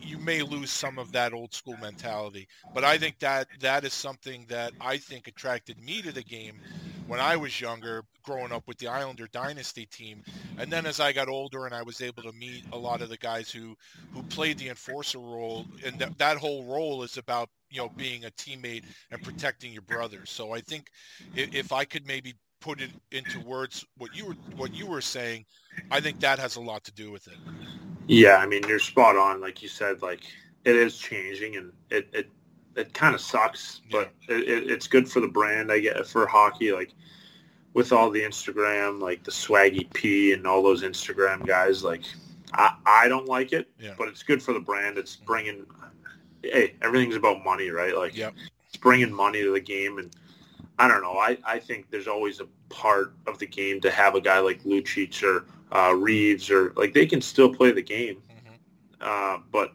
you 0.00 0.18
may 0.18 0.42
lose 0.42 0.70
some 0.70 0.98
of 0.98 1.12
that 1.12 1.32
old 1.32 1.54
school 1.54 1.76
mentality. 1.76 2.48
But 2.74 2.84
I 2.84 2.98
think 2.98 3.18
that 3.18 3.48
that 3.60 3.84
is 3.84 3.92
something 3.92 4.46
that 4.48 4.72
I 4.80 4.96
think 4.96 5.26
attracted 5.26 5.82
me 5.82 6.02
to 6.02 6.12
the 6.12 6.22
game 6.22 6.60
when 7.10 7.18
I 7.18 7.34
was 7.34 7.60
younger, 7.60 8.04
growing 8.22 8.52
up 8.52 8.68
with 8.68 8.78
the 8.78 8.86
Islander 8.86 9.26
dynasty 9.32 9.84
team. 9.84 10.22
And 10.58 10.70
then 10.70 10.86
as 10.86 11.00
I 11.00 11.12
got 11.12 11.28
older 11.28 11.66
and 11.66 11.74
I 11.74 11.82
was 11.82 12.00
able 12.00 12.22
to 12.22 12.30
meet 12.30 12.62
a 12.72 12.78
lot 12.78 13.02
of 13.02 13.08
the 13.08 13.16
guys 13.16 13.50
who 13.50 13.74
who 14.12 14.22
played 14.22 14.58
the 14.58 14.68
enforcer 14.68 15.18
role, 15.18 15.66
and 15.84 15.98
that 15.98 16.16
that 16.18 16.36
whole 16.36 16.64
role 16.66 17.02
is 17.02 17.18
about 17.18 17.48
you 17.68 17.80
know 17.80 17.88
being 17.96 18.26
a 18.26 18.30
teammate 18.30 18.84
and 19.10 19.20
protecting 19.24 19.72
your 19.72 19.82
brothers. 19.82 20.30
So 20.30 20.52
I 20.52 20.60
think 20.60 20.86
if, 21.34 21.52
if 21.52 21.72
I 21.72 21.84
could 21.84 22.06
maybe 22.06 22.34
put 22.60 22.80
it 22.80 22.90
into 23.10 23.40
words 23.40 23.84
what 23.96 24.14
you 24.14 24.26
were 24.26 24.36
what 24.54 24.72
you 24.72 24.86
were 24.86 25.00
saying, 25.00 25.46
I 25.90 26.00
think 26.00 26.20
that 26.20 26.38
has 26.38 26.54
a 26.54 26.60
lot 26.60 26.84
to 26.84 26.92
do 26.92 27.10
with 27.10 27.26
it. 27.26 27.38
Yeah, 28.06 28.36
I 28.36 28.46
mean, 28.46 28.62
you're 28.68 28.78
spot 28.78 29.16
on. 29.16 29.40
Like 29.40 29.62
you 29.62 29.68
said, 29.68 30.00
like 30.00 30.22
it 30.64 30.76
is 30.76 30.96
changing, 30.96 31.56
and 31.56 31.72
it 31.90 32.08
it, 32.12 32.30
it 32.76 32.92
kind 32.94 33.14
of 33.14 33.20
sucks, 33.20 33.80
but 33.90 34.10
it, 34.28 34.48
it, 34.48 34.70
it's 34.70 34.86
good 34.86 35.08
for 35.08 35.20
the 35.20 35.28
brand. 35.28 35.70
I 35.72 35.80
get 35.80 36.06
for 36.06 36.26
hockey, 36.26 36.72
like 36.72 36.94
with 37.74 37.92
all 37.92 38.10
the 38.10 38.20
Instagram, 38.22 39.00
like 39.00 39.22
the 39.24 39.30
Swaggy 39.30 39.92
P 39.92 40.32
and 40.32 40.46
all 40.46 40.62
those 40.62 40.82
Instagram 40.82 41.46
guys. 41.46 41.82
Like 41.84 42.02
I, 42.54 42.74
I 42.86 43.08
don't 43.08 43.26
like 43.26 43.52
it, 43.52 43.68
Yeah. 43.78 43.94
but 43.98 44.08
it's 44.08 44.22
good 44.22 44.42
for 44.42 44.52
the 44.52 44.60
brand. 44.60 44.98
It's 44.98 45.16
bringing. 45.16 45.66
Hey, 46.42 46.74
everything's 46.80 47.16
about 47.16 47.44
money, 47.44 47.70
right? 47.70 47.94
Like 47.96 48.16
Yep. 48.16 48.34
it's 48.66 48.76
bringing 48.76 49.12
money 49.12 49.42
to 49.42 49.52
the 49.52 49.60
game, 49.60 49.98
and 49.98 50.10
I 50.78 50.88
don't 50.88 51.02
know. 51.02 51.18
I, 51.18 51.36
I 51.44 51.58
think 51.58 51.90
there's 51.90 52.08
always 52.08 52.40
a 52.40 52.46
part 52.70 53.14
of 53.26 53.38
the 53.38 53.46
game 53.46 53.80
to 53.82 53.90
have 53.90 54.14
a 54.14 54.20
guy 54.20 54.38
like 54.38 54.62
Lucic 54.64 55.22
or 55.22 55.44
uh, 55.76 55.92
Reeves 55.94 56.50
or 56.50 56.72
like 56.76 56.94
they 56.94 57.04
can 57.06 57.20
still 57.20 57.52
play 57.54 57.72
the 57.72 57.82
game, 57.82 58.22
uh, 59.00 59.38
but 59.52 59.72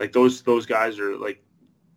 like 0.00 0.12
those 0.12 0.42
those 0.42 0.64
guys 0.66 0.98
are 0.98 1.16
like 1.16 1.42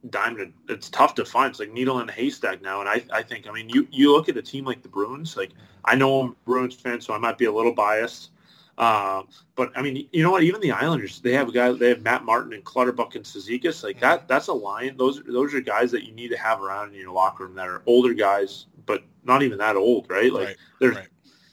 diamond. 0.10 0.54
It's 0.70 0.89
tough 0.89 1.16
to 1.16 1.26
find. 1.26 1.50
It's 1.52 1.60
like 1.60 1.72
needle 1.72 2.00
in 2.00 2.10
a 2.10 2.12
haystack 2.12 2.62
now. 2.62 2.80
And 2.80 2.89
I, 2.89 3.04
I 3.12 3.22
think 3.22 3.47
I 3.47 3.52
mean 3.52 3.70
you 3.70 3.88
you 3.91 4.12
look 4.12 4.30
at 4.30 4.38
a 4.38 4.41
team 4.41 4.66
like 4.66 4.82
the 4.82 4.89
Bruins. 4.89 5.36
Like 5.36 5.52
I 5.86 5.95
know 5.95 6.20
I'm 6.22 6.30
a 6.32 6.36
Bruins 6.45 6.76
fan, 6.76 7.02
so 7.02 7.14
I 7.14 7.18
might 7.18 7.38
be 7.38 7.45
a 7.45 7.52
little 7.52 7.74
biased. 7.74 8.32
Uh, 8.78 9.24
but 9.56 9.74
I 9.76 9.82
mean, 9.82 10.08
you 10.14 10.24
know 10.24 10.32
what? 10.32 10.41
Even 10.43 10.62
the 10.62 10.72
Islanders, 10.72 11.20
they 11.20 11.34
have 11.34 11.50
a 11.50 11.52
guy. 11.52 11.70
They 11.74 11.89
have 11.89 12.02
Matt 12.02 12.24
Martin 12.24 12.54
and 12.54 12.64
Clutterbuck 12.64 13.16
and 13.16 13.26
Cizikas. 13.26 13.84
Like 13.84 14.00
that. 14.00 14.28
That's 14.30 14.47
a 14.47 14.54
line. 14.54 14.95
Those 14.95 15.22
those 15.28 15.54
are 15.54 15.60
guys 15.60 15.91
that 15.91 16.06
you 16.06 16.14
need 16.14 16.30
to 16.30 16.38
have 16.38 16.62
around 16.62 16.93
in 16.93 17.00
your 17.00 17.12
locker 17.12 17.45
room 17.45 17.56
that 17.56 17.68
are 17.68 17.84
older 17.86 18.14
guys, 18.14 18.68
but 18.86 19.04
not 19.26 19.43
even 19.43 19.58
that 19.58 19.76
old, 19.76 20.10
right? 20.10 20.32
Like 20.32 20.47
Right, 20.47 20.56
they're 20.80 20.91
right. 20.91 21.08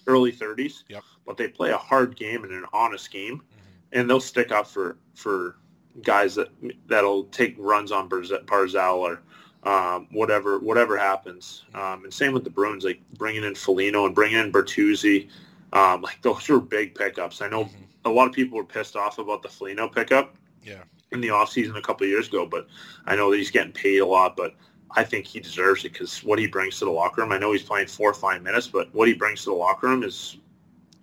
early 0.07 0.30
30s. 0.30 0.84
Yep. 0.88 1.03
But 1.26 1.36
they 1.36 1.49
play 1.49 1.70
a 1.70 1.76
hard 1.76 2.14
game 2.14 2.44
and 2.44 2.53
an 2.53 2.64
honest 2.72 3.11
game, 3.11 3.42
and 3.90 4.09
they'll 4.09 4.20
stick 4.20 4.53
up 4.53 4.68
for 4.68 4.97
for 5.16 5.57
guys 6.03 6.34
that 6.34 6.49
that'll 6.86 7.24
take 7.24 7.55
runs 7.59 7.92
on 7.92 8.09
Barz- 8.09 8.44
Barzal 8.47 8.97
or 8.99 9.22
um, 9.70 10.07
whatever 10.12 10.59
whatever 10.59 10.97
happens. 10.97 11.64
Um, 11.74 12.05
and 12.05 12.12
same 12.12 12.32
with 12.32 12.44
the 12.44 12.51
Bruins, 12.51 12.84
like 12.84 13.01
bringing 13.18 13.44
in 13.44 13.55
Foligno 13.55 14.07
and 14.07 14.14
bringing 14.14 14.38
in 14.38 14.53
Bertuzzi. 14.53 15.28
Um, 15.72 16.03
like 16.03 16.22
those 16.22 16.49
were 16.49 16.61
big 16.61 16.94
pickups. 16.94 17.42
I 17.42 17.49
know 17.49 17.68
a 18.05 18.11
lot 18.11 18.28
of 18.28 18.32
people 18.32 18.57
were 18.57 18.64
pissed 18.64 18.97
off 18.97 19.18
about 19.18 19.42
the 19.42 19.49
Foligno 19.49 19.88
pickup 19.88 20.36
Yeah. 20.62 20.84
in 21.11 21.20
the 21.20 21.28
offseason 21.28 21.76
a 21.76 21.82
couple 21.82 22.05
of 22.05 22.11
years 22.11 22.28
ago, 22.28 22.47
but 22.47 22.68
I 23.07 23.16
know 23.16 23.30
that 23.30 23.36
he's 23.36 23.51
getting 23.51 23.72
paid 23.72 23.99
a 23.99 24.07
lot, 24.07 24.36
but 24.36 24.55
I 24.92 25.03
think 25.03 25.26
he 25.26 25.40
deserves 25.40 25.84
it 25.84 25.92
because 25.92 26.22
what 26.22 26.38
he 26.38 26.47
brings 26.47 26.78
to 26.78 26.84
the 26.84 26.90
locker 26.92 27.20
room, 27.22 27.32
I 27.32 27.38
know 27.38 27.51
he's 27.53 27.64
playing 27.64 27.88
four 27.88 28.09
or 28.09 28.14
five 28.14 28.42
minutes, 28.42 28.68
but 28.68 28.94
what 28.94 29.09
he 29.09 29.14
brings 29.14 29.40
to 29.44 29.51
the 29.51 29.57
locker 29.57 29.88
room 29.88 30.05
is 30.05 30.36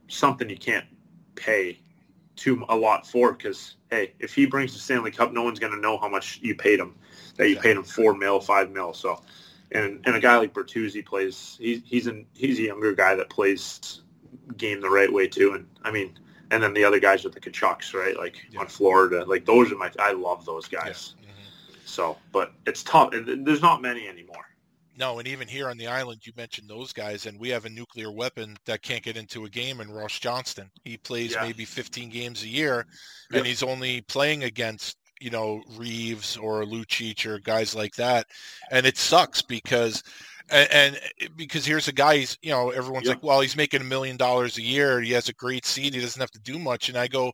something 0.07 0.49
you 0.49 0.57
can't 0.57 0.85
pay 1.35 1.79
too 2.35 2.65
a 2.69 2.75
lot 2.75 3.05
for 3.05 3.33
because, 3.33 3.75
hey, 3.89 4.13
if 4.19 4.33
he 4.33 4.45
brings 4.45 4.73
the 4.73 4.79
Stanley 4.79 5.11
Cup, 5.11 5.33
no 5.33 5.43
one's 5.43 5.59
going 5.59 5.73
to 5.73 5.79
know 5.79 5.97
how 5.97 6.09
much 6.09 6.39
you 6.41 6.55
paid 6.55 6.79
him, 6.79 6.95
that 7.37 7.49
you 7.49 7.57
paid 7.57 7.77
him 7.77 7.83
four 7.83 8.13
mil, 8.13 8.39
five 8.39 8.71
mil. 8.71 8.93
So, 8.93 9.21
and, 9.71 10.01
and 10.05 10.15
a 10.15 10.19
guy 10.19 10.37
like 10.37 10.53
Bertuzzi 10.53 11.05
plays, 11.05 11.57
he's, 11.59 11.81
he's, 11.85 12.07
an, 12.07 12.25
he's 12.33 12.59
a 12.59 12.63
younger 12.63 12.93
guy 12.93 13.15
that 13.15 13.29
plays 13.29 14.01
game 14.57 14.81
the 14.81 14.89
right 14.89 15.11
way 15.11 15.27
too. 15.27 15.53
And 15.53 15.67
I 15.83 15.91
mean, 15.91 16.17
and 16.51 16.61
then 16.61 16.73
the 16.73 16.83
other 16.83 16.99
guys 16.99 17.23
with 17.23 17.33
the 17.33 17.39
Tkachuks, 17.39 17.93
right? 17.93 18.17
Like 18.17 18.35
on 18.57 18.67
Florida, 18.67 19.25
like 19.25 19.45
those 19.45 19.71
are 19.71 19.77
my, 19.77 19.91
I 19.99 20.13
love 20.13 20.45
those 20.45 20.67
guys. 20.67 21.15
Mm-hmm. 21.21 21.77
So, 21.85 22.17
but 22.31 22.53
it's 22.65 22.83
tough. 22.83 23.13
And 23.13 23.45
there's 23.45 23.61
not 23.61 23.81
many 23.81 24.07
anymore. 24.07 24.45
No, 24.95 25.17
and 25.19 25.27
even 25.27 25.47
here 25.47 25.69
on 25.69 25.77
the 25.77 25.87
island, 25.87 26.25
you 26.25 26.33
mentioned 26.37 26.69
those 26.69 26.93
guys, 26.93 27.25
and 27.25 27.39
we 27.39 27.49
have 27.49 27.65
a 27.65 27.69
nuclear 27.69 28.11
weapon 28.11 28.55
that 28.65 28.83
can't 28.83 29.03
get 29.03 29.17
into 29.17 29.45
a 29.45 29.49
game 29.49 29.79
And 29.79 29.95
Ross 29.95 30.19
Johnston. 30.19 30.69
He 30.83 30.97
plays 30.97 31.31
Yeah. 31.33 31.41
maybe 31.43 31.65
15 31.65 32.09
games 32.09 32.43
a 32.43 32.47
year, 32.47 32.85
Yep. 33.31 33.39
and 33.39 33.47
he's 33.47 33.63
only 33.63 34.01
playing 34.01 34.43
against, 34.43 34.97
you 35.19 35.31
know, 35.31 35.63
Reeves 35.71 36.37
or 36.37 36.63
Lucic 36.63 37.25
or 37.25 37.39
guys 37.39 37.73
like 37.73 37.95
that. 37.95 38.27
And 38.69 38.85
it 38.85 38.97
sucks 38.97 39.41
because 39.41 40.03
And, 40.53 40.71
and 40.71 40.95
eh, 41.21 41.27
because 41.35 41.65
here's 41.65 41.87
a 41.87 41.91
guy, 41.91 42.17
he's 42.17 42.37
you 42.41 42.51
know 42.51 42.69
everyone's 42.69 43.05
Yeah. 43.05 43.13
like, 43.13 43.23
well, 43.23 43.41
he's 43.41 43.55
making 43.57 43.81
a 43.81 43.85
million 43.85 44.17
dollars 44.17 44.57
a 44.57 44.61
year. 44.61 45.01
He 45.01 45.11
has 45.11 45.27
a 45.29 45.33
great 45.33 45.65
seat. 45.65 45.93
He 45.93 45.99
doesn't 46.01 46.19
have 46.19 46.31
to 46.31 46.39
do 46.39 46.59
much. 46.59 46.89
And 46.89 46.97
I 46.97 47.07
go, 47.07 47.31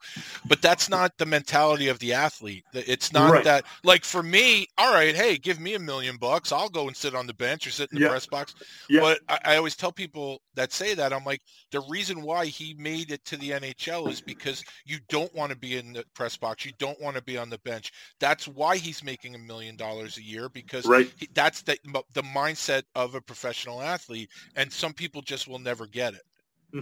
but 0.48 0.62
that's 0.62 0.90
not 0.90 1.18
the 1.18 1.26
mentality 1.26 1.88
of 1.90 2.00
the 2.00 2.14
athlete. 2.14 2.64
It's 2.74 3.12
not 3.14 3.32
Right. 3.32 3.44
that 3.44 3.66
like 3.84 4.04
for 4.06 4.24
me. 4.24 4.68
All 4.78 4.94
right, 4.94 5.16
hey, 5.16 5.38
give 5.38 5.60
me 5.60 5.74
a 5.76 5.80
million 5.80 6.18
bucks. 6.18 6.52
I'll 6.52 6.70
go 6.70 6.88
and 6.88 6.96
sit 6.96 7.14
on 7.16 7.28
the 7.28 7.34
bench 7.34 7.68
or 7.68 7.72
sit 7.72 7.92
in 7.92 7.98
the 8.00 8.04
Yeah. 8.06 8.10
press 8.10 8.26
box. 8.26 8.56
Yeah. 8.90 9.02
But 9.02 9.20
I, 9.28 9.40
I 9.54 9.58
always 9.58 9.76
tell 9.76 9.92
people 9.92 10.42
that 10.56 10.72
say 10.74 10.94
that 10.96 11.14
I'm 11.14 11.26
like 11.26 11.42
the 11.72 11.82
reason 11.90 12.22
why 12.22 12.46
he 12.48 12.74
made 12.80 13.12
it 13.12 13.24
to 13.26 13.38
the 13.38 13.52
NHL 13.52 14.10
is 14.10 14.22
because 14.22 14.64
you 14.86 14.98
don't 15.10 15.34
want 15.36 15.52
to 15.52 15.58
be 15.58 15.78
in 15.78 15.94
the 15.94 16.04
press 16.14 16.38
box. 16.38 16.66
You 16.66 16.72
don't 16.80 17.00
want 17.02 17.16
to 17.16 17.22
be 17.22 17.38
on 17.38 17.50
the 17.50 17.60
bench. 17.60 17.92
That's 18.20 18.48
why 18.48 18.78
he's 18.78 19.04
making 19.04 19.36
a 19.36 19.40
million 19.40 19.76
dollars 19.76 20.18
a 20.18 20.24
year 20.24 20.50
because 20.50 20.86
Right. 20.86 21.12
he, 21.18 21.28
that's 21.34 21.62
the 21.64 21.78
the 22.14 22.24
mindset 22.24 22.84
of 22.96 23.09
a 23.16 23.22
professional 23.22 23.82
athlete, 23.82 24.30
and 24.56 24.72
some 24.72 24.94
people 24.94 25.22
just 25.22 25.48
will 25.48 25.60
never 25.60 25.86
get 25.88 26.14
it. 26.14 26.24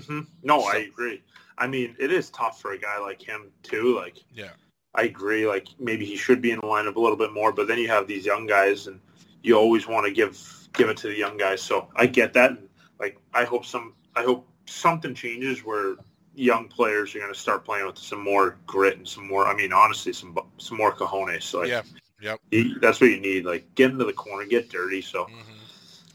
hmm 0.05 0.21
No, 0.43 0.61
I 0.63 0.77
agree. 0.77 1.21
I 1.57 1.67
mean, 1.67 1.95
it 1.99 2.11
is 2.11 2.29
tough 2.31 2.61
for 2.61 2.73
a 2.73 2.77
guy 2.77 2.99
like 2.99 3.21
him 3.21 3.51
too. 3.63 3.95
Like, 3.95 4.17
Yeah. 4.33 4.51
I 4.95 5.03
agree. 5.03 5.45
Like, 5.47 5.67
maybe 5.79 6.05
he 6.05 6.15
should 6.15 6.41
be 6.41 6.51
in 6.51 6.59
the 6.59 6.65
lineup 6.67 6.95
a 6.95 6.99
little 6.99 7.17
bit 7.17 7.31
more. 7.31 7.51
But 7.51 7.67
then 7.67 7.77
you 7.77 7.87
have 7.87 8.07
these 8.07 8.25
young 8.25 8.45
guys, 8.47 8.87
and 8.87 8.99
you 9.43 9.55
always 9.57 9.87
want 9.87 10.05
to 10.05 10.11
give 10.11 10.37
give 10.73 10.89
it 10.89 10.97
to 10.97 11.07
the 11.07 11.15
young 11.15 11.37
guys. 11.37 11.61
So 11.61 11.87
I 11.95 12.05
get 12.07 12.33
that. 12.33 12.51
And, 12.51 12.69
like, 12.99 13.17
I 13.33 13.43
hope 13.45 13.65
some. 13.65 13.93
I 14.15 14.23
hope 14.23 14.47
something 14.65 15.13
changes 15.15 15.63
where 15.63 15.95
young 16.35 16.67
players 16.67 17.15
are 17.15 17.19
going 17.19 17.33
to 17.33 17.39
start 17.39 17.63
playing 17.65 17.85
with 17.85 17.97
some 17.97 18.21
more 18.23 18.57
grit 18.67 18.97
and 18.97 19.07
some 19.07 19.27
more. 19.27 19.47
I 19.47 19.55
mean, 19.55 19.71
honestly, 19.73 20.13
some 20.13 20.37
some 20.57 20.77
more 20.77 20.93
cojones. 20.93 21.43
So 21.43 21.59
like, 21.59 21.69
Yeah. 21.69 21.83
Yep. 22.21 22.39
you- 22.51 22.79
that's 22.79 22.99
what 22.99 23.09
you 23.09 23.19
need. 23.19 23.45
Like, 23.45 23.73
get 23.75 23.91
into 23.91 24.05
the 24.05 24.13
corner, 24.13 24.45
get 24.45 24.69
dirty. 24.69 25.01
So 25.01 25.25
Mhm. 25.25 25.56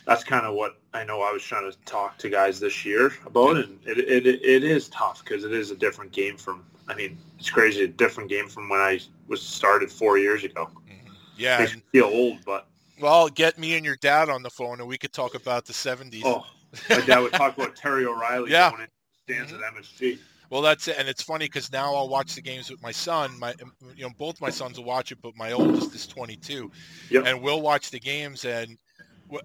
That's 0.07 0.25
kind 0.25 0.47
of 0.47 0.55
what 0.55 0.79
I 0.95 1.05
know 1.05 1.23
I 1.23 1.33
was 1.33 1.43
trying 1.43 1.71
to 1.71 1.77
talk 1.85 2.19
to 2.19 2.29
guys 2.29 2.61
this 2.61 2.85
year 2.85 3.13
about, 3.27 3.57
and 3.57 3.79
it 3.87 3.99
it, 3.99 4.27
it 4.27 4.65
is 4.65 4.89
tough 4.89 5.25
because 5.25 5.45
it 5.45 5.53
is 5.53 5.71
a 5.71 5.77
different 5.77 6.13
game 6.13 6.37
from. 6.37 6.65
I 6.89 6.95
mean, 6.95 7.17
it's 7.39 7.49
crazy, 7.49 7.85
a 7.85 7.89
different 7.89 8.29
game 8.29 8.49
from 8.49 8.69
when 8.69 8.81
I 8.81 8.99
was 9.29 9.41
started 9.41 9.91
four 9.91 10.19
years 10.19 10.43
ago. 10.43 10.69
Mm-hmm. 10.89 11.13
Yeah. 11.37 11.59
Makes 11.59 11.73
and- 11.75 11.83
me 11.83 12.01
feel 12.01 12.07
old, 12.07 12.39
but 12.45 12.67
well, 13.01 13.29
get 13.29 13.59
me 13.59 13.77
and 13.77 13.85
your 13.85 13.97
dad 13.97 14.29
on 14.29 14.43
the 14.43 14.51
phone, 14.51 14.81
and 14.81 14.89
we 14.89 14.99
could 14.99 15.13
talk 15.13 15.35
about 15.35 15.65
the 15.65 15.73
'70s. 15.73 16.23
oh, 16.25 16.47
my 16.91 17.01
dad 17.01 17.21
would 17.21 17.33
talk 17.33 17.57
about 17.57 17.77
Terry 17.77 18.05
O'Reilly 18.07 18.51
Yeah. 18.51 18.71
going 18.71 18.83
in 18.83 18.89
stands 19.25 19.53
mm-hmm. 19.53 19.77
at 19.77 19.83
MSG. 19.83 20.19
Well, 20.51 20.61
that's 20.61 20.87
it, 20.87 20.97
and 20.99 21.09
it's 21.09 21.23
funny 21.23 21.47
because 21.47 21.73
now 21.73 21.95
I'll 21.95 22.11
watch 22.11 22.35
the 22.35 22.43
games 22.43 22.71
with 22.71 22.83
my 22.83 22.93
son. 22.93 23.39
My, 23.39 23.55
you 23.97 24.05
know, 24.05 24.11
both 24.19 24.39
my 24.39 24.51
sons 24.51 24.77
will 24.77 24.85
watch 24.85 25.11
it, 25.11 25.19
but 25.23 25.35
my 25.35 25.53
oldest 25.53 25.95
is 25.95 26.07
22, 26.07 26.71
Yep. 27.09 27.25
and 27.27 27.41
we'll 27.41 27.63
watch 27.63 27.91
the 27.91 27.99
games. 27.99 28.45
And 28.45 28.77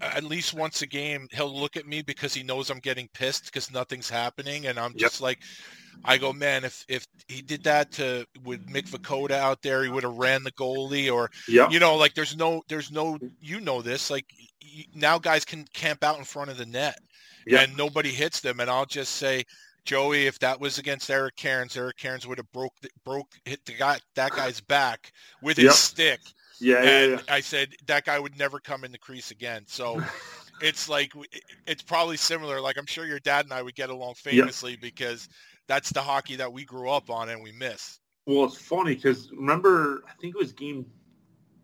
at 0.01 0.23
least 0.23 0.53
once 0.53 0.81
a 0.81 0.87
game, 0.87 1.27
he'll 1.31 1.53
look 1.53 1.77
at 1.77 1.87
me 1.87 2.01
because 2.01 2.33
he 2.33 2.43
knows 2.43 2.69
I'm 2.69 2.79
getting 2.79 3.07
pissed 3.13 3.45
because 3.45 3.71
nothing's 3.71 4.09
happening, 4.09 4.67
and 4.67 4.79
I'm 4.79 4.91
Yep. 4.91 4.99
just 4.99 5.21
like, 5.21 5.39
I 6.05 6.17
go, 6.17 6.31
man, 6.31 6.63
if 6.63 6.85
if 6.87 7.05
he 7.27 7.41
did 7.41 7.63
that 7.63 7.91
to 7.93 8.25
with 8.43 8.65
Mick 8.67 8.89
Vukota 8.89 9.31
out 9.31 9.61
there, 9.61 9.83
he 9.83 9.89
would 9.89 10.03
have 10.03 10.17
ran 10.17 10.43
the 10.43 10.51
goalie, 10.53 11.11
or 11.13 11.29
Yep. 11.47 11.71
you 11.71 11.79
know, 11.79 11.95
like 11.95 12.13
there's 12.13 12.37
no, 12.37 12.61
there's 12.67 12.91
no, 12.91 13.17
you 13.41 13.59
know 13.59 13.81
this, 13.81 14.09
like 14.09 14.25
y- 14.63 14.85
now 14.93 15.17
guys 15.17 15.43
can 15.43 15.65
camp 15.73 16.03
out 16.03 16.17
in 16.17 16.23
front 16.23 16.49
of 16.49 16.57
the 16.57 16.65
net 16.65 16.97
Yep. 17.45 17.69
and 17.69 17.77
nobody 17.77 18.09
hits 18.09 18.39
them. 18.41 18.59
And 18.59 18.69
I'll 18.69 18.85
just 18.85 19.15
say, 19.15 19.43
Joey, 19.85 20.27
if 20.27 20.37
that 20.39 20.59
was 20.59 20.77
against 20.77 21.09
Eric 21.09 21.35
Cairns, 21.37 21.77
Eric 21.77 21.97
Cairns 21.97 22.27
would 22.27 22.37
have 22.37 22.51
broke 22.51 22.73
broke 23.05 23.33
hit 23.45 23.63
the 23.65 23.73
guy 23.73 23.97
that 24.15 24.31
guy's 24.31 24.59
back 24.61 25.11
with 25.41 25.57
his 25.57 25.65
Yep. 25.65 25.73
stick. 25.73 26.19
Yeah, 26.59 26.83
yeah, 26.83 26.89
and 26.89 27.11
yeah. 27.13 27.33
I 27.33 27.39
said 27.41 27.69
that 27.87 28.05
guy 28.05 28.19
would 28.19 28.37
never 28.37 28.59
come 28.59 28.83
in 28.83 28.91
the 28.91 28.97
crease 28.97 29.31
again. 29.31 29.63
So 29.67 30.01
it's 30.61 30.87
like 30.89 31.11
it's 31.65 31.83
probably 31.83 32.17
similar. 32.17 32.59
Like 32.61 32.77
I'm 32.77 32.85
sure 32.85 33.05
your 33.05 33.19
dad 33.19 33.45
and 33.45 33.53
I 33.53 33.61
would 33.61 33.75
get 33.75 33.89
along 33.89 34.15
famously 34.15 34.75
because 34.75 35.29
that's 35.67 35.91
the 35.91 36.01
hockey 36.01 36.35
that 36.37 36.51
we 36.51 36.63
grew 36.65 36.89
up 36.89 37.09
on 37.09 37.29
and 37.29 37.41
we 37.43 37.51
miss. 37.51 37.99
Well, 38.25 38.45
it's 38.45 38.57
funny 38.57 38.95
because 38.95 39.31
remember, 39.31 40.03
I 40.07 40.13
think 40.21 40.35
it 40.35 40.37
was 40.39 40.51
game 40.51 40.85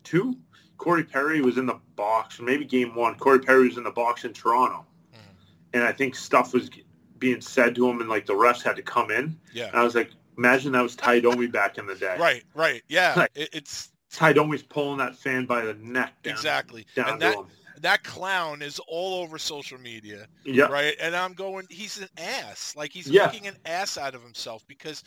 two. 0.04 0.38
Corey 0.78 1.04
Perry 1.04 1.40
was 1.42 1.58
in 1.58 1.66
the 1.66 1.80
box, 1.96 2.40
or 2.40 2.44
maybe 2.44 2.66
game 2.66 2.96
one. 2.96 3.16
Corey 3.16 3.40
Perry 3.40 3.68
was 3.68 3.78
in 3.78 3.84
the 3.84 3.92
box 3.92 4.26
in 4.26 4.34
Toronto, 4.34 4.86
Mhm. 5.14 5.18
and 5.74 5.84
I 5.84 5.92
think 5.94 6.16
stuff 6.16 6.54
was 6.54 6.70
being 7.20 7.40
said 7.40 7.76
to 7.76 7.88
him, 7.88 8.02
and 8.02 8.10
like 8.10 8.26
the 8.26 8.34
refs 8.34 8.62
had 8.62 8.76
to 8.76 8.82
come 8.82 9.10
in. 9.12 9.18
And 9.26 9.40
Yeah. 9.54 9.70
I 9.74 9.84
was 9.84 9.96
like, 9.96 10.12
imagine 10.38 10.74
that 10.74 10.82
was 10.82 10.96
Ty 10.96 11.22
Domi 11.22 11.48
back 11.48 11.78
in 11.78 11.86
the 11.86 11.96
day. 11.96 12.18
Right. 12.20 12.44
Right. 12.54 12.82
Yeah. 12.90 13.14
Right. 13.20 13.30
It, 13.36 13.50
it's 13.54 13.93
Ty 14.14 14.34
Domi's 14.34 14.64
pulling 14.64 15.00
that 15.00 15.16
fan 15.18 15.46
by 15.46 15.62
the 15.66 15.74
neck. 15.74 16.14
Down, 16.24 16.32
exactly. 16.34 16.86
Down 16.96 17.10
and 17.10 17.22
that 17.22 17.36
him. 17.36 17.46
that 17.82 18.04
clown 18.04 18.62
is 18.62 18.80
all 18.88 19.22
over 19.22 19.38
social 19.38 19.78
media. 19.80 20.28
Yeah. 20.46 20.66
right? 20.66 20.96
And 21.02 21.16
I'm 21.16 21.34
going, 21.34 21.66
he's 21.70 22.00
an 22.00 22.08
ass. 22.18 22.76
Like 22.78 22.92
he's 22.94 23.08
Yeah. 23.10 23.26
making 23.26 23.48
an 23.48 23.58
ass 23.66 23.98
out 23.98 24.16
of 24.16 24.22
himself 24.22 24.64
because 24.68 25.04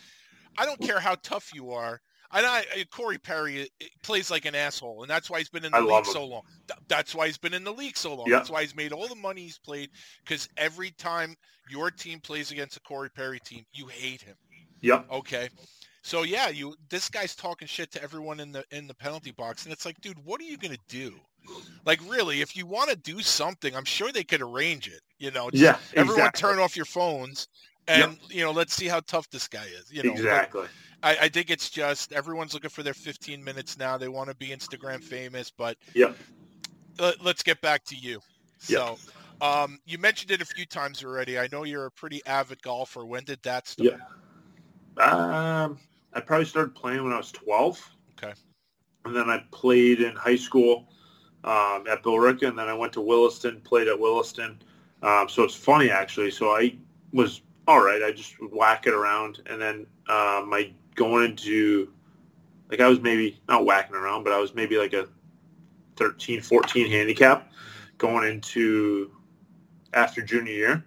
I 0.58 0.66
don't 0.66 0.80
care 0.80 1.00
how 1.00 1.14
tough 1.22 1.50
you 1.54 1.70
are. 1.70 2.00
And 2.32 2.44
I, 2.44 2.64
Corey 2.90 3.18
Perry 3.18 3.68
plays 4.02 4.32
like 4.32 4.46
an 4.46 4.56
asshole, 4.56 5.02
and 5.02 5.08
that's 5.10 5.30
why 5.30 5.38
he's 5.38 5.48
been 5.48 5.64
in 5.64 5.70
the 5.70 5.78
I 5.78 5.80
league 5.80 6.04
so 6.06 6.24
long. 6.26 6.42
Th- 6.66 6.78
That's 6.88 7.14
why 7.14 7.26
he's 7.28 7.38
been 7.38 7.54
in 7.54 7.62
the 7.62 7.72
league 7.72 7.96
so 7.96 8.16
long. 8.16 8.26
Yeah. 8.28 8.38
That's 8.38 8.50
why 8.50 8.62
he's 8.62 8.74
made 8.74 8.92
all 8.92 9.06
the 9.06 9.14
money 9.14 9.42
he's 9.42 9.58
played. 9.58 9.90
Because 10.24 10.48
every 10.56 10.90
time 10.90 11.36
your 11.70 11.88
team 11.92 12.18
plays 12.18 12.50
against 12.50 12.76
a 12.76 12.80
Corey 12.80 13.10
Perry 13.10 13.38
team, 13.38 13.64
you 13.72 13.86
hate 13.86 14.22
him. 14.22 14.34
Yep. 14.80 15.06
Okay. 15.12 15.48
So 16.06 16.22
yeah, 16.22 16.50
you 16.50 16.76
this 16.88 17.08
guy's 17.08 17.34
talking 17.34 17.66
shit 17.66 17.90
to 17.92 18.02
everyone 18.02 18.38
in 18.38 18.52
the 18.52 18.64
in 18.70 18.86
the 18.86 18.94
penalty 18.94 19.32
box, 19.32 19.64
and 19.64 19.72
it's 19.72 19.84
like, 19.84 20.00
dude, 20.00 20.24
what 20.24 20.40
are 20.40 20.44
you 20.44 20.56
gonna 20.56 20.76
do? 20.88 21.14
Like 21.84 22.00
really, 22.08 22.40
if 22.42 22.56
you 22.56 22.64
want 22.64 22.90
to 22.90 22.96
do 22.96 23.20
something, 23.20 23.74
I'm 23.74 23.84
sure 23.84 24.12
they 24.12 24.22
could 24.22 24.40
arrange 24.40 24.86
it. 24.86 25.00
You 25.18 25.32
know, 25.32 25.50
just 25.50 25.62
Yeah. 25.62 25.78
everyone 25.94 26.26
exactly. 26.28 26.40
turn 26.40 26.58
off 26.60 26.76
your 26.76 26.84
phones 26.84 27.48
and 27.88 28.18
you 28.30 28.42
know 28.44 28.52
let's 28.52 28.74
see 28.74 28.86
how 28.86 29.00
tough 29.00 29.28
this 29.30 29.48
guy 29.48 29.64
is 29.78 29.92
you 29.92 30.02
know 30.02 30.12
exactly. 30.12 30.66
I, 31.02 31.16
I 31.22 31.28
think 31.28 31.50
it's 31.50 31.70
just 31.70 32.12
everyone's 32.12 32.54
looking 32.54 32.70
for 32.70 32.82
their 32.82 32.94
15 32.94 33.42
minutes 33.42 33.78
now 33.78 33.96
they 33.96 34.08
want 34.08 34.28
to 34.28 34.34
be 34.36 34.48
instagram 34.48 35.00
famous 35.02 35.50
but 35.50 35.76
yeah. 35.94 36.12
let, 36.98 37.24
us 37.24 37.42
get 37.42 37.60
back 37.60 37.84
to 37.84 37.96
you 37.96 38.20
Yep. 38.68 38.80
so 38.80 38.98
um, 39.40 39.78
you 39.84 39.98
mentioned 39.98 40.30
it 40.30 40.40
a 40.40 40.44
few 40.46 40.66
times 40.66 41.04
already 41.04 41.38
i 41.38 41.46
know 41.52 41.62
you're 41.64 41.86
a 41.86 41.90
pretty 41.90 42.20
avid 42.26 42.60
golfer 42.62 43.04
when 43.04 43.22
did 43.24 43.40
that 43.42 43.68
start 43.68 44.00
Yeah. 44.98 45.64
Um, 45.64 45.78
I 46.16 46.20
probably 46.20 46.46
started 46.46 46.74
playing 46.74 47.04
when 47.04 47.12
I 47.12 47.18
was 47.18 47.30
12. 47.30 47.90
Okay. 48.16 48.32
And 49.04 49.14
then 49.14 49.28
I 49.28 49.44
played 49.50 50.00
in 50.00 50.16
high 50.16 50.36
school 50.36 50.88
um, 51.44 51.84
at 51.88 52.02
Billerica, 52.02 52.48
and 52.48 52.58
then 52.58 52.68
I 52.68 52.74
went 52.74 52.94
to 52.94 53.02
Williston, 53.02 53.60
played 53.60 53.86
at 53.86 54.00
Williston. 54.00 54.62
Um, 55.02 55.28
so 55.28 55.44
it's 55.44 55.54
funny, 55.54 55.90
actually. 55.90 56.30
So 56.30 56.56
I 56.56 56.74
was 57.12 57.42
all 57.68 57.84
right. 57.84 58.02
I 58.02 58.12
just 58.12 58.40
would 58.40 58.50
whack 58.50 58.86
it 58.86 58.94
around. 58.94 59.42
And 59.44 59.60
then 59.60 59.86
um, 60.08 60.52
I 60.54 60.72
going 60.94 61.26
into, 61.26 61.92
like 62.70 62.80
I 62.80 62.88
was 62.88 62.98
maybe, 63.00 63.38
not 63.46 63.66
whacking 63.66 63.94
around, 63.94 64.24
but 64.24 64.32
I 64.32 64.40
was 64.40 64.54
maybe 64.54 64.78
like 64.78 64.94
a 64.94 65.06
13, 65.96 66.40
14 66.40 66.90
handicap 66.90 67.52
going 67.98 68.26
into 68.26 69.10
after 69.92 70.22
junior 70.22 70.52
year 70.52 70.84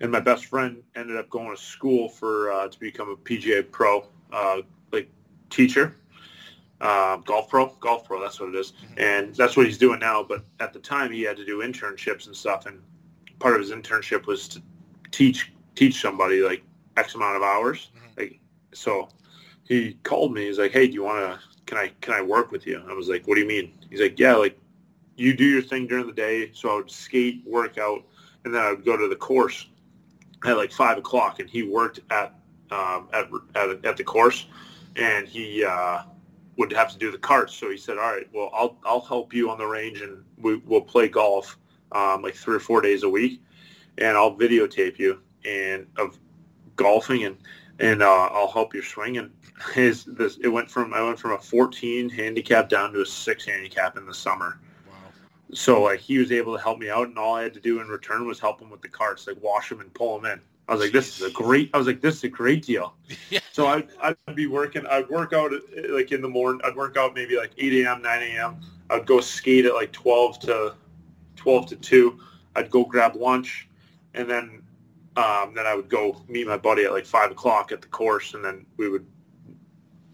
and 0.00 0.12
my 0.12 0.20
best 0.20 0.46
friend 0.46 0.82
ended 0.94 1.16
up 1.16 1.28
going 1.30 1.54
to 1.54 1.60
school 1.60 2.08
for 2.08 2.52
uh, 2.52 2.68
to 2.68 2.78
become 2.78 3.10
a 3.10 3.16
PGA 3.16 3.68
pro, 3.70 4.06
uh, 4.32 4.58
like 4.92 5.08
teacher, 5.50 5.96
uh, 6.80 7.16
golf 7.18 7.48
pro, 7.48 7.66
golf 7.80 8.04
pro. 8.04 8.20
That's 8.20 8.38
what 8.40 8.50
it 8.50 8.54
is. 8.54 8.72
and 8.96 9.34
that's 9.34 9.56
what 9.56 9.66
he's 9.66 9.78
doing 9.78 9.98
now. 10.00 10.22
But 10.22 10.44
at 10.60 10.72
the 10.72 10.78
time, 10.78 11.10
he 11.12 11.22
had 11.22 11.36
to 11.36 11.44
do 11.44 11.58
internships 11.58 12.26
and 12.26 12.36
stuff, 12.36 12.66
and 12.66 12.80
part 13.38 13.54
of 13.54 13.60
his 13.60 13.70
internship 13.70 14.26
was 14.26 14.48
to 14.48 14.62
teach 15.10 15.52
teach 15.74 16.00
somebody 16.00 16.40
like 16.40 16.62
X 16.96 17.14
amount 17.14 17.36
of 17.36 17.42
hours. 17.42 17.90
Mhm. 17.96 18.16
Like 18.18 18.40
so, 18.72 19.08
he 19.64 19.94
called 20.02 20.32
me. 20.34 20.46
He's 20.46 20.58
like, 20.58 20.72
"Hey, 20.72 20.86
do 20.86 20.92
you 20.94 21.02
want 21.02 21.18
to? 21.40 21.40
Can 21.66 21.78
I 21.78 21.88
can 22.00 22.14
I 22.14 22.22
work 22.22 22.50
with 22.52 22.66
you?" 22.66 22.82
I 22.88 22.92
was 22.92 23.08
like, 23.08 23.26
"What 23.26 23.34
do 23.36 23.40
you 23.40 23.46
mean?" 23.48 23.72
He's 23.90 24.00
like, 24.00 24.18
"Yeah, 24.18 24.34
like 24.34 24.58
you 25.16 25.34
do 25.34 25.44
your 25.44 25.62
thing 25.62 25.86
during 25.88 26.06
the 26.06 26.12
day. 26.12 26.50
So 26.54 26.70
I 26.70 26.76
would 26.76 26.90
skate, 26.90 27.42
work 27.44 27.76
out, 27.76 28.04
and 28.44 28.54
then 28.54 28.62
I 28.62 28.70
would 28.70 28.84
go 28.84 28.96
to 28.96 29.08
the 29.08 29.16
course 29.16 29.66
at 30.46 30.56
like 30.56 30.70
five 30.70 30.96
o'clock, 30.96 31.40
and 31.40 31.50
he 31.50 31.64
worked 31.64 31.98
at 32.10 32.37
um, 32.70 33.08
at, 33.12 33.28
at 33.54 33.84
at 33.84 33.96
the 33.96 34.04
course, 34.04 34.46
and 34.96 35.26
he 35.26 35.64
uh, 35.64 36.02
would 36.56 36.72
have 36.72 36.90
to 36.92 36.98
do 36.98 37.10
the 37.10 37.18
carts. 37.18 37.54
So 37.54 37.70
he 37.70 37.76
said, 37.76 37.98
"All 37.98 38.12
right, 38.12 38.28
well, 38.32 38.50
I'll 38.52 38.76
I'll 38.84 39.00
help 39.00 39.32
you 39.32 39.50
on 39.50 39.58
the 39.58 39.66
range, 39.66 40.00
and 40.00 40.24
we, 40.36 40.56
we'll 40.56 40.80
play 40.80 41.08
golf 41.08 41.58
um, 41.92 42.22
like 42.22 42.34
three 42.34 42.56
or 42.56 42.60
four 42.60 42.80
days 42.80 43.02
a 43.02 43.08
week, 43.08 43.40
and 43.98 44.16
I'll 44.16 44.34
videotape 44.34 44.98
you 44.98 45.20
and 45.44 45.86
of 45.96 46.18
golfing, 46.76 47.24
and 47.24 47.36
and 47.78 48.02
uh, 48.02 48.28
I'll 48.32 48.50
help 48.50 48.74
your 48.74 48.82
swing." 48.82 49.18
And 49.18 49.30
his 49.74 50.04
this 50.04 50.36
it 50.42 50.48
went 50.48 50.70
from 50.70 50.92
I 50.92 51.02
went 51.02 51.18
from 51.18 51.32
a 51.32 51.38
14 51.38 52.08
handicap 52.08 52.68
down 52.68 52.92
to 52.92 53.02
a 53.02 53.06
six 53.06 53.44
handicap 53.44 53.96
in 53.96 54.06
the 54.06 54.14
summer. 54.14 54.60
wow 54.88 54.94
So 55.52 55.82
like 55.82 56.00
he 56.00 56.18
was 56.18 56.32
able 56.32 56.56
to 56.56 56.62
help 56.62 56.78
me 56.78 56.90
out, 56.90 57.08
and 57.08 57.18
all 57.18 57.34
I 57.34 57.42
had 57.42 57.54
to 57.54 57.60
do 57.60 57.80
in 57.80 57.88
return 57.88 58.26
was 58.26 58.40
help 58.40 58.60
him 58.60 58.70
with 58.70 58.82
the 58.82 58.88
carts, 58.88 59.26
like 59.26 59.42
wash 59.42 59.68
them 59.68 59.80
and 59.80 59.92
pull 59.94 60.18
them 60.18 60.30
in. 60.32 60.40
I 60.68 60.72
was 60.72 60.82
like, 60.82 60.92
this 60.92 61.18
is 61.18 61.26
a 61.26 61.30
great. 61.30 61.70
I 61.72 61.78
was 61.78 61.86
like, 61.86 62.00
this 62.00 62.16
is 62.16 62.24
a 62.24 62.28
great 62.28 62.64
deal. 62.64 62.94
yeah 63.30 63.40
So 63.52 63.66
I'd, 63.66 63.88
I'd 64.02 64.34
be 64.34 64.46
working. 64.46 64.86
I'd 64.86 65.08
work 65.08 65.32
out 65.32 65.52
like 65.88 66.12
in 66.12 66.20
the 66.20 66.28
morning. 66.28 66.60
I'd 66.64 66.76
work 66.76 66.96
out 66.96 67.14
maybe 67.14 67.36
like 67.36 67.52
8 67.56 67.84
a.m., 67.84 68.02
9 68.02 68.22
a.m. 68.22 68.60
I'd 68.90 69.06
go 69.06 69.20
skate 69.20 69.64
at 69.64 69.74
like 69.74 69.92
12 69.92 70.40
to 70.40 70.74
12 71.36 71.66
to 71.66 71.76
2. 71.76 72.20
I'd 72.56 72.70
go 72.70 72.84
grab 72.84 73.16
lunch, 73.16 73.68
and 74.14 74.28
then 74.28 74.62
um, 75.16 75.52
then 75.54 75.66
I 75.66 75.74
would 75.74 75.88
go 75.88 76.22
meet 76.28 76.46
my 76.46 76.56
buddy 76.56 76.84
at 76.84 76.92
like 76.92 77.06
five 77.06 77.30
o'clock 77.30 77.72
at 77.72 77.80
the 77.80 77.88
course, 77.88 78.34
and 78.34 78.44
then 78.44 78.66
we 78.76 78.88
would 78.88 79.06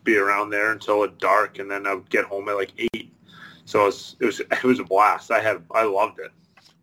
be 0.04 0.16
around 0.16 0.50
there 0.50 0.70
until 0.70 1.02
it 1.02 1.18
dark, 1.18 1.58
and 1.58 1.70
then 1.70 1.86
I 1.86 1.94
would 1.94 2.08
get 2.10 2.24
home 2.24 2.48
at 2.48 2.56
like 2.56 2.72
eight. 2.78 3.12
So 3.64 3.82
it 3.82 3.86
was 3.86 4.16
it 4.20 4.26
was, 4.26 4.40
it 4.52 4.64
was 4.64 4.78
a 4.78 4.84
blast. 4.84 5.30
I 5.30 5.40
had 5.40 5.64
I 5.72 5.82
loved 5.84 6.20
it. 6.20 6.30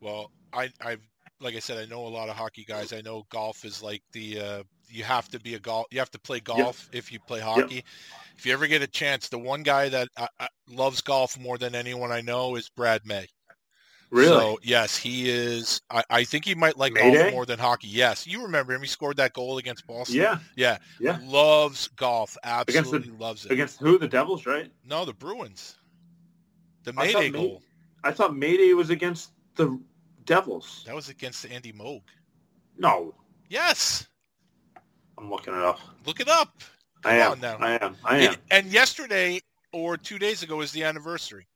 Well, 0.01 0.31
I 0.51 0.71
I've 0.81 1.01
like 1.41 1.55
I 1.55 1.59
said, 1.59 1.77
I 1.77 1.85
know 1.85 2.05
a 2.05 2.07
lot 2.07 2.29
of 2.29 2.35
hockey 2.35 2.63
guys. 2.63 2.93
I 2.93 3.01
know 3.01 3.25
golf 3.29 3.65
is 3.65 3.81
like 3.81 4.03
the 4.11 4.39
uh, 4.39 4.63
you 4.89 5.03
have 5.03 5.27
to 5.29 5.39
be 5.39 5.55
a 5.55 5.59
golf. 5.59 5.87
You 5.91 5.99
have 5.99 6.11
to 6.11 6.19
play 6.19 6.39
golf 6.39 6.89
yep. 6.91 6.99
if 6.99 7.11
you 7.11 7.19
play 7.19 7.39
hockey. 7.39 7.75
Yep. 7.75 7.83
If 8.37 8.45
you 8.45 8.53
ever 8.53 8.67
get 8.67 8.81
a 8.81 8.87
chance, 8.87 9.29
the 9.29 9.39
one 9.39 9.63
guy 9.63 9.89
that 9.89 10.07
loves 10.69 11.01
golf 11.01 11.37
more 11.39 11.57
than 11.57 11.75
anyone 11.75 12.11
I 12.11 12.21
know 12.21 12.55
is 12.55 12.69
Brad 12.69 13.05
May. 13.05 13.27
Really? 14.09 14.37
So 14.37 14.59
yes, 14.61 14.97
he 14.97 15.29
is. 15.29 15.81
I, 15.89 16.03
I 16.09 16.23
think 16.25 16.43
he 16.43 16.53
might 16.53 16.77
like 16.77 16.93
Mayday? 16.93 17.23
golf 17.23 17.33
more 17.33 17.45
than 17.45 17.59
hockey. 17.59 17.87
Yes, 17.87 18.27
you 18.27 18.43
remember 18.43 18.73
him. 18.73 18.81
He 18.81 18.87
scored 18.87 19.17
that 19.17 19.33
goal 19.33 19.57
against 19.57 19.87
Boston. 19.87 20.17
Yeah, 20.17 20.39
yeah, 20.57 20.77
yeah. 20.99 21.19
Loves 21.23 21.87
golf. 21.87 22.37
Absolutely 22.43 23.11
the, 23.11 23.17
loves 23.17 23.45
it. 23.45 23.51
Against 23.51 23.79
who? 23.79 23.97
The 23.97 24.09
Devils, 24.09 24.45
right? 24.45 24.69
No, 24.85 25.05
the 25.05 25.13
Bruins. 25.13 25.77
The 26.83 26.93
Mayday 26.93 27.27
I 27.27 27.29
goal. 27.29 27.61
I 28.03 28.11
thought 28.11 28.35
Mayday 28.35 28.73
was 28.73 28.89
against 28.89 29.31
the 29.55 29.79
Devils. 30.25 30.83
That 30.85 30.95
was 30.95 31.09
against 31.09 31.45
Andy 31.49 31.73
Moog. 31.73 32.01
No. 32.77 33.13
Yes. 33.49 34.07
I'm 35.17 35.29
looking 35.29 35.53
it 35.53 35.61
up. 35.61 35.79
Look 36.05 36.19
it 36.19 36.27
up. 36.27 36.61
Come 37.03 37.11
I 37.11 37.15
am. 37.17 37.39
now. 37.39 37.57
I 37.59 37.71
am. 37.83 37.95
I 38.03 38.17
am. 38.19 38.35
and 38.49 38.67
yesterday 38.67 39.41
or 39.71 39.97
two 39.97 40.19
days 40.19 40.43
ago 40.43 40.61
is 40.61 40.71
the 40.71 40.83
anniversary. 40.83 41.47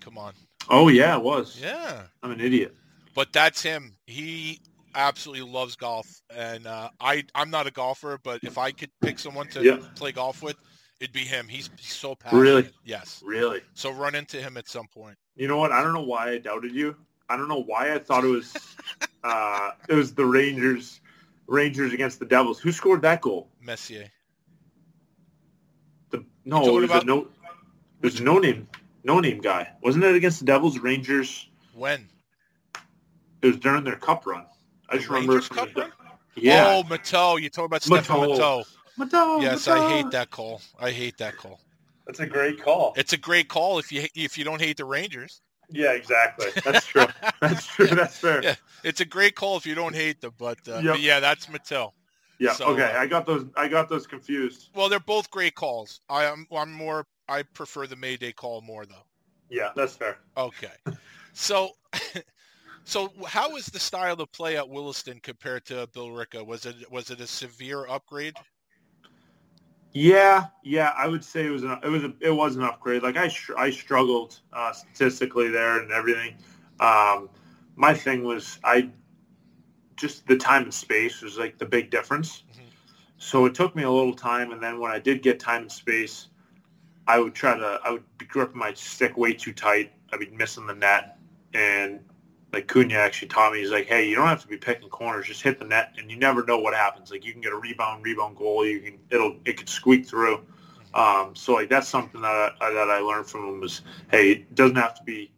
Come 0.00 0.18
on. 0.18 0.32
Oh 0.68 0.88
yeah, 0.88 1.16
it 1.16 1.22
was. 1.22 1.58
Yeah. 1.60 2.02
I'm 2.22 2.32
an 2.32 2.40
idiot. 2.40 2.74
But 3.14 3.32
that's 3.32 3.62
him. 3.62 3.96
He 4.06 4.60
absolutely 4.94 5.50
loves 5.50 5.76
golf, 5.76 6.22
and 6.34 6.66
uh, 6.66 6.90
I 7.00 7.24
I'm 7.34 7.50
not 7.50 7.66
a 7.66 7.70
golfer, 7.70 8.18
but 8.22 8.40
if 8.42 8.58
I 8.58 8.72
could 8.72 8.90
pick 9.00 9.18
someone 9.18 9.48
to 9.48 9.62
yeah. 9.62 9.78
play 9.94 10.12
golf 10.12 10.42
with, 10.42 10.56
it'd 11.02 11.12
be 11.12 11.20
him. 11.20 11.48
He's, 11.48 11.68
he's 11.76 11.92
so 11.92 12.14
passionate. 12.14 12.40
Really? 12.40 12.70
Yes. 12.84 13.22
Really. 13.24 13.60
So 13.74 13.90
run 13.90 14.14
into 14.14 14.36
him 14.40 14.56
at 14.56 14.68
some 14.68 14.86
point. 14.86 15.18
You 15.34 15.48
know 15.48 15.58
what? 15.58 15.72
I 15.72 15.82
don't 15.82 15.92
know 15.92 16.02
why 16.02 16.30
I 16.30 16.38
doubted 16.38 16.72
you. 16.72 16.96
I 17.28 17.36
don't 17.36 17.48
know 17.48 17.62
why 17.62 17.92
I 17.92 17.98
thought 17.98 18.24
it 18.24 18.28
was 18.28 18.54
uh, 19.24 19.72
it 19.88 19.94
was 19.94 20.14
the 20.14 20.24
Rangers 20.24 21.00
Rangers 21.46 21.92
against 21.92 22.20
the 22.20 22.24
Devils. 22.24 22.60
Who 22.60 22.70
scored 22.70 23.02
that 23.02 23.20
goal? 23.20 23.48
Messier. 23.60 24.08
The 26.10 26.24
no, 26.44 26.76
it 26.76 26.80
was 26.82 26.90
about... 26.90 27.02
a 27.02 27.06
no. 27.06 27.20
It 28.00 28.04
was 28.04 28.20
a 28.20 28.22
no 28.22 28.38
name 28.38 28.68
no 29.02 29.18
name 29.20 29.40
guy. 29.40 29.70
Wasn't 29.82 30.04
it 30.04 30.14
against 30.14 30.40
the 30.40 30.44
Devils 30.46 30.78
Rangers? 30.78 31.48
When? 31.74 32.06
It 33.40 33.46
was 33.46 33.56
during 33.56 33.82
their 33.84 33.96
cup 33.96 34.26
run. 34.26 34.46
I 34.88 34.96
just 34.96 35.08
remember. 35.08 35.40
Cup 35.40 35.74
run? 35.74 35.90
Yeah. 36.36 36.66
Oh, 36.68 36.82
Matteau. 36.88 37.40
You 37.40 37.50
talking 37.50 37.66
about 37.66 37.82
Stéphane 37.82 38.36
Matteau. 38.36 38.64
Matteau. 38.98 39.42
Yes, 39.42 39.66
Matteau. 39.66 39.72
I 39.72 39.90
hate 39.90 40.10
that 40.10 40.30
call. 40.30 40.60
I 40.78 40.90
hate 40.90 41.18
that 41.18 41.36
call. 41.36 41.60
That's 42.06 42.20
a 42.20 42.26
great 42.26 42.60
call. 42.60 42.94
It's 42.96 43.12
a 43.12 43.16
great 43.16 43.48
call 43.48 43.78
if 43.78 43.92
you 43.92 44.06
if 44.14 44.36
you 44.36 44.44
don't 44.44 44.60
hate 44.60 44.76
the 44.76 44.84
Rangers. 44.84 45.40
Yeah, 45.70 45.92
exactly. 45.92 46.48
That's 46.64 46.86
true. 46.86 47.06
that's 47.40 47.66
true. 47.66 47.86
That's 47.86 48.18
fair. 48.18 48.42
Yeah, 48.42 48.56
it's 48.84 49.00
a 49.00 49.06
great 49.06 49.34
call 49.34 49.56
if 49.56 49.64
you 49.64 49.74
don't 49.74 49.94
hate 49.94 50.20
them, 50.20 50.34
but, 50.36 50.58
uh, 50.68 50.80
yep. 50.80 50.84
but 50.84 51.00
yeah, 51.00 51.18
that's 51.18 51.46
Matteau. 51.46 51.92
Yeah. 52.38 52.52
So, 52.52 52.66
okay, 52.66 52.92
uh, 52.92 53.00
I 53.00 53.06
got 53.06 53.24
those. 53.24 53.46
I 53.56 53.68
got 53.68 53.88
those 53.88 54.06
confused. 54.06 54.68
Well, 54.74 54.88
they're 54.88 55.00
both 55.00 55.30
great 55.30 55.54
calls. 55.54 56.00
I 56.10 56.24
am. 56.24 56.46
I'm 56.52 56.72
more. 56.72 57.06
I 57.28 57.42
prefer 57.42 57.86
the 57.86 57.96
Mayday 57.96 58.32
call 58.32 58.60
more, 58.62 58.84
though. 58.84 59.06
Yeah, 59.48 59.70
that's 59.76 59.94
fair. 59.96 60.18
Okay. 60.36 60.72
So, 61.34 61.70
so 62.84 63.12
how 63.26 63.52
was 63.52 63.66
the 63.66 63.78
style 63.78 64.20
of 64.20 64.32
play 64.32 64.56
at 64.56 64.68
Williston 64.68 65.20
compared 65.22 65.64
to 65.66 65.88
Bill 65.94 66.08
Billerica? 66.08 66.44
Was 66.44 66.66
it 66.66 66.90
was 66.90 67.10
it 67.10 67.20
a 67.20 67.26
severe 67.26 67.86
upgrade? 67.86 68.34
Yeah, 69.94 70.46
yeah, 70.62 70.92
I 70.96 71.06
would 71.06 71.24
say 71.24 71.46
it 71.46 71.50
was 71.50 71.64
an, 71.64 71.78
it 71.82 71.88
was 71.88 72.04
a, 72.04 72.12
it 72.20 72.30
was 72.30 72.56
an 72.56 72.62
upgrade. 72.62 73.02
Like 73.02 73.16
I 73.16 73.30
I 73.58 73.70
struggled 73.70 74.40
uh, 74.52 74.72
statistically 74.72 75.48
there 75.48 75.80
and 75.80 75.90
everything. 75.92 76.36
Um, 76.80 77.28
my 77.76 77.92
thing 77.92 78.24
was 78.24 78.58
I 78.64 78.90
just 79.96 80.26
the 80.26 80.36
time 80.36 80.62
and 80.62 80.74
space 80.74 81.20
was 81.20 81.36
like 81.38 81.58
the 81.58 81.66
big 81.66 81.90
difference. 81.90 82.44
Mm-hmm. 82.52 82.68
So 83.18 83.44
it 83.44 83.54
took 83.54 83.76
me 83.76 83.82
a 83.82 83.90
little 83.90 84.14
time, 84.14 84.52
and 84.52 84.62
then 84.62 84.80
when 84.80 84.90
I 84.90 84.98
did 84.98 85.22
get 85.22 85.38
time 85.38 85.62
and 85.62 85.72
space, 85.72 86.28
I 87.06 87.18
would 87.18 87.34
try 87.34 87.56
to 87.56 87.80
I 87.84 87.90
would 87.90 88.18
be 88.18 88.24
gripping 88.24 88.58
my 88.58 88.72
stick 88.72 89.18
way 89.18 89.34
too 89.34 89.52
tight. 89.52 89.92
I'd 90.12 90.20
be 90.20 90.30
missing 90.30 90.66
the 90.66 90.74
net, 90.74 91.18
and 91.52 92.00
like 92.52 92.66
Cunha 92.68 92.96
actually 92.96 93.28
taught 93.28 93.52
me, 93.52 93.60
he's 93.60 93.70
like, 93.70 93.86
hey, 93.86 94.08
you 94.08 94.14
don't 94.14 94.26
have 94.26 94.42
to 94.42 94.48
be 94.48 94.56
picking 94.56 94.88
corners, 94.88 95.26
just 95.26 95.42
hit 95.42 95.58
the 95.58 95.64
net, 95.64 95.94
and 95.96 96.10
you 96.10 96.16
never 96.16 96.44
know 96.44 96.58
what 96.58 96.74
happens. 96.74 97.10
Like 97.10 97.24
you 97.24 97.32
can 97.32 97.40
get 97.40 97.52
a 97.52 97.56
rebound, 97.56 98.04
rebound 98.04 98.36
goal, 98.36 98.66
you 98.66 98.80
can 98.80 98.98
it'll 99.10 99.36
it 99.44 99.56
could 99.56 99.68
squeak 99.68 100.06
through. 100.06 100.44
Um, 100.94 101.34
so 101.34 101.54
like 101.54 101.70
that's 101.70 101.88
something 101.88 102.20
that 102.20 102.54
I, 102.60 102.70
that 102.72 102.90
I 102.90 102.98
learned 102.98 103.26
from 103.26 103.48
him 103.48 103.60
was, 103.60 103.82
hey, 104.10 104.32
it 104.32 104.54
doesn't 104.54 104.76
have 104.76 104.94
to 104.96 105.02
be 105.02 105.32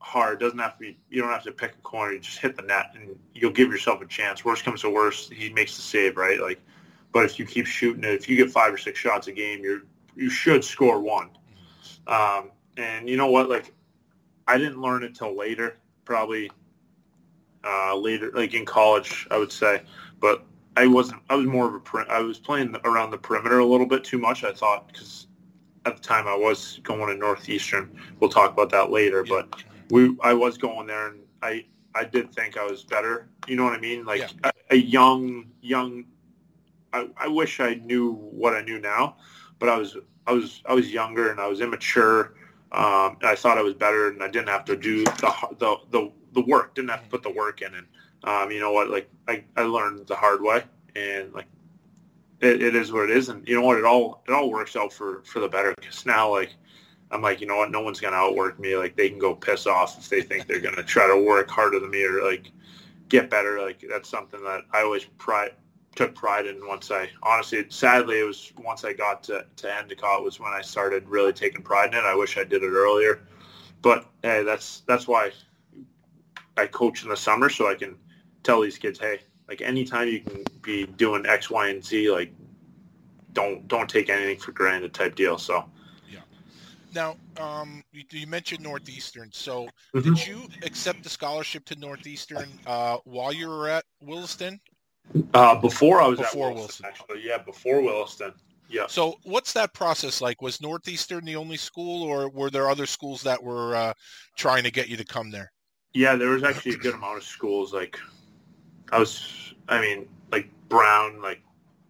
hard, 0.00 0.40
it 0.40 0.44
doesn't 0.44 0.58
have 0.58 0.74
to 0.74 0.78
be, 0.78 0.98
you 1.10 1.22
don't 1.22 1.30
have 1.30 1.44
to 1.44 1.52
pick 1.52 1.74
a 1.74 1.82
corner, 1.82 2.12
you 2.12 2.20
just 2.20 2.38
hit 2.38 2.56
the 2.56 2.62
net, 2.62 2.92
and 2.94 3.16
you'll 3.34 3.52
give 3.52 3.70
yourself 3.70 4.00
a 4.00 4.06
chance. 4.06 4.44
Worst 4.44 4.64
comes 4.64 4.80
to 4.82 4.90
worst, 4.90 5.32
he 5.32 5.52
makes 5.52 5.76
the 5.76 5.82
save, 5.82 6.16
right? 6.16 6.40
Like, 6.40 6.60
but 7.12 7.24
if 7.24 7.38
you 7.38 7.46
keep 7.46 7.66
shooting 7.66 8.04
it, 8.04 8.14
if 8.14 8.28
you 8.28 8.36
get 8.36 8.50
five 8.50 8.74
or 8.74 8.78
six 8.78 8.98
shots 8.98 9.28
a 9.28 9.32
game, 9.32 9.62
you're 9.62 9.82
you 10.16 10.30
should 10.30 10.64
score 10.64 11.00
one. 11.00 11.30
Um, 12.06 12.50
and 12.76 13.08
you 13.08 13.16
know 13.16 13.30
what? 13.30 13.48
Like, 13.50 13.72
I 14.48 14.58
didn't 14.58 14.80
learn 14.80 15.02
it 15.02 15.14
till 15.14 15.36
later, 15.36 15.78
probably 16.06 16.50
uh, 17.62 17.94
later, 17.94 18.30
like 18.32 18.54
in 18.54 18.64
college, 18.64 19.26
I 19.30 19.36
would 19.36 19.52
say. 19.52 19.82
But 20.18 20.42
I 20.78 20.86
wasn't. 20.86 21.20
I 21.28 21.34
was 21.34 21.46
more 21.46 21.68
of 21.68 21.74
a. 21.74 21.98
I 22.10 22.20
was 22.20 22.38
playing 22.38 22.74
around 22.84 23.10
the 23.10 23.18
perimeter 23.18 23.58
a 23.58 23.66
little 23.66 23.86
bit 23.86 24.02
too 24.02 24.18
much. 24.18 24.42
I 24.44 24.52
thought 24.52 24.86
because 24.88 25.26
at 25.86 25.96
the 25.96 26.02
time 26.02 26.26
I 26.26 26.36
was 26.36 26.80
going 26.82 27.06
to 27.08 27.14
Northeastern. 27.14 27.90
We'll 28.20 28.30
talk 28.30 28.52
about 28.52 28.70
that 28.70 28.90
later. 28.90 29.24
Yeah. 29.26 29.42
But 29.50 29.64
we, 29.90 30.16
I 30.22 30.34
was 30.34 30.58
going 30.58 30.86
there, 30.86 31.08
and 31.08 31.20
I, 31.42 31.64
I 31.94 32.04
did 32.04 32.34
think 32.34 32.58
I 32.58 32.64
was 32.64 32.82
better. 32.82 33.28
You 33.46 33.56
know 33.56 33.64
what 33.64 33.72
I 33.72 33.78
mean? 33.78 34.04
Like 34.04 34.20
yeah. 34.20 34.50
a, 34.70 34.74
a, 34.74 34.76
young, 34.76 35.46
young. 35.62 36.04
I, 36.92 37.08
I 37.16 37.28
wish 37.28 37.60
I 37.60 37.74
knew 37.74 38.14
what 38.14 38.54
I 38.54 38.62
knew 38.62 38.80
now, 38.80 39.16
but 39.58 39.68
I 39.68 39.78
was 39.78 39.96
I 40.26 40.32
was 40.32 40.62
I 40.66 40.74
was 40.74 40.92
younger 40.92 41.30
and 41.30 41.40
I 41.40 41.46
was 41.46 41.60
immature. 41.60 42.34
Um, 42.72 43.16
I 43.22 43.34
thought 43.36 43.58
I 43.58 43.62
was 43.62 43.74
better, 43.74 44.08
and 44.08 44.22
I 44.22 44.28
didn't 44.28 44.48
have 44.48 44.64
to 44.66 44.76
do 44.76 45.04
the 45.04 45.34
the 45.58 45.76
the, 45.90 46.12
the 46.32 46.40
work. 46.42 46.74
Didn't 46.74 46.90
have 46.90 47.04
to 47.04 47.08
put 47.08 47.22
the 47.22 47.30
work 47.30 47.62
in, 47.62 47.74
and 47.74 47.86
um, 48.24 48.50
you 48.50 48.60
know 48.60 48.72
what? 48.72 48.90
Like 48.90 49.08
I, 49.28 49.44
I 49.56 49.62
learned 49.62 50.06
the 50.06 50.16
hard 50.16 50.42
way, 50.42 50.64
and 50.94 51.32
like 51.32 51.46
it, 52.40 52.62
it 52.62 52.74
is 52.74 52.92
what 52.92 53.08
it 53.08 53.16
is, 53.16 53.28
and 53.28 53.46
you 53.46 53.54
know 53.54 53.62
what? 53.66 53.78
It 53.78 53.84
all 53.84 54.22
it 54.28 54.32
all 54.32 54.50
works 54.50 54.76
out 54.76 54.92
for 54.92 55.22
for 55.24 55.40
the 55.40 55.48
better. 55.48 55.74
Because 55.76 56.04
now, 56.06 56.30
like 56.30 56.54
I'm 57.10 57.22
like, 57.22 57.40
you 57.40 57.46
know 57.46 57.56
what? 57.56 57.70
No 57.70 57.80
one's 57.80 58.00
gonna 58.00 58.16
outwork 58.16 58.58
me. 58.58 58.76
Like 58.76 58.96
they 58.96 59.08
can 59.08 59.18
go 59.18 59.34
piss 59.34 59.66
off 59.66 59.98
if 59.98 60.08
they 60.08 60.22
think 60.22 60.46
they're 60.46 60.60
gonna 60.60 60.82
try 60.82 61.06
to 61.06 61.16
work 61.16 61.48
harder 61.48 61.78
than 61.78 61.90
me 61.90 62.04
or 62.04 62.22
like 62.24 62.50
get 63.08 63.30
better. 63.30 63.60
Like 63.60 63.84
that's 63.88 64.08
something 64.08 64.42
that 64.42 64.62
I 64.72 64.82
always 64.82 65.04
pride 65.18 65.52
took 65.96 66.14
pride 66.14 66.46
in 66.46 66.64
once 66.66 66.90
I 66.90 67.08
honestly 67.22 67.64
sadly 67.70 68.20
it 68.20 68.24
was 68.24 68.52
once 68.58 68.84
I 68.84 68.92
got 68.92 69.22
to, 69.24 69.46
to 69.56 69.74
Endicott 69.74 70.22
was 70.22 70.38
when 70.38 70.52
I 70.52 70.60
started 70.60 71.08
really 71.08 71.32
taking 71.32 71.62
pride 71.62 71.94
in 71.94 71.98
it. 71.98 72.04
I 72.04 72.14
wish 72.14 72.36
I 72.36 72.44
did 72.44 72.62
it 72.62 72.70
earlier. 72.70 73.26
But 73.82 74.06
hey, 74.22 74.42
that's 74.44 74.80
that's 74.86 75.08
why 75.08 75.32
I 76.56 76.66
coach 76.66 77.02
in 77.02 77.08
the 77.08 77.16
summer 77.16 77.48
so 77.48 77.68
I 77.68 77.74
can 77.74 77.96
tell 78.42 78.60
these 78.60 78.78
kids, 78.78 78.98
hey, 78.98 79.20
like 79.48 79.62
anytime 79.62 80.08
you 80.08 80.20
can 80.20 80.44
be 80.62 80.86
doing 80.86 81.26
X, 81.26 81.50
Y, 81.50 81.68
and 81.68 81.84
Z, 81.84 82.10
like 82.10 82.32
don't 83.32 83.66
don't 83.66 83.88
take 83.88 84.10
anything 84.10 84.38
for 84.38 84.52
granted 84.52 84.92
type 84.92 85.14
deal. 85.14 85.38
So 85.38 85.64
yeah. 86.10 86.20
Now, 86.94 87.16
um, 87.38 87.82
you, 87.92 88.04
you 88.10 88.26
mentioned 88.26 88.62
Northeastern. 88.62 89.30
So 89.32 89.68
mm-hmm. 89.94 90.14
did 90.14 90.26
you 90.26 90.48
accept 90.62 91.02
the 91.02 91.10
scholarship 91.10 91.64
to 91.66 91.78
Northeastern 91.78 92.48
uh, 92.66 92.98
while 93.04 93.32
you 93.32 93.48
were 93.48 93.68
at 93.68 93.84
Williston? 94.00 94.60
Uh, 95.34 95.54
before 95.60 96.00
I 96.00 96.08
was 96.08 96.18
before 96.18 96.50
at 96.50 96.54
Williston, 96.54 96.84
Williston, 96.84 96.86
actually, 96.86 97.26
yeah, 97.26 97.38
before 97.38 97.80
Williston. 97.80 98.32
Yeah. 98.68 98.86
So 98.88 99.14
what's 99.22 99.52
that 99.52 99.72
process 99.72 100.20
like? 100.20 100.42
Was 100.42 100.60
Northeastern 100.60 101.24
the 101.24 101.36
only 101.36 101.56
school, 101.56 102.02
or 102.02 102.28
were 102.28 102.50
there 102.50 102.68
other 102.68 102.86
schools 102.86 103.22
that 103.22 103.42
were 103.42 103.76
uh, 103.76 103.94
trying 104.36 104.64
to 104.64 104.70
get 104.70 104.88
you 104.88 104.96
to 104.96 105.04
come 105.04 105.30
there? 105.30 105.52
Yeah, 105.94 106.16
there 106.16 106.30
was 106.30 106.42
actually 106.42 106.74
a 106.74 106.78
good 106.78 106.94
amount 106.94 107.18
of 107.18 107.22
schools. 107.22 107.72
Like, 107.72 107.98
I 108.92 108.98
was, 108.98 109.54
I 109.68 109.80
mean, 109.80 110.08
like 110.32 110.50
Brown, 110.68 111.22
like 111.22 111.42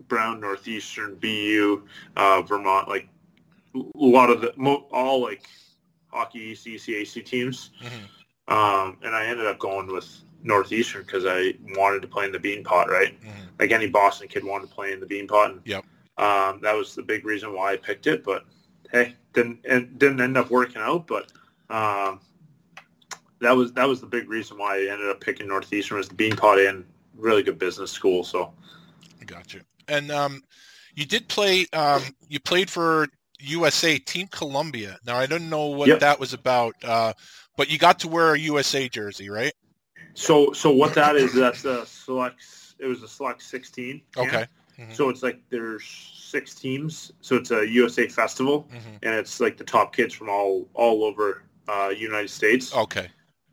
Brown, 0.09 0.41
Northeastern, 0.41 1.17
BU, 1.17 1.83
uh, 2.17 2.43
Vermont, 2.43 2.89
like 2.89 3.09
a 3.75 3.81
lot 3.95 4.31
of 4.31 4.43
the, 4.43 4.51
all 4.93 5.23
like 5.23 5.49
hockey 6.09 6.55
ECAC 6.55 7.25
teams. 7.25 7.71
Mm-hmm. 7.83 8.55
Um, 8.55 8.97
and 9.03 9.15
I 9.15 9.27
ended 9.27 9.47
up 9.47 9.59
going 9.59 9.89
with 9.89 10.09
Northeastern 10.47 11.03
because 11.03 11.25
I 11.27 11.55
wanted 11.77 12.03
to 12.03 12.09
play 12.09 12.25
in 12.25 12.33
the 12.33 12.39
Beanpot, 12.39 12.87
right? 12.87 13.21
Mm-hmm. 13.21 13.41
Like 13.59 13.73
any 13.73 13.89
Boston 13.89 14.29
kid 14.29 14.45
wanted 14.45 14.69
to 14.69 14.75
play 14.75 14.93
in 14.93 15.01
the 15.01 15.07
Beanpot. 15.07 15.51
And, 15.51 15.61
yep. 15.65 15.85
Um, 16.19 16.61
that 16.63 16.75
was 16.75 16.95
the 16.95 17.03
big 17.03 17.27
reason 17.27 17.53
why 17.53 17.73
I 17.73 17.77
picked 17.77 18.07
it. 18.07 18.25
But 18.25 18.45
hey, 18.91 19.15
didn't 19.35 19.61
and 19.69 19.99
didn't 19.99 20.21
end 20.21 20.39
up 20.39 20.51
working 20.51 20.81
out. 20.81 21.07
But 21.07 21.31
um, 21.69 22.21
that 23.41 23.55
was 23.55 23.73
that 23.73 23.87
was 23.87 24.01
the 24.01 24.07
big 24.07 24.29
reason 24.29 24.57
why 24.57 24.77
I 24.77 24.93
ended 24.93 25.11
up 25.11 25.21
picking 25.21 25.49
Northeastern 25.49 25.99
was 25.99 26.09
the 26.09 26.15
Beanpot 26.15 26.69
and 26.69 26.85
really 27.17 27.43
good 27.43 27.59
business 27.59 27.91
school. 27.91 28.25
So 28.25 28.53
Gotcha. 29.27 29.61
And 29.89 30.11
um, 30.11 30.43
you 30.95 31.05
did 31.05 31.29
play. 31.29 31.67
Um, 31.73 32.03
you 32.29 32.41
played 32.41 32.71
for 32.71 33.09
USA 33.41 33.99
Team 33.99 34.29
Columbia. 34.29 34.99
Now 35.07 35.17
I 35.17 35.27
don't 35.27 35.51
know 35.51 35.67
what 35.67 35.89
Yep. 35.89 36.01
that 36.01 36.21
was 36.21 36.33
about, 36.33 36.75
uh, 36.85 37.13
but 37.57 37.69
you 37.71 37.79
got 37.79 37.99
to 38.01 38.09
wear 38.09 38.35
a 38.35 38.39
USA 38.39 38.89
jersey, 38.89 39.29
right? 39.29 39.53
So 40.17 40.53
so 40.53 40.71
what 40.71 40.95
that 40.95 41.15
is 41.17 41.33
that's 41.35 41.65
a 41.65 41.85
select 41.87 42.43
it 42.79 42.87
was 42.87 43.03
a 43.03 43.09
select 43.09 43.43
16 43.43 44.01
camp. 44.15 44.27
Okay. 44.29 44.47
Mhm. 44.79 44.95
so 44.95 45.09
it's 45.09 45.23
like 45.23 45.41
there's 45.51 45.85
six 46.19 46.55
teams 46.55 47.13
so 47.21 47.37
it's 47.37 47.51
a 47.51 47.67
usa 47.67 48.09
festival 48.09 48.69
Mhm. 48.75 48.99
and 49.03 49.15
it's 49.15 49.41
like 49.41 49.57
the 49.57 49.65
top 49.65 49.95
kids 49.95 50.13
from 50.15 50.29
all 50.29 50.69
all 50.75 51.05
over 51.05 51.43
uh 51.69 51.93
united 51.97 52.29
states 52.31 52.75
Okay. 52.75 53.09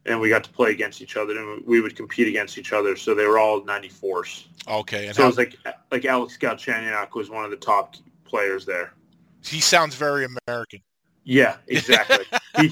and 0.05 0.19
we 0.19 0.27
got 0.29 0.43
to 0.45 0.49
play 0.49 0.71
against 0.71 1.01
each 1.01 1.15
other 1.17 1.37
and 1.37 1.65
we 1.65 1.79
would 1.81 1.95
compete 1.95 2.27
against 2.27 2.57
each 2.57 2.73
other 2.73 2.95
so 2.95 3.13
they 3.15 3.25
were 3.25 3.39
all 3.39 3.61
94s 3.61 4.47
Okay. 4.67 5.07
And 5.07 5.15
so 5.15 5.21
how- 5.23 5.27
it 5.27 5.31
was 5.31 5.37
like 5.37 5.55
like 5.91 6.05
alex 6.05 6.37
galchenyuk 6.37 7.13
was 7.15 7.29
one 7.29 7.43
of 7.45 7.51
the 7.51 7.57
top 7.57 7.95
players 8.25 8.65
there 8.65 8.93
he 9.45 9.59
sounds 9.61 9.95
very 9.95 10.25
American. 10.25 10.81
yeah 11.23 11.57
exactly 11.67 12.25
he, 12.59 12.71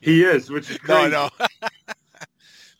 he 0.00 0.24
is 0.24 0.50
which 0.50 0.70
is 0.70 0.78
No, 0.88 1.08
no. 1.08 1.30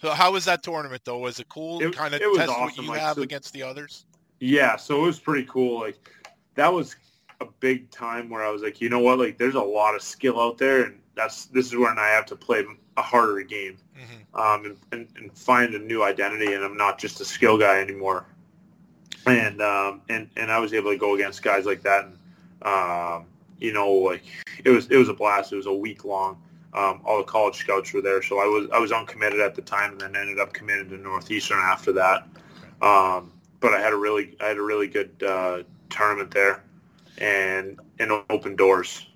so 0.01 0.11
how 0.11 0.32
was 0.32 0.44
that 0.46 0.62
tournament 0.62 1.03
though? 1.05 1.18
Was 1.18 1.40
it 1.40 1.49
cool? 1.49 1.82
It- 1.82 1.94
kind 1.94 2.14
of 2.14 2.20
it 2.20 2.28
was 2.28 2.38
test 2.38 2.51
what 2.51 2.76
you 2.76 2.88
like, 2.88 3.01
have 3.01 3.16
so- 3.16 3.22
against 3.22 3.53
the 3.53 3.62
others. 3.62 4.05
Yeah, 4.40 4.76
so 4.76 5.03
it 5.03 5.07
was 5.07 5.18
pretty 5.18 5.46
cool. 5.51 5.80
Like 5.80 6.11
that 6.55 6.72
was 6.72 6.94
a 7.40 7.46
big 7.61 7.90
time 7.90 8.28
where 8.30 8.44
I 8.44 8.51
was 8.51 8.62
like, 8.62 8.80
you 8.80 8.88
know 8.88 9.01
what? 9.01 9.18
Like 9.18 9.36
there's 9.38 9.55
a 9.57 9.61
lot 9.61 9.94
of 9.94 10.03
skill 10.03 10.40
out 10.40 10.59
there, 10.59 10.84
and 10.84 11.01
that's 11.14 11.46
this 11.46 11.66
is 11.66 11.76
when 11.76 11.99
I 11.99 12.09
have 12.09 12.26
to 12.26 12.36
play 12.36 12.64
a 12.96 13.03
harder 13.03 13.40
game 13.42 13.78
Mhm. 13.96 14.38
um, 14.40 14.64
and, 14.64 14.76
and, 14.92 15.09
and 15.16 15.36
find 15.38 15.74
a 15.74 15.78
new 15.78 16.03
identity, 16.05 16.53
and 16.53 16.64
I'm 16.64 16.76
not 16.76 16.99
just 16.99 17.20
a 17.20 17.24
skill 17.24 17.57
guy 17.59 17.80
anymore. 17.80 18.26
And 19.26 19.61
um, 19.61 20.03
and 20.09 20.28
and 20.36 20.51
I 20.51 20.59
was 20.59 20.72
able 20.72 20.90
to 20.92 20.96
go 20.96 21.14
against 21.14 21.42
guys 21.42 21.66
like 21.66 21.82
that, 21.82 22.05
and 22.07 22.18
um, 22.62 23.26
you 23.59 23.72
know, 23.72 23.90
like 23.90 24.22
it 24.64 24.70
was 24.70 24.86
it 24.90 24.96
was 24.96 25.09
a 25.09 25.14
blast. 25.14 25.53
It 25.53 25.57
was 25.57 25.66
a 25.66 25.72
week 25.72 26.05
long. 26.05 26.40
Um, 26.78 27.00
all 27.04 27.18
the 27.18 27.24
college 27.24 27.56
scouts 27.56 27.92
were 27.92 28.00
there, 28.00 28.22
so 28.22 28.38
I 28.38 28.44
was 28.44 28.68
I 28.72 28.78
was 28.78 28.92
uncommitted 28.92 29.40
at 29.40 29.56
the 29.56 29.62
time, 29.62 29.92
and 29.92 30.00
then 30.00 30.14
ended 30.14 30.38
up 30.38 30.52
committed 30.52 30.90
to 30.90 30.96
Northeastern 30.96 31.58
after 31.58 31.92
that. 31.94 32.28
Um, 32.80 33.32
but 33.58 33.74
I 33.74 33.80
had 33.80 33.92
a 33.92 33.96
really 33.96 34.36
I 34.40 34.46
had 34.46 34.58
a 34.58 34.62
really 34.62 34.86
good 34.86 35.20
uh, 35.26 35.64
tournament 35.90 36.30
there, 36.30 36.62
and 37.18 37.80
and 37.98 38.12
open 38.30 38.54
doors. 38.54 39.06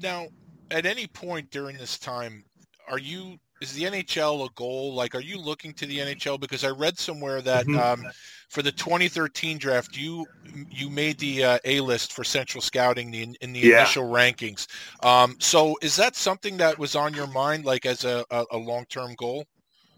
Now, 0.00 0.26
at 0.72 0.84
any 0.84 1.06
point 1.06 1.48
during 1.52 1.76
this 1.78 1.96
time, 1.96 2.44
are 2.88 2.98
you 2.98 3.38
is 3.60 3.72
the 3.72 3.86
NHL 3.86 4.44
a 4.44 4.48
goal? 4.54 4.94
Like, 4.94 5.14
are 5.14 5.20
you 5.20 5.38
looking 5.38 5.72
to 5.74 5.86
the 5.86 6.00
NHL? 6.00 6.38
Because 6.38 6.64
I 6.64 6.70
read 6.70 6.98
somewhere 6.98 7.40
that 7.42 7.66
Mhm. 7.66 7.74
um, 7.74 8.06
for 8.50 8.62
the 8.62 8.72
2013 8.72 9.58
draft, 9.58 9.96
you 9.96 10.26
you 10.70 10.90
made 10.90 11.18
the 11.18 11.44
uh, 11.44 11.58
A 11.64 11.80
list 11.80 12.12
for 12.12 12.24
Central 12.24 12.60
Scouting 12.62 13.10
the, 13.10 13.22
in 13.40 13.52
the 13.52 13.64
Yeah. 13.64 13.66
initial 13.66 14.04
rankings. 14.04 14.66
Um, 15.02 15.36
so, 15.40 15.76
is 15.82 15.96
that 15.96 16.16
something 16.16 16.56
that 16.58 16.78
was 16.78 16.94
on 16.94 17.14
your 17.14 17.26
mind, 17.26 17.64
like 17.64 17.86
as 17.86 18.04
a, 18.04 18.24
a, 18.30 18.44
a 18.52 18.58
long 18.58 18.84
term 18.86 19.14
goal? 19.16 19.46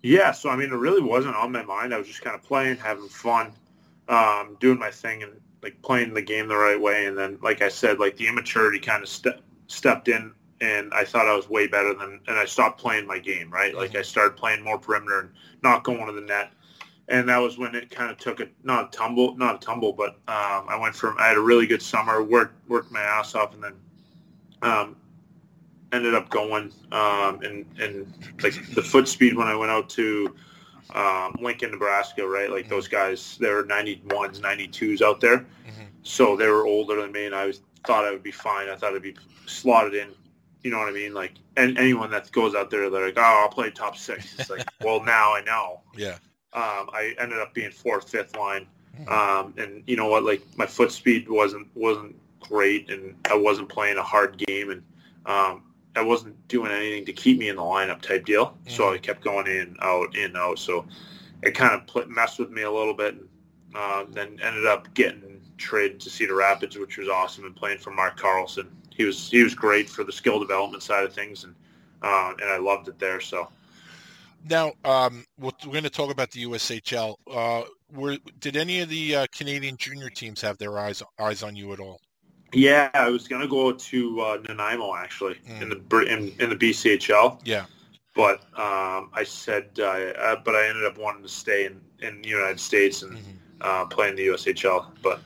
Yeah, 0.03 0.31
so 0.33 0.51
I 0.51 0.57
mean, 0.57 0.71
it 0.71 0.77
really 0.77 1.03
wasn't 1.03 1.37
on 1.37 1.53
my 1.53 1.63
mind. 1.63 1.93
I 1.93 1.99
was 1.99 2.07
just 2.07 2.23
kind 2.23 2.37
of 2.37 2.43
playing, 2.43 2.77
having 2.77 3.09
fun, 3.09 3.53
um, 4.09 4.57
doing 4.61 4.79
my 4.79 4.91
thing, 4.91 5.23
and 5.23 5.33
like 5.63 5.81
playing 5.83 6.15
the 6.15 6.23
game 6.23 6.49
the 6.49 6.57
right 6.57 6.81
way. 6.81 7.07
And 7.07 7.17
then, 7.19 7.39
like 7.43 7.61
I 7.63 7.69
said, 7.69 7.99
like 7.99 8.17
the 8.17 8.29
immaturity 8.29 8.79
kind 8.79 9.03
of 9.03 9.09
ste- 9.09 9.43
stepped 9.67 10.09
in, 10.09 10.33
and 10.61 10.93
I 10.95 11.05
thought 11.05 11.29
I 11.29 11.37
was 11.37 11.49
way 11.49 11.67
better 11.67 11.95
than, 11.95 12.21
and 12.27 12.37
I 12.39 12.45
stopped 12.45 12.81
playing 12.81 13.07
my 13.07 13.19
game. 13.19 13.51
Right, 13.51 13.75
like 13.75 13.95
I 13.95 14.03
started 14.03 14.37
playing 14.37 14.63
more 14.63 14.79
perimeter 14.79 15.21
and 15.21 15.31
not 15.63 15.85
going 15.85 16.07
to 16.07 16.13
the 16.13 16.21
net. 16.21 16.53
And 17.09 17.29
that 17.29 17.39
was 17.39 17.57
when 17.57 17.75
it 17.77 17.89
kind 17.91 18.11
of 18.11 18.19
took 18.19 18.41
a 18.41 18.49
not 18.65 18.93
a 18.93 18.97
tumble, 18.97 19.37
not 19.37 19.57
a 19.57 19.59
tumble, 19.65 19.93
but 19.93 20.15
um, 20.29 20.67
I 20.69 20.77
went 20.81 20.95
from 20.95 21.17
I 21.19 21.29
had 21.29 21.37
a 21.37 21.41
really 21.41 21.67
good 21.67 21.83
summer, 21.83 22.23
worked 22.23 22.69
worked 22.69 22.91
my 22.91 23.01
ass 23.01 23.35
off, 23.35 23.55
and 23.55 23.63
then 23.63 23.75
um, 24.63 24.97
ended 25.93 26.15
up 26.15 26.29
going 26.31 26.73
um, 26.93 27.41
and 27.43 27.65
and 27.81 28.13
like 28.43 28.55
the 28.75 28.83
foot 28.83 29.07
speed 29.09 29.37
when 29.37 29.47
I 29.47 29.55
went 29.55 29.71
out 29.71 29.89
to 29.91 30.35
um, 30.95 31.37
Lincoln, 31.41 31.71
Nebraska, 31.73 32.27
right? 32.27 32.51
Like 32.51 32.69
those 32.69 32.89
guys, 32.89 33.37
there 33.41 33.55
were 33.57 33.65
91s, 33.65 34.41
92s 34.41 35.03
out 35.03 35.21
there, 35.21 35.39
Mhm. 35.67 35.89
so 36.03 36.37
they 36.37 36.49
were 36.49 36.67
older 36.67 37.01
than 37.01 37.13
me, 37.13 37.27
and 37.27 37.35
I 37.35 37.47
was, 37.47 37.61
thought 37.85 38.05
I 38.05 38.11
would 38.11 38.23
be 38.23 38.31
fine. 38.33 38.69
I 38.69 38.77
thought 38.77 38.95
I'd 38.95 39.03
be 39.03 39.17
slotted 39.47 39.95
in. 39.95 40.09
You 40.67 40.73
know 40.73 40.79
what 40.79 40.89
I 40.89 40.93
mean? 40.93 41.15
Like, 41.15 41.35
and 41.57 41.79
anyone 41.79 42.11
that 42.11 42.33
goes 42.33 42.57
out 42.57 42.71
there, 42.71 42.91
they're 42.91 43.07
like, 43.07 43.17
"Oh, 43.17 43.23
I'll 43.23 43.49
play 43.49 43.71
top 43.71 43.97
six. 43.97 44.37
It's 44.37 44.51
like, 44.51 44.67
well, 44.83 45.01
now 45.01 45.33
I 45.33 45.41
know. 45.43 45.83
Yeah. 45.97 46.19
Um, 46.53 46.91
I 46.93 47.15
ended 47.21 47.39
up 47.39 47.55
being 47.55 47.71
fourth, 47.71 48.11
fifth 48.11 48.37
line, 48.37 48.67
um, 49.07 49.55
and 49.59 49.85
you 49.87 49.95
know 49.95 50.09
what? 50.09 50.25
Like, 50.25 50.43
my 50.57 50.67
foot 50.67 50.91
speed 50.91 51.29
wasn't 51.29 51.69
wasn't 51.77 52.17
great, 52.41 52.91
and 52.91 53.15
I 53.31 53.37
wasn't 53.37 53.69
playing 53.69 53.97
a 53.97 54.03
hard 54.03 54.39
game, 54.39 54.71
and 54.71 54.83
um, 55.25 55.63
I 55.95 56.03
wasn't 56.03 56.49
doing 56.49 56.73
anything 56.73 57.05
to 57.05 57.13
keep 57.13 57.39
me 57.39 57.49
in 57.49 57.55
the 57.55 57.63
lineup 57.63 58.03
type 58.03 58.25
deal. 58.25 58.59
So 58.67 58.93
I 58.93 58.99
kept 58.99 59.23
going 59.23 59.47
in, 59.47 59.77
out, 59.81 60.17
in, 60.17 60.35
out. 60.35 60.59
So 60.59 60.85
it 61.45 61.53
kind 61.53 61.75
of 61.75 61.87
pl- 61.87 62.09
messed 62.09 62.41
with 62.41 62.51
me 62.51 62.63
a 62.63 62.73
little 62.73 62.95
bit. 62.95 63.15
And, 63.15 63.29
uh, 63.73 64.05
then 64.09 64.41
ended 64.43 64.67
up 64.67 64.93
getting 64.95 65.41
traded 65.59 66.01
to 66.01 66.11
Cedar 66.11 66.35
Rapids, 66.35 66.77
which 66.77 66.99
was 66.99 67.09
awesome, 67.09 67.45
and 67.45 67.55
playing 67.55 67.79
for 67.79 67.93
Mark 67.93 68.17
Carlson. 68.17 68.69
He 68.97 69.05
was 69.05 69.31
he 69.31 69.43
was 69.43 69.55
great 69.55 69.89
for 69.89 70.05
the 70.05 70.13
skill 70.13 70.39
development 70.39 70.83
side 70.83 71.05
of 71.05 71.13
things, 71.13 71.45
and 71.45 71.55
uh, 72.03 72.33
and 72.41 72.51
I 72.51 72.57
loved 72.59 72.89
it 72.89 72.99
there. 72.99 73.21
So 73.21 73.49
Now, 74.49 74.73
um, 74.85 75.25
we're 75.39 75.51
we're 75.65 75.73
going 75.73 75.85
to 75.85 75.91
talk 75.91 76.11
about 76.11 76.31
the 76.31 76.45
USHL. 76.45 77.17
Uh, 77.31 77.63
were, 77.93 78.17
did 78.41 78.57
any 78.57 78.81
of 78.81 78.89
the 78.89 79.17
uh, 79.17 79.27
Canadian 79.33 79.77
junior 79.77 80.11
teams 80.11 80.41
have 80.41 80.59
their 80.59 80.79
eyes 80.79 81.03
eyes 81.19 81.43
on 81.43 81.55
you 81.57 81.73
at 81.73 81.81
all? 81.81 82.01
yeah, 82.53 82.91
I 82.95 83.11
was 83.11 83.29
gonna 83.29 83.49
go 83.49 83.73
to 83.73 84.21
uh, 84.21 84.39
Nanaimo 84.49 84.95
actually 84.97 85.37
in 85.61 85.69
Mm. 85.69 85.89
the 85.91 85.99
in, 86.13 86.33
in 86.41 86.49
the 86.51 86.57
BCHL. 86.57 87.41
Yeah. 87.45 87.67
but 88.15 88.41
um, 88.59 89.11
I 89.13 89.25
said, 89.25 89.69
uh, 89.79 89.83
uh, 89.83 90.37
but 90.43 90.55
I 90.55 90.69
ended 90.69 90.87
up 90.87 90.97
wanting 90.97 91.23
to 91.23 91.29
stay 91.29 91.67
in, 91.67 91.79
in 92.01 92.23
the 92.23 92.29
United 92.31 92.59
States 92.61 93.03
and 93.03 93.13
Mhm. 93.19 93.35
uh, 93.61 93.85
play 93.87 94.09
in 94.09 94.17
the 94.17 94.27
USHL. 94.29 94.87
But 95.03 95.21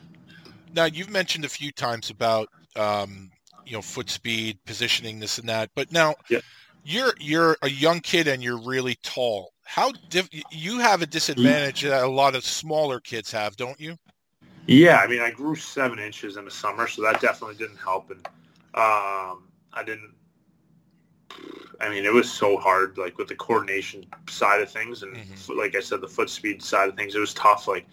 Now, 0.74 0.86
you've 0.86 1.10
mentioned 1.10 1.44
a 1.44 1.48
few 1.48 1.70
times 1.72 2.10
about 2.10 2.48
um, 2.76 3.30
you 3.70 3.76
know 3.76 3.82
foot 3.82 4.10
speed, 4.10 4.58
positioning, 4.66 5.20
this 5.20 5.38
and 5.38 5.48
that. 5.48 5.70
But 5.76 5.92
now, 5.92 6.16
Yeah. 6.28 6.40
you're 6.82 7.14
you're 7.20 7.56
a 7.62 7.70
young 7.70 8.00
kid 8.00 8.26
and 8.26 8.42
you're 8.42 8.58
really 8.58 8.96
tall. 9.02 9.52
How 9.64 9.92
diff- 10.08 10.28
you 10.50 10.78
have 10.80 11.02
a 11.02 11.06
disadvantage 11.06 11.82
that 11.82 12.02
a 12.02 12.08
lot 12.08 12.34
of 12.34 12.44
smaller 12.44 12.98
kids 12.98 13.30
have, 13.30 13.56
don't 13.56 13.78
you? 13.78 13.96
yeah, 14.66 14.96
I 14.96 15.06
mean, 15.06 15.20
I 15.20 15.30
grew 15.30 15.54
seven 15.54 15.98
inches 16.00 16.36
in 16.36 16.44
the 16.44 16.50
summer, 16.50 16.88
so 16.88 17.02
that 17.02 17.20
definitely 17.20 17.56
didn't 17.56 17.76
help. 17.78 18.10
And 18.10 18.26
um, 18.74 19.44
I 19.72 19.84
didn't. 19.86 20.14
I 21.80 21.88
mean, 21.88 22.04
it 22.04 22.12
was 22.12 22.30
so 22.30 22.56
hard, 22.58 22.98
like 22.98 23.16
with 23.18 23.28
the 23.28 23.36
coordination 23.36 24.04
side 24.28 24.60
of 24.60 24.70
things, 24.70 25.02
and 25.04 25.16
Mhm. 25.16 25.56
like 25.56 25.74
I 25.76 25.80
said, 25.80 26.00
the 26.00 26.08
foot 26.08 26.28
speed 26.28 26.60
side 26.62 26.88
of 26.88 26.96
things. 26.96 27.14
It 27.14 27.20
was 27.20 27.32
tough. 27.34 27.68
Like 27.68 27.86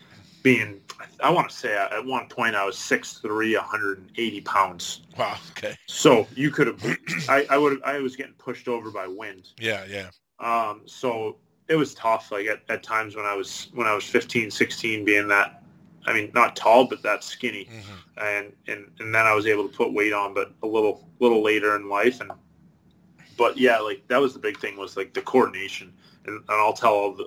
being, 0.43 0.81
I 1.21 1.29
want 1.29 1.49
to 1.49 1.55
say 1.55 1.75
at 1.75 2.05
one 2.05 2.27
point 2.29 2.55
I 2.55 2.65
was 2.65 2.75
6'3", 2.75 3.55
180 3.55 4.41
pounds. 4.41 5.01
Wow. 5.17 5.37
Okay. 5.51 5.75
So 5.87 6.27
you 6.35 6.51
could 6.51 6.67
have, 6.67 6.97
I, 7.29 7.45
I 7.49 7.57
would, 7.57 7.81
I 7.83 7.99
was 7.99 8.15
getting 8.15 8.33
pushed 8.33 8.67
over 8.67 8.91
by 8.91 9.07
wind. 9.07 9.49
Yeah. 9.59 9.85
Yeah. 9.89 10.09
Um, 10.39 10.81
so 10.85 11.37
it 11.67 11.75
was 11.75 11.93
tough. 11.93 12.31
Like 12.31 12.47
at, 12.47 12.61
at 12.69 12.83
times 12.83 13.15
when 13.15 13.25
I 13.25 13.35
was 13.35 13.69
when 13.73 13.87
I 13.87 13.93
was 13.93 14.05
15, 14.05 14.51
16, 14.51 15.05
being 15.05 15.27
that, 15.27 15.63
I 16.05 16.13
mean, 16.13 16.31
not 16.33 16.55
tall 16.55 16.85
but 16.85 17.01
that 17.03 17.23
skinny, 17.23 17.65
hmm 17.65 17.93
and 18.19 18.51
and 18.67 18.89
and 18.99 19.13
then 19.13 19.25
I 19.27 19.33
was 19.33 19.45
able 19.45 19.67
to 19.67 19.75
put 19.75 19.93
weight 19.93 20.13
on, 20.13 20.33
but 20.33 20.51
a 20.63 20.67
little 20.67 21.07
little 21.19 21.43
later 21.43 21.75
in 21.75 21.89
life. 21.89 22.19
And 22.21 22.31
but 23.37 23.57
yeah, 23.57 23.79
like 23.79 24.07
that 24.07 24.19
was 24.19 24.33
the 24.33 24.39
big 24.39 24.59
thing 24.59 24.77
was 24.77 24.97
like 24.97 25.13
the 25.13 25.21
coordination. 25.21 25.93
And, 26.25 26.37
and 26.37 26.49
I'll 26.49 26.73
tell 26.73 26.93
all 26.93 27.13
the 27.13 27.25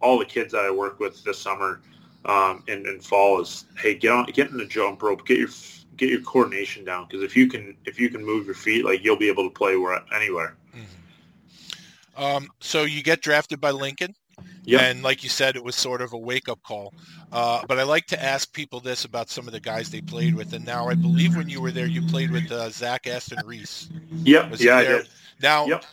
all 0.00 0.18
the 0.18 0.24
kids 0.24 0.52
that 0.52 0.64
I 0.64 0.70
work 0.70 0.98
with 0.98 1.22
this 1.24 1.38
summer 1.38 1.80
um, 2.24 2.62
and, 2.68 2.86
and 2.86 3.04
fall 3.04 3.40
is, 3.40 3.64
hey, 3.76 3.94
get 3.94 4.12
on, 4.12 4.26
get 4.26 4.50
in 4.50 4.56
the 4.56 4.66
jump 4.66 5.02
rope, 5.02 5.26
get 5.26 5.38
your 5.38 5.48
get 5.96 6.08
your 6.08 6.22
coordination 6.22 6.84
down 6.84 7.06
because 7.06 7.22
if 7.22 7.36
you 7.36 7.46
can 7.46 7.76
if 7.84 8.00
you 8.00 8.08
can 8.08 8.24
move 8.24 8.46
your 8.46 8.54
feet, 8.54 8.84
like 8.84 9.04
you'll 9.04 9.16
be 9.16 9.28
able 9.28 9.44
to 9.44 9.54
play 9.54 9.76
where 9.76 10.02
anywhere. 10.14 10.56
Um, 12.16 12.48
so 12.60 12.82
you 12.84 13.02
get 13.02 13.22
drafted 13.22 13.60
by 13.60 13.70
Lincoln. 13.70 14.14
Yep. 14.64 14.80
And 14.80 15.02
like 15.02 15.22
you 15.22 15.28
said, 15.28 15.56
it 15.56 15.64
was 15.64 15.74
sort 15.74 16.00
of 16.00 16.12
a 16.12 16.18
wake-up 16.18 16.62
call. 16.62 16.94
Uh, 17.32 17.62
but 17.66 17.78
I 17.78 17.82
like 17.82 18.06
to 18.06 18.22
ask 18.22 18.52
people 18.52 18.80
this 18.80 19.04
about 19.04 19.28
some 19.28 19.46
of 19.46 19.52
the 19.52 19.60
guys 19.60 19.90
they 19.90 20.00
played 20.00 20.34
with. 20.34 20.52
And 20.52 20.64
now 20.64 20.88
I 20.88 20.94
believe 20.94 21.36
when 21.36 21.48
you 21.48 21.60
were 21.60 21.70
there, 21.70 21.86
you 21.86 22.02
played 22.02 22.30
with 22.30 22.50
uh, 22.50 22.70
Zach 22.70 23.06
Aston 23.06 23.44
Reese. 23.44 23.88
Yep. 24.24 24.50
Was 24.50 24.62
yeah, 24.62 24.76
I 24.76 24.84
did. 24.84 25.08
Now, 25.42 25.66
Yep. 25.66 25.84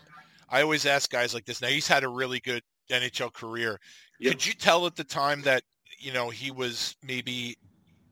I 0.49 0.61
always 0.61 0.85
ask 0.85 1.09
guys 1.09 1.33
like 1.33 1.45
this. 1.45 1.61
Now 1.61 1.67
he's 1.67 1.87
had 1.87 2.03
a 2.03 2.09
really 2.09 2.39
good 2.39 2.63
NHL 2.91 3.33
career. 3.33 3.79
Yep. 4.19 4.33
Could 4.33 4.45
you 4.45 4.53
tell 4.53 4.85
at 4.85 4.95
the 4.95 5.03
time 5.03 5.41
that 5.43 5.63
you 5.99 6.13
know 6.13 6.29
he 6.29 6.51
was 6.51 6.95
maybe 7.03 7.57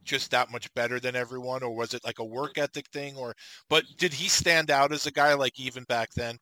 just 0.06 0.32
that 0.32 0.52
much 0.52 0.74
better 0.74 1.00
than 1.00 1.16
everyone, 1.16 1.64
or 1.64 1.76
was 1.76 1.94
it 1.94 2.04
like 2.06 2.20
a 2.20 2.26
work 2.26 2.58
ethic 2.58 2.88
thing? 2.88 3.16
Or 3.18 3.36
but 3.70 3.84
did 3.98 4.14
he 4.14 4.30
stand 4.30 4.72
out 4.72 4.92
as 4.94 5.06
a 5.06 5.12
guy 5.12 5.34
like 5.34 5.60
even 5.60 5.84
back 5.84 6.12
then? 6.16 6.38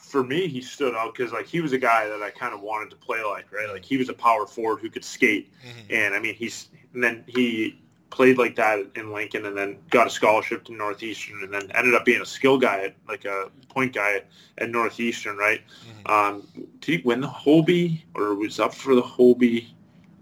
for 0.00 0.24
me, 0.24 0.48
he 0.48 0.60
stood 0.60 0.94
out 0.94 1.14
because 1.14 1.32
like 1.32 1.46
he 1.46 1.60
was 1.60 1.72
a 1.72 1.78
guy 1.78 2.08
that 2.08 2.22
I 2.22 2.30
kind 2.30 2.54
of 2.54 2.60
wanted 2.60 2.90
to 2.90 2.96
play 2.96 3.22
like, 3.22 3.52
right? 3.52 3.68
Like 3.70 3.84
he 3.84 3.96
was 3.96 4.08
a 4.08 4.14
power 4.14 4.46
forward 4.46 4.80
who 4.80 4.90
could 4.90 5.04
skate, 5.04 5.52
Mhm. 5.64 5.84
and 5.90 6.14
I 6.14 6.18
mean 6.18 6.34
he's 6.34 6.68
and 6.94 7.02
then 7.04 7.24
he 7.26 7.78
played 8.10 8.36
like 8.38 8.56
that 8.56 8.78
in 8.94 9.12
Lincoln, 9.12 9.46
and 9.46 9.56
then 9.56 9.78
got 9.90 10.06
a 10.06 10.10
scholarship 10.10 10.64
to 10.64 10.72
Northeastern, 10.72 11.42
and 11.42 11.52
then 11.52 11.70
ended 11.72 11.94
up 11.94 12.04
being 12.04 12.20
a 12.20 12.26
skill 12.26 12.58
guy, 12.58 12.84
at, 12.84 12.96
like 13.08 13.24
a 13.24 13.50
point 13.68 13.94
guy 13.94 14.22
at 14.58 14.70
Northeastern, 14.70 15.36
right? 15.36 15.62
Um, 16.06 16.46
did 16.80 17.00
he 17.00 17.02
win 17.06 17.20
the 17.20 17.28
Hobie 17.28 18.02
or 18.14 18.34
was 18.34 18.60
up 18.60 18.74
for 18.74 18.94
the 18.94 19.02
Hobie? 19.02 19.68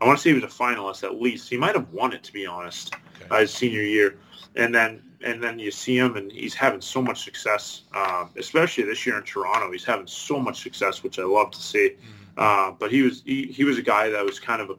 I 0.01 0.07
want 0.07 0.19
to 0.19 0.23
say 0.23 0.31
he 0.31 0.35
was 0.35 0.45
a 0.45 0.47
finalist 0.47 1.05
at 1.05 1.21
least. 1.21 1.49
He 1.51 1.57
might 1.57 1.75
have 1.75 1.91
won 1.93 2.13
it 2.13 2.23
to 2.25 2.33
be 2.33 2.47
honest, 2.47 2.95
uh, 3.31 3.41
his 3.41 3.53
senior 3.53 3.83
year, 3.83 4.17
and 4.57 4.75
then 4.75 5.03
and 5.23 5.43
then 5.43 5.59
you 5.59 5.71
see 5.71 5.99
him 5.99 6.17
and 6.17 6.33
he's 6.33 6.55
having 6.55 6.81
so 6.81 7.03
much 7.03 7.23
success, 7.25 7.83
um, 7.95 8.31
especially 8.39 8.85
this 8.85 9.07
year 9.07 9.19
in 9.19 9.23
Toronto. 9.25 9.71
He's 9.71 9.85
having 9.85 10.07
so 10.07 10.39
much 10.41 10.63
success, 10.63 11.03
which 11.03 11.19
I 11.19 11.25
love 11.25 11.51
to 11.51 11.61
see. 11.61 11.97
Uh, 12.39 12.71
but 12.71 12.91
he 12.91 13.03
was 13.03 13.23
he, 13.27 13.47
he 13.47 13.65
was 13.65 13.77
a 13.77 13.83
guy 13.83 14.09
that 14.09 14.25
was 14.25 14.41
kind 14.41 14.63
of 14.63 14.71
a 14.71 14.77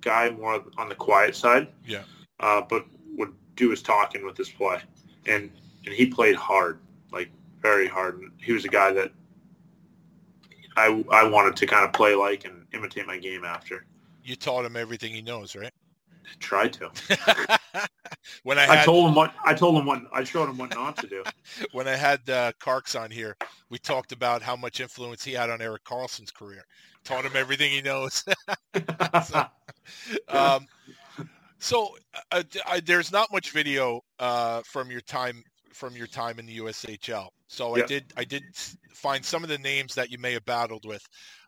guy 0.00 0.30
more 0.30 0.62
on 0.78 0.88
the 0.88 0.94
quiet 0.94 1.36
side, 1.36 1.68
Yeah. 1.86 2.02
uh, 2.40 2.62
but 2.62 2.86
would 3.16 3.34
do 3.56 3.68
his 3.70 3.82
talking 3.82 4.24
with 4.24 4.36
his 4.38 4.48
play, 4.48 4.78
and 5.26 5.50
and 5.84 5.94
he 5.94 6.06
played 6.06 6.36
hard, 6.36 6.78
like 7.12 7.28
very 7.60 7.86
hard. 7.88 8.20
And 8.20 8.30
he 8.38 8.52
was 8.52 8.64
a 8.64 8.68
guy 8.68 8.92
that 8.92 9.12
I 10.76 11.04
I 11.10 11.24
wanted 11.28 11.56
to 11.56 11.66
kind 11.66 11.84
of 11.84 11.92
play 11.92 12.14
like 12.14 12.44
and 12.46 12.64
imitate 12.72 13.06
my 13.06 13.18
game 13.18 13.44
after. 13.44 13.84
You 14.22 14.36
taught 14.36 14.64
him 14.64 14.76
everything 14.76 15.12
he 15.12 15.22
knows, 15.22 15.56
right? 15.56 15.72
I 16.24 16.34
tried 16.38 16.72
to. 16.74 16.90
when 18.42 18.58
I 18.58 18.82
I, 18.82 18.84
told 18.84 19.08
him 19.08 19.14
what 19.14 19.34
I 19.44 19.54
told 19.54 19.76
him 19.76 19.86
what 19.86 20.02
I 20.12 20.24
showed 20.24 20.48
him 20.48 20.58
what 20.58 20.74
not 20.74 20.96
to 20.98 21.06
do. 21.06 21.24
when 21.72 21.88
I 21.88 21.96
had 21.96 22.28
uh, 22.28 22.52
Carks 22.60 22.94
on 22.94 23.10
here, 23.10 23.36
we 23.70 23.78
talked 23.78 24.12
about 24.12 24.42
how 24.42 24.56
much 24.56 24.80
influence 24.80 25.24
he 25.24 25.32
had 25.32 25.50
on 25.50 25.60
Erik 25.60 25.84
Karlsson's 25.84 26.30
career. 26.30 26.64
Taught 27.04 27.24
him 27.24 27.32
everything 27.36 27.70
he 27.70 27.80
knows. 27.80 28.24
so, 29.26 29.46
um, 30.28 30.66
so 31.58 31.96
uh, 32.32 32.42
I, 32.66 32.80
there's 32.80 33.10
not 33.12 33.32
much 33.32 33.50
video 33.50 34.02
uh, 34.18 34.62
from 34.64 34.90
your 34.90 35.00
time 35.00 35.42
from 35.72 35.94
your 35.96 36.08
time 36.08 36.38
in 36.38 36.46
the 36.46 36.58
USHL. 36.58 37.28
So 37.46 37.76
I 37.76 37.82
did 37.82 38.12
I 38.16 38.24
did 38.24 38.42
find 38.92 39.24
some 39.24 39.42
of 39.42 39.48
the 39.48 39.58
names 39.58 39.94
that 39.94 40.10
you 40.10 40.18
may 40.18 40.32
have 40.32 40.44
battled 40.44 40.84
with. 40.84 41.06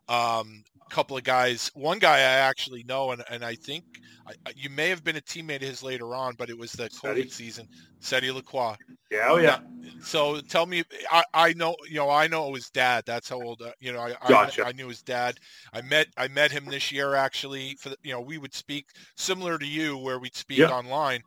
Um, 0.09 0.64
a 0.90 0.94
couple 0.94 1.16
of 1.16 1.24
guys. 1.24 1.70
One 1.74 1.98
guy 1.98 2.18
I 2.18 2.48
actually 2.48 2.84
know, 2.84 3.12
and, 3.12 3.22
and 3.30 3.44
I 3.44 3.55
think 3.55 3.84
I, 4.26 4.32
you 4.57 4.70
may 4.70 4.88
have 4.88 5.05
been 5.05 5.16
a 5.16 5.20
teammate 5.20 5.57
of 5.57 5.68
his 5.68 5.82
later 5.82 6.14
on, 6.14 6.34
but 6.36 6.51
it 6.51 6.59
was 6.59 6.72
the? 6.72 6.88
COVID 6.88 7.30
season. 7.30 7.66
Seti 8.01 8.30
Lacroix. 8.30 8.74
Yeah, 9.11 9.26
oh 9.28 9.36
yeah. 9.36 9.59
So 10.03 10.40
tell 10.40 10.66
me, 10.66 10.82
I, 11.11 11.22
I 11.34 11.53
know, 11.55 11.76
you 11.88 11.96
know, 11.96 12.09
I 12.11 12.26
know 12.26 12.55
his 12.55 12.70
dad. 12.70 13.05
That's 13.07 13.28
how 13.28 13.42
old, 13.42 13.61
uh, 13.61 13.72
you 13.80 13.92
know, 13.92 14.01
I, 14.01 14.14
Gotcha. 14.28 14.64
I, 14.64 14.68
I 14.68 14.72
knew 14.72 14.88
his 14.88 15.03
dad. 15.03 15.36
I 15.72 15.82
met, 15.82 16.09
I 16.16 16.28
met 16.28 16.51
him 16.51 16.64
this 16.64 16.90
year 16.90 17.14
actually. 17.14 17.76
For 17.78 17.90
the, 17.90 17.96
you 18.03 18.12
know, 18.12 18.20
we 18.20 18.38
would 18.38 18.55
speak 18.55 18.86
similar 19.16 19.59
to 19.59 19.66
you, 19.66 19.98
where 19.98 20.18
we'd 20.18 20.34
speak 20.34 20.59
Yeah. 20.59 20.68
online. 20.68 21.22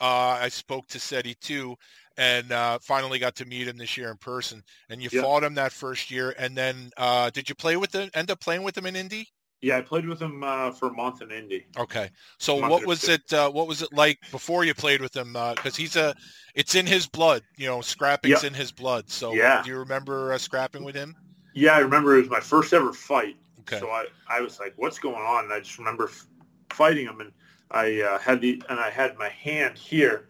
Uh, 0.00 0.38
I 0.40 0.48
spoke 0.48 0.86
to 0.88 1.00
Seti 1.00 1.34
too, 1.34 1.76
and 2.16 2.50
uh, 2.52 2.78
finally 2.82 3.18
got 3.18 3.34
to 3.36 3.44
meet 3.44 3.68
him 3.68 3.76
this 3.76 3.96
year 3.96 4.10
in 4.10 4.16
person. 4.16 4.62
And 4.88 5.02
you 5.02 5.08
Yeah. 5.10 5.22
fought 5.22 5.44
him 5.44 5.54
that 5.54 5.72
first 5.72 6.10
year, 6.10 6.34
and 6.38 6.56
then 6.56 6.90
uh, 6.96 7.30
did 7.30 7.48
you 7.48 7.54
play 7.54 7.76
with 7.76 7.94
him? 7.94 8.10
End 8.14 8.30
up 8.30 8.40
playing 8.40 8.62
with 8.62 8.76
him 8.76 8.86
in 8.86 8.96
Indy? 8.96 9.28
Yeah, 9.60 9.78
I 9.78 9.82
played 9.82 10.06
with 10.06 10.22
him 10.22 10.44
uh, 10.44 10.70
for 10.70 10.88
a 10.88 10.92
month 10.92 11.20
in 11.20 11.32
Indy. 11.32 11.66
Okay. 11.76 12.10
So 12.38 12.54
what 12.54 12.86
was 12.86 13.02
two. 13.02 13.12
it? 13.12 13.32
Uh, 13.32 13.50
what 13.50 13.66
was 13.66 13.82
it 13.82 13.92
like 13.92 14.18
before 14.30 14.64
you 14.64 14.74
played 14.74 15.00
with 15.00 15.14
him? 15.16 15.32
Because 15.32 15.76
he's 15.76 15.96
a, 15.96 16.14
it's 16.54 16.74
in 16.74 16.86
his 16.86 17.06
blood. 17.06 17.42
You 17.56 17.66
know, 17.66 17.80
scrapping's 17.80 18.42
Yeah. 18.42 18.48
in 18.48 18.54
his 18.54 18.70
blood. 18.72 19.10
So 19.10 19.32
Yeah. 19.32 19.62
do 19.62 19.70
you 19.70 19.78
remember 19.78 20.32
uh, 20.32 20.38
scrapping 20.38 20.84
with 20.84 20.94
him? 20.94 21.16
Yeah, 21.54 21.72
I 21.72 21.78
remember 21.80 22.16
it 22.16 22.20
was 22.20 22.30
my 22.30 22.40
first 22.40 22.72
ever 22.72 22.92
fight. 22.92 23.36
Okay. 23.60 23.80
So 23.80 23.88
I, 23.90 24.06
I 24.28 24.40
was 24.40 24.60
like, 24.60 24.74
"What's 24.76 24.98
going 24.98 25.16
on?" 25.16 25.44
And 25.44 25.52
I 25.52 25.58
just 25.58 25.78
remember 25.78 26.04
f- 26.04 26.26
fighting 26.70 27.06
him, 27.06 27.20
and 27.20 27.32
I 27.70 28.00
uh, 28.00 28.18
had 28.18 28.40
the 28.40 28.62
and 28.68 28.78
I 28.80 28.90
had 28.90 29.16
my 29.18 29.28
hand 29.28 29.76
here, 29.76 30.26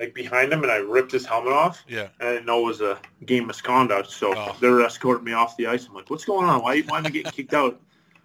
like 0.00 0.14
behind 0.14 0.52
him, 0.52 0.62
and 0.62 0.72
I 0.72 0.76
ripped 0.76 1.12
his 1.12 1.26
helmet 1.26 1.52
off. 1.52 1.84
Yeah. 1.88 2.08
And 2.20 2.28
I 2.28 2.32
didn't 2.34 2.46
know 2.46 2.60
it 2.60 2.64
was 2.66 2.80
a 2.80 2.98
game 3.26 3.46
misconduct, 3.46 4.10
so 4.10 4.32
Oh. 4.36 4.56
they 4.60 4.68
were 4.68 4.82
escorting 4.82 5.24
me 5.24 5.32
off 5.32 5.56
the 5.56 5.66
ice. 5.66 5.86
I'm 5.86 5.94
like, 5.94 6.08
"What's 6.10 6.24
going 6.24 6.48
on? 6.48 6.62
Why, 6.62 6.80
why 6.82 6.98
am 6.98 7.06
I 7.06 7.10
getting 7.10 7.32
kicked 7.32 7.54
out?" 7.54 7.80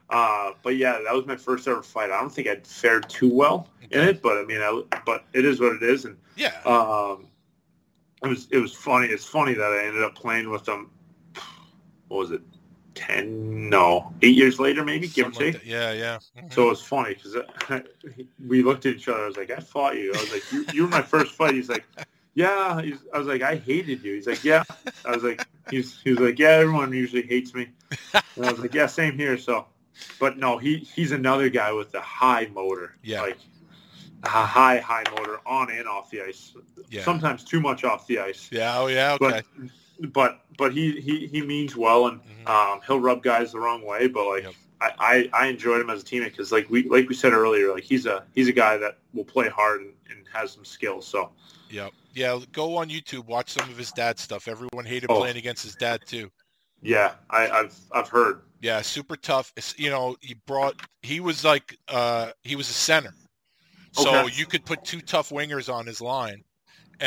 Uh, 0.10 0.52
but 0.64 0.76
yeah, 0.78 1.00
that 1.04 1.14
was 1.14 1.26
my 1.26 1.36
first 1.36 1.68
ever 1.68 1.82
fight. 1.82 2.12
I 2.12 2.20
don't 2.20 2.30
think 2.32 2.48
I'd 2.48 2.68
fared 2.68 3.10
too 3.10 3.34
well 3.34 3.70
in 3.90 4.02
it, 4.02 4.22
but 4.22 4.38
I 4.38 4.44
mean, 4.46 4.62
I, 4.62 4.82
but 5.06 5.26
it 5.34 5.44
is 5.46 5.60
what 5.60 5.74
it 5.76 5.84
is, 5.84 6.06
and 6.06 6.18
Yeah. 6.36 6.54
um, 6.66 7.28
it 8.24 8.28
was 8.28 8.48
it 8.52 8.60
was 8.60 8.74
funny. 8.74 9.08
It's 9.08 9.26
funny 9.26 9.54
that 9.54 9.72
I 9.74 9.86
ended 9.86 10.04
up 10.04 10.16
playing 10.16 10.50
with 10.50 10.64
them. 10.66 10.90
What 12.08 12.18
was 12.18 12.32
it? 12.32 12.42
Ten? 12.96 13.70
No, 13.70 14.14
eight 14.22 14.36
years 14.36 14.60
later, 14.60 14.84
maybe 14.86 15.08
give 15.08 15.28
or 15.28 15.30
like 15.32 15.54
take. 15.54 15.66
Yeah, 15.66 15.92
yeah. 15.94 16.20
Mhm. 16.38 16.54
So 16.54 16.68
it 16.68 16.70
was 16.70 16.82
funny 16.82 17.16
because 17.16 17.36
we 18.48 18.62
looked 18.62 18.86
at 18.86 18.96
each 18.96 19.08
other. 19.08 19.24
I 19.24 19.28
was 19.28 19.38
like, 19.38 19.50
"I 19.50 19.60
fought 19.60 19.96
you." 19.96 20.14
I 20.14 20.18
was 20.22 20.32
like, 20.32 20.52
"You, 20.52 20.66
you 20.74 20.84
were 20.84 20.90
my 20.90 21.02
first 21.02 21.34
fight." 21.34 21.56
He's 21.56 21.70
like, 21.70 21.86
"Yeah." 22.36 22.82
He's, 22.82 23.00
I 23.14 23.18
was 23.18 23.28
like, 23.28 23.42
"I 23.42 23.56
hated 23.56 24.04
you." 24.04 24.14
He's 24.14 24.28
like, 24.28 24.44
"Yeah." 24.44 24.64
I 25.06 25.12
was 25.12 25.24
like, 25.24 25.44
"He's." 25.72 26.00
He 26.02 26.12
was 26.12 26.20
like, 26.20 26.38
"Yeah." 26.38 26.50
Everyone 26.50 26.94
usually 26.94 27.24
hates 27.24 27.54
me. 27.56 27.70
And 28.36 28.46
I 28.46 28.52
was 28.52 28.60
like, 28.60 28.74
"Yeah, 28.76 28.86
same 28.86 29.18
here." 29.18 29.38
So, 29.40 29.66
but 30.20 30.38
no, 30.38 30.58
he 30.60 30.78
he's 30.78 31.12
another 31.12 31.50
guy 31.50 31.72
with 31.72 31.94
a 31.96 32.02
high 32.02 32.48
motor. 32.54 32.96
Yeah. 33.04 33.22
Like 33.22 33.38
a 34.24 34.30
high 34.30 34.78
high 34.80 35.04
motor 35.18 35.40
on 35.48 35.72
and 35.72 35.88
off 35.88 36.12
the 36.12 36.22
ice. 36.22 36.54
Yeah. 36.90 37.04
Sometimes 37.04 37.44
too 37.44 37.60
much 37.60 37.84
off 37.84 38.06
the 38.08 38.20
ice. 38.20 38.50
yeah. 38.52 38.78
Oh, 38.78 38.88
yeah. 38.88 39.14
Okay. 39.20 39.42
But 39.58 39.70
but 40.00 40.42
but 40.58 40.74
he, 40.74 41.00
he, 41.02 41.28
he 41.28 41.42
means 41.42 41.76
well 41.76 42.08
and 42.08 42.20
Mhm. 42.22 42.50
um, 42.50 42.80
he'll 42.86 43.00
rub 43.00 43.24
guys 43.24 43.52
the 43.52 43.60
wrong 43.60 43.84
way. 43.86 44.08
But 44.08 44.28
like 44.28 44.44
Yep. 44.44 44.54
I, 44.82 44.92
I, 45.00 45.30
I 45.44 45.48
enjoyed 45.48 45.80
him 45.82 45.90
as 45.90 46.02
a 46.02 46.06
teammate 46.06 46.32
because 46.32 46.52
like 46.52 46.70
we 46.70 46.84
like 46.90 47.08
we 47.10 47.16
said 47.16 47.34
earlier, 47.34 47.72
like 47.74 47.84
he's 47.84 48.06
a 48.06 48.24
he's 48.36 48.48
a 48.48 48.52
guy 48.54 48.78
that 48.78 48.98
will 49.14 49.24
play 49.26 49.50
hard 49.50 49.82
and, 49.82 49.94
and 50.10 50.26
has 50.34 50.52
some 50.52 50.66
skills. 50.66 51.08
So 51.08 51.32
yeah. 51.70 51.90
Yeah. 52.14 52.40
Go 52.52 52.78
on 52.78 52.90
YouTube. 52.90 53.26
Watch 53.26 53.50
some 53.52 53.70
of 53.70 53.78
his 53.78 53.92
dad 53.92 54.20
stuff. 54.20 54.48
Everyone 54.48 54.86
hated 54.86 55.10
Oh. 55.10 55.18
playing 55.20 55.38
against 55.38 55.64
his 55.64 55.76
dad 55.76 56.02
too. 56.06 56.30
yeah, 56.82 57.14
I, 57.30 57.48
I've 57.50 57.76
I've 57.92 58.10
heard. 58.10 58.42
Yeah. 58.62 58.82
Super 58.82 59.16
tough. 59.16 59.52
It's, 59.58 59.78
you 59.80 59.90
know, 59.90 60.16
he 60.22 60.36
brought. 60.46 60.76
He 61.02 61.20
was 61.22 61.44
like. 61.46 61.78
Uh, 61.88 62.32
he 62.44 62.56
was 62.56 62.70
a 62.70 62.74
center. 62.74 63.14
So 63.94 64.10
Okay. 64.26 64.36
you 64.36 64.46
could 64.46 64.66
put 64.66 64.84
two 64.84 65.02
tough 65.02 65.30
wingers 65.30 65.72
on 65.74 65.86
his 65.86 66.02
line, 66.02 66.44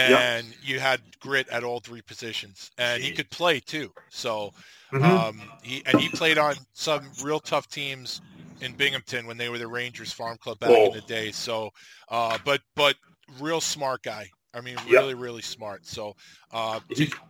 and 0.00 0.46
you 0.62 0.78
had 0.80 1.00
grit 1.20 1.48
at 1.48 1.64
all 1.64 1.80
three 1.80 2.02
positions, 2.02 2.70
and 2.78 3.02
he 3.02 3.12
could 3.12 3.30
play 3.30 3.60
too. 3.60 3.92
So 4.10 4.52
Mhm. 4.92 5.02
Um, 5.02 5.50
he 5.62 5.82
and 5.84 5.98
he 6.00 6.08
played 6.10 6.38
on 6.38 6.54
some 6.72 7.10
real 7.22 7.40
tough 7.40 7.66
teams 7.68 8.20
in 8.60 8.72
Binghamton 8.74 9.26
when 9.26 9.36
they 9.36 9.48
were 9.48 9.58
the 9.58 9.66
Rangers 9.66 10.12
Farm 10.12 10.38
Club 10.38 10.60
back 10.60 10.70
Oh. 10.70 10.86
in 10.86 10.92
the 10.92 11.00
day. 11.02 11.32
So, 11.32 11.72
uh, 12.08 12.38
but 12.44 12.62
but 12.76 12.96
real 13.40 13.60
smart 13.60 14.02
guy. 14.04 14.30
I 14.54 14.60
mean, 14.60 14.76
really 14.88 15.14
really 15.14 15.42
smart. 15.42 15.84
So, 15.86 16.14
uh, 16.52 16.78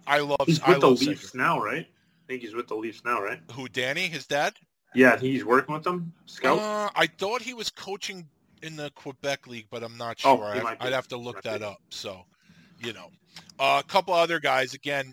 I 0.07 0.19
love 0.19 0.37
he's 0.47 0.61
I 0.61 0.73
with 0.73 0.81
the 0.81 0.91
Leafs 0.91 1.23
Sager. 1.31 1.39
now, 1.39 1.59
right? 1.61 1.87
I 1.87 2.27
think 2.29 2.43
he's 2.43 2.55
with 2.55 2.69
the 2.69 2.75
Leafs 2.77 3.03
now, 3.05 3.23
right? 3.23 3.41
Who 3.53 3.69
Danny, 3.69 4.07
his 4.09 4.27
dad? 4.27 4.55
Yeah, 4.95 5.19
he's 5.19 5.45
working 5.45 5.75
with 5.75 5.85
them. 5.85 6.13
Scout. 6.27 6.59
Uh, 6.59 6.91
I 6.95 7.07
thought 7.07 7.41
he 7.43 7.55
was 7.55 7.71
coaching 7.71 8.29
in 8.63 8.77
the 8.77 8.91
Quebec 8.91 9.47
League, 9.47 9.67
but 9.71 9.83
I'm 9.83 9.97
not 9.97 10.19
Oh, 10.25 10.37
sure. 10.37 10.55
he 10.55 10.61
I. 10.61 10.77
I'd 10.81 10.93
have 10.93 11.09
to 11.09 11.17
look 11.17 11.43
that 11.43 11.63
up. 11.63 11.79
So, 11.91 12.27
you 12.81 12.93
know, 12.93 13.11
uh, 13.59 13.83
a 13.85 13.89
couple 13.89 14.15
other 14.15 14.41
guys. 14.41 14.75
Again, 14.75 15.13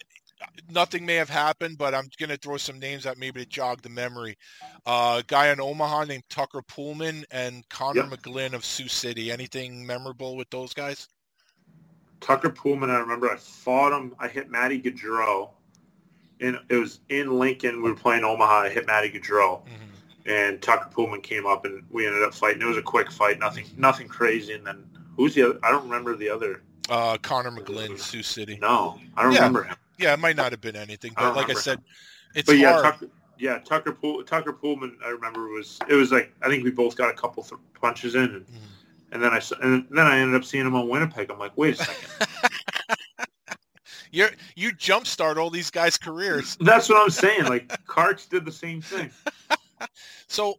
nothing 0.70 1.05
may 1.05 1.16
have 1.16 1.30
happened, 1.30 1.78
but 1.78 1.93
I'm 1.93 2.09
going 2.20 2.30
to 2.30 2.38
throw 2.38 2.57
some 2.57 2.80
names 2.80 3.05
out 3.05 3.18
maybe 3.18 3.39
to 3.41 3.45
jog 3.49 3.82
the 3.82 3.89
memory. 3.89 4.38
Uh, 4.86 5.22
a 5.22 5.24
guy 5.26 5.47
in 5.49 5.61
Omaha 5.61 6.05
named 6.05 6.24
Tucker 6.30 6.61
Poolman 6.61 7.24
and 7.32 7.68
Connor 7.70 8.01
Yep. 8.01 8.22
McGlynn 8.22 8.53
of 8.53 8.66
Sioux 8.66 8.88
City. 8.88 9.32
Anything 9.32 9.86
memorable 9.86 10.36
with 10.36 10.49
those 10.49 10.74
guys? 10.74 11.07
Tucker 12.22 12.49
Poolman, 12.49 12.89
I 12.89 12.99
remember 12.99 13.30
I 13.30 13.36
fought 13.38 13.97
him. 13.97 14.16
I 14.20 14.28
hit 14.28 14.49
Matty 14.49 14.82
Gaudreau. 14.82 15.49
And 16.41 16.59
it 16.70 16.76
was 16.76 16.99
in 17.09 17.39
Lincoln. 17.39 17.82
We 17.82 17.91
were 17.91 17.95
playing 17.97 18.24
Omaha. 18.24 18.64
I 18.64 18.70
hit 18.70 18.86
Matty 18.88 19.11
Gaudreau. 19.11 19.61
And 20.26 20.61
Tucker 20.61 20.89
Poolman 20.89 21.22
came 21.22 21.45
up 21.45 21.66
and 21.66 21.84
we 21.89 22.07
ended 22.07 22.24
up 22.24 22.34
fighting. 22.34 22.61
It 22.61 22.66
was 22.66 22.78
a 22.78 22.82
quick 22.82 23.11
fight, 23.11 23.39
nothing 23.39 23.66
nothing 23.78 24.07
crazy. 24.07 24.53
And 24.53 24.66
then 24.66 24.86
who's 25.18 25.36
the 25.36 25.43
other? 25.43 25.59
I 25.64 25.70
don't 25.72 25.84
remember 25.84 26.16
the 26.16 26.30
other. 26.30 26.64
Uh, 26.89 27.17
Connor 27.21 27.51
McGlynn, 27.51 27.97
Sioux 27.99 28.23
City. 28.23 28.57
No, 28.61 28.99
I 29.15 29.23
don't 29.23 29.31
Yeah. 29.31 29.39
remember 29.39 29.63
him. 29.63 29.75
Yeah, 29.97 30.13
it 30.13 30.19
might 30.19 30.36
not 30.36 30.51
have 30.51 30.61
been 30.61 30.75
anything, 30.75 31.13
but 31.15 31.21
don't 31.21 31.36
like 31.36 31.49
I 31.49 31.53
said, 31.53 31.79
it's 32.36 32.47
but 32.47 32.57
yeah, 32.57 32.71
hard. 32.73 32.84
Tucker, 32.84 33.07
yeah, 33.38 33.59
Tucker 33.59 33.91
Pull, 33.93 34.23
Tucker 34.23 34.51
Poolman. 34.53 34.93
I 35.05 35.09
remember 35.09 35.47
was 35.49 35.79
it 35.88 35.93
was 35.95 36.11
like 36.11 36.34
I 36.41 36.49
think 36.49 36.63
we 36.63 36.71
both 36.71 36.95
got 36.97 37.09
a 37.09 37.13
couple 37.13 37.43
th- 37.43 37.59
punches 37.79 38.15
in, 38.15 38.23
and, 38.23 38.45
Mhm. 38.47 38.57
and 39.13 39.23
then 39.23 39.31
I 39.31 39.41
and 39.61 39.88
then 39.91 40.05
I 40.07 40.19
ended 40.19 40.36
up 40.36 40.43
seeing 40.45 40.65
him 40.65 40.75
on 40.75 40.89
Winnipeg. 40.89 41.29
I'm 41.31 41.39
like, 41.39 41.55
wait 41.57 41.79
a 41.79 41.84
second. 41.86 42.27
You're 44.11 44.29
you 44.55 44.71
jumpstart 44.73 45.38
all 45.38 45.49
these 45.49 45.71
guys' 45.71 45.97
careers. 45.97 46.55
That's 46.59 46.88
what 46.89 47.01
I'm 47.01 47.09
saying. 47.09 47.45
Like 47.45 47.71
Carks 47.88 48.25
did 48.27 48.45
the 48.45 48.51
same 48.51 48.81
thing. 48.81 49.09
So 50.27 50.57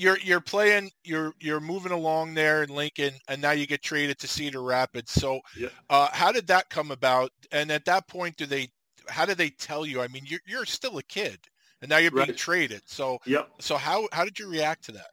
you're 0.00 0.18
you're 0.18 0.40
playing 0.40 0.90
you're 1.04 1.34
you're 1.40 1.60
moving 1.60 1.92
along 1.92 2.34
there 2.34 2.62
in 2.62 2.70
Lincoln 2.70 3.12
and 3.28 3.40
now 3.40 3.50
you 3.52 3.66
get 3.66 3.82
traded 3.82 4.18
to 4.20 4.28
Cedar 4.28 4.62
Rapids. 4.62 5.12
So 5.12 5.40
Yeah. 5.56 5.68
uh, 5.90 6.08
how 6.12 6.32
did 6.32 6.46
that 6.48 6.70
come 6.70 6.90
about? 6.90 7.30
And 7.52 7.70
at 7.70 7.84
that 7.84 8.08
point 8.08 8.36
do 8.36 8.46
they 8.46 8.68
how 9.08 9.26
did 9.26 9.38
they 9.38 9.50
tell 9.50 9.84
you? 9.84 10.00
I 10.00 10.08
mean, 10.08 10.24
you're 10.26 10.40
you're 10.46 10.64
still 10.66 10.98
a 10.98 11.02
kid, 11.02 11.38
and 11.82 11.90
now 11.90 11.98
you're 11.98 12.10
being 12.10 12.28
Right. 12.28 12.36
traded. 12.36 12.82
So 12.86 13.18
Yep. 13.26 13.50
so 13.60 13.76
how 13.76 14.08
how 14.12 14.24
did 14.24 14.38
you 14.38 14.48
react 14.48 14.84
to 14.86 14.92
that? 14.92 15.10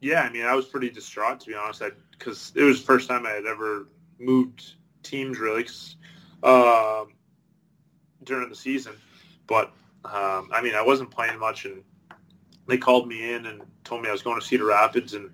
Yeah, 0.00 0.20
I 0.22 0.30
mean, 0.30 0.44
I 0.44 0.54
was 0.54 0.66
pretty 0.66 0.90
distraught 0.90 1.40
to 1.40 1.46
be 1.46 1.54
honest, 1.54 1.82
because 2.18 2.52
it 2.54 2.62
was 2.62 2.80
the 2.80 2.86
first 2.86 3.08
time 3.08 3.26
I 3.26 3.30
had 3.30 3.46
ever 3.46 3.88
moved 4.18 4.74
teams 5.02 5.38
really 5.38 5.66
um, 6.42 7.14
during 8.24 8.48
the 8.50 8.56
season. 8.56 8.94
But 9.46 9.72
um, 10.04 10.50
I 10.52 10.60
mean, 10.62 10.74
I 10.74 10.82
wasn't 10.82 11.10
playing 11.10 11.38
much, 11.38 11.64
and 11.64 11.82
they 12.66 12.78
called 12.78 13.08
me 13.08 13.32
in 13.32 13.46
and 13.46 13.62
told 13.84 14.02
me 14.02 14.08
I 14.08 14.12
was 14.12 14.22
going 14.22 14.40
to 14.40 14.46
Cedar 14.46 14.66
Rapids, 14.66 15.14
and 15.14 15.26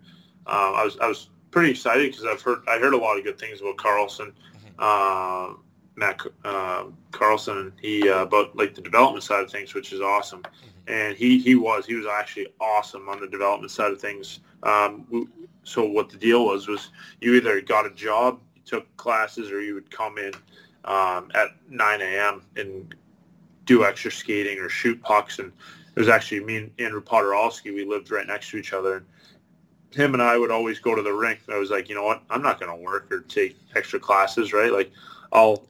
um, 0.47 0.75
I 0.75 0.85
was 0.85 0.99
I 0.99 1.09
was 1.09 1.29
pretty 1.51 1.71
excited 1.71 2.11
because 2.11 2.25
I've 2.25 2.43
heard 2.43 2.61
I 2.69 2.79
heard 2.79 2.95
a 2.95 2.99
lot 2.99 3.19
of 3.19 3.25
good 3.25 3.39
things 3.39 3.61
about 3.61 3.77
Carlson, 3.77 4.33
uh, 4.79 5.55
Matt 5.97 6.21
uh, 6.45 6.85
Carlson, 7.11 7.59
and 7.59 7.73
he 7.81 8.09
uh, 8.09 8.23
about 8.23 8.57
like 8.57 8.75
the 8.75 8.83
development 8.83 9.25
side 9.25 9.43
of 9.43 9.51
things, 9.51 9.75
which 9.75 9.93
is 9.93 10.01
awesome. 10.01 10.43
And 10.89 11.17
he 11.17 11.39
he 11.39 11.55
was 11.55 11.87
he 11.87 11.95
was 11.95 12.07
actually 12.07 12.49
awesome 12.61 13.09
on 13.09 13.21
the 13.21 13.29
development 13.29 13.71
side 13.71 13.93
of 13.93 14.01
things. 14.01 14.41
Um, 14.63 15.29
so 15.65 15.85
what 15.85 16.11
the 16.11 16.17
deal 16.17 16.47
was 16.47 16.67
was 16.67 16.91
you 17.21 17.35
either 17.35 17.61
got 17.61 17.87
a 17.87 17.91
job, 17.91 18.41
you 18.57 18.63
took 18.65 18.97
classes, 18.97 19.51
or 19.51 19.61
you 19.61 19.75
would 19.75 19.91
come 19.91 20.19
in 20.19 20.33
um, 20.85 21.31
at 21.35 21.49
9 21.69 22.01
a.m. 22.01 22.43
and 22.57 22.95
do 23.65 23.85
extra 23.85 24.11
skating 24.11 24.59
or 24.59 24.69
shoot 24.69 25.01
pucks. 25.03 25.39
And 25.39 25.53
it 25.95 25.99
was 25.99 26.09
actually 26.09 26.41
me 26.45 26.57
and 26.57 26.71
Andrew 26.79 27.03
Podorowski. 27.03 27.75
We 27.75 27.85
lived 27.85 28.11
right 28.11 28.27
next 28.27 28.51
to 28.51 28.57
each 28.57 28.73
other, 28.73 28.97
and 28.97 29.07
him 29.95 30.15
and 30.15 30.23
I 30.23 30.39
would 30.39 30.51
always 30.51 30.79
go 30.79 30.95
to 30.95 31.03
the 31.03 31.13
rink. 31.13 31.41
I 31.51 31.59
was 31.59 31.71
like, 31.71 31.89
you 31.89 31.95
know 31.95 32.05
what? 32.05 32.23
I'm 32.31 32.43
not 32.43 32.59
going 32.59 32.75
to 32.75 32.83
work 32.83 33.13
or 33.13 33.21
take 33.21 33.57
extra 33.77 34.01
classes, 34.01 34.53
right? 34.53 34.73
Like, 34.73 34.91
I'll 35.33 35.69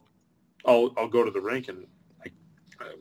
I'll 0.65 0.93
I'll 0.97 1.07
go 1.07 1.23
to 1.23 1.31
the 1.31 1.41
rink 1.41 1.67
and 1.67 1.85
like 2.19 2.33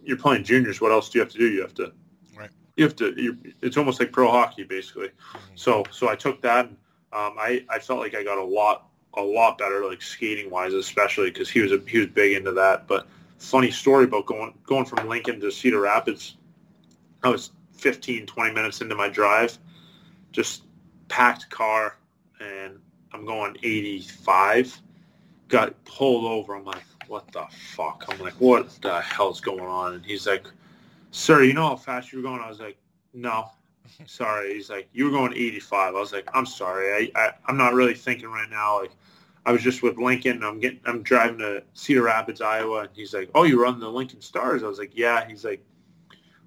you're 0.03 0.17
playing 0.17 0.45
juniors. 0.45 0.81
What 0.81 0.93
else 0.93 1.09
do 1.09 1.19
you 1.19 1.25
have 1.25 1.33
to 1.33 1.39
do? 1.39 1.49
You 1.49 1.63
have 1.63 1.75
to 1.75 1.93
Right. 2.37 2.51
you 2.77 2.85
have 2.85 2.97
to. 2.97 3.15
You, 3.21 3.37
it's 3.61 3.77
almost 3.77 4.01
like 4.01 4.11
pro 4.11 4.31
hockey, 4.31 4.65
basically. 4.65 5.11
So 5.55 5.85
so 5.91 6.09
I 6.09 6.17
took 6.17 6.41
that. 6.43 6.67
And, 6.67 6.77
um, 7.13 7.37
I 7.39 7.65
I 7.69 7.79
felt 7.79 8.01
like 8.01 8.15
I 8.15 8.25
got 8.25 8.39
a 8.39 8.45
lot 8.45 8.87
a 9.15 9.23
lot 9.23 9.59
better, 9.59 9.87
like 9.87 10.03
skating 10.03 10.51
wise, 10.51 10.73
especially 10.73 11.31
because 11.31 11.51
he 11.51 11.61
was 11.61 11.73
a, 11.73 11.79
he 11.87 11.99
was 11.99 12.09
big 12.09 12.37
into 12.37 12.53
that. 12.53 12.89
But 12.89 13.07
funny 13.39 13.71
story 13.71 14.05
about 14.05 14.27
going 14.27 14.55
going 14.65 14.87
from 14.87 15.09
Lincoln 15.09 15.41
to 15.41 15.51
Cedar 15.51 15.81
Rapids. 15.81 16.37
I 17.23 17.29
was 17.29 17.53
15, 17.77 18.27
20 18.27 18.55
minutes 18.55 18.81
into 18.81 18.95
my 18.95 19.09
drive, 19.09 19.59
just 20.33 20.65
packed 21.09 21.49
car, 21.51 21.99
and 22.41 22.79
I'm 23.13 23.25
going 23.25 23.57
85. 23.63 24.81
Got 25.49 25.85
pulled 25.85 26.25
over. 26.25 26.55
I'm 26.55 26.65
like, 26.65 26.85
what 27.09 27.31
the 27.33 27.45
fuck? 27.75 28.05
I'm 28.09 28.19
like, 28.19 28.35
what 28.35 28.71
the 28.81 29.01
hell's 29.01 29.41
going 29.41 29.61
on? 29.61 29.95
And 29.95 30.05
he's 30.05 30.27
like, 30.27 30.47
sir, 31.11 31.43
you 31.43 31.53
know 31.53 31.69
how 31.69 31.77
fast 31.77 32.13
you 32.13 32.19
were 32.19 32.23
going? 32.23 32.41
I 32.41 32.49
was 32.49 32.61
like, 32.61 32.79
no, 33.13 33.51
sorry. 34.07 34.55
He's 34.55 34.71
like, 34.71 34.89
you 34.93 35.05
were 35.05 35.11
going 35.11 35.33
85. 35.35 35.95
I 35.95 35.99
was 35.99 36.13
like, 36.13 36.29
I'm 36.35 36.47
sorry. 36.47 37.13
I, 37.15 37.21
I 37.21 37.33
I'm 37.47 37.57
not 37.57 37.75
really 37.75 37.95
thinking 37.95 38.29
right 38.29 38.49
now. 38.49 38.81
Like, 38.81 38.93
I 39.45 39.53
was 39.53 39.63
just 39.63 39.83
with 39.83 39.99
Lincoln. 39.99 40.43
I'm 40.43 40.61
getting, 40.61 40.81
I'm 40.87 41.03
driving 41.03 41.39
to 41.39 41.63
Cedar 41.75 42.03
Rapids, 42.03 42.41
Iowa. 42.41 42.83
And 42.83 42.91
he's 42.95 43.13
like, 43.13 43.31
oh, 43.35 43.43
you 43.43 43.63
run 43.63 43.79
the 43.79 43.89
Lincoln 43.89 44.23
Stars? 44.23 44.63
I 44.63 44.69
was 44.69 44.79
like, 44.79 44.93
yeah. 44.95 45.27
He's 45.29 45.45
like, 45.45 45.65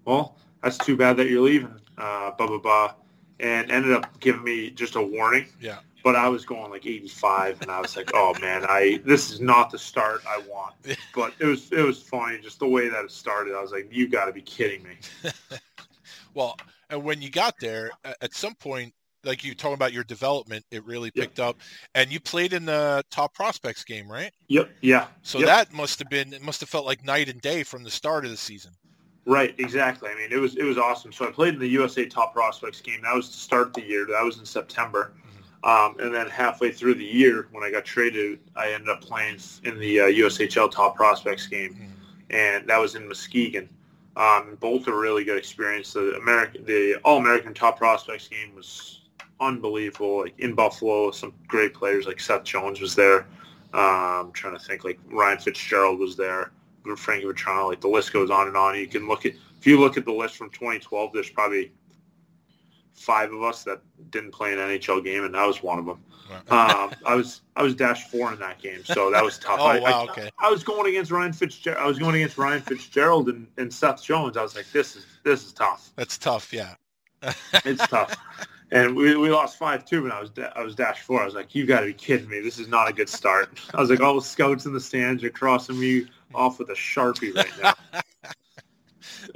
well, 0.06 0.38
that's 0.66 0.80
too 0.80 0.98
bad 0.98 1.16
that 1.18 1.30
you're 1.30 1.44
leaving. 1.44 1.80
Uh, 1.98 2.32
blah 2.32 2.48
blah 2.48 2.58
blah, 2.58 2.94
and 3.40 3.72
ended 3.72 3.94
up 3.94 4.20
giving 4.20 4.44
me 4.44 4.72
just 4.72 4.96
a 4.96 5.02
warning. 5.02 5.46
Yeah. 5.62 5.78
But 6.04 6.16
I 6.16 6.28
was 6.28 6.44
going 6.46 6.70
like 6.72 6.86
85, 6.86 7.62
and 7.62 7.72
I 7.72 7.80
was 7.82 7.96
like, 7.96 8.12
oh 8.14 8.34
man, 8.42 8.66
I 8.68 9.00
this 9.06 9.32
is 9.32 9.40
not 9.40 9.70
the 9.70 9.78
start 9.78 10.22
I 10.28 10.40
want. 10.40 10.74
But 11.16 11.34
it 11.40 11.46
was 11.46 11.72
it 11.72 11.82
was 11.82 12.02
funny 12.02 12.40
just 12.40 12.60
the 12.60 12.68
way 12.68 12.90
that 12.90 13.06
it 13.06 13.12
started. 13.12 13.56
I 13.56 13.62
was 13.62 13.72
like, 13.72 13.88
you 13.90 14.10
got 14.10 14.26
to 14.26 14.34
be 14.34 14.42
kidding 14.42 14.84
me. 14.84 14.98
Well, 16.34 16.58
and 16.90 17.02
when 17.02 17.22
you 17.22 17.30
got 17.32 17.54
there, 17.62 17.92
at 18.04 18.34
some 18.34 18.56
point, 18.56 18.94
like 19.24 19.46
you 19.46 19.56
talking 19.56 19.76
about 19.76 19.94
your 19.94 20.04
development, 20.04 20.66
it 20.70 20.84
really 20.84 21.10
Yep. 21.16 21.24
picked 21.24 21.40
up, 21.40 21.56
and 21.94 22.12
you 22.12 22.20
played 22.20 22.52
in 22.52 22.66
the 22.66 23.06
top 23.10 23.34
prospects 23.34 23.86
game, 23.86 24.12
right? 24.12 24.34
Yep. 24.50 24.70
Yeah. 24.82 25.08
So 25.22 25.40
Yep. 25.40 25.48
that 25.48 25.74
must 25.74 25.98
have 26.00 26.10
been 26.10 26.34
it 26.34 26.42
must 26.42 26.60
have 26.60 26.68
felt 26.70 26.86
like 26.86 27.06
night 27.06 27.30
and 27.30 27.40
day 27.40 27.64
from 27.64 27.84
the 27.84 27.90
start 27.90 28.26
of 28.26 28.32
the 28.32 28.38
season. 28.38 28.74
Right, 29.26 29.56
exactly. 29.58 30.10
I 30.10 30.16
mean, 30.16 30.32
it 30.32 30.40
was 30.40 30.56
it 30.56 30.64
was 30.64 30.78
awesome. 30.78 31.12
So 31.12 31.28
I 31.28 31.32
played 31.32 31.56
in 31.56 31.60
the 31.60 31.68
USA 31.68 32.06
Top 32.06 32.34
Prospects 32.34 32.80
game. 32.82 33.02
That 33.02 33.16
was 33.16 33.30
to 33.30 33.38
start 33.38 33.74
the 33.74 33.84
year. 33.84 34.06
That 34.06 34.24
was 34.24 34.38
in 34.38 34.46
September, 34.46 35.14
um, 35.64 35.96
and 36.00 36.14
then 36.14 36.28
halfway 36.28 36.72
through 36.72 36.94
the 36.96 37.06
year, 37.06 37.48
when 37.52 37.64
I 37.64 37.72
got 37.72 37.86
traded, 37.86 38.40
I 38.56 38.72
ended 38.72 38.90
up 38.90 39.02
playing 39.02 39.40
in 39.64 39.80
the 39.80 40.02
uh, 40.02 40.04
USHL 40.04 40.70
Top 40.70 40.96
Prospects 40.96 41.48
game, 41.48 41.92
and 42.30 42.68
that 42.70 42.78
was 42.78 42.94
in 42.94 43.08
Muskegon. 43.08 43.68
Um, 44.16 44.58
both 44.60 44.88
are 44.88 44.98
really 44.98 45.24
good 45.24 45.38
experience. 45.38 45.94
The 45.94 46.16
American, 46.18 46.64
the 46.64 46.96
All 47.04 47.18
American 47.18 47.56
Top 47.56 47.80
Prospects 47.80 48.28
game 48.28 48.54
was 48.56 49.02
unbelievable. 49.40 50.20
Like 50.20 50.40
in 50.40 50.54
Buffalo, 50.54 51.10
some 51.10 51.34
great 51.48 51.74
players 51.74 52.06
like 52.06 52.20
Seth 52.20 52.44
Jones 52.44 52.80
was 52.80 52.94
there. 52.94 53.22
Um, 53.74 54.28
I'm 54.28 54.32
trying 54.34 54.58
to 54.58 54.64
think, 54.64 54.84
like 54.84 55.00
Ryan 55.10 55.40
Fitzgerald 55.40 56.00
was 56.00 56.16
there. 56.16 56.52
Frankie 56.96 57.26
Vatrano, 57.26 57.70
like 57.70 57.82
the 57.82 57.88
list 57.88 58.14
goes 58.14 58.30
on 58.30 58.48
and 58.48 58.58
on. 58.58 58.78
You 58.78 58.88
can 58.88 59.08
look 59.08 59.26
at 59.26 59.34
if 59.60 59.66
you 59.66 59.80
look 59.80 59.98
at 59.98 60.06
the 60.06 60.14
list 60.14 60.36
from 60.36 60.50
2012, 60.52 61.12
there's 61.14 61.30
probably 61.30 61.72
five 62.94 63.32
of 63.34 63.44
us 63.44 63.64
that 63.64 63.82
didn't 64.10 64.32
play 64.32 64.54
an 64.54 64.60
NHL 64.60 65.04
game, 65.04 65.24
and 65.24 65.36
I 65.36 65.46
was 65.46 65.62
one 65.62 65.80
of 65.80 65.86
them. 65.86 66.00
Um, 66.50 66.92
I 67.06 67.16
was 67.16 67.42
I 67.56 67.62
was 67.62 67.76
dash 67.76 68.08
four 68.10 68.34
in 68.34 68.40
that 68.40 68.60
game, 68.60 68.84
so 68.84 69.12
that 69.12 69.24
was 69.24 69.38
tough. 69.38 69.60
Oh, 69.66 69.66
I, 69.66 69.80
wow, 69.80 70.06
I, 70.08 70.12
okay. 70.12 70.30
I 70.40 70.50
was 70.50 70.64
going 70.64 70.90
against 70.90 71.12
Ryan 71.12 71.34
Fitzgerald. 71.34 71.84
I 71.84 71.88
was 71.88 72.00
going 72.00 72.16
against 72.16 72.38
Ryan 72.38 72.62
Fitzgerald 72.62 73.30
and, 73.30 73.48
and 73.58 73.74
Seth 73.74 74.04
Jones. 74.04 74.38
I 74.38 74.42
was 74.42 74.56
like, 74.56 74.70
this 74.72 74.96
is 74.96 75.06
this 75.24 75.46
is 75.46 75.54
tough. 75.54 75.92
That's 75.96 76.18
tough, 76.18 76.52
yeah. 76.52 76.76
It's 77.66 77.86
tough. 77.88 78.16
And 78.72 78.96
we, 78.96 79.16
we 79.16 79.30
lost 79.30 79.58
five 79.58 79.86
two, 79.86 80.04
and 80.04 80.12
I 80.12 80.20
was 80.20 80.32
da- 80.32 80.52
I 80.56 80.64
was 80.64 80.76
dash 80.76 81.02
four. 81.02 81.22
I 81.22 81.26
was 81.26 81.36
like, 81.36 81.54
you 81.54 81.66
got 81.66 81.82
to 81.82 81.88
be 81.88 81.94
kidding 81.94 82.28
me! 82.28 82.42
This 82.42 82.58
is 82.58 82.68
not 82.68 82.90
a 82.90 82.94
good 82.94 83.10
start. 83.10 83.60
I 83.74 83.80
was 83.80 83.90
like, 83.90 84.02
all 84.02 84.16
the 84.16 84.22
scouts 84.22 84.66
in 84.66 84.74
the 84.74 84.82
stands 84.82 85.24
are 85.24 85.30
crossing 85.30 85.80
me 85.80 86.08
off 86.34 86.60
with 86.60 86.70
a 86.70 86.74
sharpie 86.74 87.36
right 87.36 87.52
now. 87.62 88.02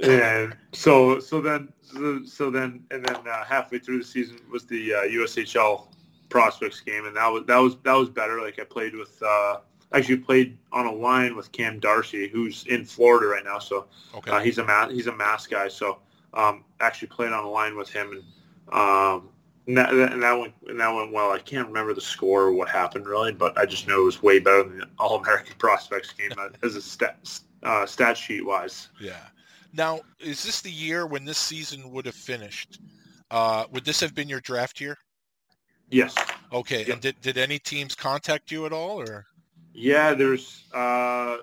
and 0.00 0.56
so 0.72 1.20
so 1.20 1.40
then 1.40 1.72
so, 1.82 2.24
so 2.24 2.50
then 2.50 2.84
and 2.90 3.04
then 3.04 3.16
uh, 3.28 3.44
halfway 3.44 3.78
through 3.78 3.98
the 3.98 4.04
season 4.04 4.38
was 4.50 4.64
the 4.64 4.94
uh, 4.94 5.02
USHL 5.02 5.88
prospects 6.28 6.80
game, 6.80 7.06
and 7.06 7.16
that 7.16 7.28
was 7.28 7.44
that 7.46 7.58
was 7.58 7.76
that 7.84 7.94
was 7.94 8.08
better. 8.08 8.40
Like 8.40 8.58
I 8.58 8.64
played 8.64 8.94
with. 8.94 9.22
Uh, 9.22 9.60
Actually, 9.92 10.18
played 10.18 10.56
on 10.70 10.86
a 10.86 10.92
line 10.92 11.34
with 11.34 11.50
Cam 11.50 11.80
Darcy, 11.80 12.28
who's 12.28 12.64
in 12.68 12.84
Florida 12.84 13.26
right 13.26 13.42
now. 13.44 13.58
So 13.58 13.86
Okay. 14.14 14.30
uh, 14.30 14.38
he's 14.38 14.58
a 14.58 14.64
ma- 14.64 14.88
he's 14.88 15.08
a 15.08 15.16
mass 15.16 15.48
guy. 15.48 15.66
So 15.66 15.98
um, 16.32 16.64
actually 16.78 17.08
played 17.08 17.32
on 17.32 17.42
a 17.42 17.50
line 17.50 17.76
with 17.76 17.88
him, 17.90 18.12
and 18.12 18.22
um, 18.72 19.30
and 19.66 19.76
that, 19.76 19.92
and 19.92 20.22
that 20.22 20.38
went 20.38 20.54
and 20.68 20.80
that 20.80 20.94
went 20.94 21.12
well. 21.12 21.30
I 21.30 21.38
can't 21.38 21.66
remember 21.66 21.94
the 21.94 22.00
score 22.00 22.44
or 22.44 22.52
what 22.52 22.68
happened 22.68 23.06
really, 23.06 23.32
but 23.32 23.56
I 23.58 23.66
just 23.66 23.86
know 23.86 24.02
it 24.02 24.04
was 24.04 24.22
way 24.22 24.38
better 24.38 24.64
than 24.64 24.78
the 24.78 24.88
All 24.98 25.16
American 25.20 25.54
Prospects 25.58 26.12
game 26.12 26.32
uh, 26.38 26.48
as 26.62 26.76
a 26.76 26.82
stat 26.82 27.40
uh, 27.62 27.86
stat 27.86 28.16
sheet 28.16 28.44
wise. 28.44 28.88
Yeah. 29.00 29.20
Now, 29.72 30.00
is 30.18 30.42
this 30.42 30.60
the 30.60 30.70
year 30.70 31.06
when 31.06 31.24
this 31.24 31.38
season 31.38 31.90
would 31.92 32.06
have 32.06 32.14
finished? 32.14 32.80
Uh, 33.30 33.66
would 33.70 33.84
this 33.84 34.00
have 34.00 34.14
been 34.14 34.28
your 34.28 34.40
draft 34.40 34.80
year? 34.80 34.96
Yes. 35.90 36.16
Okay. 36.52 36.80
Yep. 36.80 36.88
And 36.88 37.00
did, 37.00 37.20
did 37.20 37.38
any 37.38 37.58
teams 37.58 37.94
contact 37.94 38.50
you 38.50 38.66
at 38.66 38.72
all 38.72 39.00
or? 39.00 39.26
Yeah, 39.72 40.14
there's 40.14 40.64
uh, 40.74 41.38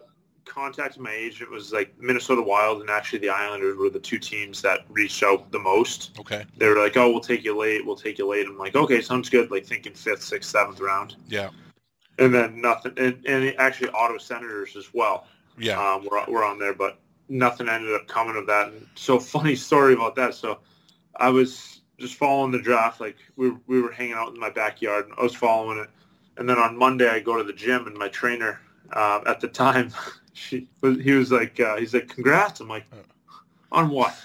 contacted 0.47 1.01
my 1.01 1.11
agent. 1.11 1.49
It 1.49 1.53
was 1.53 1.71
like 1.73 1.93
Minnesota 1.99 2.41
Wild 2.41 2.81
and 2.81 2.89
actually 2.89 3.19
the 3.19 3.29
Islanders 3.29 3.77
were 3.77 3.89
the 3.89 3.99
two 3.99 4.17
teams 4.19 4.61
that 4.61 4.81
reached 4.89 5.23
out 5.23 5.51
the 5.51 5.59
most. 5.59 6.17
Okay. 6.19 6.45
They 6.57 6.67
were 6.67 6.77
like, 6.77 6.97
"Oh, 6.97 7.11
we'll 7.11 7.19
take 7.21 7.43
you 7.43 7.55
late. 7.57 7.85
We'll 7.85 7.95
take 7.95 8.17
you 8.17 8.27
late." 8.27 8.47
I'm 8.47 8.57
like, 8.57 8.75
"Okay, 8.75 9.01
sounds 9.01 9.29
good." 9.29 9.51
Like 9.51 9.65
thinking 9.65 9.93
fifth, 9.93 10.23
sixth, 10.23 10.49
seventh 10.51 10.79
round, 10.79 11.15
Yeah. 11.27 11.49
and 12.19 12.33
then 12.33 12.61
nothing. 12.61 12.93
And, 12.97 13.23
and 13.25 13.53
actually, 13.59 13.89
Ottawa 13.89 14.19
Senators 14.19 14.75
as 14.75 14.93
well. 14.93 15.27
Yeah. 15.59 15.79
um, 15.95 16.07
we're, 16.09 16.23
we're 16.27 16.45
on 16.45 16.59
there, 16.59 16.73
but 16.73 16.99
nothing 17.29 17.67
ended 17.67 17.93
up 17.93 18.07
coming 18.07 18.35
of 18.35 18.45
that. 18.47 18.67
And 18.69 18.87
so 18.95 19.19
funny 19.35 19.55
story 19.55 19.93
about 19.93 20.15
that. 20.15 20.33
So 20.35 20.59
I 21.15 21.29
was 21.29 21.81
just 21.99 22.13
following 22.15 22.51
the 22.51 22.61
draft. 22.61 23.01
Like 23.01 23.17
we, 23.35 23.49
were- 23.49 23.59
we 23.67 23.81
were 23.81 23.91
hanging 23.91 24.13
out 24.13 24.33
in 24.33 24.39
my 24.39 24.49
backyard 24.51 25.05
and 25.05 25.13
I 25.17 25.23
was 25.23 25.33
following 25.35 25.79
it. 25.79 25.89
And 26.37 26.47
then 26.47 26.59
on 26.59 26.77
Monday 26.77 27.09
I 27.09 27.19
go 27.19 27.35
to 27.37 27.43
the 27.43 27.53
gym 27.53 27.87
and 27.87 27.97
my 27.97 28.07
trainer 28.09 28.61
uh, 28.93 29.21
at 29.25 29.39
the 29.41 29.47
time, 29.47 29.91
she 30.37 30.67
was, 30.81 30.99
he 30.99 31.11
was 31.11 31.31
like, 31.31 31.59
uh, 31.59 31.77
he's 31.77 31.93
like, 31.93 32.07
congrats. 32.07 32.59
I'm 32.59 32.67
like, 32.67 32.85
on 33.71 33.89
what? 33.89 34.15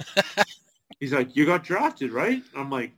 he's 1.01 1.13
like, 1.13 1.35
you 1.35 1.47
got 1.47 1.65
drafted, 1.65 2.13
right? 2.13 2.43
I'm 2.55 2.71
like, 2.71 2.93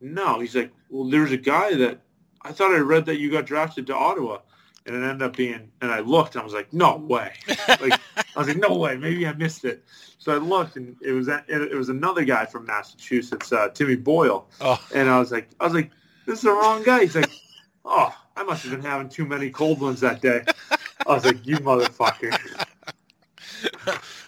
no. 0.00 0.40
He's 0.40 0.56
like, 0.56 0.72
well, 0.90 1.08
there's 1.08 1.32
a 1.32 1.36
guy 1.36 1.74
that 1.74 2.00
I 2.42 2.52
thought 2.52 2.72
I 2.72 2.78
read 2.78 3.06
that 3.06 3.18
you 3.18 3.30
got 3.30 3.46
drafted 3.46 3.86
to 3.86 3.94
Ottawa. 3.94 4.38
And 4.86 4.96
it 4.96 5.06
ended 5.06 5.22
up 5.22 5.36
being, 5.36 5.70
and 5.82 5.90
I 5.92 6.00
looked, 6.00 6.34
and 6.34 6.40
I 6.40 6.44
was 6.44 6.54
like, 6.54 6.72
no 6.72 6.96
way. 6.96 7.34
Like, 7.68 8.00
I 8.16 8.38
was 8.38 8.48
like, 8.48 8.56
no 8.56 8.74
way. 8.74 8.96
Maybe 8.96 9.26
I 9.26 9.34
missed 9.34 9.66
it. 9.66 9.84
So 10.18 10.32
I 10.32 10.38
looked, 10.38 10.76
and 10.76 10.96
it 11.02 11.12
was 11.12 11.28
it, 11.28 11.44
it 11.46 11.74
was 11.74 11.90
another 11.90 12.24
guy 12.24 12.46
from 12.46 12.64
Massachusetts, 12.64 13.52
uh, 13.52 13.68
Timmy 13.68 13.96
Boyle. 13.96 14.48
Oh. 14.62 14.82
And 14.94 15.10
I 15.10 15.18
was 15.18 15.30
like, 15.30 15.50
I 15.60 15.64
was 15.64 15.74
like, 15.74 15.90
this 16.24 16.38
is 16.38 16.44
the 16.44 16.52
wrong 16.52 16.82
guy. 16.82 17.02
He's 17.02 17.14
like, 17.14 17.30
oh, 17.84 18.16
I 18.34 18.44
must 18.44 18.62
have 18.62 18.72
been 18.72 18.82
having 18.82 19.10
too 19.10 19.26
many 19.26 19.50
cold 19.50 19.80
ones 19.80 20.00
that 20.00 20.22
day. 20.22 20.42
I 21.06 21.14
was 21.14 21.24
like, 21.24 21.46
you 21.46 21.56
motherfucker. 21.56 22.38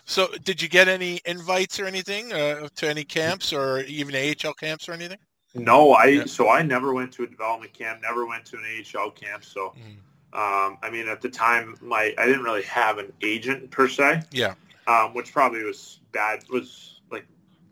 So, 0.04 0.28
did 0.44 0.60
you 0.60 0.68
get 0.68 0.88
any 0.88 1.20
invites 1.24 1.78
or 1.78 1.86
anything 1.86 2.32
uh, 2.32 2.68
to 2.76 2.88
any 2.88 3.04
camps 3.04 3.52
or 3.52 3.80
even 3.82 4.14
AHL 4.14 4.54
camps 4.54 4.88
or 4.88 4.92
anything? 4.92 5.18
No, 5.54 5.92
I 5.92 6.04
Yeah. 6.06 6.24
so 6.26 6.48
I 6.48 6.62
never 6.62 6.92
went 6.94 7.12
to 7.12 7.24
a 7.24 7.26
development 7.26 7.72
camp, 7.72 8.02
never 8.02 8.24
went 8.26 8.44
to 8.46 8.56
an 8.56 8.64
AHL 8.64 9.10
camp. 9.10 9.44
So, 9.44 9.74
Mhm. 9.76 10.38
um, 10.38 10.78
I 10.82 10.90
mean, 10.90 11.08
at 11.08 11.20
the 11.20 11.28
time, 11.28 11.76
my 11.80 12.14
I 12.18 12.26
didn't 12.26 12.42
really 12.42 12.62
have 12.62 12.98
an 12.98 13.12
agent 13.22 13.70
per 13.70 13.88
se, 13.88 14.22
Yeah. 14.30 14.54
um, 14.86 15.12
which 15.14 15.32
probably 15.32 15.64
was 15.64 16.00
bad. 16.12 16.44
Was 16.50 17.00
like, 17.10 17.26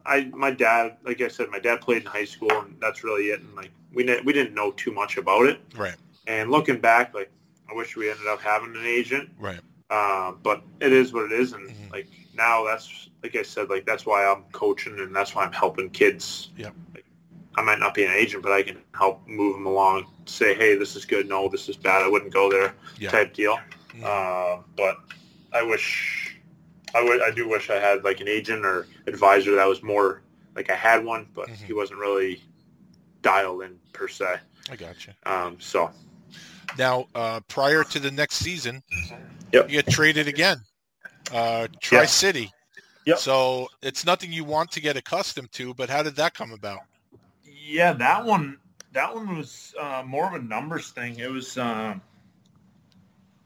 I 0.06 0.24
my 0.34 0.50
dad, 0.50 0.96
like 1.04 1.20
I 1.20 1.28
said, 1.28 1.50
my 1.50 1.60
dad 1.60 1.80
played 1.80 2.02
in 2.02 2.08
high 2.08 2.24
school, 2.24 2.50
and 2.50 2.76
that's 2.80 3.04
really 3.04 3.30
it. 3.30 3.40
And 3.40 3.54
like 3.54 3.70
we 3.92 4.02
ne- 4.04 4.20
we 4.22 4.32
didn't 4.32 4.54
know 4.54 4.72
too 4.72 4.90
much 4.92 5.16
about 5.16 5.46
it. 5.46 5.60
Right. 5.76 5.96
And 6.26 6.50
looking 6.50 6.78
back, 6.80 7.14
like 7.14 7.30
I 7.70 7.74
wish 7.74 7.96
we 7.96 8.10
ended 8.10 8.26
up 8.26 8.40
having 8.40 8.74
an 8.74 8.84
agent. 8.86 9.30
Right. 9.38 9.60
Uh, 9.90 10.32
but 10.42 10.62
it 10.80 10.92
is 10.92 11.12
what 11.12 11.24
it 11.24 11.32
is, 11.32 11.52
and 11.54 11.68
Mhm. 11.70 11.90
like 11.92 12.08
now, 12.34 12.64
that's 12.64 13.08
like 13.22 13.34
I 13.36 13.42
said, 13.42 13.70
like 13.70 13.86
that's 13.86 14.04
why 14.04 14.26
I'm 14.26 14.44
coaching, 14.52 14.98
and 15.00 15.14
that's 15.16 15.34
why 15.34 15.44
I'm 15.44 15.52
helping 15.52 15.88
kids. 15.90 16.50
Yeah. 16.56 16.70
Like, 16.94 17.04
I 17.56 17.62
might 17.62 17.78
not 17.78 17.94
be 17.94 18.04
an 18.04 18.12
agent, 18.12 18.42
but 18.42 18.52
I 18.52 18.62
can 18.62 18.78
help 18.94 19.26
move 19.26 19.54
them 19.54 19.66
along. 19.66 20.06
Say, 20.26 20.54
hey, 20.54 20.76
this 20.76 20.94
is 20.94 21.04
good. 21.04 21.28
No, 21.28 21.48
this 21.48 21.68
is 21.68 21.76
bad. 21.76 22.02
I 22.02 22.08
wouldn't 22.08 22.32
go 22.32 22.50
there. 22.50 22.74
Yeah. 22.98 23.10
Type 23.10 23.32
deal. 23.34 23.58
Mhm. 23.94 24.04
Uh, 24.04 24.62
but 24.76 24.98
I 25.52 25.62
wish, 25.62 26.36
I 26.94 27.02
would, 27.02 27.22
I 27.22 27.30
do 27.30 27.48
wish 27.48 27.70
I 27.70 27.80
had 27.80 28.04
like 28.04 28.20
an 28.20 28.28
agent 28.28 28.64
or 28.66 28.86
advisor 29.06 29.54
that 29.56 29.66
was 29.66 29.82
more 29.82 30.20
like 30.54 30.70
I 30.70 30.76
had 30.76 31.04
one, 31.04 31.26
but 31.34 31.48
Mhm. 31.48 31.56
he 31.66 31.72
wasn't 31.72 31.98
really 31.98 32.42
dialed 33.22 33.62
in 33.62 33.80
per 33.94 34.06
se. 34.06 34.38
I 34.70 34.76
got 34.76 35.06
you. 35.06 35.14
Um, 35.24 35.58
so 35.58 35.90
Now, 36.76 37.08
uh, 37.14 37.40
prior 37.48 37.82
to 37.84 37.98
the 37.98 38.10
next 38.10 38.36
season, 38.36 38.82
Yep. 39.52 39.70
you 39.70 39.82
get 39.82 39.92
traded 39.92 40.28
again. 40.28 40.58
Uh, 41.32 41.68
Tri 41.80 42.06
City. 42.06 42.50
Yep. 43.06 43.18
So 43.18 43.68
it's 43.82 44.04
nothing 44.04 44.32
you 44.32 44.44
want 44.44 44.70
to 44.72 44.80
get 44.80 44.96
accustomed 44.96 45.50
to, 45.52 45.72
but 45.74 45.88
how 45.88 46.02
did 46.02 46.16
that 46.16 46.34
come 46.34 46.52
about? 46.52 46.80
Yeah, 47.44 47.92
that 47.94 48.24
one 48.24 48.58
that 48.92 49.14
one 49.14 49.36
was 49.36 49.74
uh, 49.78 50.02
more 50.06 50.26
of 50.26 50.34
a 50.34 50.44
numbers 50.44 50.90
thing. 50.90 51.18
It 51.18 51.30
was 51.30 51.56
um, 51.58 52.00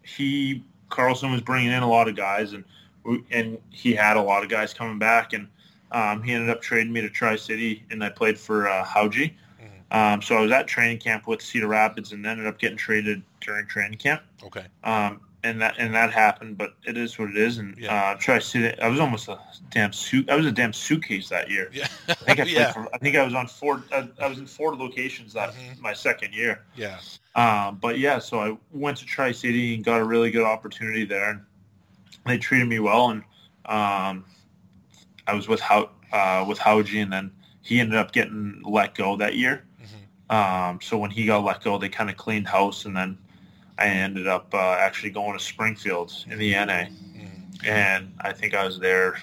he 0.03 0.65
Carlson 0.91 1.33
was 1.33 1.41
bringing 1.41 1.71
in 1.73 1.83
a 1.83 1.89
lot 1.89 2.09
of 2.09 2.17
guys, 2.17 2.53
and 2.53 2.65
we- 3.05 3.25
and 3.31 3.59
he 3.71 3.93
had 3.95 4.17
a 4.17 4.23
lot 4.23 4.43
of 4.43 4.49
guys 4.49 4.75
coming 4.75 4.99
back, 4.99 5.33
and 5.33 5.49
um, 5.93 6.23
he 6.23 6.33
ended 6.33 6.51
up 6.51 6.61
trading 6.63 6.93
me 6.93 7.01
to 7.01 7.09
Tri 7.11 7.37
City, 7.37 7.85
and 7.91 8.03
I 8.03 8.09
played 8.11 8.39
for 8.39 8.69
uh, 8.69 8.85
Hauge. 8.85 9.33
Um, 9.91 10.23
so 10.23 10.37
I 10.37 10.41
was 10.41 10.51
at 10.53 10.67
training 10.67 10.99
camp 10.99 11.27
with 11.27 11.43
Cedar 11.43 11.67
Rapids, 11.69 12.13
and 12.13 12.25
ended 12.25 12.47
up 12.47 12.59
getting 12.59 12.79
traded 12.79 13.23
during 13.43 13.67
training 13.67 13.99
camp. 13.99 14.23
Okay. 14.43 14.65
Um, 14.85 15.21
and 15.45 15.61
that 15.61 15.75
and 15.79 15.95
that 15.95 16.13
happened, 16.13 16.57
but 16.59 16.75
it 16.85 16.97
is 16.97 17.19
what 17.19 17.31
it 17.31 17.37
is. 17.37 17.59
And 17.59 17.77
Yeah. 17.77 18.13
uh, 18.13 18.15
Tri 18.19 18.39
City, 18.39 18.79
I 18.81 18.89
was 18.89 19.01
almost 19.01 19.29
a 19.29 19.39
damn 19.71 19.93
suit. 19.93 20.31
I 20.31 20.37
was 20.37 20.47
a 20.47 20.53
damn 20.53 20.73
suitcase 20.73 21.29
that 21.31 21.51
year. 21.51 21.69
Yeah. 21.73 21.89
I 22.09 22.15
think 22.15 22.41
I, 22.41 22.43
played 22.45 22.49
yeah. 22.55 22.73
for, 22.73 22.89
I 22.95 22.99
think 22.99 23.17
I 23.17 23.25
was 23.25 23.35
on 23.35 23.47
four. 23.49 23.83
I, 23.93 24.09
I 24.21 24.29
was 24.29 24.39
in 24.39 24.47
four 24.47 24.77
locations 24.77 25.33
that 25.33 25.51
Mhm. 25.55 25.81
my 25.81 25.93
second 25.95 26.33
year. 26.35 26.63
Yeah. 26.77 26.99
Um, 27.35 27.77
but 27.81 27.99
yeah, 27.99 28.19
so 28.19 28.41
I 28.41 28.57
went 28.73 28.99
to 28.99 29.07
Tri 29.07 29.33
City 29.33 29.75
and 29.75 29.85
got 29.85 30.01
a 30.01 30.05
really 30.05 30.31
good 30.31 30.45
opportunity 30.45 31.05
there, 31.05 31.31
and 31.31 31.41
they 32.27 32.39
treated 32.39 32.69
me 32.69 32.79
well. 32.79 33.11
And 33.11 33.23
um, 33.67 34.25
I 35.27 35.35
was 35.35 35.49
with 35.49 35.61
How 35.61 35.91
uh, 36.13 36.45
with 36.47 36.59
Hauge, 36.59 36.95
and 36.95 37.13
then 37.13 37.31
he 37.63 37.81
ended 37.81 37.97
up 37.99 38.13
getting 38.13 38.61
let 38.65 38.95
go 38.95 39.17
that 39.17 39.35
year. 39.37 39.65
Mhm. 39.83 40.35
Um, 40.35 40.81
so 40.83 40.99
when 40.99 41.11
he 41.11 41.25
got 41.27 41.43
let 41.43 41.63
go, 41.65 41.79
they 41.79 41.89
kind 41.89 42.11
of 42.11 42.17
cleaned 42.17 42.47
house, 42.49 42.85
and 42.85 42.95
then 42.97 43.17
I 43.83 43.87
ended 43.89 44.29
up 44.29 44.55
uh, 44.55 44.77
actually 44.79 45.11
going 45.11 45.37
to 45.37 45.43
Springfield 45.43 46.13
in 46.31 46.39
the 46.39 46.53
NA, 46.55 46.85
Mhm. 47.17 47.67
and 47.67 48.15
I 48.21 48.33
think 48.33 48.55
I 48.55 48.65
was 48.65 48.79
there 48.79 49.19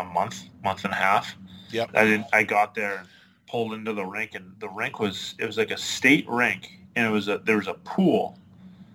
a 0.00 0.04
month, 0.04 0.42
month 0.64 0.84
and 0.84 0.92
a 0.92 0.96
half. 0.96 1.36
Yep. 1.70 1.90
I 1.94 2.04
didn't. 2.04 2.26
I 2.32 2.42
got 2.42 2.74
there 2.74 2.98
and 2.98 3.08
pulled 3.46 3.72
into 3.74 3.92
the 3.92 4.04
rink, 4.04 4.34
and 4.34 4.52
the 4.58 4.68
rink 4.68 4.98
was 4.98 5.36
it 5.38 5.46
was 5.46 5.56
like 5.56 5.70
a 5.70 5.76
state 5.76 6.28
rink, 6.28 6.72
and 6.96 7.06
it 7.06 7.10
was 7.10 7.28
a 7.28 7.38
there 7.38 7.58
was 7.58 7.68
a 7.68 7.74
pool 7.74 8.36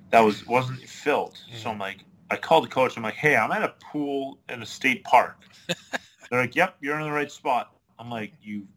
that 0.10 0.20
was 0.20 0.46
wasn't 0.46 0.82
filled. 0.90 1.38
So 1.56 1.70
I'm 1.70 1.80
like, 1.80 2.00
I 2.30 2.36
called 2.36 2.66
the 2.66 2.70
coach. 2.70 2.98
I'm 2.98 3.04
like, 3.04 3.14
hey, 3.16 3.38
I'm 3.38 3.54
at 3.54 3.64
a 3.64 3.74
pool 3.80 4.38
in 4.50 4.62
a 4.62 4.66
state 4.66 5.06
park. 5.06 5.46
They're 6.30 6.42
like, 6.42 6.56
yep, 6.58 6.76
you're 6.82 7.00
in 7.00 7.04
the 7.04 7.12
right 7.12 7.32
spot. 7.32 7.74
I'm 7.98 8.10
like, 8.10 8.34
you. 8.42 8.68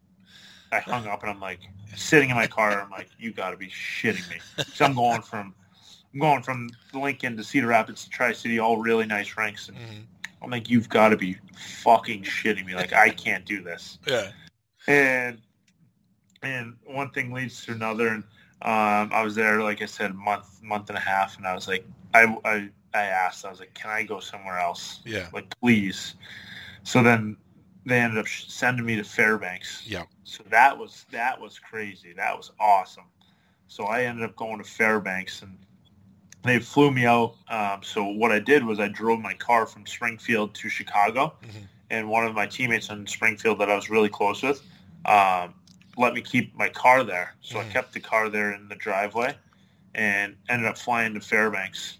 I 0.70 0.78
hung 0.80 1.06
up 1.08 1.22
and 1.22 1.30
I'm 1.30 1.40
like 1.40 1.60
sitting 1.94 2.30
in 2.30 2.36
my 2.36 2.46
car. 2.46 2.80
I'm 2.80 2.90
like, 2.90 3.08
you 3.18 3.32
got 3.32 3.50
to 3.50 3.56
be 3.56 3.68
shitting 3.68 4.28
me. 4.30 4.36
So 4.74 4.84
I'm 4.84 4.94
going 4.94 5.22
from 5.22 5.54
I'm 6.12 6.20
going 6.20 6.42
from 6.42 6.70
Lincoln 6.94 7.36
to 7.36 7.44
Cedar 7.44 7.66
Rapids 7.68 8.04
to 8.04 8.10
Tri 8.10 8.32
City, 8.32 8.58
all 8.58 8.78
really 8.78 9.06
nice 9.06 9.36
ranks, 9.36 9.68
and 9.68 9.76
Mhm. 9.76 10.04
I'm 10.42 10.50
like, 10.50 10.70
you've 10.70 10.88
got 10.88 11.10
to 11.10 11.16
be 11.16 11.36
fucking 11.56 12.22
shitting 12.22 12.64
me. 12.64 12.74
Like, 12.74 12.92
I 12.92 13.10
can't 13.10 13.44
do 13.44 13.62
this. 13.62 13.98
Yeah. 14.06 14.30
And 14.86 15.40
and 16.42 16.76
one 16.84 17.10
thing 17.10 17.32
leads 17.32 17.64
to 17.66 17.72
another, 17.72 18.08
and 18.08 18.22
um, 18.62 19.10
I 19.12 19.22
was 19.22 19.34
there, 19.34 19.62
like 19.62 19.82
I 19.82 19.86
said, 19.86 20.14
month, 20.14 20.62
month 20.62 20.88
and 20.90 20.96
a 20.96 21.00
half, 21.00 21.36
and 21.36 21.46
I 21.46 21.54
was 21.54 21.66
like, 21.68 21.84
I, 22.14 22.24
I, 22.44 22.68
I 22.94 23.02
asked, 23.02 23.44
I 23.44 23.50
was 23.50 23.58
like, 23.60 23.74
can 23.74 23.90
I 23.90 24.02
go 24.02 24.20
somewhere 24.20 24.58
else? 24.58 25.00
Yeah. 25.04 25.28
Like, 25.32 25.52
please. 25.60 26.14
So 26.82 27.02
then 27.02 27.36
they 27.86 28.00
ended 28.00 28.18
up 28.18 28.28
sending 28.28 28.84
me 28.84 28.96
to 28.96 29.04
Fairbanks. 29.04 29.84
Yeah. 29.86 30.04
So 30.24 30.42
that 30.50 30.76
was 30.76 31.06
that 31.12 31.40
was 31.40 31.58
crazy. 31.58 32.12
That 32.12 32.36
was 32.36 32.50
awesome. 32.60 33.04
So 33.68 33.84
I 33.84 34.02
ended 34.02 34.24
up 34.28 34.36
going 34.36 34.58
to 34.58 34.64
Fairbanks, 34.64 35.42
and 35.42 35.56
they 36.42 36.58
flew 36.58 36.90
me 36.90 37.06
out. 37.06 37.36
Um, 37.48 37.82
so 37.82 38.04
what 38.04 38.32
I 38.32 38.40
did 38.40 38.64
was 38.64 38.80
I 38.80 38.88
drove 38.88 39.20
my 39.20 39.34
car 39.34 39.66
from 39.66 39.86
Springfield 39.86 40.54
to 40.56 40.68
Chicago, 40.68 41.34
Mhm. 41.42 41.68
and 41.90 42.08
one 42.10 42.26
of 42.26 42.34
my 42.34 42.46
teammates 42.46 42.90
in 42.90 43.06
Springfield 43.06 43.58
that 43.60 43.70
I 43.70 43.74
was 43.74 43.88
really 43.88 44.08
close 44.08 44.42
with 44.42 44.62
um, 45.06 45.54
let 45.96 46.12
me 46.12 46.20
keep 46.20 46.54
my 46.54 46.68
car 46.68 47.04
there. 47.04 47.34
So 47.40 47.60
I 47.60 47.64
Mhm. 47.64 47.70
kept 47.70 47.92
the 47.92 48.00
car 48.00 48.28
there 48.28 48.52
in 48.52 48.68
the 48.68 48.74
driveway, 48.74 49.36
and 49.94 50.36
ended 50.48 50.68
up 50.68 50.76
flying 50.76 51.14
to 51.14 51.20
Fairbanks. 51.20 51.98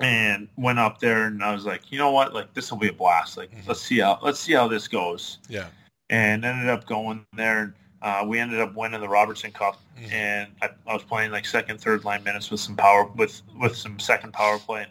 And 0.00 0.48
went 0.56 0.78
up 0.80 0.98
there, 0.98 1.26
and 1.26 1.42
I 1.42 1.54
was 1.54 1.64
like, 1.64 1.92
you 1.92 1.98
know 1.98 2.10
what? 2.10 2.34
Like 2.34 2.52
this 2.54 2.70
will 2.70 2.78
be 2.78 2.88
a 2.88 2.92
blast. 2.92 3.36
Like 3.36 3.50
Mhm. 3.52 3.66
let's 3.68 3.80
see 3.80 3.98
how 4.00 4.18
let's 4.22 4.40
see 4.40 4.52
how 4.52 4.66
this 4.66 4.88
goes 4.88 5.38
Yeah. 5.48 5.66
and 6.10 6.44
ended 6.44 6.68
up 6.68 6.84
going 6.86 7.24
there. 7.36 7.74
Uh, 8.02 8.22
we 8.26 8.38
ended 8.38 8.60
up 8.60 8.74
winning 8.74 9.00
the 9.00 9.08
Robertson 9.08 9.50
Cup, 9.52 9.80
Mhm. 9.98 10.12
and 10.12 10.52
I, 10.60 10.68
I 10.86 10.92
was 10.94 11.04
playing 11.04 11.30
like 11.30 11.46
second, 11.46 11.80
third 11.80 12.04
line 12.04 12.22
minutes 12.24 12.50
with 12.50 12.60
some 12.60 12.76
power 12.76 13.04
with 13.04 13.40
with 13.58 13.76
some 13.76 13.98
second 14.00 14.32
power 14.32 14.58
play. 14.58 14.86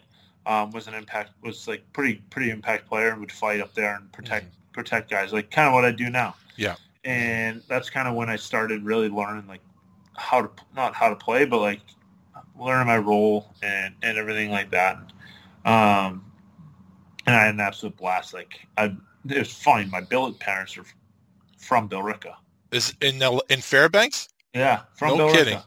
Um, 0.46 0.70
was 0.72 0.88
an 0.88 0.94
impact 0.94 1.30
was 1.42 1.68
like 1.68 1.84
pretty 1.92 2.16
pretty 2.30 2.50
impact 2.50 2.86
player 2.88 3.10
and 3.10 3.20
would 3.20 3.32
fight 3.32 3.60
up 3.60 3.74
there 3.74 3.94
and 3.96 4.10
protect 4.12 4.46
protect 4.72 5.10
guys 5.10 5.32
like 5.32 5.50
kind 5.50 5.68
of 5.68 5.74
what 5.74 5.84
I 5.84 5.90
do 5.90 6.08
now. 6.10 6.34
Yeah. 6.56 6.76
and 7.06 7.62
that's 7.68 7.90
kind 7.90 8.08
of 8.08 8.14
when 8.14 8.30
I 8.30 8.36
started 8.36 8.82
really 8.82 9.10
learning 9.10 9.46
like 9.46 9.60
how 10.16 10.40
to 10.40 10.50
not 10.74 10.94
how 10.94 11.10
to 11.10 11.16
play, 11.16 11.44
but 11.44 11.58
like 11.60 11.80
learning 12.58 12.86
my 12.86 12.98
role 12.98 13.54
and 13.62 13.94
and 14.02 14.18
everything 14.18 14.50
like 14.50 14.70
that. 14.70 14.96
Um, 15.64 16.24
and 17.26 17.34
I 17.34 17.44
had 17.46 17.54
an 17.54 17.60
absolute 17.60 17.96
blast. 17.96 18.34
Like 18.34 18.66
I, 18.76 18.94
it 19.28 19.38
was 19.38 19.52
funny. 19.52 19.86
My 19.86 20.00
billet 20.00 20.38
parents 20.38 20.76
are 20.76 20.84
from 21.58 21.88
Billerica. 21.88 22.34
Is 22.70 22.94
in 23.00 23.22
in 23.48 23.60
Fairbanks? 23.60 24.28
Yeah, 24.54 24.82
from 24.94 25.16
No 25.16 25.28
Billerica. 25.28 25.32
kidding. 25.32 25.58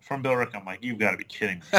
From 0.00 0.22
Billerica. 0.22 0.56
I'm 0.56 0.64
like, 0.64 0.82
you've 0.82 0.98
got 0.98 1.12
to 1.12 1.16
be 1.16 1.24
kidding 1.24 1.62
me. 1.72 1.78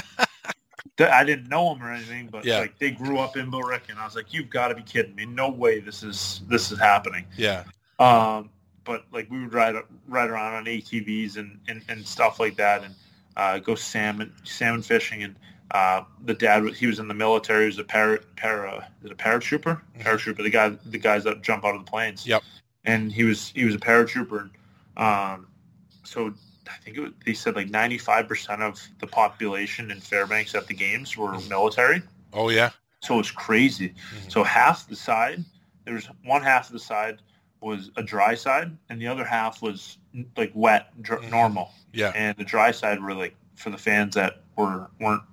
I 0.99 1.23
didn't 1.26 1.49
know 1.49 1.73
them 1.73 1.84
or 1.84 1.91
anything, 1.91 2.27
but 2.32 2.45
Yeah. 2.45 2.60
like 2.60 2.80
they 2.80 2.91
grew 2.91 3.19
up 3.19 3.36
in 3.36 3.52
Billerica, 3.52 3.90
and 3.90 3.99
I 3.99 4.06
was 4.06 4.15
like, 4.15 4.34
you've 4.34 4.49
got 4.49 4.69
to 4.69 4.76
be 4.76 4.82
kidding 4.84 5.14
me. 5.15 5.26
No 5.26 5.49
way 5.49 5.80
this 5.80 6.03
is 6.03 6.41
this 6.48 6.72
is 6.72 6.80
happening. 6.80 7.26
Yeah. 7.38 7.64
Um, 7.99 8.49
but 8.84 9.06
like 9.11 9.30
we 9.30 9.40
would 9.41 9.53
ride 9.53 9.76
ride 10.07 10.30
around 10.30 10.53
on 10.53 10.65
ATVs 10.65 11.38
and, 11.38 11.60
and, 11.68 11.82
and 11.90 12.06
stuff 12.06 12.40
like 12.40 12.56
that, 12.57 12.84
and 12.84 12.94
uh, 13.38 13.60
go 13.60 13.76
salmon 13.76 14.34
salmon 14.44 14.82
fishing. 14.82 15.24
And 15.24 15.36
uh, 15.72 16.03
the 16.24 16.34
dad 16.34 16.64
he 16.76 16.88
was 16.88 16.99
in 16.99 17.07
the 17.07 17.14
military. 17.14 17.64
He 17.64 17.68
was 17.68 17.80
a 17.80 17.84
para 17.84 18.20
para 18.36 18.88
is 19.03 19.10
it 19.10 19.12
a 19.12 19.16
paratrooper 19.16 19.82
paratrooper 19.99 20.38
the 20.44 20.49
guy 20.49 20.70
the 20.86 20.98
guys 20.98 21.24
that 21.24 21.41
jump 21.41 21.66
out 21.66 21.76
of 21.76 21.86
the 21.86 21.90
planes. 21.90 22.26
Yep. 22.26 22.44
And 22.86 23.12
he 23.12 23.24
was 23.24 23.49
he 23.56 23.66
was 23.66 23.76
a 23.76 23.80
paratrooper. 23.80 24.41
And, 24.41 24.52
um, 24.98 25.48
so 26.03 26.34
I 26.68 26.78
think 26.84 26.98
it 26.98 27.02
was, 27.02 27.12
they 27.26 27.34
said 27.34 27.56
like 27.56 27.70
ninety 27.70 27.98
five 27.98 28.28
percent 28.28 28.62
of 28.62 28.80
the 28.99 29.07
population 29.07 29.91
in 29.91 29.99
Fairbanks 29.99 30.56
at 30.56 30.68
the 30.68 30.74
games 30.74 31.18
were 31.18 31.38
military. 31.49 32.02
Oh 32.34 32.49
yeah. 32.49 32.72
So 33.02 33.16
it 33.16 33.18
was 33.18 33.32
crazy. 33.32 33.90
Mhm. 33.90 34.32
So 34.32 34.44
half 34.44 34.88
the 34.88 34.95
side, 34.95 35.44
there 35.84 35.94
was 35.94 36.07
one 36.24 36.41
half 36.41 36.68
of 36.68 36.74
the 36.74 36.80
side 36.80 37.22
was 37.62 37.90
a 37.98 38.03
dry 38.03 38.36
side, 38.36 38.76
and 38.90 39.02
the 39.02 39.07
other 39.07 39.24
half 39.26 39.62
was 39.62 39.98
like 40.38 40.52
wet, 40.53 40.90
dr- 41.02 41.22
Mhm. 41.22 41.30
normal. 41.32 41.72
Yeah. 41.96 42.12
And 42.16 42.38
the 42.38 42.44
dry 42.44 42.72
side 42.72 43.02
were 43.02 43.14
like 43.14 43.36
for 43.56 43.70
the 43.70 43.78
fans 43.78 44.16
that 44.16 44.42
were 44.58 44.90
weren't 45.00 45.24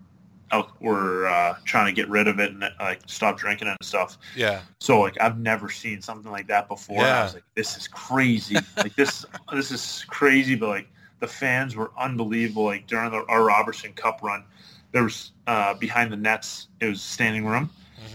out, 0.53 0.81
were 0.81 1.27
uh, 1.27 1.57
trying 1.65 1.87
to 1.87 1.93
get 1.93 2.09
rid 2.09 2.29
of 2.29 2.39
it 2.39 2.53
and 2.53 2.65
like 2.79 3.01
stop 3.07 3.39
drinking 3.39 3.69
it 3.69 3.77
and 3.81 3.87
stuff. 3.87 4.19
Yeah. 4.37 4.61
So 4.79 5.01
like 5.01 5.21
I've 5.21 5.39
never 5.39 5.69
seen 5.71 6.01
something 6.01 6.31
like 6.31 6.47
that 6.49 6.69
before. 6.69 6.99
And 6.99 7.07
I 7.07 7.25
was 7.25 7.35
like, 7.35 7.45
this 7.55 7.77
is 7.77 7.89
crazy. 7.89 8.57
like 8.77 8.95
this 8.95 9.25
this 9.53 9.71
is 9.71 10.05
crazy, 10.09 10.55
but 10.55 10.69
like 10.69 10.89
the 11.21 11.27
fans 11.27 11.75
were 11.75 11.91
unbelievable. 11.99 12.65
Like 12.65 12.87
during 12.87 13.11
the, 13.11 13.25
our 13.29 13.45
Robertson 13.45 13.93
Cup 13.95 14.21
run, 14.23 14.45
there 14.93 15.05
was 15.05 15.33
uh, 15.47 15.75
behind 15.75 16.13
the 16.13 16.17
nets. 16.17 16.69
It 16.81 16.87
was 16.87 17.01
standing 17.01 17.47
room, 17.47 17.71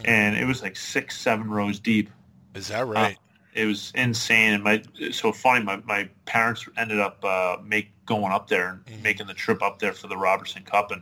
and 0.05 0.37
it 0.37 0.45
was 0.45 0.61
like 0.61 0.75
six, 0.75 1.19
seven 1.19 1.49
rows 1.49 1.79
deep. 1.79 2.09
Is 2.53 2.67
that 2.67 2.87
right? 2.87 3.17
It 3.57 3.65
was 3.65 3.91
insane, 3.95 4.53
and 4.53 4.63
my 4.63 4.83
so 5.11 5.31
funny. 5.33 5.65
My, 5.65 5.77
my 5.77 6.07
parents 6.25 6.67
ended 6.77 6.99
up 6.99 7.25
uh, 7.25 7.57
make 7.65 7.89
going 8.05 8.31
up 8.31 8.47
there 8.47 8.69
and 8.69 8.85
Mhm. 8.99 9.01
making 9.01 9.25
the 9.25 9.33
trip 9.33 9.63
up 9.63 9.79
there 9.79 9.93
for 9.93 10.07
the 10.07 10.15
Robertson 10.15 10.61
Cup, 10.63 10.91
and 10.91 11.01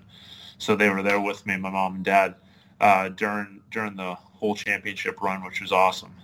so 0.57 0.73
they 0.73 0.89
were 0.89 1.03
there 1.03 1.19
with 1.19 1.45
me, 1.45 1.57
my 1.57 1.69
mom 1.69 1.95
and 1.95 2.05
dad, 2.05 2.35
uh, 2.79 3.09
during 3.09 3.61
during 3.71 3.97
the 3.97 4.15
whole 4.15 4.55
championship 4.55 5.21
run, 5.21 5.43
which 5.43 5.59
was 5.59 5.73
awesome. 5.73 6.15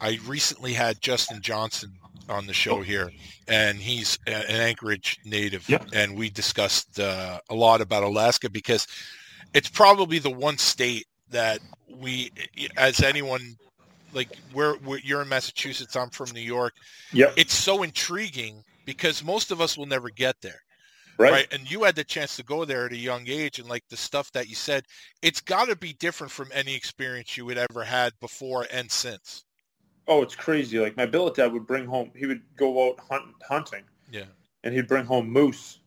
I 0.00 0.20
recently 0.26 0.74
had 0.74 1.00
Justin 1.00 1.42
Johnson 1.42 1.92
on 2.28 2.46
the 2.46 2.52
show 2.54 2.80
here, 2.80 3.10
and 3.48 3.78
he's 3.78 4.16
an 4.28 4.44
Anchorage 4.48 5.18
native, 5.24 5.68
Yep. 5.68 5.86
and 5.92 6.16
we 6.16 6.30
discussed 6.30 7.00
uh, 7.00 7.40
a 7.50 7.54
lot 7.54 7.80
about 7.80 8.04
Alaska 8.04 8.48
because 8.48 8.86
it's 9.54 9.68
probably 9.68 10.20
the 10.20 10.30
one 10.30 10.56
state 10.56 11.06
that 11.30 11.58
we, 11.88 12.30
as 12.76 13.02
anyone, 13.02 13.56
like 14.12 14.30
we're 14.54 14.76
you're 15.02 15.22
in 15.22 15.28
Massachusetts, 15.28 15.96
I'm 15.96 16.10
from 16.10 16.30
New 16.32 16.40
York. 16.40 16.74
Yep. 17.12 17.34
It's 17.36 17.54
so 17.54 17.82
intriguing 17.82 18.62
because 18.84 19.22
most 19.24 19.50
of 19.50 19.60
us 19.60 19.76
will 19.76 19.86
never 19.86 20.10
get 20.10 20.36
there. 20.40 20.60
Right. 21.18 21.32
right? 21.32 21.48
And 21.52 21.68
you 21.68 21.82
had 21.82 21.96
the 21.96 22.04
chance 22.04 22.36
to 22.36 22.44
go 22.44 22.64
there 22.64 22.86
at 22.86 22.92
a 22.92 22.96
young 22.96 23.24
age, 23.26 23.58
and 23.58 23.68
like 23.68 23.82
the 23.88 23.96
stuff 23.96 24.30
that 24.32 24.48
you 24.48 24.54
said, 24.54 24.84
it's 25.20 25.40
got 25.40 25.66
to 25.68 25.74
be 25.74 25.92
different 25.94 26.30
from 26.30 26.48
any 26.54 26.74
experience 26.76 27.36
you 27.36 27.48
had 27.48 27.58
ever 27.58 27.82
had 27.82 28.12
before 28.20 28.66
and 28.72 28.88
since. 28.88 29.44
Oh, 30.06 30.22
it's 30.22 30.36
crazy. 30.36 30.78
Like 30.78 30.96
my 30.96 31.06
billet 31.06 31.34
dad 31.34 31.52
would 31.52 31.66
bring 31.66 31.86
home. 31.86 32.12
He 32.14 32.26
would 32.26 32.42
go 32.56 32.88
out 32.88 33.00
hunt, 33.10 33.24
hunting, 33.46 33.82
Yeah. 34.12 34.24
and 34.62 34.72
he'd 34.72 34.86
bring 34.86 35.04
home 35.04 35.28
moose, 35.28 35.80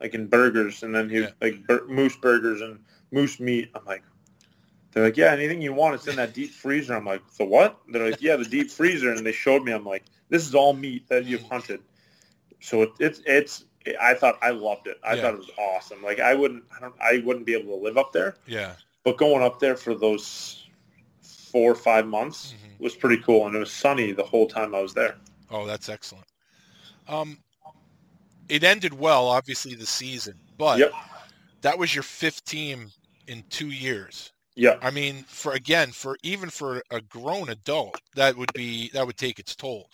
like 0.00 0.12
in 0.14 0.26
burgers, 0.26 0.82
and 0.82 0.94
then 0.94 1.08
he 1.08 1.20
Yeah. 1.20 1.30
like 1.40 1.66
bur- 1.66 1.86
moose 1.88 2.16
burgers 2.16 2.60
and 2.60 2.78
moose 3.10 3.40
meat. 3.40 3.70
I'm 3.74 3.84
like, 3.86 4.02
they're 4.94 5.04
like, 5.04 5.16
yeah, 5.16 5.32
anything 5.32 5.60
you 5.60 5.72
want, 5.72 5.96
it's 5.96 6.06
in 6.06 6.16
that 6.16 6.32
deep 6.32 6.50
freezer. 6.52 6.94
I'm 6.94 7.04
like, 7.04 7.22
the 7.36 7.44
what? 7.44 7.80
They're 7.88 8.10
like, 8.10 8.22
yeah, 8.22 8.36
the 8.36 8.44
deep 8.44 8.70
freezer, 8.70 9.12
and 9.12 9.26
they 9.26 9.32
showed 9.32 9.64
me. 9.64 9.72
I'm 9.72 9.84
like, 9.84 10.04
this 10.28 10.46
is 10.46 10.54
all 10.54 10.72
meat 10.72 11.08
that 11.08 11.24
you've 11.24 11.42
hunted. 11.42 11.80
So 12.60 12.82
it, 12.82 12.90
it's 13.00 13.20
it's. 13.26 13.64
I 14.00 14.14
thought 14.14 14.38
I 14.40 14.50
loved 14.50 14.86
it. 14.86 14.98
I 15.04 15.16
Yeah. 15.16 15.22
thought 15.22 15.34
it 15.34 15.38
was 15.38 15.50
awesome. 15.58 16.02
Like 16.02 16.20
I 16.20 16.34
wouldn't, 16.34 16.64
I 16.74 16.80
don't, 16.80 16.94
I 17.00 17.22
wouldn't 17.24 17.44
be 17.44 17.54
able 17.54 17.76
to 17.76 17.82
live 17.82 17.98
up 17.98 18.12
there, 18.12 18.36
Yeah. 18.46 18.76
but 19.02 19.18
going 19.18 19.42
up 19.42 19.58
there 19.60 19.76
for 19.76 19.94
those 19.94 20.66
four 21.20 21.72
or 21.72 21.76
five 21.76 22.06
months 22.06 22.54
Mhm. 22.54 22.80
was 22.80 22.94
pretty 22.96 23.22
cool, 23.22 23.46
and 23.46 23.54
it 23.54 23.58
was 23.58 23.72
sunny 23.72 24.12
the 24.12 24.24
whole 24.24 24.46
time 24.46 24.74
I 24.74 24.80
was 24.80 24.94
there. 24.94 25.16
Oh, 25.50 25.66
that's 25.66 25.88
excellent. 25.88 26.26
Um, 27.06 27.38
it 28.48 28.64
ended 28.64 28.94
well, 28.94 29.28
obviously 29.28 29.74
the 29.74 29.86
season, 29.86 30.38
but 30.56 30.78
Yep. 30.78 30.94
that 31.62 31.78
was 31.78 31.94
your 31.94 32.02
fifth 32.02 32.44
team 32.44 32.90
in 33.26 33.44
two 33.50 33.70
years. 33.70 34.32
Yeah. 34.56 34.78
I 34.82 34.90
mean, 34.90 35.24
for 35.26 35.52
again, 35.52 35.90
for 35.90 36.16
even 36.22 36.48
for 36.50 36.82
a 36.90 37.00
grown 37.00 37.48
adult, 37.48 38.00
that 38.14 38.36
would 38.36 38.52
be 38.54 38.90
that 38.90 39.06
would 39.06 39.16
take 39.16 39.38
its 39.38 39.56
toll. 39.56 39.88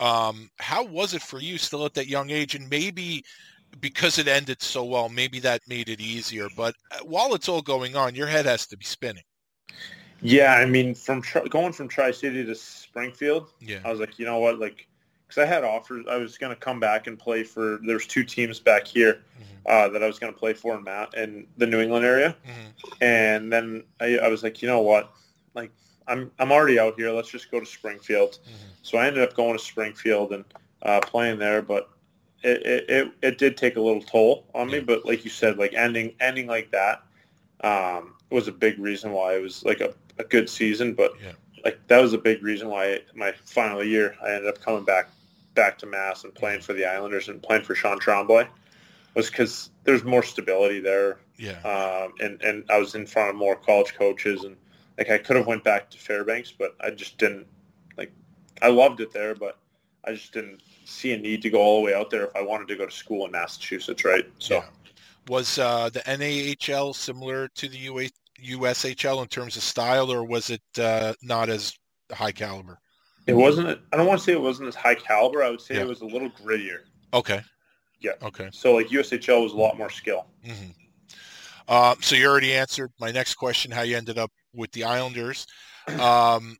Um, 0.00 0.50
how 0.58 0.84
was 0.84 1.14
it 1.14 1.22
for 1.22 1.38
you 1.38 1.58
still 1.58 1.84
at 1.84 1.94
that 1.94 2.08
young 2.08 2.30
age, 2.30 2.54
and 2.54 2.68
maybe 2.68 3.24
because 3.80 4.18
it 4.18 4.26
ended 4.26 4.62
so 4.62 4.84
well, 4.84 5.08
maybe 5.08 5.38
that 5.40 5.60
made 5.68 5.88
it 5.88 6.00
easier. 6.00 6.48
But 6.56 6.74
uh, 6.90 7.04
while 7.04 7.34
it's 7.34 7.48
all 7.48 7.62
going 7.62 7.96
on, 7.96 8.14
your 8.14 8.26
head 8.26 8.46
has 8.46 8.66
to 8.68 8.76
be 8.76 8.84
spinning. 8.84 9.22
Yeah, 10.22 10.54
I 10.54 10.66
mean, 10.66 10.94
from 10.94 11.22
tri- 11.22 11.46
going 11.46 11.72
from 11.72 11.88
Tri 11.88 12.10
City 12.10 12.44
to 12.44 12.54
Springfield, 12.54 13.48
Yeah. 13.60 13.78
I 13.84 13.90
was 13.90 14.00
like, 14.00 14.18
you 14.18 14.26
know 14.26 14.38
what, 14.38 14.58
like, 14.58 14.86
because 15.30 15.42
I 15.42 15.46
had 15.46 15.64
offers. 15.64 16.06
I 16.10 16.16
was 16.16 16.36
going 16.38 16.50
to 16.54 16.60
come 16.60 16.80
back 16.80 17.06
and 17.06 17.18
play 17.18 17.44
for. 17.44 17.78
There's 17.86 18.06
two 18.06 18.24
teams 18.24 18.58
back 18.60 18.86
here 18.86 19.22
uh, 19.66 19.88
that 19.88 20.02
I 20.02 20.06
was 20.06 20.18
going 20.18 20.32
to 20.32 20.38
play 20.38 20.52
for 20.54 20.76
in 20.76 20.82
Matt 20.84 21.14
in 21.14 21.46
the 21.56 21.66
New 21.66 21.80
England 21.80 22.04
area, 22.04 22.36
Mhm. 22.46 22.72
and 23.00 23.52
then 23.52 23.84
I, 24.00 24.18
I 24.18 24.28
was 24.28 24.42
like, 24.42 24.60
you 24.62 24.68
know 24.68 24.80
what, 24.80 25.12
like, 25.54 25.70
I'm 26.08 26.30
I'm 26.38 26.50
already 26.52 26.78
out 26.78 26.94
here. 26.96 27.10
Let's 27.12 27.30
just 27.30 27.50
go 27.50 27.60
to 27.60 27.66
Springfield. 27.66 28.38
So 28.82 28.98
I 28.98 29.06
ended 29.06 29.22
up 29.22 29.34
going 29.36 29.56
to 29.56 29.62
Springfield 29.64 30.32
and 30.32 30.44
uh, 30.82 31.00
playing 31.00 31.38
there, 31.38 31.62
but. 31.62 31.88
It, 32.42 32.64
it, 32.64 32.88
it, 32.88 33.12
it 33.20 33.36
did 33.38 33.58
take 33.58 33.76
a 33.76 33.80
little 33.82 34.00
toll 34.00 34.46
on 34.54 34.70
me, 34.70 34.80
but 34.80 35.04
like 35.04 35.24
you 35.24 35.30
said, 35.30 35.58
like 35.58 35.74
ending 35.74 36.14
ending 36.20 36.46
like 36.46 36.70
that 36.70 37.02
um, 37.62 38.14
was 38.30 38.48
a 38.48 38.52
big 38.52 38.78
reason 38.78 39.12
why 39.12 39.36
it 39.36 39.42
was 39.42 39.62
like 39.62 39.82
a, 39.82 39.92
a 40.18 40.24
good 40.24 40.48
season. 40.48 40.94
But 40.94 41.12
Yeah. 41.22 41.32
like 41.66 41.86
that 41.88 42.00
was 42.00 42.14
a 42.14 42.18
big 42.18 42.42
reason 42.42 42.70
why 42.70 43.00
my 43.14 43.32
final 43.44 43.84
year 43.84 44.16
I 44.24 44.30
ended 44.32 44.48
up 44.48 44.58
coming 44.62 44.84
back 44.84 45.10
back 45.54 45.78
to 45.78 45.86
Mass 45.86 46.24
and 46.24 46.34
playing 46.34 46.60
for 46.60 46.72
the 46.72 46.84
Islanders 46.84 47.28
and 47.28 47.42
playing 47.42 47.64
for 47.64 47.74
Sean 47.74 47.98
Tremblay 47.98 48.46
was 49.14 49.28
because 49.30 49.70
there's 49.84 50.04
more 50.04 50.22
stability 50.22 50.80
there, 50.80 51.18
Yeah. 51.36 51.60
um, 51.62 52.12
and 52.20 52.40
and 52.42 52.64
I 52.70 52.78
was 52.78 52.94
in 52.94 53.06
front 53.06 53.30
of 53.30 53.36
more 53.36 53.56
college 53.56 53.94
coaches 53.94 54.44
and 54.44 54.56
like 54.98 55.10
I 55.10 55.18
could 55.18 55.36
have 55.36 55.46
went 55.46 55.64
back 55.64 55.90
to 55.90 55.98
Fairbanks, 55.98 56.52
but 56.52 56.76
I 56.80 56.90
just 56.90 57.18
didn't 57.18 57.46
like. 57.96 58.12
I 58.62 58.68
loved 58.68 59.00
it 59.00 59.12
there, 59.12 59.34
but 59.34 59.58
I 60.04 60.12
just 60.12 60.32
didn't 60.32 60.62
see 60.84 61.12
a 61.12 61.16
need 61.18 61.42
to 61.42 61.50
go 61.50 61.58
all 61.60 61.80
the 61.80 61.86
way 61.86 61.94
out 61.94 62.10
there 62.10 62.24
if 62.24 62.36
I 62.36 62.42
wanted 62.42 62.68
to 62.68 62.76
go 62.76 62.86
to 62.86 62.92
school 62.92 63.24
in 63.26 63.32
Massachusetts, 63.32 64.04
right? 64.04 64.26
So. 64.38 64.56
Yeah. 64.56 64.64
Was 65.28 65.58
uh, 65.58 65.90
the 65.90 66.00
NAHL 66.00 66.94
similar 66.94 67.48
to 67.48 67.68
the 67.68 67.76
UA, 67.76 68.08
USHL 68.42 69.22
in 69.22 69.28
terms 69.28 69.56
of 69.56 69.62
style, 69.62 70.10
or 70.10 70.24
was 70.24 70.50
it 70.50 70.62
uh, 70.78 71.14
not 71.22 71.48
as 71.48 71.72
high 72.10 72.32
caliber? 72.32 72.78
It 73.26 73.34
wasn't. 73.34 73.80
I 73.92 73.96
don't 73.96 74.06
want 74.06 74.18
to 74.20 74.24
say 74.24 74.32
it 74.32 74.40
wasn't 74.40 74.68
as 74.68 74.74
high 74.74 74.94
caliber. 74.94 75.42
I 75.42 75.50
would 75.50 75.60
say 75.60 75.76
Yeah. 75.76 75.82
it 75.82 75.88
was 75.88 76.00
a 76.00 76.06
little 76.06 76.30
grittier. 76.30 76.80
Okay. 77.12 77.42
Yeah. 78.00 78.12
Okay. 78.22 78.48
So 78.52 78.74
like 78.74 78.88
USHL 78.90 79.42
was 79.42 79.52
a 79.52 79.56
lot 79.56 79.76
more 79.76 79.90
skill. 79.90 80.26
hmm 80.44 80.70
Uh, 81.68 81.94
so 82.00 82.16
you 82.16 82.26
already 82.26 82.52
answered 82.52 82.90
my 82.98 83.10
next 83.12 83.34
question: 83.34 83.70
how 83.70 83.82
you 83.82 83.96
ended 83.96 84.18
up 84.18 84.30
with 84.52 84.72
the 84.72 84.84
Islanders. 84.84 85.46
Um, 85.98 86.56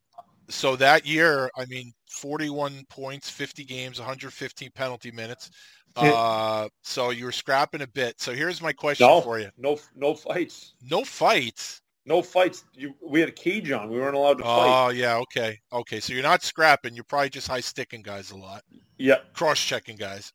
so 0.49 0.75
that 0.77 1.07
year, 1.07 1.51
I 1.57 1.65
mean, 1.67 1.93
41 2.11 2.85
points, 2.89 3.31
50 3.31 3.65
games, 3.65 3.99
115 4.01 4.71
penalty 4.75 5.13
minutes. 5.13 5.51
Uh, 5.95 6.69
so 6.83 7.11
you 7.11 7.25
were 7.25 7.33
scrapping 7.33 7.83
a 7.83 7.87
bit. 7.87 8.21
So 8.21 8.33
here's 8.33 8.61
my 8.63 8.73
question 8.73 9.07
No, 9.07 9.21
for 9.21 9.39
you: 9.39 9.51
no, 9.57 9.79
no 9.95 10.15
fights. 10.15 10.75
No 10.83 11.05
fights. 11.05 11.83
No 12.11 12.23
fights. 12.23 12.65
You, 12.75 12.93
we 13.01 13.21
had 13.21 13.29
a 13.29 13.33
cage 13.33 13.71
on. 13.71 13.89
We 13.89 13.97
weren't 13.97 14.17
allowed 14.17 14.39
to 14.39 14.43
fight. 14.43 14.87
Oh 14.87 14.89
yeah, 14.91 15.17
okay, 15.19 15.61
okay. 15.73 16.01
So 16.01 16.13
you're 16.13 16.25
not 16.25 16.43
scrapping. 16.43 16.93
You're 16.97 17.05
probably 17.05 17.31
just 17.31 17.47
high 17.47 17.61
sticking 17.61 18.03
guys 18.03 18.33
a 18.33 18.37
lot, 18.37 18.65
Yeah. 18.99 19.19
cross 19.33 19.61
checking 19.61 19.97
guys. 19.97 20.33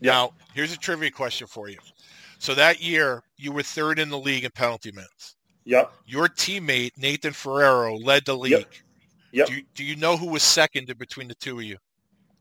Yeah. 0.00 0.12
Now 0.12 0.32
here's 0.52 0.74
a 0.74 0.76
trivia 0.76 1.10
question 1.10 1.46
for 1.46 1.70
you. 1.70 1.78
So 2.38 2.54
that 2.56 2.82
year 2.82 3.22
you 3.38 3.52
were 3.52 3.62
third 3.62 3.98
in 3.98 4.10
the 4.10 4.18
league 4.18 4.44
in 4.44 4.50
penalty 4.50 4.92
minutes. 4.92 5.36
Yep. 5.64 5.92
Your 6.04 6.28
teammate 6.28 6.90
Nathan 6.98 7.32
Ferrero 7.32 7.96
led 7.96 8.26
the 8.26 8.36
league. 8.36 8.52
Yep. 8.52 8.74
Yep. 9.32 9.46
Do 9.46 9.54
you, 9.54 9.62
do 9.74 9.82
you 9.82 9.96
know 9.96 10.18
who 10.18 10.26
was 10.26 10.42
second 10.42 10.90
in 10.90 10.98
between 10.98 11.28
the 11.28 11.34
two 11.36 11.56
of 11.58 11.64
you? 11.64 11.78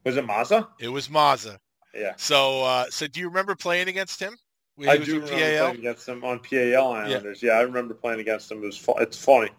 Was 0.03 0.17
it 0.17 0.27
Mazza? 0.27 0.67
It 0.81 0.89
was 0.89 1.07
Mazza. 1.07 1.57
Yeah. 1.95 2.15
So 2.17 2.63
uh, 2.63 2.87
so 2.89 3.07
do 3.07 3.21
you 3.21 3.29
remember 3.29 3.55
playing 3.55 3.87
against 3.87 4.19
him? 4.19 4.35
When 4.75 4.89
I 4.89 4.97
do 4.97 5.15
remember 5.15 5.35
PAL? 5.35 5.65
playing 5.65 5.79
against 5.79 6.05
them 6.05 6.23
on 6.23 6.39
PAL 6.39 6.91
Islanders. 6.91 7.43
Yeah. 7.43 7.53
I 7.53 7.61
remember 7.61 7.93
playing 7.93 8.19
against 8.19 8.49
them. 8.49 8.63
It 8.63 8.67
was 8.67 8.77
fu- 8.77 8.97
it's 8.97 9.17
funny. 9.17 9.49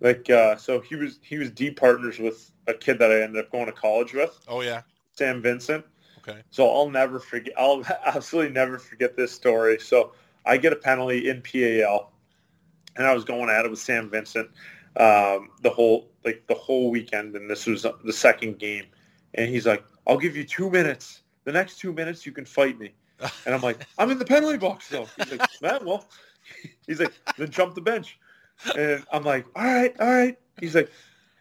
Like 0.00 0.28
uh, 0.30 0.56
so 0.56 0.80
he 0.80 0.96
was 0.96 1.18
he 1.22 1.38
was 1.38 1.50
D 1.50 1.70
partners 1.70 2.18
with 2.18 2.50
a 2.66 2.74
kid 2.74 2.98
that 2.98 3.10
I 3.10 3.22
ended 3.22 3.44
up 3.44 3.52
going 3.52 3.66
to 3.66 3.72
college 3.72 4.12
with, 4.14 4.38
Oh 4.48 4.60
yeah. 4.60 4.82
Sam 5.12 5.42
Vincent. 5.42 5.84
Okay. 6.18 6.42
So 6.50 6.68
I'll 6.68 6.90
never 6.90 7.18
forget. 7.18 7.54
I'll 7.58 7.84
absolutely 8.06 8.52
never 8.52 8.78
forget 8.78 9.16
this 9.16 9.32
story. 9.32 9.78
So 9.78 10.12
I 10.46 10.56
get 10.56 10.72
a 10.72 10.76
penalty 10.76 11.28
in 11.28 11.42
PAL, 11.42 12.12
and 12.96 13.06
I 13.06 13.14
was 13.14 13.24
going 13.24 13.50
at 13.50 13.64
it 13.64 13.70
with 13.70 13.78
Sam 13.80 14.10
Vincent 14.10 14.48
um, 14.96 15.50
the 15.62 15.70
whole 15.70 16.10
like 16.24 16.44
the 16.46 16.54
whole 16.54 16.90
weekend, 16.90 17.36
and 17.36 17.48
this 17.48 17.66
was 17.66 17.86
the 18.04 18.12
second 18.12 18.58
game. 18.58 18.86
And 19.34 19.48
he's 19.48 19.66
like, 19.66 19.84
"I'll 20.06 20.18
give 20.18 20.36
you 20.36 20.44
two 20.44 20.70
minutes. 20.70 21.22
The 21.44 21.52
next 21.52 21.78
two 21.78 21.92
minutes, 21.92 22.26
you 22.26 22.32
can 22.32 22.44
fight 22.44 22.78
me." 22.78 22.92
And 23.46 23.54
I'm 23.54 23.60
like, 23.60 23.86
"I'm 23.98 24.10
in 24.10 24.18
the 24.18 24.24
penalty 24.24 24.58
box 24.58 24.88
though." 24.88 25.06
He's 25.16 25.32
like, 25.32 25.62
"Man, 25.62 25.84
well," 25.84 26.06
he's 26.86 27.00
like, 27.00 27.12
"Then 27.36 27.50
jump 27.50 27.74
the 27.74 27.80
bench." 27.80 28.18
And 28.76 29.04
I'm 29.12 29.24
like, 29.24 29.46
"All 29.56 29.64
right, 29.64 29.94
all 30.00 30.10
right." 30.10 30.38
He's 30.60 30.74
like, 30.74 30.90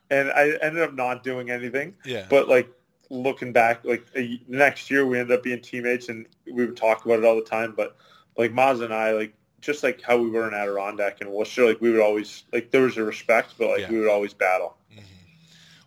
and 0.10 0.30
I 0.32 0.52
ended 0.62 0.82
up 0.82 0.94
not 0.94 1.24
doing 1.24 1.50
anything. 1.50 1.96
Yeah. 2.06 2.26
But 2.30 2.48
like 2.48 2.70
looking 3.10 3.52
back, 3.52 3.84
like 3.86 4.06
a, 4.16 4.40
next 4.48 4.90
year 4.90 5.06
we 5.06 5.20
ended 5.20 5.38
up 5.38 5.44
being 5.44 5.62
teammates 5.62 6.10
and 6.10 6.28
we 6.46 6.66
would 6.66 6.78
talk 6.78 7.06
about 7.06 7.20
it 7.20 7.26
all 7.26 7.36
the 7.36 7.42
time. 7.42 7.74
But 7.76 7.96
like 8.38 8.52
Maz 8.52 8.84
and 8.84 8.94
I, 8.94 9.12
like 9.12 9.34
just 9.62 9.84
like 9.84 10.02
how 10.02 10.18
we 10.18 10.30
were 10.30 10.48
in 10.48 10.54
Adirondack 10.54 11.22
and 11.22 11.30
Worcester, 11.30 11.66
like 11.66 11.82
we 11.82 11.92
would 11.92 12.02
always 12.02 12.44
like 12.54 12.72
there 12.72 12.84
was 12.84 12.98
a 12.98 13.04
respect, 13.04 13.56
but 13.58 13.70
like 13.70 13.80
Yeah. 13.82 13.92
we 13.92 14.00
would 14.00 14.10
always 14.10 14.34
battle. 14.34 14.78
Mhm. 14.94 15.04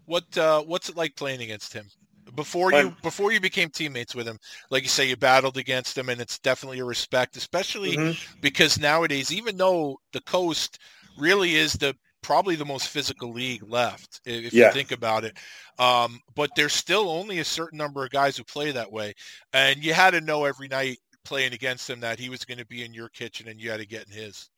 What 0.07 0.39
uh, 0.39 0.63
what's 0.63 0.89
it 0.89 0.97
like 0.97 1.17
playing 1.17 1.43
against 1.43 1.73
him? 1.73 1.89
Before 2.35 2.73
you 2.73 2.97
before 3.03 3.31
you 3.33 3.41
became 3.41 3.69
teammates 3.69 4.15
with 4.15 4.27
him, 4.27 4.39
like 4.71 4.83
you 4.85 4.89
say, 4.89 5.07
you 5.09 5.17
battled 5.17 5.59
against 5.59 5.99
him, 5.99 6.09
and 6.09 6.21
it's 6.21 6.39
definitely 6.39 6.79
a 6.79 6.85
respect, 6.85 7.37
especially 7.37 7.99
Mhm. 7.99 8.17
because 8.41 8.79
nowadays, 8.79 9.31
even 9.33 9.57
though 9.57 9.99
the 10.13 10.21
coast 10.23 10.79
really 11.17 11.57
is 11.57 11.75
the 11.75 11.95
probably 12.23 12.57
the 12.57 12.65
most 12.65 12.89
physical 12.89 13.33
league 13.33 13.63
left, 13.65 14.21
if 14.25 14.53
Yeah. 14.53 14.63
you 14.63 14.69
think 14.71 14.93
about 14.93 15.25
it, 15.25 15.37
um, 15.79 16.21
but 16.35 16.55
there's 16.55 16.73
still 16.73 17.11
only 17.11 17.41
a 17.41 17.45
certain 17.45 17.77
number 17.79 18.05
of 18.05 18.11
guys 18.11 18.37
who 18.37 18.45
play 18.45 18.71
that 18.71 18.91
way, 18.93 19.13
and 19.53 19.85
you 19.85 19.93
had 19.93 20.13
to 20.13 20.21
know 20.21 20.45
every 20.45 20.69
night 20.69 20.99
playing 21.25 21.53
against 21.53 21.89
him 21.91 22.01
that 22.01 22.19
he 22.19 22.31
was 22.31 22.45
going 22.45 22.59
to 22.59 22.67
be 22.67 22.85
in 22.85 22.95
your 22.95 23.09
kitchen 23.11 23.49
and 23.49 23.61
you 23.61 23.71
had 23.71 23.81
to 23.81 23.87
get 23.87 24.07
in 24.07 24.13
his. 24.13 24.49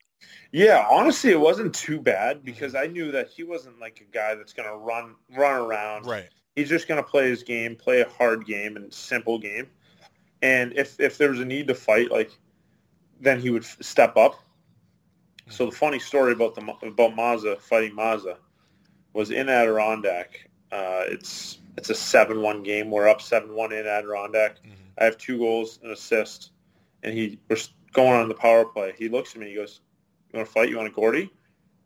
Yeah, 0.53 0.87
honestly, 0.91 1.31
it 1.31 1.41
wasn't 1.41 1.75
too 1.75 2.01
bad 2.01 2.45
because 2.45 2.75
I 2.75 2.87
knew 2.87 3.13
that 3.13 3.29
he 3.29 3.43
wasn't 3.43 3.81
like 3.81 4.01
a 4.01 4.05
guy 4.05 4.35
that's 4.35 4.53
going 4.53 4.69
to 4.69 4.77
run 4.77 5.17
run 5.31 5.61
around. 5.61 6.07
Right. 6.07 6.31
He's 6.56 6.68
just 6.68 6.86
going 6.86 7.02
to 7.02 7.09
play 7.09 7.28
his 7.28 7.43
game, 7.43 7.74
play 7.74 8.01
a 8.01 8.09
hard 8.09 8.47
game 8.47 8.76
and 8.76 8.93
simple 8.93 9.39
game. 9.39 9.68
And 10.43 10.72
if 10.76 11.01
if 11.01 11.18
there 11.18 11.31
was 11.31 11.40
a 11.40 11.44
need 11.44 11.66
to 11.68 11.74
fight, 11.74 12.10
like 12.10 12.31
then 13.20 13.40
he 13.40 13.51
would 13.51 13.64
f- 13.64 13.78
step 13.81 14.16
up. 14.16 14.39
So 15.48 15.66
the 15.66 15.72
funny 15.72 15.98
story 15.98 16.32
about 16.32 16.55
the 16.55 16.62
about 16.86 17.12
Mazza 17.16 17.60
fighting 17.60 17.97
Mazza 17.97 18.36
was 19.12 19.31
in 19.31 19.48
Adirondack. 19.48 20.48
Uh, 20.70 21.05
it's 21.09 21.59
it's 21.76 21.90
a 21.90 21.94
seven 21.94 22.43
one 22.43 22.62
game. 22.62 22.90
We're 22.90 23.09
up 23.09 23.20
seven 23.20 23.55
one 23.55 23.72
in 23.72 23.86
Adirondack. 23.86 24.56
I 24.98 25.05
have 25.05 25.18
two 25.18 25.39
goals 25.39 25.81
and 25.82 25.90
assist, 25.93 26.51
and 27.02 27.12
he 27.14 27.39
we're 27.48 27.56
going 27.93 28.20
on 28.20 28.28
the 28.28 28.35
power 28.35 28.64
play. 28.64 28.94
He 28.97 29.09
looks 29.09 29.35
at 29.35 29.40
me. 29.40 29.48
He 29.48 29.55
goes, 29.55 29.81
"You 30.32 30.39
want 30.39 30.48
to 30.48 30.52
fight? 30.52 30.68
You 30.68 30.76
want 30.76 30.89
a 30.89 30.93
Gordie?" 30.93 31.32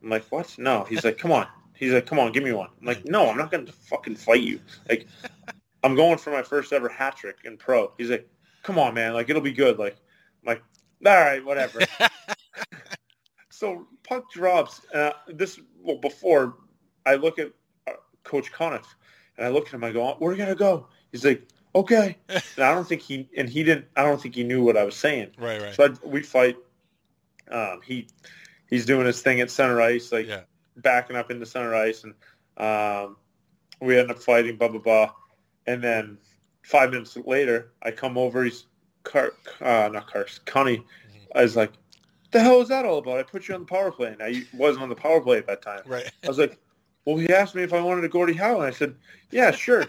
I'm 0.03 0.11
like, 0.11 0.25
"What? 0.31 0.57
No." 0.59 0.85
He's 0.85 1.05
like, 1.05 1.19
"Come 1.19 1.33
on." 1.33 1.47
He's 1.79 1.93
like, 1.93 2.07
"Come 2.07 2.19
on, 2.19 2.33
give 2.33 2.43
me 2.43 2.53
one." 2.53 2.71
I'm 2.81 2.87
like, 2.87 3.05
"No, 3.05 3.31
I'm 3.31 3.37
not 3.37 3.51
going 3.53 3.65
to 3.65 3.73
fucking 3.73 4.17
fight 4.17 4.43
you." 4.43 4.61
Like, 4.89 5.07
I'm 5.85 5.95
going 5.95 6.19
for 6.19 6.31
my 6.31 6.43
first 6.43 6.73
ever 6.73 6.89
hat 6.89 7.17
trick 7.17 7.39
in 7.45 7.57
pro. 7.57 7.93
He's 7.97 8.11
like, 8.11 8.29
"Come 8.65 8.79
on, 8.79 8.95
man. 8.95 9.13
Like, 9.13 9.31
it'll 9.31 9.43
be 9.43 9.53
good." 9.53 9.79
Like, 9.79 9.97
I'm 10.43 10.55
like, 10.55 10.63
"All 11.07 11.13
right, 11.13 11.45
whatever." 11.45 11.81
so 13.51 13.87
puck 14.03 14.31
drops. 14.33 14.81
Uh, 14.93 15.13
this 15.29 15.61
well 15.81 15.99
before 15.99 16.57
I 17.07 17.15
look 17.15 17.39
at 17.39 17.53
uh, 17.87 17.93
Coach 18.25 18.53
Conniff, 18.53 18.87
and 19.37 19.47
I 19.47 19.51
look 19.51 19.69
at 19.69 19.75
him. 19.75 19.85
I 19.85 19.93
go, 19.93 20.17
"We're 20.19 20.35
gonna 20.35 20.57
go." 20.57 20.89
He's 21.13 21.25
like, 21.25 21.47
"Okay." 21.77 22.17
and 22.29 22.43
I 22.59 22.75
don't 22.75 22.89
think 22.89 23.03
he 23.03 23.29
and 23.37 23.49
he 23.49 23.63
didn't. 23.63 23.87
I 23.97 24.03
don't 24.03 24.21
think 24.21 24.35
he 24.35 24.43
knew 24.43 24.65
what 24.65 24.77
I 24.77 24.83
was 24.83 24.97
saying. 24.97 25.31
Right, 25.39 25.63
right. 25.63 25.75
So 25.75 25.85
I'd, 25.85 26.03
we'd 26.03 26.27
fight. 26.27 26.57
Um, 27.53 27.81
he 27.85 28.09
he's 28.69 28.85
doing 28.85 29.07
his 29.07 29.23
thing 29.23 29.41
at 29.41 29.49
center 29.49 29.81
ice, 29.81 30.11
like 30.11 30.27
Yeah. 30.27 30.41
Backing 30.83 31.17
up 31.17 31.31
into 31.31 31.47
center 31.47 31.75
ice, 31.75 32.05
and 32.05 32.15
um, 32.57 33.17
we 33.81 33.99
end 33.99 34.11
up 34.11 34.19
fighting. 34.19 34.57
Blah 34.57 34.69
blah 34.69 34.81
blah. 34.81 35.13
And 35.67 35.83
then 35.83 36.19
five 36.63 36.91
minutes 36.91 37.17
later, 37.17 37.73
I 37.83 37.91
come 37.91 38.17
over. 38.17 38.45
He's 38.45 38.67
Car, 39.05 39.33
uh, 39.61 39.89
not 39.93 40.11
Cars, 40.11 40.41
Connie. 40.45 40.85
I 41.35 41.43
was 41.43 41.57
like, 41.57 41.73
"The 42.31 42.41
hell 42.41 42.61
is 42.61 42.69
that 42.69 42.85
all 42.85 42.99
about?" 42.99 43.19
I 43.19 43.23
put 43.23 43.49
you 43.49 43.55
on 43.55 43.61
the 43.61 43.67
power 43.67 43.91
play, 43.91 44.09
and 44.09 44.23
I 44.23 44.43
wasn't 44.55 44.83
on 44.83 44.89
the 44.89 44.97
power 44.97 45.21
play 45.21 45.39
at 45.39 45.47
that 45.47 45.63
time. 45.63 45.83
Right. 45.87 46.11
I 46.25 46.29
was 46.29 46.39
like, 46.39 46.59
"Well, 47.05 47.17
he 47.17 47.33
asked 47.33 47.55
me 47.55 47.63
if 47.63 47.73
I 47.73 47.81
wanted 47.81 48.05
a 48.05 48.09
Gordie 48.09 48.35
Howe," 48.35 48.57
and 48.57 48.65
I 48.65 48.71
said, 48.71 48.97
"Yeah, 49.31 49.51
sure." 49.51 49.87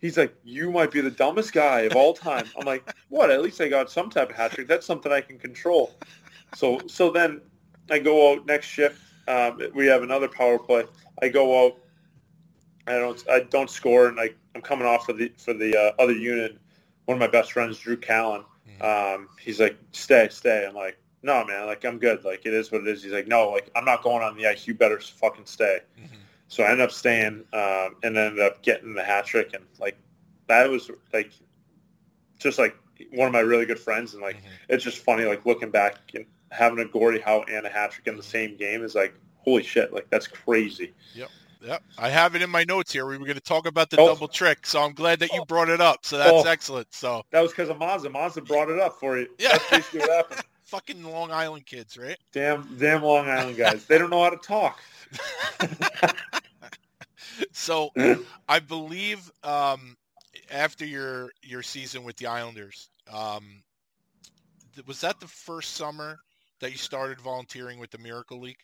He's 0.00 0.18
like, 0.18 0.34
"You 0.44 0.70
might 0.70 0.90
be 0.90 1.00
the 1.00 1.10
dumbest 1.10 1.52
guy 1.52 1.80
of 1.80 1.96
all 1.96 2.14
time." 2.14 2.46
I'm 2.58 2.66
like, 2.66 2.88
"What? 3.08 3.30
At 3.30 3.42
least 3.42 3.60
I 3.60 3.68
got 3.68 3.90
some 3.90 4.10
type 4.10 4.30
of 4.30 4.36
hat 4.36 4.52
trick. 4.52 4.68
That's 4.68 4.86
something 4.86 5.12
I 5.12 5.20
can 5.20 5.38
control." 5.38 5.94
So, 6.54 6.80
so 6.86 7.10
then 7.10 7.40
I 7.90 7.98
go 7.98 8.32
out 8.32 8.46
next 8.46 8.66
shift. 8.66 9.00
Um, 9.28 9.60
we 9.74 9.86
have 9.86 10.02
another 10.02 10.28
power 10.28 10.58
play. 10.58 10.84
I 11.22 11.28
go 11.28 11.66
out. 11.66 11.78
I 12.86 12.98
don't. 12.98 13.24
I 13.30 13.40
don't 13.40 13.70
score, 13.70 14.08
and 14.08 14.20
I, 14.20 14.30
I'm 14.54 14.60
coming 14.60 14.86
off 14.86 15.06
for 15.06 15.14
the 15.14 15.32
for 15.38 15.54
the 15.54 15.76
uh, 15.76 16.02
other 16.02 16.12
unit. 16.12 16.58
One 17.06 17.16
of 17.16 17.20
my 17.20 17.28
best 17.28 17.52
friends, 17.52 17.78
Drew 17.78 17.96
Callan. 17.96 18.44
Um, 18.80 19.28
he's 19.40 19.60
like, 19.60 19.78
"Stay, 19.92 20.28
stay." 20.30 20.66
I'm 20.68 20.74
like, 20.74 20.98
"No, 21.22 21.44
man. 21.44 21.66
Like, 21.66 21.84
I'm 21.84 21.98
good. 21.98 22.24
Like, 22.24 22.44
it 22.44 22.52
is 22.52 22.70
what 22.70 22.82
it 22.82 22.88
is." 22.88 23.02
He's 23.02 23.12
like, 23.12 23.26
"No, 23.26 23.50
like, 23.50 23.70
I'm 23.74 23.84
not 23.86 24.02
going 24.02 24.22
on 24.22 24.36
the 24.36 24.46
ice. 24.46 24.66
You 24.66 24.74
better 24.74 25.00
fucking 25.00 25.46
stay." 25.46 25.78
So 26.48 26.62
I 26.62 26.66
ended 26.70 26.82
up 26.82 26.92
staying, 26.92 27.44
um, 27.54 27.96
and 28.02 28.16
ended 28.16 28.40
up 28.40 28.62
getting 28.62 28.94
the 28.94 29.02
hat 29.02 29.24
trick, 29.24 29.54
and 29.54 29.64
like, 29.80 29.96
that 30.48 30.68
was 30.68 30.90
like, 31.12 31.30
just 32.38 32.58
like 32.58 32.76
one 33.12 33.26
of 33.26 33.32
my 33.32 33.40
really 33.40 33.64
good 33.64 33.78
friends, 33.78 34.12
and 34.12 34.22
like, 34.22 34.36
it's 34.68 34.84
just 34.84 34.98
funny, 34.98 35.24
like 35.24 35.46
looking 35.46 35.70
back 35.70 35.96
having 36.54 36.78
a 36.78 36.84
Gordie 36.84 37.20
Howe 37.20 37.42
and 37.50 37.66
a 37.66 37.68
hat 37.68 37.90
trick 37.92 38.06
in 38.06 38.16
the 38.16 38.22
same 38.22 38.56
game 38.56 38.82
is 38.84 38.94
like, 38.94 39.14
holy 39.38 39.62
shit, 39.62 39.92
like 39.92 40.08
that's 40.10 40.26
crazy. 40.26 40.92
Yep. 41.14 41.28
Yep. 41.62 41.82
I 41.98 42.08
have 42.10 42.34
it 42.36 42.42
in 42.42 42.50
my 42.50 42.64
notes 42.64 42.92
here. 42.92 43.06
We 43.06 43.16
were 43.16 43.24
going 43.24 43.36
to 43.36 43.40
talk 43.42 43.66
about 43.66 43.88
the 43.90 43.98
Oh. 43.98 44.08
double 44.08 44.28
trick, 44.28 44.66
so 44.66 44.82
I'm 44.82 44.92
glad 44.92 45.18
that 45.20 45.32
you 45.32 45.44
brought 45.46 45.68
it 45.70 45.80
up. 45.80 46.04
So 46.04 46.18
that's 46.18 46.30
Oh. 46.32 46.44
excellent. 46.48 46.92
So 46.94 47.24
That 47.30 47.40
was 47.40 47.52
because 47.52 47.70
of 47.70 47.78
Mazza. 47.78 48.06
Mazza 48.12 48.46
brought 48.46 48.68
it 48.70 48.78
up 48.78 48.98
for 49.00 49.18
you. 49.18 49.28
Yeah. 49.38 49.52
That's 49.52 49.70
basically 49.70 50.00
what 50.00 50.10
happened. 50.10 50.42
fucking 50.64 51.02
Long 51.04 51.30
Island 51.30 51.66
kids, 51.66 51.96
right? 51.96 52.16
Damn, 52.32 52.76
damn 52.78 53.02
Long 53.02 53.28
Island 53.28 53.56
guys. 53.56 53.86
They 53.86 53.96
don't 53.98 54.10
know 54.10 54.22
how 54.22 54.30
to 54.30 54.36
talk. 54.36 54.78
So 57.52 57.90
I 58.48 58.60
believe 58.60 59.30
um, 59.42 59.96
after 60.50 60.84
your 60.84 61.30
your 61.42 61.62
season 61.62 62.04
with 62.04 62.16
the 62.16 62.26
Islanders, 62.26 62.90
um, 63.12 63.62
was 64.86 65.00
that 65.00 65.18
the 65.20 65.26
first 65.26 65.74
summer 65.74 66.18
that 66.60 66.70
you 66.70 66.78
started 66.78 67.20
volunteering 67.20 67.78
with 67.78 67.90
the 67.90 67.98
Miracle 67.98 68.40
League? 68.40 68.58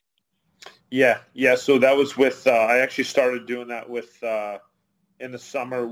Yeah, 0.90 1.18
yeah. 1.34 1.54
So 1.54 1.78
that 1.78 1.96
was 1.96 2.16
with. 2.16 2.46
Uh, 2.46 2.50
I 2.50 2.78
actually 2.78 3.04
started 3.04 3.46
doing 3.46 3.68
that 3.68 3.88
with 3.88 4.22
uh, 4.22 4.58
in 5.20 5.32
the 5.32 5.38
summer 5.38 5.88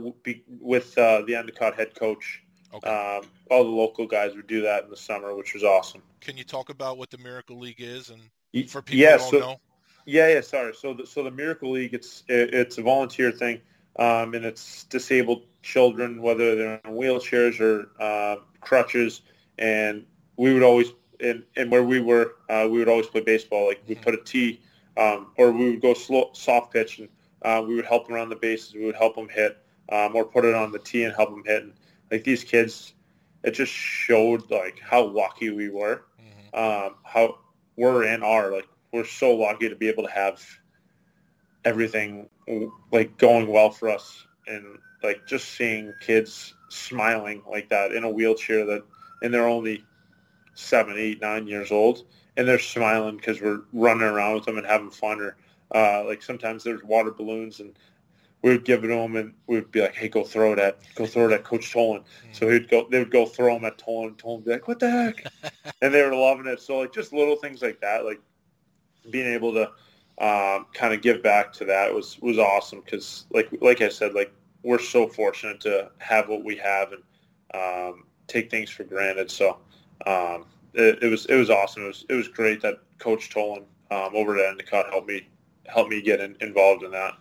with 0.61 0.99
uh, 0.99 1.23
the 1.23 1.35
Endicott 1.37 1.75
head 1.75 1.95
coach. 1.95 2.43
Okay. 2.75 2.89
Um, 2.89 3.23
all 3.51 3.65
the 3.65 3.71
local 3.71 4.07
guys 4.07 4.35
would 4.35 4.47
do 4.47 4.61
that 4.63 4.85
in 4.85 4.91
the 4.91 4.97
summer, 4.97 5.35
which 5.35 5.55
was 5.55 5.65
awesome. 5.65 6.03
Can 6.21 6.37
you 6.37 6.45
talk 6.45 6.69
about 6.69 6.99
what 6.99 7.11
the 7.11 7.19
Miracle 7.19 7.59
League 7.59 7.81
is 7.81 8.11
and 8.11 8.69
for 8.69 8.83
people 8.83 9.01
yeah, 9.01 9.13
who 9.13 9.19
don't 9.19 9.31
so- 9.31 9.39
know? 9.41 9.61
Yeah, 10.05 10.29
yeah. 10.29 10.41
Sorry. 10.41 10.75
So, 10.75 10.95
the, 10.95 11.07
so 11.07 11.23
the 11.23 11.31
Miracle 11.31 11.71
League, 11.71 11.93
it's 11.93 12.25
it, 12.29 12.55
it's 12.55 12.79
a 12.79 12.83
volunteer 12.83 13.31
thing, 13.31 13.61
um, 13.99 14.33
and 14.33 14.43
it's 14.45 14.85
disabled 14.85 15.45
children, 15.63 16.23
whether 16.23 16.55
they're 16.57 16.81
in 16.85 16.93
wheelchairs 16.93 17.61
or 17.61 17.91
uh, 18.01 18.37
crutches, 18.63 19.21
and 19.59 20.07
we 20.39 20.55
would 20.55 20.63
always 20.63 20.93
and, 21.21 21.43
and 21.57 21.71
where 21.71 21.83
we 21.83 22.01
were, 22.01 22.37
uh, 22.49 22.69
we 22.71 22.79
would 22.79 22.89
always 22.89 23.07
play 23.07 23.21
baseball. 23.21 23.67
Like 23.67 23.83
we 23.87 23.95
put 23.95 24.15
a 24.15 24.19
tee, 24.19 24.61
um, 24.97 25.29
or 25.37 25.53
we 25.53 25.71
would 25.71 25.83
go 25.83 25.95
slow, 25.95 26.31
soft 26.33 26.73
pitch, 26.73 26.99
and 26.99 27.09
uh, 27.43 27.63
we 27.67 27.75
would 27.75 27.87
help 27.87 28.07
them 28.07 28.17
around 28.17 28.29
the 28.29 28.37
bases. 28.37 28.75
We 28.75 28.85
would 28.85 28.97
help 28.97 29.15
them 29.15 29.29
hit, 29.29 29.59
um, 29.91 30.15
or 30.15 30.25
put 30.25 30.45
it 30.45 30.55
on 30.55 30.73
the 30.73 30.79
tee 30.79 31.05
and 31.05 31.15
help 31.15 31.31
them 31.31 31.45
hit. 31.45 31.63
And 31.63 31.73
like 32.11 32.25
these 32.25 32.45
kids, 32.45 32.95
it 33.45 33.53
just 33.53 33.73
showed 33.73 34.51
like 34.51 34.81
how 34.81 35.05
lucky 35.05 35.51
we 35.51 35.69
were, 35.69 36.05
um, 36.55 36.95
how 37.05 37.39
we're 37.77 38.05
and 38.05 38.25
are 38.25 38.53
like 38.53 38.69
we're 38.93 39.05
so 39.05 39.35
lucky 39.35 39.69
to 39.69 39.77
be 39.77 39.89
able 39.89 40.03
to 40.03 40.11
have 40.11 40.45
everything 41.65 42.29
like 42.91 43.17
going 43.19 43.47
well 43.47 43.71
for 43.71 43.89
us 43.89 44.27
and 44.47 44.79
like 45.03 45.27
just 45.27 45.51
seeing 45.51 45.93
kids 46.01 46.55
smiling 46.71 47.43
like 47.49 47.69
that 47.69 47.93
in 47.93 48.05
a 48.05 48.11
wheelchair 48.11 48.65
that 48.65 48.83
and 49.23 49.33
they're 49.33 49.49
only 49.49 49.85
seven 50.59 50.97
eight 50.99 51.21
nine 51.21 51.47
years 51.47 51.71
old 51.71 52.05
and 52.37 52.49
they're 52.49 52.59
smiling 52.59 53.17
because 53.17 53.41
we're 53.41 53.61
running 53.73 54.03
around 54.03 54.35
with 54.35 54.45
them 54.45 54.59
and 54.59 54.67
having 54.67 54.91
fun 54.91 55.21
or 55.21 55.37
uh, 55.73 56.05
like 56.05 56.21
sometimes 56.21 56.65
there's 56.65 56.83
water 56.83 57.13
balloons 57.13 57.61
and 57.61 57.79
we 58.43 58.51
would 58.51 58.65
give 58.65 58.83
it 58.83 58.89
to 58.89 58.95
them 58.95 59.15
and 59.15 59.33
we 59.47 59.55
would 59.57 59.71
be 59.71 59.81
like 59.81 59.95
hey 59.95 60.09
go 60.09 60.25
throw 60.25 60.53
it 60.53 60.59
at 60.59 60.81
go 60.97 61.07
throw 61.07 61.29
it 61.29 61.33
at 61.33 61.45
coach 61.45 61.73
tolan. 61.73 62.03
So 62.33 62.51
he'd 62.51 62.69
go 62.69 62.89
they 62.91 62.99
would 62.99 63.13
go 63.13 63.25
throw 63.25 63.55
them 63.55 63.65
at 63.67 63.79
tolan 63.79 64.17
tolan 64.17 64.37
would 64.37 64.45
be 64.47 64.51
like 64.51 64.67
what 64.67 64.81
the 64.81 64.91
heck? 64.91 65.25
And 65.81 65.95
they 65.95 66.03
were 66.03 66.15
loving 66.15 66.47
it. 66.47 66.61
So 66.61 66.79
like 66.79 66.93
just 66.93 67.13
little 67.13 67.37
things 67.37 67.63
like 67.63 67.81
that 67.81 68.05
like 68.05 68.21
being 69.11 69.33
able 69.33 69.53
to 69.55 69.71
um, 70.21 70.67
kind 70.75 70.93
of 70.93 71.03
give 71.03 71.23
back 71.23 71.53
to 71.55 71.65
that 71.67 71.95
was 71.95 72.19
was 72.21 72.39
awesome 72.39 72.81
because 72.81 73.27
like 73.31 73.49
like 73.61 73.81
I 73.81 73.89
said 73.91 74.15
like 74.15 74.33
we're 74.65 74.81
so 74.81 75.07
fortunate 75.07 75.61
to 75.61 75.91
have 75.99 76.29
what 76.29 76.43
we 76.43 76.57
have 76.57 76.93
and 76.93 77.03
um, 77.55 78.05
take 78.27 78.51
things 78.51 78.71
for 78.71 78.83
granted. 78.83 79.31
So 79.31 79.59
um, 80.07 80.47
it, 80.75 81.03
it 81.03 81.09
was 81.09 81.27
it 81.27 81.37
was 81.37 81.51
awesome 81.51 81.85
it 81.85 81.89
was 81.89 82.07
it 82.09 82.15
was 82.15 82.29
great 82.29 82.61
that 82.63 82.81
Coach 82.99 83.31
Tolan 83.31 83.65
um, 83.91 84.15
over 84.15 84.37
at 84.39 84.51
Endicott 84.51 84.91
helped 84.91 85.09
me 85.09 85.29
helped 85.67 85.91
me 85.91 86.03
get 86.03 86.21
in, 86.21 86.37
involved 86.41 86.83
in 86.83 86.91
that 86.93 87.15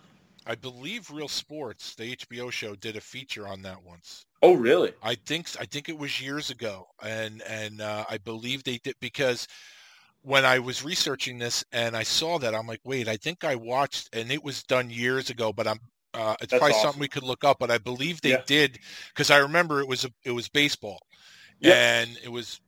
I 0.44 0.54
believe 0.56 1.10
Real 1.10 1.28
Sports, 1.28 1.94
the 1.94 2.10
HBO 2.10 2.50
show, 2.50 2.74
did 2.74 2.96
a 2.96 3.00
feature 3.00 3.46
on 3.46 3.62
that 3.62 3.82
once. 3.84 4.26
oh 4.42 4.54
really 4.54 4.94
I 5.02 5.16
think 5.16 5.48
I 5.60 5.66
think 5.66 5.88
it 5.88 5.98
was 5.98 6.20
years 6.20 6.50
ago, 6.50 6.88
and 7.02 7.42
and 7.42 7.80
uh, 7.80 8.04
I 8.10 8.18
believe 8.18 8.64
they 8.64 8.78
did 8.78 8.96
because 9.00 9.48
when 10.22 10.44
I 10.44 10.58
was 10.60 10.84
researching 10.84 11.38
this 11.38 11.64
and 11.72 11.96
I 11.96 12.04
saw 12.04 12.38
that, 12.40 12.54
I'm 12.54 12.66
like, 12.66 12.80
wait, 12.84 13.08
I 13.08 13.16
think 13.16 13.44
I 13.44 13.56
watched, 13.56 14.10
and 14.14 14.32
it 14.32 14.42
was 14.44 14.62
done 14.64 14.90
years 14.90 15.30
ago, 15.30 15.52
but 15.52 15.68
I'm. 15.68 15.80
Uh, 16.14 16.36
it's 16.40 16.52
That's 16.52 16.60
probably 16.60 16.72
awesome. 16.72 16.88
something 16.88 17.00
we 17.00 17.08
could 17.08 17.22
look 17.24 17.44
up, 17.44 17.58
but 17.60 17.70
I 17.70 17.78
believe 17.78 18.20
they 18.22 18.30
Yeah. 18.30 18.42
did 18.46 18.78
because 19.14 19.30
I 19.30 19.38
remember 19.38 19.80
it 19.80 19.88
was 19.88 20.04
a, 20.04 20.10
it 20.24 20.32
was 20.32 20.48
baseball, 20.48 21.00
Yeah. 21.60 21.74
and 21.74 22.18
it 22.24 22.30
was 22.30 22.60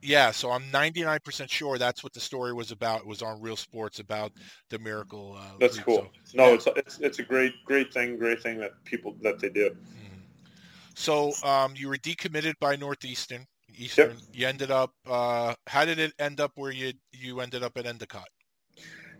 yeah. 0.00 0.30
So 0.30 0.50
I'm 0.50 0.62
99% 0.64 1.48
sure 1.48 1.78
that's 1.78 2.02
what 2.02 2.12
the 2.12 2.20
story 2.20 2.52
was 2.52 2.70
about. 2.70 3.00
It 3.00 3.06
was 3.06 3.22
on 3.22 3.40
Real 3.40 3.56
Sports 3.56 3.98
about 3.98 4.32
the 4.70 4.78
miracle. 4.78 5.36
Uh, 5.38 5.56
that's 5.60 5.76
league. 5.76 5.86
cool 5.86 6.10
So, 6.24 6.36
no 6.38 6.48
yeah. 6.48 6.54
it's 6.54 6.66
it's 6.76 6.98
it's 6.98 7.18
a 7.18 7.22
great 7.22 7.52
great 7.64 7.92
thing 7.92 8.18
great 8.18 8.42
thing 8.42 8.58
that 8.58 8.72
people 8.84 9.16
that 9.22 9.38
they 9.38 9.48
do 9.48 9.74
So 10.94 11.32
um, 11.42 11.72
you 11.76 11.88
were 11.88 11.96
decommitted 11.96 12.54
by 12.60 12.76
Northeastern. 12.76 13.46
Eastern. 13.76 14.18
You 14.32 14.46
ended 14.46 14.70
up. 14.70 14.92
Uh, 15.06 15.54
how 15.66 15.84
did 15.84 15.98
it 15.98 16.12
end 16.18 16.40
up 16.40 16.52
where 16.56 16.70
you 16.70 16.92
you 17.12 17.40
ended 17.40 17.62
up 17.62 17.76
at 17.76 17.86
Endicott? 17.86 18.28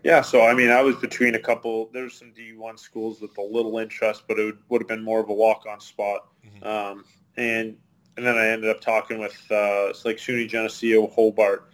Yeah, 0.03 0.21
so 0.21 0.45
I 0.45 0.53
mean, 0.53 0.69
I 0.69 0.81
was 0.81 0.97
between 0.97 1.35
a 1.35 1.39
couple. 1.39 1.89
There's 1.93 2.13
some 2.13 2.33
D1 2.33 2.77
schools 2.77 3.21
with 3.21 3.37
a 3.37 3.41
little 3.41 3.79
interest, 3.79 4.23
but 4.27 4.37
it 4.37 4.45
would, 4.45 4.57
would 4.69 4.81
have 4.81 4.87
been 4.87 5.01
more 5.01 5.21
of 5.21 5.29
a 5.29 5.33
walk-on 5.33 5.79
spot. 5.79 6.27
Um, 6.61 7.05
and 7.37 7.77
and 8.17 8.25
then 8.25 8.37
I 8.37 8.47
ended 8.47 8.69
up 8.69 8.81
talking 8.81 9.19
with 9.19 9.35
uh, 9.51 9.89
it's 9.89 10.05
like 10.05 10.17
SUNY 10.17 10.47
Geneseo, 10.47 11.07
Hobart, 11.07 11.69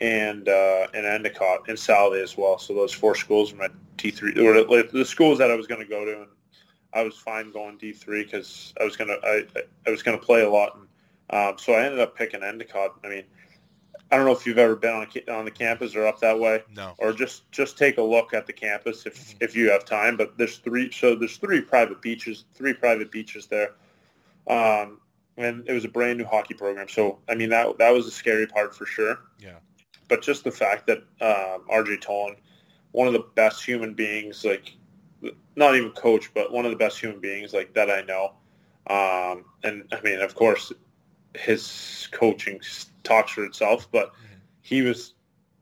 and 0.00 0.48
uh, 0.48 0.86
and 0.94 1.06
Endicott 1.06 1.68
and 1.68 1.78
Salve 1.78 2.14
as 2.14 2.36
well. 2.36 2.58
So 2.58 2.74
those 2.74 2.92
four 2.92 3.14
schools 3.14 3.52
were 3.52 3.58
my 3.58 3.68
D 3.96 4.10
three 4.10 4.32
or 4.32 4.54
the, 4.54 4.88
the 4.92 5.04
schools 5.04 5.38
that 5.38 5.50
I 5.50 5.54
was 5.54 5.66
going 5.66 5.80
to 5.80 5.86
go 5.88 6.04
to, 6.04 6.22
and 6.22 6.28
I 6.92 7.02
was 7.02 7.16
fine 7.16 7.50
going 7.52 7.78
D 7.78 7.92
three 7.92 8.24
because 8.24 8.74
I 8.80 8.84
was 8.84 8.96
gonna 8.96 9.16
I, 9.22 9.44
I 9.86 9.90
was 9.90 10.02
gonna 10.02 10.18
play 10.18 10.42
a 10.42 10.50
lot, 10.50 10.76
and 10.76 10.86
um, 11.30 11.58
so 11.58 11.72
I 11.74 11.84
ended 11.84 12.00
up 12.00 12.16
picking 12.16 12.42
Endicott. 12.42 12.98
I 13.04 13.08
mean, 13.08 13.24
I 14.10 14.16
don't 14.16 14.26
know 14.26 14.32
if 14.32 14.46
you've 14.46 14.58
ever 14.58 14.76
been 14.76 14.94
on 14.94 15.06
on 15.32 15.44
the 15.44 15.50
campus 15.50 15.94
or 15.94 16.06
up 16.06 16.20
that 16.20 16.38
way, 16.38 16.62
No. 16.74 16.94
or 16.98 17.12
just 17.12 17.50
just 17.52 17.78
take 17.78 17.98
a 17.98 18.02
look 18.02 18.34
at 18.34 18.46
the 18.46 18.52
campus 18.52 19.06
if 19.06 19.34
if 19.40 19.56
you 19.56 19.70
have 19.70 19.84
time. 19.84 20.16
But 20.16 20.36
there's 20.38 20.58
three, 20.58 20.90
so 20.90 21.14
there's 21.14 21.36
three 21.36 21.60
private 21.60 22.02
beaches, 22.02 22.44
three 22.54 22.74
private 22.74 23.10
beaches 23.10 23.46
there. 23.46 23.74
Um, 24.48 25.00
and 25.36 25.68
it 25.68 25.72
was 25.72 25.84
a 25.84 25.88
brand 25.88 26.18
new 26.18 26.24
hockey 26.24 26.54
program. 26.54 26.88
So 26.88 27.18
I 27.28 27.34
mean 27.34 27.50
that 27.50 27.78
that 27.78 27.90
was 27.90 28.06
a 28.06 28.10
scary 28.10 28.46
part 28.46 28.74
for 28.74 28.86
sure. 28.86 29.18
Yeah. 29.38 29.58
But 30.08 30.22
just 30.22 30.44
the 30.44 30.50
fact 30.50 30.86
that 30.86 30.98
um, 31.20 31.64
RJ 31.70 32.02
Tolan, 32.02 32.36
one 32.92 33.06
of 33.06 33.12
the 33.12 33.24
best 33.34 33.64
human 33.64 33.94
beings, 33.94 34.44
like 34.44 34.72
not 35.56 35.76
even 35.76 35.90
coach, 35.92 36.32
but 36.34 36.52
one 36.52 36.64
of 36.64 36.70
the 36.70 36.76
best 36.76 37.00
human 37.00 37.20
beings 37.20 37.52
like 37.52 37.74
that 37.74 37.90
I 37.90 38.02
know. 38.02 38.34
Um, 38.86 39.46
and 39.62 39.84
I 39.92 40.00
mean, 40.02 40.20
of 40.20 40.34
course, 40.34 40.72
his 41.34 42.08
coaching 42.12 42.60
talks 43.02 43.32
for 43.32 43.44
itself, 43.44 43.88
but 43.90 44.12
he 44.60 44.82
was 44.82 45.14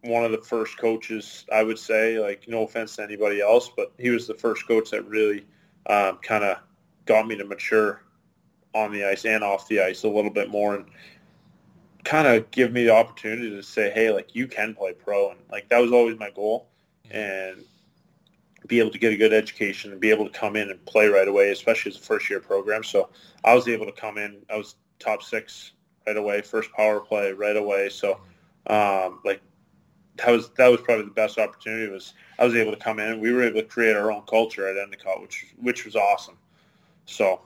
one 0.03 0.24
of 0.24 0.32
the 0.32 0.39
first 0.39 0.77
coaches 0.78 1.47
I 1.53 1.62
would 1.62 1.78
say. 1.78 2.19
Like, 2.19 2.49
no 2.49 2.65
offense 2.65 2.97
to 2.97 3.03
anybody 3.03 3.40
else, 3.40 3.70
but 3.74 3.93
he 3.99 4.11
was 4.11 4.27
the 4.27 4.35
first 4.35 4.66
coach 4.66 4.90
that 4.90 5.07
really 5.07 5.47
um, 5.86 6.19
kind 6.19 6.44
of 6.44 6.59
got 7.07 7.27
me 7.27 7.36
to 7.36 7.44
mature 7.44 8.03
on 8.74 8.93
the 8.93 9.05
ice 9.05 9.24
and 9.24 9.44
off 9.44 9.69
the 9.69 9.81
ice 9.81 10.05
a 10.05 10.09
little 10.09 10.31
bit 10.31 10.51
more 10.51 10.74
and 10.74 10.86
kind 12.05 12.27
of 12.27 12.51
give 12.51 12.73
me 12.73 12.85
the 12.85 12.94
opportunity 12.94 13.51
to 13.51 13.62
say, 13.62 13.90
hey, 13.90 14.11
like 14.11 14.35
you 14.35 14.47
can 14.47 14.74
play 14.74 14.93
pro. 14.93 15.31
And 15.31 15.40
like 15.51 15.69
that 15.69 15.78
was 15.78 15.93
always 15.93 16.19
my 16.19 16.31
goal. 16.31 16.69
And 17.11 17.65
be 18.66 18.78
able 18.78 18.90
to 18.90 18.99
get 18.99 19.12
a 19.12 19.16
good 19.16 19.32
education 19.32 19.93
and 19.93 20.01
be 20.01 20.11
able 20.11 20.24
to 20.24 20.39
come 20.39 20.57
in 20.57 20.70
and 20.70 20.85
play 20.86 21.09
right 21.09 21.28
away, 21.28 21.51
especially 21.51 21.90
as 21.90 21.97
a 21.97 22.01
first 22.01 22.31
year 22.31 22.40
program. 22.40 22.82
So 22.85 23.09
I 23.44 23.55
was 23.55 23.69
able 23.69 23.86
to 23.86 23.93
come 23.93 24.19
in. 24.19 24.39
I 24.51 24.57
was 24.57 24.77
top 24.99 25.23
six 25.23 25.73
right 26.07 26.16
away, 26.16 26.40
first 26.43 26.73
power 26.73 27.01
play 27.01 27.32
right 27.32 27.57
away. 27.57 27.89
So 27.89 28.20
um, 28.69 29.20
like 29.24 29.40
that 30.16 30.31
was 30.31 30.51
that 30.51 30.69
was 30.69 30.81
probably 30.81 31.07
the 31.07 31.11
best 31.11 31.39
opportunity 31.39 31.90
was 31.90 32.15
I 32.39 32.44
was 32.44 32.55
able 32.55 32.73
to 32.73 32.78
come 32.78 32.99
in. 32.99 33.20
We 33.20 33.32
were 33.32 33.43
able 33.43 33.61
to 33.61 33.66
create 33.66 33.97
our 33.97 34.12
own 34.12 34.23
culture 34.23 34.69
at 34.69 34.77
Endicott, 34.77 35.20
which 35.20 35.47
which 35.61 35.85
was 35.85 35.97
awesome. 35.97 36.39
So 37.07 37.40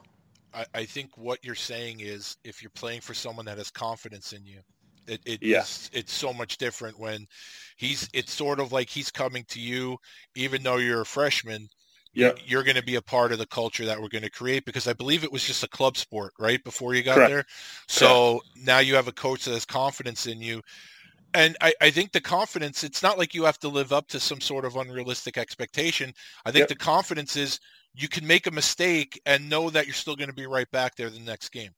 I, 0.57 0.65
I 0.75 0.85
think 0.85 1.17
what 1.17 1.39
you're 1.43 1.55
saying 1.55 2.01
is 2.01 2.37
if 2.43 2.61
you're 2.61 2.71
playing 2.71 3.01
for 3.01 3.13
someone 3.13 3.45
that 3.45 3.57
has 3.59 3.71
confidence 3.71 4.33
in 4.33 4.45
you, 4.45 4.59
it, 5.07 5.21
it 5.25 5.41
Yeah. 5.41 5.65
it's, 5.65 5.89
it's 5.93 6.13
so 6.13 6.33
much 6.33 6.57
different 6.57 6.99
when 6.99 7.27
he's 7.77 8.09
it's 8.13 8.33
sort 8.33 8.59
of 8.59 8.71
like 8.73 8.89
he's 8.89 9.11
coming 9.11 9.45
to 9.49 9.59
you 9.61 9.97
even 10.35 10.63
though 10.63 10.77
you're 10.77 11.01
a 11.01 11.05
freshman 11.05 11.69
yeah, 12.13 12.31
you're 12.45 12.63
going 12.63 12.77
to 12.77 12.83
be 12.83 12.95
a 12.95 13.01
part 13.01 13.31
of 13.31 13.39
the 13.39 13.47
culture 13.47 13.85
that 13.85 14.01
we're 14.01 14.09
going 14.09 14.23
to 14.23 14.29
create 14.29 14.65
because 14.65 14.87
I 14.87 14.93
believe 14.93 15.23
it 15.23 15.31
was 15.31 15.43
just 15.43 15.63
a 15.63 15.67
club 15.69 15.97
sport, 15.97 16.33
right? 16.39 16.63
Before 16.63 16.93
you 16.93 17.03
got 17.03 17.23
Correct. 17.23 17.25
there. 17.25 17.45
So 17.87 18.41
now 18.55 18.79
you 18.79 18.95
have 18.95 19.07
a 19.07 19.13
coach 19.13 19.45
that 19.45 19.53
has 19.53 19.65
confidence 19.65 20.27
in 20.27 20.41
you. 20.41 20.61
And 21.33 21.57
I, 21.61 21.73
I 21.81 21.91
think 21.91 22.11
the 22.11 22.21
confidence, 22.21 22.83
it's 22.83 23.03
not 23.03 23.17
like 23.17 23.33
you 23.33 23.43
have 23.45 23.59
to 23.59 23.69
live 23.69 23.93
up 23.93 24.07
to 24.09 24.19
some 24.19 24.41
sort 24.41 24.65
of 24.65 24.75
unrealistic 24.77 25.37
expectation. 25.37 26.13
I 26.45 26.51
think 26.51 26.67
Yep. 26.67 26.69
the 26.69 26.75
confidence 26.75 27.35
is 27.35 27.59
you 27.95 28.07
can 28.07 28.25
make 28.27 28.47
a 28.47 28.51
mistake 28.51 29.19
and 29.25 29.49
know 29.49 29.69
that 29.69 29.85
you're 29.85 29.93
still 29.93 30.15
going 30.15 30.29
to 30.29 30.35
be 30.35 30.45
right 30.45 30.69
back 30.71 30.95
there 30.95 31.09
the 31.09 31.19
next 31.19 31.49
game. 31.49 31.71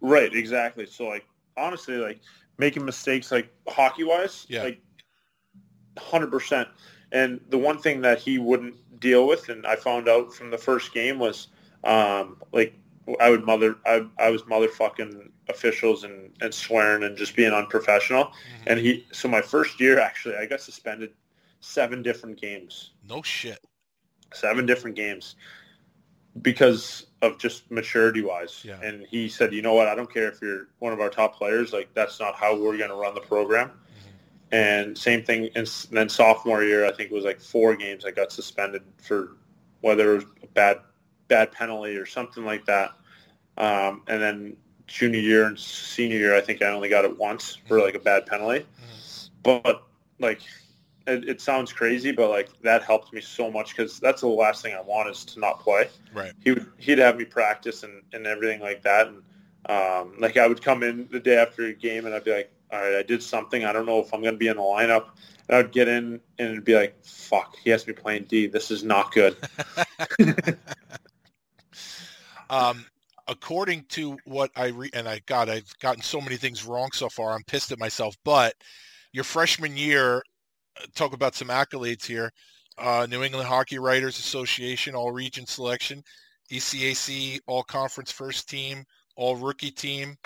right, 0.00 0.32
exactly. 0.34 0.86
So 0.86 1.06
like 1.06 1.26
honestly, 1.56 1.96
like 1.96 2.20
making 2.58 2.84
mistakes 2.84 3.30
like 3.32 3.50
hockey 3.68 4.04
wise, 4.04 4.46
Yeah. 4.48 4.62
like 4.62 4.80
hundred 5.98 6.30
percent. 6.30 6.68
And 7.12 7.40
the 7.50 7.58
one 7.58 7.78
thing 7.78 8.00
that 8.02 8.18
he 8.18 8.38
wouldn't 8.38 8.74
deal 9.00 9.26
with, 9.26 9.48
and 9.48 9.66
I 9.66 9.76
found 9.76 10.08
out 10.08 10.32
from 10.34 10.50
the 10.50 10.58
first 10.58 10.92
game, 10.92 11.18
was 11.18 11.48
um, 11.84 12.38
like 12.52 12.74
I 13.20 13.30
would 13.30 13.44
mother, 13.44 13.76
I, 13.86 14.04
I 14.18 14.30
was 14.30 14.42
motherfucking 14.42 15.30
officials 15.48 16.02
and, 16.04 16.32
and 16.40 16.52
swearing 16.52 17.04
and 17.04 17.16
just 17.16 17.36
being 17.36 17.52
unprofessional. 17.52 18.32
And 18.66 18.80
he, 18.80 19.06
so 19.12 19.28
my 19.28 19.40
first 19.40 19.78
year 19.78 20.00
actually, 20.00 20.36
I 20.36 20.46
got 20.46 20.60
suspended 20.60 21.12
seven 21.60 22.02
different 22.02 22.40
games, 22.40 22.90
No 23.08 23.22
shit. 23.22 23.60
Seven 24.36 24.66
different 24.66 24.96
games 24.96 25.36
because 26.42 27.06
of 27.22 27.38
just 27.38 27.70
maturity 27.70 28.22
wise. 28.22 28.62
Yeah. 28.64 28.80
And 28.82 29.06
he 29.06 29.28
said, 29.28 29.52
you 29.52 29.62
know 29.62 29.74
what? 29.74 29.88
I 29.88 29.94
don't 29.94 30.12
care 30.12 30.28
if 30.28 30.40
you're 30.42 30.68
one 30.78 30.92
of 30.92 31.00
our 31.00 31.08
top 31.08 31.36
players. 31.36 31.72
Like 31.72 31.88
that's 31.94 32.20
not 32.20 32.34
how 32.34 32.54
we're 32.58 32.76
going 32.76 32.90
to 32.90 32.96
run 32.96 33.14
the 33.14 33.20
program. 33.20 33.68
Mm-hmm. 33.68 34.54
And 34.54 34.98
same 34.98 35.22
thing. 35.24 35.48
And 35.54 35.66
then 35.90 36.08
sophomore 36.08 36.62
year, 36.62 36.86
I 36.86 36.92
think 36.92 37.10
it 37.10 37.14
was 37.14 37.24
like 37.24 37.40
four 37.40 37.74
games 37.74 38.04
I 38.04 38.10
got 38.10 38.32
suspended 38.32 38.82
for 39.02 39.36
whether 39.80 40.12
it 40.12 40.16
was 40.16 40.24
a 40.42 40.46
bad, 40.48 40.78
bad 41.28 41.52
penalty 41.52 41.96
or 41.96 42.06
something 42.06 42.44
like 42.44 42.64
that. 42.66 42.90
Um, 43.56 44.02
and 44.06 44.20
then 44.20 44.56
junior 44.86 45.20
year 45.20 45.46
and 45.46 45.58
senior 45.58 46.18
year, 46.18 46.36
I 46.36 46.40
think 46.40 46.62
I 46.62 46.66
only 46.66 46.88
got 46.88 47.04
it 47.04 47.18
once 47.18 47.56
for 47.66 47.76
mm-hmm. 47.76 47.86
like 47.86 47.94
a 47.94 48.00
bad 48.00 48.26
penalty. 48.26 48.60
Mm-hmm. 48.60 49.60
But 49.64 49.82
like, 50.18 50.40
it, 51.06 51.28
it 51.28 51.40
sounds 51.40 51.72
crazy, 51.72 52.12
but 52.12 52.30
like 52.30 52.48
that 52.62 52.82
helped 52.82 53.12
me 53.12 53.20
so 53.20 53.50
much 53.50 53.76
because 53.76 53.98
that's 54.00 54.20
the 54.20 54.28
last 54.28 54.62
thing 54.62 54.74
I 54.74 54.80
want 54.80 55.10
is 55.10 55.24
to 55.26 55.40
not 55.40 55.60
play 55.60 55.88
Right. 56.12 56.32
he 56.44 56.52
would 56.52 56.66
he'd 56.78 56.98
have 56.98 57.16
me 57.16 57.24
practice 57.24 57.82
and, 57.82 58.02
and 58.12 58.26
everything 58.26 58.60
like 58.60 58.82
that 58.82 59.08
and 59.08 59.22
um, 59.68 60.14
like 60.18 60.36
I 60.36 60.46
would 60.46 60.62
come 60.62 60.82
in 60.82 61.08
the 61.10 61.18
day 61.20 61.36
after 61.36 61.64
a 61.66 61.72
game 61.72 62.06
and 62.06 62.14
I'd 62.14 62.24
be 62.24 62.32
like 62.32 62.52
all 62.72 62.80
right 62.80 62.96
I 62.96 63.02
did 63.02 63.22
something 63.22 63.64
I 63.64 63.72
don't 63.72 63.86
know 63.86 64.00
if 64.00 64.12
I'm 64.14 64.22
going 64.22 64.34
to 64.34 64.38
be 64.38 64.48
in 64.48 64.56
the 64.56 64.62
lineup 64.62 65.06
and 65.48 65.56
I 65.56 65.62
would 65.62 65.72
get 65.72 65.88
in 65.88 66.20
and 66.38 66.50
it'd 66.50 66.64
be 66.64 66.74
like 66.74 67.04
fuck 67.04 67.56
he 67.62 67.70
has 67.70 67.82
to 67.82 67.88
be 67.88 67.92
playing 67.92 68.24
D 68.24 68.46
this 68.46 68.70
is 68.70 68.82
not 68.84 69.12
good 69.12 69.36
Um, 72.50 72.86
according 73.26 73.84
to 73.90 74.18
what 74.24 74.50
I 74.56 74.68
read, 74.68 74.94
and 74.94 75.08
I 75.08 75.20
God, 75.26 75.48
I've 75.48 75.76
gotten 75.78 76.02
so 76.02 76.20
many 76.20 76.36
things 76.36 76.64
wrong 76.64 76.90
so 76.92 77.08
far. 77.08 77.32
I'm 77.32 77.42
pissed 77.44 77.72
at 77.72 77.78
myself. 77.78 78.16
But 78.24 78.54
your 79.12 79.24
freshman 79.24 79.76
year, 79.76 80.22
talk 80.94 81.12
about 81.12 81.34
some 81.34 81.48
accolades 81.48 82.04
here. 82.06 82.32
Uh, 82.78 83.06
New 83.08 83.22
England 83.22 83.48
Hockey 83.48 83.78
Writers 83.78 84.18
Association 84.18 84.94
All 84.94 85.12
Region 85.12 85.46
Selection, 85.46 86.02
ECAC 86.50 87.40
All 87.46 87.62
Conference 87.62 88.12
First 88.12 88.48
Team, 88.48 88.84
All 89.16 89.36
Rookie 89.36 89.70
Team, 89.70 90.16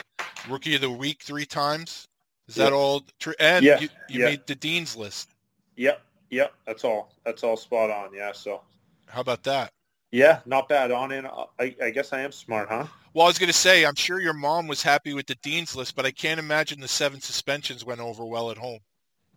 Rookie 0.48 0.74
of 0.77 0.81
the 0.82 0.90
Week 0.90 1.22
three 1.22 1.47
times. 1.47 2.09
Is 2.48 2.56
that 2.56 2.72
all 2.72 3.05
true? 3.20 3.35
And 3.40 3.64
Yeah, 3.64 3.78
you, 3.78 3.89
you 4.09 4.20
yeah. 4.20 4.24
made 4.24 4.47
the 4.47 4.56
dean's 4.56 4.97
list. 4.97 5.35
yep 5.77 6.02
yep 6.31 6.52
that's 6.66 6.85
all 6.85 7.12
that's 7.24 7.43
all 7.43 7.56
spot 7.56 7.90
on 7.90 8.14
yeah 8.14 8.32
so 8.32 8.62
How 9.09 9.20
about 9.20 9.43
that? 9.44 9.72
yeah 10.12 10.40
not 10.47 10.68
bad 10.68 10.90
on 10.90 11.12
in 11.12 11.27
I, 11.27 11.74
I 11.82 11.90
guess 11.90 12.12
I 12.12 12.20
am 12.20 12.32
smart 12.32 12.68
huh 12.68 12.86
Well, 13.14 13.27
I 13.27 13.28
was 13.28 13.39
going 13.39 13.47
to 13.52 13.52
say, 13.52 13.85
I'm 13.85 13.94
sure 13.94 14.20
your 14.20 14.32
mom 14.35 14.66
was 14.66 14.82
happy 14.82 15.14
with 15.14 15.27
the 15.27 15.36
dean's 15.36 15.74
list, 15.77 15.94
but 15.97 16.06
I 16.06 16.10
can't 16.12 16.40
imagine 16.40 16.81
the 16.81 16.89
seven 16.89 17.20
suspensions 17.20 17.85
went 17.85 18.01
over 18.01 18.24
well 18.24 18.51
at 18.51 18.59
home. 18.59 18.81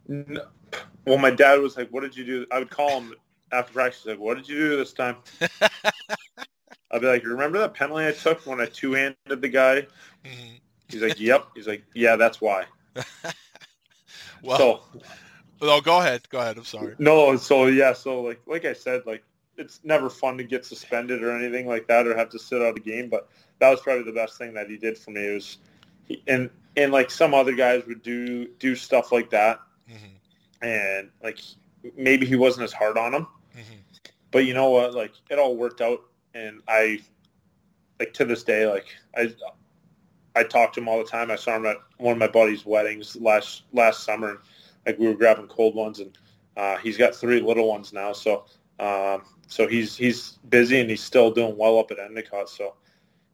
No. 0.07 0.45
Well, 1.05 1.17
my 1.17 1.31
dad 1.31 1.59
was 1.59 1.77
like, 1.77 1.89
"What 1.89 2.01
did 2.01 2.15
you 2.15 2.25
do?" 2.25 2.45
I 2.51 2.59
would 2.59 2.69
call 2.69 3.01
him 3.01 3.13
after 3.51 3.73
practice, 3.73 4.05
like, 4.05 4.19
"What 4.19 4.35
did 4.38 4.47
you 4.49 4.57
do 4.57 4.77
this 4.77 4.93
time?" 4.93 5.17
I'd 6.91 7.01
be 7.01 7.07
like, 7.07 7.25
"Remember 7.25 7.59
that 7.59 7.73
penalty 7.73 8.07
I 8.07 8.11
took 8.11 8.45
when 8.45 8.59
I 8.61 8.65
two-handed 8.65 9.15
the 9.41 9.49
guy?" 9.49 9.88
Mhm. 10.25 10.59
He's 10.89 11.01
like, 11.01 11.19
"Yep." 11.19 11.47
He's 11.55 11.67
like, 11.67 11.84
"Yeah, 11.93 12.15
that's 12.15 12.39
why." 12.41 12.65
Well, 14.43 14.57
so 14.57 15.01
no, 15.61 15.80
go 15.80 15.99
ahead. 15.99 16.27
Go 16.30 16.39
ahead. 16.39 16.57
I'm 16.57 16.65
sorry. 16.65 16.95
no, 16.99 17.38
so 17.38 17.67
yeah, 17.67 17.93
so 17.93 18.21
like 18.21 18.41
like 18.45 18.65
I 18.65 18.73
said, 18.73 19.03
like 19.05 19.23
it's 19.57 19.80
never 19.84 20.09
fun 20.09 20.38
to 20.38 20.43
get 20.43 20.65
suspended 20.65 21.23
or 21.23 21.31
anything 21.31 21.65
like 21.67 21.88
that 21.88 22.05
or 22.07 22.15
have 22.17 22.30
to 22.31 22.39
sit 22.39 22.61
out 22.61 22.77
a 22.77 22.81
game, 22.81 23.07
but 23.09 23.30
that 23.59 23.69
was 23.69 23.80
probably 23.80 24.03
the 24.03 24.11
best 24.11 24.38
thing 24.38 24.53
that 24.55 24.69
he 24.69 24.77
did 24.77 24.97
for 24.97 25.11
me. 25.11 25.27
It 25.30 25.34
was, 25.35 25.57
he, 26.05 26.21
and 26.27 26.49
and 26.75 26.91
like 26.91 27.09
some 27.09 27.34
other 27.34 27.53
guys 27.55 27.84
would 27.88 28.01
do 28.03 28.47
do 28.59 28.75
stuff 28.75 29.13
like 29.13 29.30
that, 29.30 29.61
Mhm. 29.89 30.15
and 30.61 31.10
like 31.23 31.39
maybe 31.97 32.26
he 32.26 32.35
wasn't 32.35 32.64
as 32.64 32.73
hard 32.73 32.97
on 32.97 33.11
them. 33.11 33.27
Mhm. 33.55 33.80
But 34.31 34.45
you 34.45 34.53
know 34.53 34.69
what? 34.69 34.93
Like 34.93 35.14
it 35.30 35.38
all 35.39 35.55
worked 35.55 35.81
out, 35.81 36.01
and 36.34 36.61
I, 36.68 36.99
like 37.99 38.14
to 38.14 38.26
this 38.26 38.43
day, 38.43 38.65
like 38.68 38.88
I, 39.15 39.34
I 40.35 40.43
talk 40.43 40.73
to 40.73 40.80
him 40.81 40.88
all 40.88 40.97
the 40.97 41.10
time. 41.10 41.30
I 41.30 41.35
saw 41.35 41.55
him 41.55 41.65
at 41.65 41.77
one 41.97 42.14
of 42.14 42.18
my 42.18 42.27
buddy's 42.27 42.65
weddings 42.65 43.15
last 43.15 43.64
last 43.73 44.03
summer. 44.03 44.30
And, 44.31 44.39
like 44.85 44.99
we 44.99 45.07
were 45.07 45.14
grabbing 45.14 45.47
cold 45.47 45.76
ones, 45.76 45.99
and 45.99 46.18
uh, 46.57 46.77
he's 46.77 46.97
got 46.97 47.15
three 47.15 47.39
little 47.39 47.68
ones 47.69 47.93
now. 47.93 48.11
So, 48.14 48.45
um, 48.80 49.23
so 49.47 49.68
he's 49.68 49.95
he's 49.95 50.39
busy 50.49 50.80
and 50.80 50.89
he's 50.89 51.03
still 51.03 51.31
doing 51.31 51.55
well 51.57 51.80
up 51.80 51.91
at 51.91 51.99
Endicott. 51.99 52.49
So, 52.49 52.76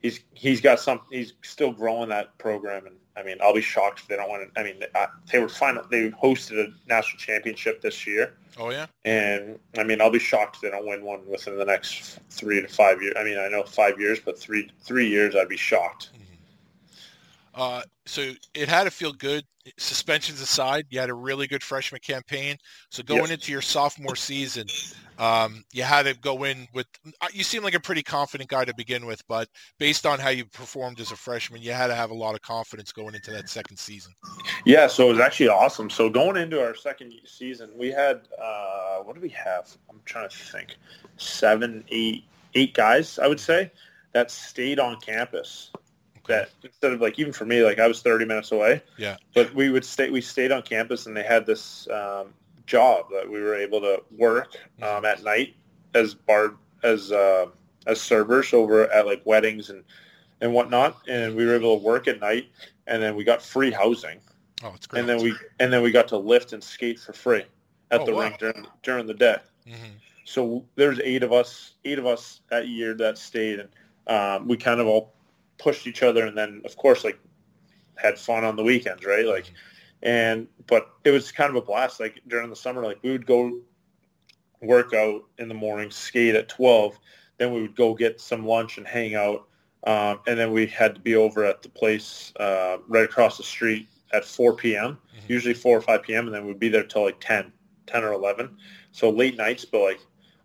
he's 0.02 0.20
he's 0.34 0.62
got 0.62 0.80
some. 0.80 1.02
He's 1.12 1.34
still 1.42 1.72
growing 1.72 2.10
that 2.10 2.38
program, 2.38 2.86
and 2.86 2.98
I 3.20 3.24
mean, 3.24 3.38
I'll 3.42 3.54
be 3.54 3.62
shocked 3.62 4.00
if 4.02 4.08
they 4.08 4.16
don't 4.16 4.32
win. 4.32 4.42
it. 4.42 4.52
I 4.58 4.64
mean, 4.64 4.82
uh, 4.96 5.08
they 5.32 5.40
were 5.40 5.50
final. 5.50 5.84
They 5.90 6.10
hosted 6.12 6.60
a 6.60 6.74
national 6.88 7.20
championship 7.20 7.82
this 7.82 8.08
year. 8.08 8.34
Oh 8.58 8.72
yeah. 8.72 8.88
And 9.06 9.60
I 9.78 9.84
mean, 9.84 10.02
I'll 10.02 10.10
be 10.10 10.20
shocked 10.20 10.58
if 10.58 10.62
they 10.62 10.70
don't 10.70 10.88
win 10.88 11.04
one 11.04 11.28
within 11.28 11.58
the 11.58 11.66
next 11.66 12.20
three 12.30 12.62
to 12.62 12.68
five 12.68 13.02
years. 13.02 13.14
I 13.18 13.24
mean, 13.24 13.38
I 13.38 13.48
know 13.48 13.64
five 13.64 14.00
years, 14.00 14.20
but 14.20 14.40
three 14.40 14.70
three 14.84 15.08
years, 15.08 15.36
I'd 15.36 15.50
be 15.50 15.58
shocked. 15.58 16.10
Uh, 17.54 17.82
so 18.06 18.32
it 18.54 18.70
had 18.70 18.86
to 18.86 18.92
feel 18.92 19.12
good 19.12 19.44
suspensions 19.78 20.42
aside, 20.42 20.86
you 20.90 21.00
had 21.00 21.10
a 21.10 21.14
really 21.14 21.48
good 21.48 21.64
freshman 21.64 22.02
campaign. 22.02 22.58
So 22.90 23.04
going 23.04 23.22
Yes. 23.22 23.32
into 23.32 23.52
your 23.52 23.62
sophomore 23.62 24.16
season, 24.16 24.68
um, 25.18 25.64
you 25.74 25.84
had 25.84 26.04
to 26.04 26.14
go 26.14 26.46
in 26.46 26.68
with. 26.74 26.88
uh, 27.22 27.28
You 27.34 27.44
seem 27.44 27.64
like 27.64 27.74
a 27.74 27.80
pretty 27.80 28.04
confident 28.04 28.50
guy 28.50 28.66
to 28.66 28.74
begin 28.74 29.06
with, 29.06 29.22
but 29.28 29.50
based 29.78 30.06
on 30.06 30.20
how 30.20 30.30
you 30.30 30.46
performed 30.46 31.00
as 31.00 31.12
a 31.12 31.16
freshman, 31.16 31.62
you 31.62 31.74
had 31.74 31.88
to 31.88 31.96
have 31.96 32.10
a 32.12 32.14
lot 32.14 32.36
of 32.36 32.42
confidence 32.42 32.92
going 32.92 33.16
into 33.16 33.32
that 33.32 33.50
second 33.50 33.78
season. 33.78 34.14
Yeah, 34.66 34.88
so 34.88 35.08
it 35.08 35.12
was 35.12 35.20
actually 35.20 35.50
awesome. 35.50 35.90
So 35.90 36.10
going 36.10 36.38
into 36.38 36.62
our 36.62 36.74
second 36.74 37.14
season, 37.26 37.70
we 37.76 37.90
had 37.90 38.28
uh, 38.42 39.00
what 39.00 39.16
do 39.16 39.22
we 39.22 39.30
have? 39.30 39.70
I'm 39.90 40.02
trying 40.06 40.30
to 40.30 40.36
think, 40.36 40.78
seven, 41.18 41.84
eight, 41.90 42.24
eight 42.56 42.74
guys, 42.74 43.20
I 43.20 43.28
would 43.28 43.40
say, 43.40 43.72
that 44.14 44.32
stayed 44.32 44.80
on 44.80 45.00
campus. 45.02 45.72
That 46.30 46.50
instead 46.64 46.94
of 46.94 47.02
like 47.02 47.20
even 47.20 47.34
for 47.34 47.46
me, 47.46 47.64
like 47.64 47.80
I 47.80 47.88
was 47.88 48.02
30 48.02 48.26
minutes 48.26 48.52
away, 48.52 48.82
Yeah. 48.98 49.18
but 49.34 49.54
we 49.54 49.70
would 49.70 49.84
stay. 49.86 50.10
We 50.10 50.22
stayed 50.22 50.52
on 50.52 50.62
campus, 50.62 51.06
and 51.08 51.16
they 51.18 51.24
had 51.24 51.46
this 51.46 51.88
um, 51.90 52.34
job 52.66 53.08
that 53.12 53.30
we 53.30 53.42
were 53.42 53.56
able 53.56 53.82
to 53.82 54.02
work 54.18 54.56
um, 54.82 55.06
at 55.06 55.24
night 55.24 55.56
as 55.94 56.14
bar 56.14 56.56
as 56.84 57.12
uh, 57.12 57.48
as 57.88 58.00
servers 58.00 58.54
over 58.54 58.88
at 58.92 59.06
like 59.06 59.22
weddings 59.26 59.70
and 59.70 59.84
and 60.42 60.54
whatnot. 60.54 60.98
And 61.08 61.36
we 61.36 61.46
were 61.46 61.56
able 61.56 61.78
to 61.80 61.84
work 61.84 62.08
at 62.08 62.20
night, 62.20 62.50
and 62.88 63.02
then 63.02 63.16
we 63.16 63.24
got 63.24 63.42
free 63.42 63.72
housing 63.72 64.20
Oh, 64.64 64.72
it's 64.76 64.88
great. 64.88 65.00
and 65.02 65.10
then 65.10 65.22
we 65.24 65.34
and 65.60 65.72
then 65.74 65.82
we 65.82 65.92
got 65.92 66.08
to 66.10 66.18
lift 66.18 66.54
and 66.54 66.64
skate 66.64 67.00
for 67.00 67.14
free 67.14 67.46
at 67.92 68.02
Oh, 68.02 68.06
the 68.06 68.14
wow. 68.14 68.22
rink 68.22 68.38
during 68.40 68.68
during 68.84 69.08
the 69.08 69.14
day. 69.16 69.38
Mhm. 69.68 70.00
So 70.26 70.66
there's 70.76 71.00
eight 71.00 71.24
of 71.24 71.32
us, 71.34 71.74
eight 71.86 71.98
of 71.98 72.06
us 72.06 72.42
that 72.50 72.68
year 72.68 72.94
that 72.96 73.18
stayed, 73.18 73.60
and 73.62 73.70
um, 74.08 74.48
we 74.48 74.58
kind 74.58 74.80
of 74.80 74.88
all 74.88 75.14
pushed 75.60 75.88
each 75.88 76.04
other, 76.04 76.26
and 76.26 76.38
then 76.38 76.62
of 76.66 76.76
course 76.78 77.04
like 77.04 77.20
had 77.96 78.18
fun 78.18 78.44
on 78.44 78.56
the 78.56 78.64
weekends, 78.64 79.06
right? 79.06 79.26
Like, 79.26 79.52
and 80.02 80.48
but 80.68 80.90
it 81.04 81.12
was 81.12 81.32
kind 81.32 81.50
of 81.50 81.56
a 81.56 81.62
blast. 81.62 82.00
Like 82.00 82.20
during 82.28 82.50
the 82.50 82.56
summer, 82.56 82.84
like 82.84 83.00
we 83.04 83.12
would 83.12 83.26
go 83.26 83.60
work 84.62 84.94
out 84.94 85.24
in 85.38 85.48
the 85.48 85.54
morning, 85.54 85.92
skate 85.92 86.36
at 86.36 86.50
twelve, 86.50 86.98
then 87.38 87.54
we 87.54 87.62
would 87.62 87.76
go 87.76 87.94
get 87.94 88.20
some 88.20 88.46
lunch 88.46 88.78
and 88.78 88.88
hang 88.88 89.16
out, 89.16 89.48
um, 89.86 90.20
and 90.28 90.40
then 90.40 90.52
we 90.52 90.68
had 90.68 90.96
to 90.96 91.02
be 91.02 91.16
over 91.16 91.46
at 91.46 91.62
the 91.62 91.70
place 91.70 92.34
uh, 92.40 92.78
right 92.88 93.06
across 93.06 93.38
the 93.38 93.44
street 93.44 93.88
at 94.12 94.26
4 94.26 94.56
p.m. 94.56 94.98
Usually 95.28 95.54
4 95.54 95.78
or 95.78 95.82
5 95.82 96.04
p.m. 96.04 96.26
and 96.26 96.36
then 96.36 96.46
we'd 96.48 96.60
be 96.60 96.70
there 96.70 96.84
till 96.84 97.04
like 97.04 97.20
10, 97.20 97.52
10 97.86 98.04
or 98.04 98.14
11. 98.14 98.58
So 98.92 99.10
late 99.10 99.38
nights, 99.38 99.66
but 99.66 99.82
like 99.82 100.00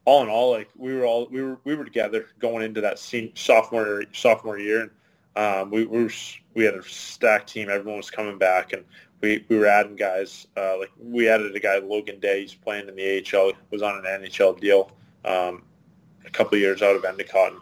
all 0.04 0.22
in 0.22 0.28
all, 0.28 0.50
like 0.50 0.68
we 0.76 0.94
were 0.94 1.06
all 1.06 1.26
we 1.30 1.42
were 1.42 1.58
we 1.64 1.74
were 1.74 1.84
together 1.84 2.26
going 2.38 2.62
into 2.62 2.80
that 2.82 2.98
sen- 2.98 3.32
sophomore 3.34 4.04
sophomore 4.12 4.58
year, 4.58 4.82
and 4.82 4.90
um, 5.36 5.70
we, 5.70 5.84
we 5.84 6.04
were 6.04 6.12
we 6.54 6.64
had 6.64 6.74
a 6.74 6.82
stacked 6.82 7.50
team. 7.50 7.68
Everyone 7.68 7.96
was 7.96 8.10
coming 8.10 8.38
back, 8.38 8.72
and 8.72 8.84
we, 9.20 9.44
we 9.48 9.56
were 9.56 9.66
adding 9.66 9.96
guys. 9.96 10.46
Uh, 10.56 10.78
like 10.78 10.90
we 10.98 11.28
added 11.28 11.54
a 11.54 11.60
guy 11.60 11.78
Logan 11.78 12.20
Day. 12.20 12.42
He's 12.42 12.54
playing 12.54 12.88
in 12.88 12.96
the 12.96 13.24
AHL. 13.34 13.52
Was 13.70 13.82
on 13.82 13.98
an 13.98 14.04
NHL 14.04 14.60
deal 14.60 14.92
um, 15.24 15.62
a 16.24 16.30
couple 16.30 16.54
of 16.54 16.60
years 16.60 16.82
out 16.82 16.96
of 16.96 17.04
Endicott. 17.04 17.52
And, 17.52 17.60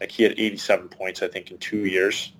like 0.00 0.10
he 0.10 0.24
had 0.24 0.32
87 0.32 0.88
points, 0.88 1.22
I 1.22 1.28
think, 1.28 1.50
in 1.50 1.58
two 1.58 1.86
years 1.86 2.32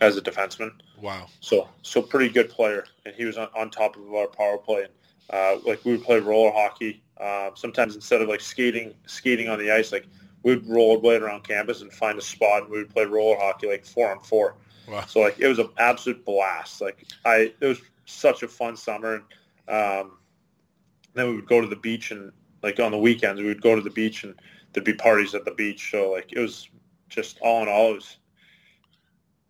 as 0.00 0.16
a 0.16 0.20
defenseman. 0.20 0.72
Wow. 1.00 1.26
So 1.40 1.68
so 1.82 2.00
pretty 2.00 2.32
good 2.32 2.48
player, 2.48 2.86
and 3.04 3.14
he 3.14 3.24
was 3.24 3.36
on, 3.36 3.48
on 3.56 3.70
top 3.70 3.96
of 3.96 4.14
our 4.14 4.28
power 4.28 4.58
play. 4.58 4.84
And 4.84 4.92
uh, 5.30 5.60
like 5.66 5.84
we 5.84 5.92
would 5.92 6.04
play 6.04 6.20
roller 6.20 6.52
hockey. 6.52 7.02
Uh, 7.18 7.50
sometimes 7.54 7.94
instead 7.94 8.20
of 8.22 8.28
like 8.28 8.40
skating 8.40 8.94
skating 9.06 9.48
on 9.48 9.58
the 9.58 9.70
ice, 9.70 9.92
like 9.92 10.06
we 10.44 10.54
would 10.54 10.66
rollerblade 10.66 11.22
around 11.22 11.42
campus 11.42 11.80
and 11.80 11.92
find 11.92 12.18
a 12.18 12.22
spot, 12.22 12.62
and 12.62 12.70
we 12.70 12.78
would 12.78 12.90
play 12.90 13.04
roller 13.04 13.36
hockey 13.36 13.66
like 13.66 13.84
four 13.84 14.10
on 14.10 14.20
four. 14.20 14.54
Wow. 14.86 15.04
So 15.06 15.20
like 15.20 15.40
it 15.40 15.48
was 15.48 15.58
an 15.58 15.70
absolute 15.78 16.24
blast. 16.24 16.80
Like 16.80 17.06
I, 17.24 17.52
it 17.60 17.66
was 17.66 17.80
such 18.04 18.42
a 18.42 18.48
fun 18.48 18.76
summer. 18.76 19.24
And 19.66 20.02
um, 20.06 20.18
then 21.14 21.28
we 21.28 21.36
would 21.36 21.48
go 21.48 21.60
to 21.60 21.66
the 21.66 21.76
beach 21.76 22.10
and 22.10 22.30
like 22.62 22.78
on 22.78 22.92
the 22.92 22.98
weekends 22.98 23.40
we 23.40 23.46
would 23.46 23.62
go 23.62 23.74
to 23.74 23.80
the 23.80 23.90
beach 23.90 24.24
and 24.24 24.34
there'd 24.72 24.84
be 24.84 24.92
parties 24.92 25.34
at 25.34 25.46
the 25.46 25.52
beach. 25.52 25.90
So 25.90 26.10
like 26.10 26.32
it 26.32 26.38
was 26.38 26.68
just 27.08 27.38
all 27.40 27.62
in 27.62 27.68
all, 27.68 27.92
it 27.92 27.94
was 27.94 28.16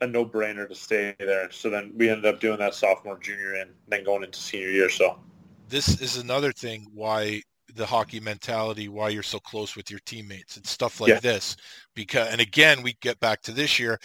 a 0.01 0.07
no-brainer 0.07 0.69
to 0.69 0.75
stay 0.75 1.17
there. 1.19 1.51
So 1.51 1.71
then 1.71 1.93
we 1.97 2.09
ended 2.09 2.27
up 2.27 2.41
doing 2.41 2.59
that 2.59 2.75
sophomore, 2.75 3.19
junior, 3.19 3.55
and 3.55 3.71
then 3.89 4.05
going 4.05 4.23
into 4.23 4.39
senior 4.39 4.71
year. 4.71 4.89
So 4.89 5.19
This 5.69 6.01
is 6.01 6.19
another 6.19 6.53
thing 6.53 6.87
why 6.95 7.43
the 7.75 7.87
hockey 7.87 8.21
mentality, 8.21 8.89
why 8.89 9.11
you're 9.11 9.23
so 9.23 9.39
close 9.41 9.77
with 9.77 9.91
your 9.91 10.01
teammates 10.07 10.57
and 10.57 10.67
stuff 10.67 11.01
like 11.01 11.15
Yeah. 11.15 11.21
this. 11.21 11.57
Because 11.95 12.29
and 12.29 12.41
again, 12.41 12.83
we 12.83 12.95
get 13.01 13.19
back 13.21 13.43
to 13.43 13.53
this 13.53 13.79
year. 13.79 13.99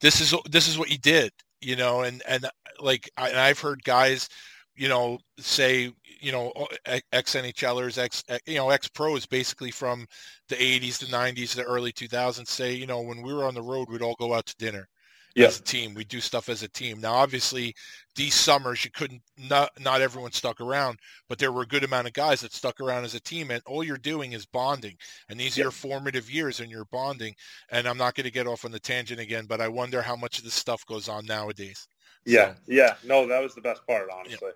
This 0.00 0.20
is 0.20 0.34
this 0.50 0.68
is 0.68 0.78
what 0.78 0.90
you 0.90 0.98
did, 0.98 1.32
you 1.60 1.76
know, 1.76 2.02
and 2.02 2.22
and 2.28 2.46
like 2.80 3.10
I, 3.16 3.30
and 3.30 3.38
I've 3.38 3.60
heard 3.60 3.82
guys, 3.84 4.28
you 4.76 4.88
know, 4.88 5.18
say, 5.38 5.92
you 6.20 6.32
know, 6.32 6.52
oh, 6.56 6.68
ex 7.12 7.34
NHLers, 7.34 7.98
ex 7.98 8.22
you 8.46 8.56
know, 8.56 8.70
ex 8.70 8.88
pros, 8.88 9.26
basically 9.26 9.70
from 9.70 10.06
the 10.48 10.60
80s, 10.62 10.98
the 10.98 11.06
90s, 11.06 11.54
the 11.54 11.64
early 11.64 11.92
2000s, 11.92 12.50
say, 12.50 12.74
you 12.74 12.86
know, 12.86 13.00
when 13.00 13.22
we 13.22 13.32
were 13.34 13.44
on 13.46 13.54
the 13.54 13.62
road, 13.62 13.88
we'd 13.90 14.02
all 14.02 14.16
go 14.18 14.34
out 14.34 14.46
to 14.46 14.56
dinner 14.56 14.88
Yeah. 15.36 15.46
as 15.46 15.60
a 15.60 15.62
team. 15.62 15.94
We 15.94 16.04
do 16.04 16.20
stuff 16.20 16.48
as 16.48 16.64
a 16.64 16.68
team. 16.68 17.00
Now, 17.00 17.14
obviously, 17.14 17.74
these 18.16 18.34
summers 18.34 18.84
you 18.84 18.90
couldn't 18.90 19.22
not 19.48 19.70
not 19.78 20.00
everyone 20.00 20.32
stuck 20.32 20.60
around, 20.60 20.98
but 21.28 21.38
there 21.38 21.52
were 21.52 21.62
a 21.62 21.66
good 21.66 21.84
amount 21.84 22.08
of 22.08 22.14
guys 22.14 22.40
that 22.40 22.54
stuck 22.54 22.80
around 22.80 23.04
as 23.04 23.14
a 23.14 23.20
team, 23.20 23.50
and 23.52 23.62
all 23.66 23.84
you're 23.84 23.98
doing 23.98 24.32
is 24.32 24.46
bonding. 24.46 24.96
And 25.28 25.38
these 25.38 25.58
are 25.58 25.62
your 25.62 25.70
formative 25.70 26.30
years, 26.30 26.60
and 26.60 26.70
you're 26.70 26.86
bonding. 26.86 27.34
And 27.70 27.86
I'm 27.86 27.98
not 27.98 28.14
going 28.16 28.24
to 28.24 28.30
get 28.32 28.48
off 28.48 28.64
on 28.64 28.72
the 28.72 28.80
tangent 28.80 29.20
again, 29.20 29.46
but 29.46 29.60
I 29.60 29.68
wonder 29.68 30.02
how 30.02 30.16
much 30.16 30.38
of 30.38 30.44
this 30.44 30.54
stuff 30.54 30.84
goes 30.86 31.08
on 31.08 31.26
nowadays. 31.26 31.86
yeah, 32.24 32.54
yeah, 32.66 32.94
no, 33.04 33.26
that 33.28 33.42
was 33.42 33.54
the 33.54 33.60
best 33.60 33.86
part, 33.86 34.08
honestly. 34.12 34.50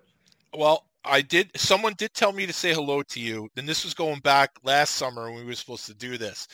Well, 0.53 0.85
I 1.03 1.21
did. 1.21 1.51
Someone 1.59 1.93
did 1.97 2.13
tell 2.13 2.31
me 2.33 2.45
to 2.45 2.53
say 2.53 2.73
hello 2.73 3.01
to 3.03 3.19
you, 3.19 3.49
and 3.57 3.67
this 3.67 3.83
was 3.83 3.93
going 3.93 4.19
back 4.19 4.51
last 4.63 4.95
summer 4.95 5.31
when 5.31 5.41
we 5.41 5.45
were 5.45 5.55
supposed 5.55 5.85
to 5.87 5.93
do 5.95 6.17
this. 6.17 6.47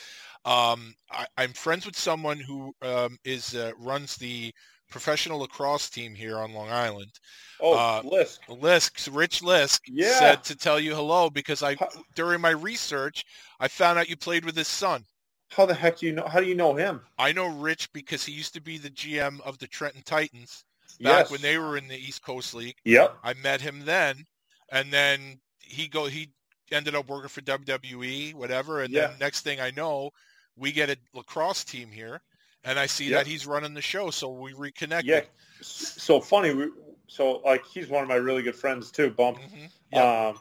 Um, 0.45 0.93
I, 1.11 1.26
I'm 1.38 1.53
friends 1.53 1.85
with 1.85 1.97
someone 1.97 2.39
who 2.39 2.73
um, 2.81 3.18
is 3.26 3.55
uh, 3.55 3.72
runs 3.80 4.15
the 4.15 4.53
professional 4.89 5.39
lacrosse 5.39 5.89
team 5.89 6.15
here 6.15 6.38
on 6.39 6.53
Long 6.53 6.69
Island. 6.69 7.11
Oh, 7.59 7.73
Uh, 7.73 8.01
Lisk. 8.03 8.39
Lisk, 8.47 9.09
Rich 9.14 9.41
Lisk, 9.41 9.81
Yeah. 9.88 10.18
said 10.18 10.43
to 10.45 10.55
tell 10.55 10.80
you 10.80 10.95
hello 10.95 11.30
because 11.30 11.61
I, 11.64 11.76
How- 11.76 11.89
during 12.15 12.39
my 12.39 12.51
research, 12.51 13.26
I 13.59 13.68
found 13.68 13.99
out 13.99 14.07
you 14.09 14.15
played 14.15 14.45
with 14.45 14.55
his 14.55 14.68
son. 14.69 15.03
How 15.49 15.65
the 15.65 15.73
heck 15.73 15.97
do 15.99 16.05
you 16.05 16.11
know? 16.14 16.26
How 16.27 16.39
do 16.41 16.45
you 16.45 16.55
know 16.55 16.73
him? 16.76 17.01
I 17.18 17.31
know 17.31 17.47
Rich 17.47 17.91
because 17.93 18.23
he 18.26 18.34
used 18.34 18.53
to 18.53 18.61
be 18.61 18.77
the 18.77 18.89
GM 18.89 19.39
of 19.41 19.57
the 19.59 19.68
Trenton 19.68 20.03
Titans 20.05 20.64
back 21.01 21.23
Yes. 21.23 21.31
when 21.31 21.41
they 21.41 21.57
were 21.57 21.77
in 21.77 21.88
the 21.88 21.97
East 21.97 22.22
Coast 22.22 22.53
League. 22.53 22.76
Yep. 22.84 23.18
I 23.23 23.34
met 23.35 23.61
him 23.61 23.84
then, 23.85 24.26
and 24.72 24.91
then 24.91 25.39
he 25.59 25.88
go 25.88 26.05
he 26.05 26.31
ended 26.72 26.95
up 26.95 27.07
working 27.07 27.30
for 27.30 27.41
WWE, 27.41 28.34
whatever. 28.34 28.81
And 28.81 28.94
Yeah. 28.94 29.07
then 29.07 29.19
next 29.19 29.41
thing 29.41 29.60
I 29.60 29.72
know, 29.72 30.11
we 30.56 30.72
get 30.72 30.89
a 30.89 30.98
lacrosse 31.14 31.64
team 31.64 31.89
here, 31.91 32.22
and 32.64 32.80
I 32.80 32.85
see 32.85 33.06
Yeah. 33.10 33.18
that 33.18 33.27
he's 33.27 33.45
running 33.45 33.73
the 33.73 33.81
show, 33.81 34.10
so 34.11 34.30
we 34.31 34.53
reconnect. 34.53 35.03
Yeah. 35.06 35.22
So 35.61 36.19
funny. 36.22 36.53
We, 36.53 36.69
so 37.07 37.38
like 37.45 37.65
he's 37.65 37.88
one 37.88 38.03
of 38.03 38.10
my 38.10 38.15
really 38.15 38.41
good 38.44 38.56
friends 38.56 38.91
too, 38.91 39.10
Bump. 39.11 39.39
Mhm. 39.39 39.69
Yeah. 39.94 40.27
Um, 40.30 40.39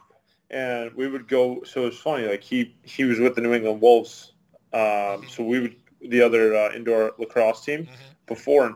and 0.49 0.93
we 0.93 1.07
would 1.07 1.27
go. 1.27 1.63
So 1.63 1.87
it's 1.87 1.97
funny. 1.97 2.27
Like 2.27 2.43
he 2.43 2.75
he 2.83 3.03
was 3.03 3.19
with 3.19 3.35
the 3.35 3.41
New 3.41 3.53
England 3.53 3.81
Wolves. 3.81 4.33
Um, 4.73 4.79
Mhm. 4.81 5.29
so 5.29 5.43
we 5.43 5.59
would 5.59 5.75
the 6.01 6.21
other 6.21 6.55
uh, 6.55 6.73
indoor 6.73 7.13
lacrosse 7.17 7.65
team 7.65 7.85
Mhm. 7.85 8.15
before, 8.27 8.65
and 8.67 8.75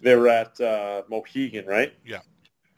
they 0.00 0.14
were 0.14 0.28
at 0.28 0.60
uh, 0.60 1.02
Mohegan, 1.08 1.66
right? 1.66 1.92
Yeah. 2.04 2.20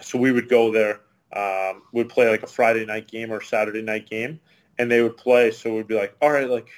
So 0.01 0.19
we 0.19 0.33
would 0.33 0.49
go 0.49 0.73
there. 0.73 1.01
Um, 1.35 1.83
we'd 1.93 2.09
play 2.09 2.29
like 2.29 2.43
a 2.43 2.47
Friday 2.47 2.85
night 2.85 3.09
game 3.09 3.33
or 3.33 3.41
Saturday 3.41 3.83
night 3.83 4.09
game, 4.09 4.41
and 4.79 4.91
they 4.91 5.03
would 5.03 5.17
play. 5.17 5.51
So 5.51 5.75
we'd 5.75 5.87
be 5.87 5.95
like, 5.95 6.15
all 6.21 6.31
right, 6.31 6.49
like 6.49 6.69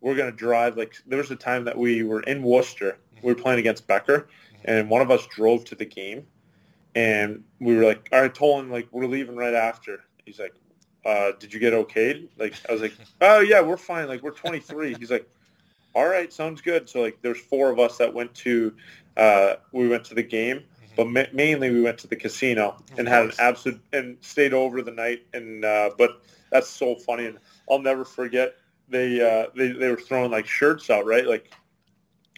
we're 0.00 0.16
gonna 0.16 0.32
drive. 0.32 0.76
Like 0.76 0.96
there 1.06 1.18
was 1.18 1.30
a 1.30 1.36
time 1.36 1.64
that 1.64 1.76
we 1.76 2.02
were 2.02 2.20
in 2.22 2.42
Worcester. 2.42 2.98
We 3.22 3.32
were 3.32 3.40
playing 3.40 3.60
against 3.60 3.86
Becker, 3.86 4.28
and 4.64 4.90
one 4.90 5.02
of 5.02 5.10
us 5.10 5.26
drove 5.26 5.64
to 5.66 5.74
the 5.74 5.84
game, 5.84 6.26
and 6.94 7.44
we 7.60 7.76
were 7.76 7.84
like, 7.84 8.08
all 8.12 8.22
right, 8.22 8.34
told 8.34 8.64
him 8.64 8.70
like 8.70 8.88
we're 8.90 9.06
leaving 9.06 9.36
right 9.36 9.54
after. 9.54 10.00
He's 10.24 10.40
like, 10.40 10.54
uh, 11.04 11.32
did 11.38 11.54
you 11.54 11.60
get 11.60 11.72
okayed? 11.72 12.28
Like 12.36 12.54
I 12.68 12.72
was 12.72 12.82
like, 12.82 12.94
oh 13.20 13.40
yeah, 13.40 13.60
we're 13.60 13.76
fine. 13.76 14.08
Like 14.08 14.22
we're 14.22 14.32
23. 14.32 14.94
He's 14.98 15.10
like, 15.10 15.28
all 15.94 16.06
right, 16.06 16.32
sounds 16.32 16.60
good. 16.60 16.88
So 16.88 17.00
like 17.00 17.18
there's 17.22 17.40
four 17.40 17.70
of 17.70 17.78
us 17.78 17.96
that 17.98 18.12
went 18.12 18.34
to, 18.36 18.74
uh, 19.16 19.54
we 19.72 19.88
went 19.88 20.04
to 20.06 20.14
the 20.14 20.22
game, 20.22 20.64
but 20.96 21.06
ma- 21.08 21.24
mainly 21.32 21.70
we 21.70 21.82
went 21.82 21.98
to 21.98 22.06
the 22.06 22.16
casino 22.16 22.76
and 22.96 23.06
had 23.08 23.22
an 23.22 23.28
course. 23.28 23.38
absolute 23.40 23.80
and 23.92 24.16
stayed 24.20 24.52
over 24.54 24.82
the 24.82 24.90
night. 24.90 25.26
And 25.34 25.64
uh, 25.64 25.90
but 25.96 26.22
that's 26.50 26.68
so 26.68 26.94
funny, 26.96 27.26
and 27.26 27.38
I'll 27.70 27.78
never 27.78 28.04
forget 28.04 28.54
they 28.88 29.20
uh, 29.20 29.50
they 29.56 29.68
they 29.72 29.88
were 29.90 29.96
throwing 29.96 30.30
like 30.30 30.46
shirts 30.46 30.90
out, 30.90 31.06
right? 31.06 31.26
Like, 31.26 31.52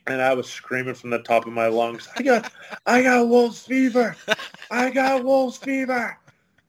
and 0.06 0.20
I 0.20 0.34
was 0.34 0.48
screaming 0.48 0.94
from 0.94 1.10
the 1.10 1.18
top 1.20 1.46
of 1.46 1.52
my 1.52 1.66
lungs, 1.68 2.08
I 2.16 2.22
got 2.22 2.52
I 2.86 3.02
got 3.02 3.28
wolves 3.28 3.64
fever, 3.64 4.16
I 4.70 4.90
got 4.90 5.24
wolves 5.24 5.56
fever. 5.58 6.18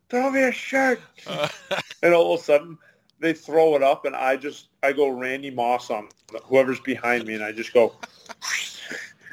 Throw 0.09 0.31
me 0.31 0.41
a 0.43 0.51
shirt. 0.51 1.01
Uh, 1.27 1.47
And 2.01 2.13
all 2.13 2.33
of 2.33 2.39
a 2.39 2.43
sudden, 2.43 2.77
they 3.19 3.33
throw 3.33 3.75
it 3.75 3.83
up, 3.83 4.05
and 4.05 4.15
I 4.15 4.37
just 4.37 4.69
I 4.81 4.93
go 4.93 5.09
Randy 5.09 5.51
Moss 5.51 5.89
on 5.89 6.07
whoever's 6.45 6.79
behind 6.79 7.25
me, 7.25 7.33
and 7.35 7.43
I 7.43 7.51
just 7.51 7.73
go. 7.73 7.93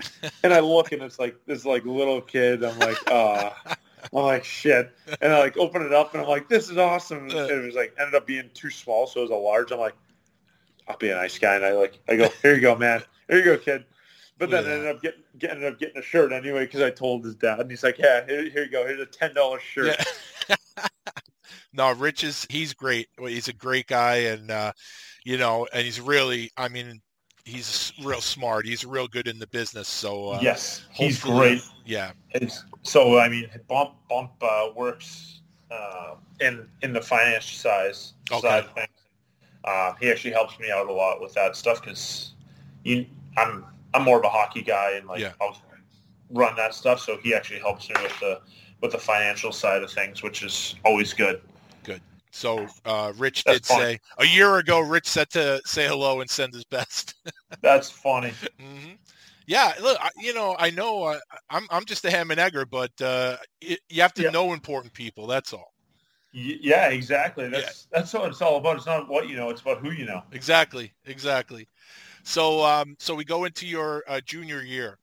And 0.43 0.52
I 0.52 0.60
look, 0.60 0.93
and 0.93 1.02
it's 1.02 1.18
like 1.18 1.36
this 1.47 1.64
like 1.64 1.85
little 1.85 2.20
kid. 2.20 2.64
I'm 2.64 2.78
like, 2.78 2.98
ah, 3.09 3.56
I'm 3.66 4.23
like, 4.23 4.44
shit. 4.44 4.93
And 5.20 5.32
I 5.32 5.40
like 5.40 5.56
open 5.56 5.82
it 5.82 5.93
up 5.93 6.12
and 6.14 6.23
I'm 6.23 6.28
like, 6.28 6.48
this 6.48 6.68
is 6.70 6.77
awesome. 6.77 7.31
And 7.31 7.32
it 7.32 7.64
was 7.64 7.74
like 7.74 7.94
ended 7.98 8.14
up 8.14 8.27
being 8.27 8.51
too 8.55 8.70
small, 8.70 9.06
so 9.06 9.20
it 9.20 9.23
was 9.24 9.31
a 9.31 9.35
large. 9.35 9.73
I'm 9.73 9.78
like, 9.78 9.94
I'll 10.89 10.97
be 10.97 11.10
a 11.10 11.14
nice 11.16 11.39
guy. 11.39 11.56
And 11.56 11.64
I 11.64 11.73
like 11.73 11.98
I 12.09 12.16
go, 12.16 12.28
here 12.43 12.55
you 12.55 12.60
go, 12.60 12.77
man. 12.77 13.02
Here 13.28 13.39
you 13.39 13.44
go, 13.44 13.59
kid. 13.59 13.85
But 14.39 14.51
then 14.51 14.64
Yeah. 14.64 14.70
I 14.70 14.74
ended 14.74 14.97
up 14.97 15.02
getting, 15.02 15.23
getting 15.39 15.56
ended 15.56 15.73
up 15.73 15.78
getting 15.78 15.97
a 15.97 16.02
shirt 16.02 16.32
anyway 16.32 16.66
because 16.66 16.82
I 16.82 16.90
told 16.90 17.24
his 17.24 17.35
dad, 17.35 17.60
and 17.60 17.70
he's 17.70 17.82
like, 17.82 17.98
"Yeah, 17.98 18.24
here, 18.27 18.48
here 18.51 18.64
you 18.64 18.70
go. 18.70 18.86
Here's 18.86 19.01
a 19.01 19.06
ten 19.06 19.35
dollar 19.35 19.59
shirt." 19.60 19.97
Yeah. 20.48 20.56
no, 21.73 21.93
Rich 21.93 22.23
is 22.24 22.47
he's 22.51 22.74
great. 22.74 23.09
He's 23.18 23.48
a 23.48 23.55
great 23.55 23.86
guy, 23.86 24.16
and 24.16 24.51
uh, 24.51 24.73
you 25.24 25.39
know, 25.39 25.66
and 25.73 25.85
he's 25.85 26.01
really. 26.01 26.51
I 26.56 26.68
mean, 26.68 27.01
he's 27.47 27.93
real 28.02 28.20
smart. 28.20 28.66
He's 28.66 28.85
real 28.85 29.06
good 29.09 29.28
in 29.28 29.39
the 29.39 29.47
business. 29.47 29.89
So 29.89 30.31
uh, 30.31 30.40
yes, 30.43 30.85
he's 30.93 31.23
great. 31.23 31.62
Yeah, 31.85 32.12
It's, 32.32 32.64
so 32.82 33.18
I 33.18 33.28
mean, 33.28 33.48
Bump 33.68 33.93
Bump 34.10 34.32
uh, 34.43 34.68
works 34.74 35.40
uh, 35.70 36.16
in 36.40 36.68
in 36.82 36.93
the 36.93 37.01
financial 37.01 37.56
size 37.56 38.14
Okay. 38.31 38.40
side 38.40 38.64
of 38.64 38.73
things. 38.73 38.89
Uh, 39.64 39.94
he 40.01 40.10
actually 40.10 40.32
helps 40.32 40.59
me 40.59 40.70
out 40.70 40.89
a 40.89 40.93
lot 40.93 41.20
with 41.20 41.32
that 41.35 41.56
stuff 41.56 41.81
because 41.81 42.32
you, 42.85 43.06
I'm 43.36 43.64
I'm 43.94 44.02
more 44.02 44.18
of 44.18 44.24
a 44.24 44.28
hockey 44.28 44.62
guy 44.62 44.93
and 44.93 45.06
like 45.06 45.20
Yeah. 45.20 45.32
I'll 45.40 45.56
run 46.31 46.56
that 46.56 46.74
stuff. 46.74 47.01
So 47.01 47.18
he 47.23 47.35
actually 47.35 47.60
helps 47.60 47.89
me 47.89 47.94
with 48.02 48.18
the 48.20 48.40
with 48.81 48.93
the 48.93 48.98
financial 48.98 49.52
side 49.52 49.82
of 49.82 49.90
things, 49.90 50.23
which 50.23 50.43
is 50.43 50.74
always 50.85 51.14
good. 51.14 51.40
So 52.36 52.74
uh, 52.84 53.12
Rich 53.16 53.46
That's 53.46 53.60
did 53.60 53.64
fine. 53.66 53.86
say 53.86 53.98
a 54.18 54.26
year 54.26 54.56
ago. 54.58 54.80
Rich 54.80 55.08
said 55.08 55.30
to 55.30 55.60
say 55.64 55.86
hello 55.88 56.20
and 56.20 56.30
send 56.30 56.54
his 56.54 56.64
best. 56.64 57.14
That's 57.62 57.90
funny. 57.90 58.38
hmm 58.60 58.92
Yeah, 59.46 59.72
look, 59.80 59.98
I, 60.00 60.10
you 60.16 60.34
know, 60.34 60.56
I 60.58 60.70
know 60.70 61.04
uh, 61.04 61.18
I'm 61.50 61.66
I'm 61.70 61.84
just 61.84 62.04
a 62.04 62.10
ham 62.10 62.30
and 62.30 62.40
egger, 62.40 62.66
but 62.66 62.92
uh, 63.00 63.36
it, 63.60 63.80
you 63.88 64.02
have 64.02 64.14
to 64.14 64.24
Yeah. 64.24 64.30
know 64.30 64.52
important 64.52 64.94
people. 64.94 65.26
That's 65.26 65.52
all. 65.52 65.72
Y- 66.32 66.58
Yeah, 66.60 66.88
exactly. 66.88 67.48
That's 67.48 67.86
that's 67.90 68.12
what 68.12 68.28
it's 68.30 68.42
all 68.42 68.56
about. 68.58 68.76
It's 68.76 68.86
not 68.86 69.08
what 69.08 69.28
you 69.28 69.36
know; 69.36 69.50
it's 69.50 69.60
about 69.62 69.78
who 69.78 69.90
you 69.90 70.04
know. 70.04 70.22
Exactly, 70.32 70.92
exactly. 71.04 71.68
So, 72.24 72.64
um, 72.64 72.96
so 73.00 73.14
we 73.14 73.24
go 73.24 73.44
into 73.44 73.66
your 73.66 74.04
uh, 74.08 74.20
junior 74.24 74.62
year, 74.62 74.98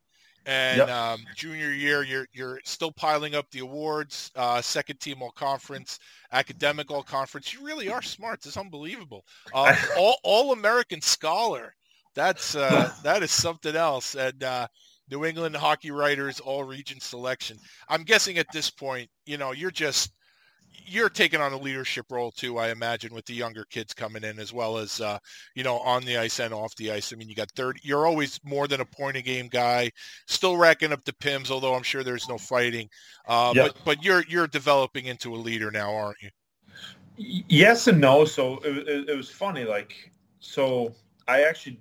and 0.45 0.77
Yep. 0.79 0.89
um, 0.89 1.25
junior 1.35 1.71
year, 1.71 2.03
you're 2.03 2.27
you're 2.33 2.59
still 2.65 2.91
piling 2.91 3.35
up 3.35 3.49
the 3.51 3.59
awards. 3.59 4.31
Uh, 4.35 4.61
second 4.61 4.99
team 4.99 5.21
all 5.21 5.31
conference, 5.31 5.99
academic 6.31 6.91
all 6.91 7.03
conference. 7.03 7.53
You 7.53 7.65
really 7.65 7.89
are 7.89 8.01
smart. 8.01 8.45
It's 8.45 8.57
unbelievable. 8.57 9.25
Uh, 9.53 9.75
all 9.97 10.17
all 10.23 10.51
American 10.51 11.01
scholar. 11.01 11.75
That's 12.15 12.55
uh, 12.55 12.91
that 13.03 13.23
is 13.23 13.31
something 13.31 13.75
else. 13.75 14.15
And 14.15 14.43
uh, 14.43 14.67
New 15.09 15.25
England 15.25 15.55
hockey 15.55 15.91
writers 15.91 16.39
all 16.39 16.63
region 16.63 16.99
selection. 16.99 17.57
I'm 17.89 18.03
guessing 18.03 18.37
at 18.37 18.51
this 18.51 18.69
point, 18.69 19.09
you 19.25 19.37
know, 19.37 19.51
you're 19.51 19.71
just 19.71 20.11
you're 20.85 21.09
taking 21.09 21.41
on 21.41 21.53
a 21.53 21.57
leadership 21.57 22.05
role 22.11 22.31
too, 22.31 22.57
I 22.57 22.69
imagine, 22.69 23.13
with 23.13 23.25
the 23.25 23.33
younger 23.33 23.65
kids 23.69 23.93
coming 23.93 24.23
in 24.23 24.39
as 24.39 24.53
well 24.53 24.77
as 24.77 25.01
uh, 25.01 25.17
you 25.55 25.63
know 25.63 25.79
on 25.79 26.03
the 26.03 26.17
ice 26.17 26.39
and 26.39 26.53
off 26.53 26.75
the 26.75 26.91
ice. 26.91 27.13
I 27.13 27.15
mean, 27.15 27.29
you 27.29 27.35
got 27.35 27.51
third. 27.51 27.79
You're 27.83 28.05
always 28.07 28.39
more 28.43 28.67
than 28.67 28.81
a 28.81 28.85
point 28.85 29.17
a 29.17 29.21
game 29.21 29.47
guy, 29.47 29.91
still 30.27 30.57
racking 30.57 30.91
up 30.91 31.03
the 31.03 31.13
pims, 31.13 31.51
although 31.51 31.75
I'm 31.75 31.83
sure 31.83 32.03
there's 32.03 32.29
no 32.29 32.37
fighting. 32.37 32.89
Uh, 33.27 33.53
Yeah. 33.55 33.63
But 33.63 33.75
but 33.85 34.03
you're 34.03 34.23
you're 34.27 34.47
developing 34.47 35.05
into 35.05 35.35
a 35.35 35.37
leader 35.37 35.71
now, 35.71 35.93
aren't 35.93 36.21
you? 36.21 36.29
Yes 37.15 37.87
and 37.87 38.01
no. 38.01 38.25
So 38.25 38.57
it, 38.63 38.87
it, 38.87 39.09
it 39.09 39.15
was 39.15 39.29
funny. 39.29 39.65
Like, 39.65 40.11
so 40.39 40.93
I 41.27 41.43
actually 41.43 41.79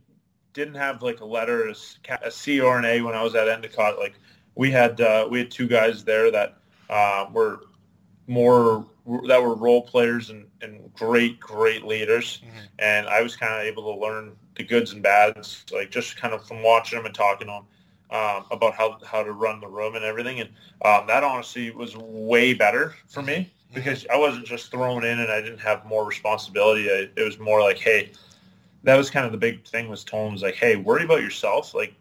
didn't 0.53 0.75
have 0.75 1.03
like 1.03 1.21
a 1.21 1.25
letter 1.25 1.69
a 1.69 2.31
C 2.31 2.61
or 2.61 2.79
an 2.79 2.85
A 2.85 3.01
when 3.01 3.15
I 3.15 3.23
was 3.23 3.35
at 3.35 3.49
Endicott. 3.49 3.99
Like, 3.99 4.15
we 4.55 4.71
had 4.71 5.01
uh, 5.01 5.27
we 5.31 5.39
had 5.39 5.51
two 5.51 5.67
guys 5.67 6.05
there 6.05 6.31
that 6.31 6.59
uh, 6.91 7.27
were 7.33 7.61
more 8.27 8.87
that 9.27 9.43
were 9.43 9.55
role 9.55 9.83
players 9.83 10.31
and, 10.31 10.47
and 10.61 10.93
great 10.95 11.41
great 11.41 11.85
leaders, 11.85 12.41
Mhm. 12.45 12.69
and 12.79 13.07
I 13.09 13.23
was 13.23 13.37
kind 13.37 13.55
of 13.55 13.61
able 13.63 13.95
to 13.95 14.01
learn 14.01 14.37
the 14.57 14.65
goods 14.65 14.93
and 14.93 15.03
bads, 15.03 15.65
like 15.73 15.91
just 15.91 16.17
kind 16.17 16.35
of 16.35 16.47
from 16.47 16.63
watching 16.63 16.99
them 16.99 17.07
and 17.07 17.15
talking 17.15 17.47
to 17.49 17.53
them. 17.53 17.65
Um, 18.11 18.45
about 18.51 18.75
how, 18.75 18.99
how 19.07 19.23
to 19.23 19.33
run 19.33 19.59
the 19.59 19.67
room 19.67 19.95
and 19.97 20.05
everything, 20.05 20.41
and 20.41 20.51
um, 20.85 21.07
that 21.07 21.25
honestly 21.25 21.71
was 21.71 21.97
way 21.97 22.53
better 22.53 22.95
for 23.09 23.23
me 23.23 23.51
because 23.73 24.07
I 24.13 24.19
wasn't 24.19 24.45
just 24.45 24.71
thrown 24.71 25.03
in 25.03 25.19
and 25.19 25.33
I 25.33 25.41
didn't 25.41 25.61
have 25.61 25.87
more 25.87 26.05
responsibility. 26.05 26.91
I, 26.91 27.09
it 27.17 27.23
was 27.25 27.39
more 27.39 27.63
like, 27.63 27.79
hey, 27.79 28.13
that 28.83 28.97
was 28.97 29.09
kind 29.09 29.25
of 29.25 29.33
the 29.33 29.39
big 29.39 29.65
thing 29.67 29.89
was 29.89 30.05
Tone 30.05 30.35
was 30.35 30.43
like, 30.43 30.57
hey, 30.57 30.77
worry 30.77 31.05
about 31.05 31.23
yourself, 31.23 31.73
like, 31.75 31.95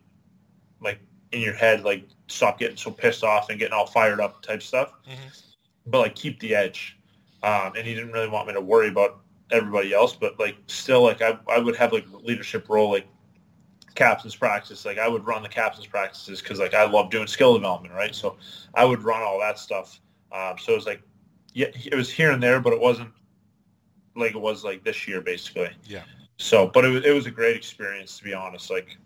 like 0.82 1.00
in 1.32 1.40
your 1.40 1.54
head, 1.54 1.86
like 1.86 2.04
stop 2.28 2.60
getting 2.60 2.76
so 2.76 2.92
pissed 2.92 3.24
off 3.24 3.50
and 3.50 3.58
getting 3.58 3.74
all 3.74 3.88
fired 3.88 4.20
up 4.20 4.42
type 4.42 4.62
stuff, 4.62 4.92
Mhm. 5.10 5.51
But 5.86 6.00
like 6.00 6.16
keep 6.16 6.40
the 6.40 6.56
edge. 6.56 6.98
Um, 7.44 7.74
and 7.76 7.88
he 7.88 7.96
didn't 7.96 8.12
really 8.12 8.30
want 8.30 8.48
me 8.48 8.54
to 8.54 8.62
worry 8.62 8.88
about 8.88 9.22
everybody 9.52 9.94
else, 9.94 10.16
but 10.16 10.40
like 10.40 10.56
still, 10.68 11.04
like 11.04 11.22
I, 11.22 11.38
I 11.50 11.60
would 11.60 11.76
have 11.76 11.92
like 11.92 12.06
leadership 12.24 12.70
role, 12.70 12.92
like 12.92 13.08
captain's 13.96 14.36
practice. 14.36 14.86
Like 14.86 14.98
I 14.98 15.08
would 15.08 15.26
run 15.26 15.44
the 15.44 15.50
captain's 15.50 15.88
practices 15.88 16.42
because 16.42 16.60
like 16.60 16.74
I 16.74 16.86
love 16.86 17.10
doing 17.10 17.28
skill 17.28 17.54
development, 17.54 17.94
right? 17.94 18.14
So 18.16 18.38
I 18.76 18.86
would 18.86 19.04
run 19.04 19.22
all 19.22 19.40
that 19.40 19.60
stuff. 19.60 20.00
Um, 20.32 20.56
so 20.58 20.74
it 20.74 20.76
was 20.76 20.86
like, 20.86 21.02
yeah, 21.54 21.68
it 21.74 21.96
was 21.96 22.10
here 22.10 22.32
and 22.32 22.42
there, 22.42 22.60
but 22.60 22.74
it 22.74 22.80
wasn't 22.80 23.12
like 24.16 24.36
it 24.36 24.42
was 24.42 24.64
like 24.64 24.84
this 24.84 25.08
year, 25.08 25.22
basically. 25.22 25.70
Yeah. 25.86 26.04
So, 26.38 26.68
but 26.68 26.86
it 26.86 26.90
was 26.90 27.06
it 27.06 27.12
was 27.12 27.26
a 27.26 27.32
great 27.32 27.56
experience 27.56 28.18
to 28.20 28.24
be 28.24 28.34
honest. 28.34 28.70
Like 28.70 28.98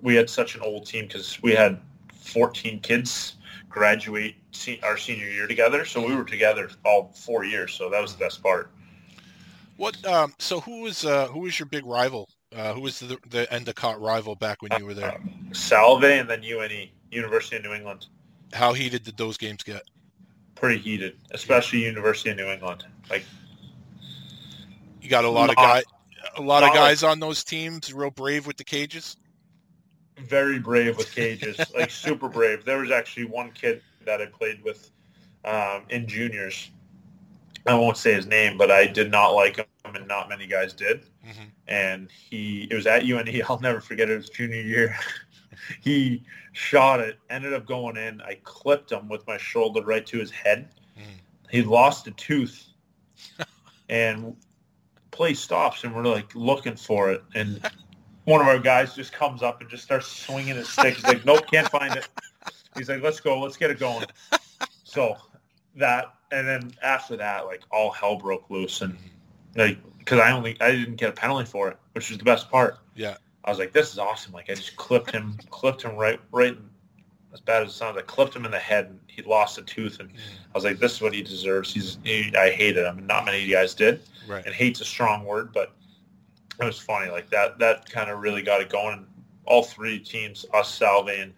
we 0.00 0.14
had 0.14 0.28
such 0.28 0.54
an 0.54 0.62
old 0.62 0.86
team 0.86 1.06
because 1.06 1.40
we 1.42 1.52
had 1.52 1.80
14 2.12 2.80
kids 2.80 3.36
graduate 3.78 4.34
our 4.82 4.96
senior 4.96 5.28
year 5.28 5.46
together, 5.46 5.84
so 5.84 6.04
we 6.04 6.14
were 6.14 6.24
together 6.24 6.68
all 6.84 7.12
four 7.14 7.44
years. 7.44 7.72
So 7.72 7.88
that 7.90 8.02
was 8.02 8.12
the 8.12 8.18
best 8.18 8.42
part. 8.42 8.70
What? 9.76 10.04
Um, 10.04 10.34
so 10.38 10.60
who 10.60 10.82
was 10.82 11.04
uh, 11.04 11.28
who 11.28 11.40
was 11.40 11.58
your 11.58 11.66
big 11.66 11.86
rival? 11.86 12.28
Uh, 12.54 12.72
who 12.74 12.80
was 12.80 12.98
the 12.98 13.18
the 13.30 13.50
Endicott 13.52 14.00
rival 14.00 14.34
back 14.34 14.60
when 14.62 14.72
you 14.78 14.84
were 14.84 14.94
there? 14.94 15.20
Salve 15.52 16.04
and 16.04 16.28
then 16.28 16.42
UNE, 16.42 16.88
University 17.10 17.56
of 17.56 17.62
New 17.62 17.72
England. 17.72 18.06
How 18.52 18.72
heated 18.72 19.04
did 19.04 19.16
those 19.16 19.36
games 19.36 19.62
get? 19.62 19.82
Pretty 20.54 20.78
heated, 20.80 21.16
especially 21.30 21.84
University 21.84 22.30
of 22.30 22.36
New 22.36 22.46
England. 22.48 22.84
Like 23.08 23.24
You 25.00 25.08
got 25.08 25.24
a 25.24 25.28
lot 25.30 25.50
of 25.50 25.56
Lot- 25.56 25.62
guys, 25.64 25.84
a 26.36 26.42
lot 26.42 26.62
of 26.62 26.68
lot 26.70 26.70
of- 26.70 26.74
guys 26.74 27.02
on 27.04 27.20
those 27.20 27.44
teams, 27.44 27.92
real 27.94 28.10
brave 28.10 28.46
with 28.46 28.56
the 28.56 28.64
cages. 28.64 29.16
Very 30.20 30.58
brave 30.58 30.96
with 30.96 31.12
cages, 31.12 31.58
like 31.74 31.90
super 31.90 32.28
brave. 32.28 32.64
There 32.64 32.78
was 32.78 32.90
actually 32.90 33.26
one 33.26 33.50
kid 33.52 33.82
that 34.04 34.20
I 34.20 34.26
played 34.26 34.62
with 34.64 34.90
um, 35.44 35.84
in 35.90 36.06
juniors. 36.06 36.70
I 37.66 37.74
won't 37.74 37.96
say 37.96 38.14
his 38.14 38.26
name, 38.26 38.56
but 38.56 38.70
I 38.70 38.86
did 38.86 39.10
not 39.10 39.30
like 39.30 39.56
him, 39.56 39.66
and 39.84 40.06
not 40.08 40.28
many 40.28 40.46
guys 40.46 40.72
did. 40.72 41.06
Mhm. 41.26 41.50
And 41.66 42.10
he, 42.10 42.66
it 42.70 42.74
was 42.74 42.86
at 42.86 43.04
UNE. 43.04 43.42
I'll 43.48 43.60
never 43.60 43.80
forget 43.80 44.08
it. 44.08 44.14
It 44.14 44.16
was 44.16 44.30
junior 44.30 44.60
year. 44.60 44.96
he 45.80 46.22
shot 46.52 47.00
it, 47.00 47.18
ended 47.30 47.52
up 47.52 47.66
going 47.66 47.96
in. 47.96 48.20
I 48.22 48.38
clipped 48.44 48.92
him 48.92 49.08
with 49.08 49.26
my 49.26 49.36
shoulder 49.36 49.82
right 49.82 50.06
to 50.06 50.18
his 50.18 50.30
head. 50.30 50.68
Mhm. 50.98 51.02
He 51.50 51.62
lost 51.62 52.06
a 52.06 52.12
tooth, 52.12 52.68
and 53.88 54.34
play 55.10 55.34
stops, 55.34 55.84
and 55.84 55.94
we're 55.94 56.04
like 56.04 56.34
looking 56.34 56.76
for 56.76 57.10
it, 57.10 57.22
and 57.34 57.60
one 58.28 58.42
of 58.42 58.46
our 58.46 58.58
guys 58.58 58.94
just 58.94 59.12
comes 59.12 59.42
up 59.42 59.62
and 59.62 59.70
just 59.70 59.82
starts 59.82 60.06
swinging 60.06 60.56
his 60.56 60.68
stick. 60.68 60.96
He's 60.96 61.04
like, 61.04 61.24
nope, 61.24 61.50
can't 61.50 61.68
find 61.70 61.96
it. 61.96 62.06
He's 62.76 62.88
like, 62.88 63.02
let's 63.02 63.20
go, 63.20 63.40
let's 63.40 63.56
get 63.56 63.70
it 63.70 63.78
going. 63.78 64.04
So 64.84 65.16
that, 65.76 66.14
and 66.30 66.46
then 66.46 66.72
after 66.82 67.16
that, 67.16 67.46
like 67.46 67.62
all 67.72 67.90
hell 67.90 68.16
broke 68.16 68.50
loose, 68.50 68.82
and 68.82 68.96
like 69.56 69.78
because 69.98 70.20
I 70.20 70.30
only 70.32 70.56
I 70.60 70.72
didn't 70.72 70.96
get 70.96 71.08
a 71.08 71.12
penalty 71.12 71.46
for 71.46 71.70
it, 71.70 71.78
which 71.92 72.10
is 72.10 72.18
the 72.18 72.24
best 72.24 72.50
part. 72.50 72.78
Yeah. 72.94 73.16
I 73.44 73.50
was 73.50 73.58
like, 73.58 73.72
this 73.72 73.92
is 73.92 73.98
awesome. 73.98 74.32
Like 74.34 74.50
I 74.50 74.54
just 74.54 74.76
clipped 74.76 75.10
him, 75.10 75.38
clipped 75.50 75.82
him 75.82 75.96
right, 75.96 76.20
right. 76.30 76.56
As 77.32 77.40
bad 77.40 77.62
as 77.62 77.70
it 77.70 77.72
sounds, 77.72 77.96
I 77.96 78.02
clipped 78.02 78.36
him 78.36 78.44
in 78.44 78.50
the 78.50 78.58
head, 78.58 78.86
and 78.86 79.00
he 79.06 79.22
lost 79.22 79.56
a 79.56 79.62
tooth, 79.62 80.00
and 80.00 80.10
mm. 80.10 80.16
I 80.16 80.58
was 80.58 80.64
like, 80.64 80.78
this 80.78 80.94
is 80.94 81.00
what 81.00 81.14
he 81.14 81.22
deserves. 81.22 81.72
He's, 81.72 81.98
he, 82.02 82.34
I 82.34 82.50
hated 82.50 82.86
him, 82.86 82.98
and 82.98 83.06
not 83.06 83.26
many 83.26 83.46
guys 83.46 83.74
did 83.74 84.00
Right. 84.28 84.44
and 84.44 84.54
hate's 84.54 84.80
a 84.80 84.84
strong 84.84 85.24
word, 85.24 85.52
but 85.52 85.72
it 86.60 86.64
was 86.64 86.78
funny. 86.78 87.10
Like 87.10 87.30
that, 87.30 87.58
that 87.58 87.88
kind 87.88 88.10
of 88.10 88.20
really 88.20 88.42
got 88.42 88.60
it 88.60 88.68
going. 88.68 89.06
All 89.46 89.62
three 89.62 89.98
teams, 89.98 90.44
us, 90.52 90.72
Salve, 90.74 91.08
and 91.08 91.32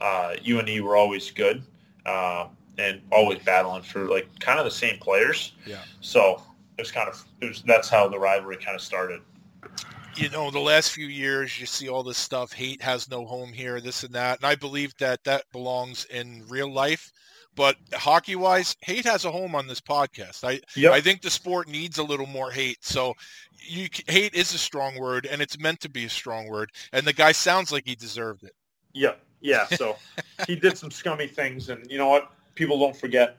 uh, 0.00 0.34
UNE, 0.44 0.84
were 0.84 0.96
always 0.96 1.30
good 1.30 1.62
uh, 2.04 2.46
and 2.78 3.00
always 3.10 3.38
battling 3.40 3.82
for 3.82 4.06
like 4.06 4.28
kind 4.38 4.58
of 4.58 4.64
the 4.64 4.70
same 4.70 4.98
players. 4.98 5.52
Yeah. 5.66 5.82
So 6.00 6.42
it 6.78 6.82
was 6.82 6.92
kind 6.92 7.08
of 7.08 7.24
it 7.40 7.46
was 7.46 7.62
that's 7.62 7.88
how 7.88 8.08
the 8.08 8.18
rivalry 8.18 8.56
kind 8.56 8.74
of 8.74 8.80
started. 8.82 9.20
you 10.16 10.30
know, 10.30 10.50
the 10.50 10.58
last 10.58 10.92
few 10.92 11.06
years, 11.06 11.60
you 11.60 11.66
see 11.66 11.88
all 11.88 12.02
this 12.02 12.18
stuff. 12.18 12.52
Hate 12.52 12.80
has 12.82 13.10
no 13.10 13.24
home 13.26 13.52
here, 13.52 13.80
this 13.80 14.02
and 14.02 14.14
that. 14.14 14.38
And 14.38 14.46
I 14.46 14.54
believe 14.54 14.96
that 14.98 15.22
that 15.24 15.44
belongs 15.52 16.06
in 16.06 16.44
real 16.48 16.72
life. 16.72 17.12
But 17.56 17.76
hockey 17.94 18.36
wise, 18.36 18.76
hate 18.82 19.06
has 19.06 19.24
a 19.24 19.32
home 19.32 19.56
on 19.56 19.66
this 19.66 19.80
podcast. 19.80 20.44
I 20.44 20.60
Yep. 20.76 20.92
I 20.92 21.00
think 21.00 21.22
the 21.22 21.30
sport 21.30 21.68
needs 21.68 21.98
a 21.98 22.04
little 22.04 22.26
more 22.26 22.52
hate. 22.52 22.84
So 22.84 23.14
you 23.58 23.88
hate 24.08 24.34
is 24.34 24.54
a 24.54 24.58
strong 24.58 24.98
word, 24.98 25.26
and 25.26 25.42
it's 25.42 25.58
meant 25.58 25.80
to 25.80 25.88
be 25.88 26.04
a 26.04 26.10
strong 26.10 26.48
word. 26.48 26.70
And 26.92 27.06
the 27.06 27.12
guy 27.12 27.32
sounds 27.32 27.72
like 27.72 27.86
he 27.86 27.96
deserved 27.96 28.44
it. 28.44 28.54
Yeah. 28.92 29.14
Yeah. 29.40 29.66
So 29.66 29.96
he 30.46 30.56
did 30.56 30.78
some 30.78 30.90
scummy 30.90 31.26
things, 31.26 31.68
and 31.70 31.90
you 31.90 31.98
know 31.98 32.08
what? 32.08 32.30
People 32.54 32.78
don't 32.78 32.96
forget. 32.96 33.38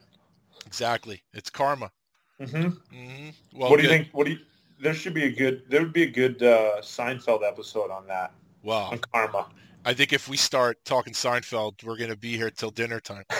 Exactly. 0.66 1.22
It's 1.32 1.50
karma. 1.50 1.90
hmm 2.38 2.68
hmm 2.90 3.28
Well, 3.54 3.70
what 3.70 3.76
do 3.78 3.82
you 3.84 3.88
think? 3.88 4.08
What 4.12 4.26
do 4.26 4.32
you? 4.32 4.38
There 4.80 4.94
should 4.94 5.14
be 5.14 5.24
a 5.24 5.30
good. 5.30 5.62
There 5.68 5.80
would 5.82 5.92
be 5.92 6.04
a 6.04 6.10
good 6.10 6.42
uh, 6.42 6.80
Seinfeld 6.80 7.42
episode 7.46 7.90
on 7.90 8.06
that 8.08 8.32
Wow. 8.62 8.90
on 8.92 8.98
karma. 9.12 9.46
I 9.88 9.94
think 9.94 10.12
if 10.12 10.28
we 10.28 10.36
start 10.36 10.84
talking 10.84 11.14
Seinfeld, 11.14 11.82
we're 11.82 11.96
going 11.96 12.10
to 12.10 12.16
be 12.16 12.36
here 12.36 12.50
till 12.50 12.70
dinner 12.70 13.00
time. 13.00 13.24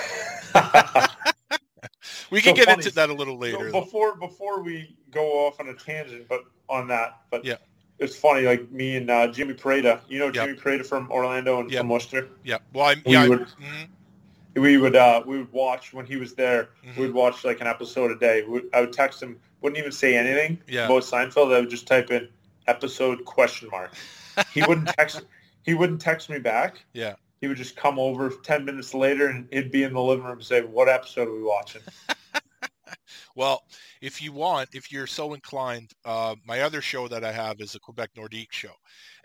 We 2.30 2.40
can 2.40 2.52
So 2.54 2.56
get 2.56 2.66
funny. 2.66 2.78
into 2.84 2.94
that 2.96 3.10
a 3.10 3.12
little 3.14 3.34
So 3.36 3.40
later. 3.40 3.70
though. 3.70 3.80
before 3.80 4.16
before 4.16 4.62
we 4.62 4.96
go 5.10 5.46
off 5.46 5.60
on 5.60 5.68
a 5.68 5.74
tangent, 5.74 6.26
but 6.28 6.40
on 6.68 6.88
that, 6.88 7.18
but 7.30 7.44
Yeah. 7.44 7.56
it's 7.98 8.16
funny. 8.16 8.42
Like 8.46 8.70
me 8.70 8.96
and 8.96 9.10
uh, 9.10 9.28
Jimmy 9.28 9.54
Prada, 9.54 10.00
you 10.08 10.18
know 10.18 10.26
Yep. 10.26 10.34
Jimmy 10.34 10.54
Prada 10.54 10.84
from 10.84 11.10
Orlando 11.10 11.60
and 11.60 11.70
Yep. 11.70 11.80
from 11.80 11.88
Worcester. 11.90 12.28
Yeah. 12.44 12.58
Well, 12.72 12.86
I'm. 12.86 13.02
We 13.06 13.12
Yeah. 13.12 13.28
Would- 13.28 13.40
mhm. 13.48 13.88
We 14.56 14.76
would 14.78 14.96
uh, 14.96 15.22
we 15.26 15.38
would 15.38 15.52
watch 15.52 15.92
when 15.92 16.04
he 16.06 16.16
was 16.16 16.34
there. 16.34 16.70
Mhm. 16.84 16.96
We'd 16.96 17.12
watch 17.12 17.44
like 17.44 17.60
an 17.60 17.66
episode 17.66 18.10
a 18.10 18.16
day. 18.18 18.42
We, 18.42 18.62
I 18.74 18.80
would 18.80 18.92
text 18.92 19.22
him. 19.22 19.38
Wouldn't 19.60 19.78
even 19.78 19.92
say 19.92 20.16
anything 20.16 20.58
Yeah. 20.66 20.86
about 20.86 21.02
Seinfeld. 21.04 21.54
I 21.54 21.60
would 21.60 21.70
just 21.70 21.86
type 21.86 22.10
in 22.10 22.28
episode 22.66 23.24
question 23.24 23.68
mark. 23.70 23.92
He 24.52 24.62
wouldn't 24.62 24.88
text. 24.98 25.22
He 25.68 25.74
wouldn't 25.74 26.00
text 26.00 26.30
me 26.30 26.38
back. 26.38 26.82
Yeah. 26.94 27.14
He 27.42 27.46
would 27.46 27.58
just 27.58 27.76
come 27.76 27.98
over 27.98 28.30
ten 28.42 28.64
minutes 28.64 28.94
later 28.94 29.28
and 29.28 29.46
he'd 29.52 29.70
be 29.70 29.82
in 29.82 29.92
the 29.92 30.00
living 30.00 30.24
room 30.24 30.38
and 30.38 30.44
say, 30.44 30.62
"What 30.62 30.88
episode 30.88 31.28
are 31.28 31.34
we 31.34 31.42
watching?" 31.42 31.82
Well, 33.36 33.62
if 34.00 34.20
you 34.20 34.32
want, 34.32 34.70
if 34.74 34.90
you're 34.90 35.06
so 35.06 35.34
inclined, 35.34 35.92
uh, 36.04 36.34
my 36.44 36.62
other 36.62 36.80
show 36.82 37.06
that 37.08 37.22
I 37.24 37.30
have 37.30 37.60
is 37.60 37.74
a 37.74 37.80
Quebec 37.80 38.10
Nordique 38.16 38.50
show, 38.52 38.72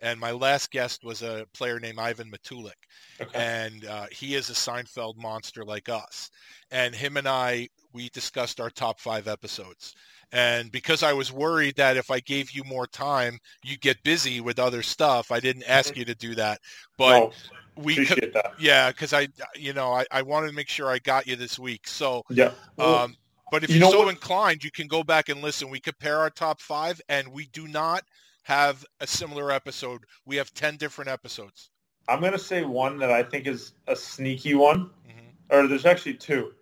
and 0.02 0.20
my 0.20 0.32
last 0.32 0.70
guest 0.70 1.04
was 1.04 1.22
a 1.24 1.46
player 1.54 1.80
named 1.80 1.98
Ivan 2.00 2.30
Matulik, 2.30 2.74
Okay. 3.20 3.32
and 3.34 3.86
uh, 3.86 4.06
he 4.12 4.36
is 4.36 4.50
a 4.50 4.54
Seinfeld 4.54 5.16
monster 5.18 5.64
like 5.66 5.90
us. 5.90 6.30
And 6.72 6.94
him 6.94 7.18
and 7.18 7.28
I, 7.28 7.70
we 7.94 8.10
discussed 8.10 8.60
our 8.60 8.70
top 8.70 9.00
five 9.00 9.28
episodes. 9.28 9.96
And 10.32 10.72
because 10.72 11.04
I 11.04 11.14
was 11.14 11.32
worried 11.32 11.76
that 11.76 11.96
if 11.96 12.10
I 12.10 12.20
gave 12.20 12.52
you 12.52 12.64
more 12.64 12.88
time, 12.88 13.38
you'd 13.64 13.82
get 13.82 14.02
busy 14.04 14.42
with 14.42 14.58
other 14.58 14.82
stuff, 14.82 15.32
I 15.32 15.40
didn't 15.40 15.64
ask 15.70 15.96
you 15.96 16.06
to 16.06 16.16
do 16.16 16.34
that. 16.36 16.60
But 16.98 17.20
no, 17.20 17.32
we 17.76 18.04
could, 18.06 18.32
that. 18.34 18.54
yeah, 18.60 18.90
because 18.90 19.14
I, 19.14 19.28
you 19.56 19.74
know, 19.74 19.94
I, 19.94 20.06
I 20.12 20.24
wanted 20.24 20.48
to 20.48 20.54
make 20.54 20.70
sure 20.70 20.88
I 20.90 20.98
got 21.00 21.28
you 21.28 21.36
this 21.36 21.60
week. 21.60 21.88
So 21.88 22.24
Yeah. 22.30 22.52
Well, 22.78 22.96
um, 22.96 23.16
but 23.52 23.64
if 23.64 23.70
you 23.70 23.86
are 23.86 23.92
so 23.92 24.00
what- 24.00 24.10
inclined, 24.10 24.64
you 24.64 24.72
can 24.72 24.88
go 24.88 25.04
back 25.04 25.30
and 25.30 25.42
listen. 25.42 25.70
We 25.70 25.80
compare 25.80 26.18
our 26.18 26.32
top 26.32 26.60
five, 26.60 27.00
and 27.10 27.28
we 27.28 27.46
do 27.54 27.68
not 27.68 28.04
have 28.42 28.84
a 29.00 29.06
similar 29.06 29.52
episode. 29.52 30.02
We 30.26 30.36
have 30.38 30.52
ten 30.56 30.76
different 30.78 31.12
episodes. 31.12 31.70
I'm 32.10 32.20
gonna 32.20 32.40
say 32.40 32.64
one 32.66 32.98
that 32.98 33.12
I 33.12 33.22
think 33.22 33.46
is 33.46 33.74
a 33.88 33.96
sneaky 33.96 34.56
one, 34.56 34.90
hmm 35.06 35.20
or 35.50 35.68
there's 35.68 35.86
actually 35.86 36.16
two. 36.16 36.54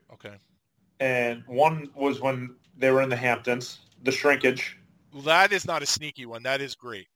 And 1.01 1.43
one 1.47 1.89
was 1.95 2.21
when 2.21 2.55
they 2.77 2.91
were 2.91 3.01
in 3.01 3.09
the 3.09 3.15
Hamptons, 3.17 3.79
the 4.03 4.11
shrinkage. 4.11 4.77
That 5.25 5.51
is 5.51 5.65
not 5.65 5.81
a 5.81 5.85
sneaky 5.85 6.25
one. 6.25 6.43
That 6.43 6.61
is 6.61 6.75
great. 6.75 7.07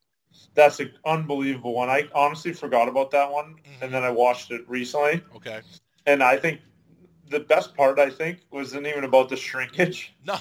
That's 0.54 0.80
an 0.80 0.92
unbelievable 1.06 1.72
one. 1.72 1.88
I 1.88 2.08
honestly 2.14 2.52
forgot 2.52 2.88
about 2.88 3.10
that 3.12 3.30
one, 3.30 3.54
Mhm. 3.54 3.82
and 3.82 3.94
then 3.94 4.02
I 4.02 4.10
watched 4.10 4.50
it 4.50 4.68
recently, 4.68 5.22
Okay. 5.36 5.62
and 6.04 6.22
I 6.22 6.36
think 6.36 6.60
the 7.30 7.40
best 7.40 7.74
part 7.74 7.98
I 7.98 8.10
think 8.10 8.40
wasn't 8.50 8.86
even 8.86 9.04
about 9.04 9.28
the 9.30 9.36
shrinkage. 9.36 10.12
No. 10.24 10.38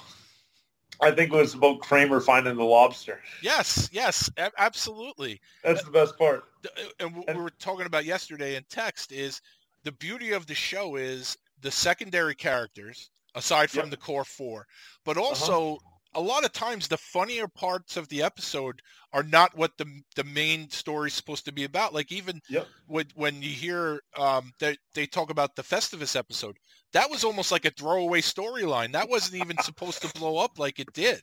I 1.01 1.11
think 1.11 1.31
it 1.31 1.35
was 1.35 1.53
about 1.53 1.81
Kramer 1.81 2.21
finding 2.21 2.55
the 2.55 2.63
lobster. 2.63 3.21
Yes. 3.41 3.89
Yes. 3.91 4.29
absolutely. 4.37 5.39
That's 5.61 5.83
the 5.83 5.91
best 5.91 6.17
part. 6.17 6.45
Uh, 6.65 6.69
And 6.99 7.15
what 7.15 7.29
And- 7.29 7.37
we 7.37 7.43
were 7.43 7.49
talking 7.51 7.85
about 7.85 8.05
yesterday 8.05 8.55
in 8.55 8.63
text 8.65 9.11
is 9.11 9.41
the 9.83 9.91
beauty 9.91 10.31
of 10.31 10.47
the 10.47 10.55
show 10.55 10.95
is 10.95 11.37
the 11.59 11.69
secondary 11.71 12.33
characters, 12.35 13.11
aside 13.35 13.69
from 13.69 13.81
Yep. 13.83 13.91
the 13.91 13.97
core 13.97 14.25
four, 14.25 14.65
but 15.03 15.17
Uh-huh. 15.17 15.25
also 15.27 15.77
a 16.17 16.21
lot 16.21 16.45
of 16.45 16.53
times 16.53 16.87
the 16.87 16.97
funnier 16.97 17.45
parts 17.47 17.97
of 17.97 18.07
the 18.07 18.23
episode 18.23 18.81
are 19.11 19.23
not 19.23 19.55
what 19.57 19.77
the 19.77 19.85
the 20.15 20.23
main 20.23 20.69
story 20.69 21.07
is 21.07 21.13
supposed 21.13 21.43
to 21.45 21.51
be 21.51 21.65
about. 21.65 21.93
Like 21.93 22.11
even 22.11 22.41
Yep. 22.49 22.67
when 22.87 23.05
when 23.15 23.41
you 23.41 23.49
hear 23.49 24.01
um, 24.17 24.51
that 24.59 24.77
they 24.93 25.05
talk 25.07 25.29
about 25.29 25.55
the 25.55 25.61
Festivus 25.63 26.15
episode, 26.15 26.57
that 26.93 27.09
was 27.09 27.23
almost 27.25 27.51
like 27.51 27.65
a 27.65 27.71
throwaway 27.71 28.21
storyline. 28.21 28.93
That 28.93 29.09
wasn't 29.09 29.41
even 29.43 29.57
supposed 29.59 30.01
to 30.03 30.09
blow 30.19 30.37
up 30.37 30.57
like 30.57 30.79
it 30.79 30.93
did. 30.93 31.21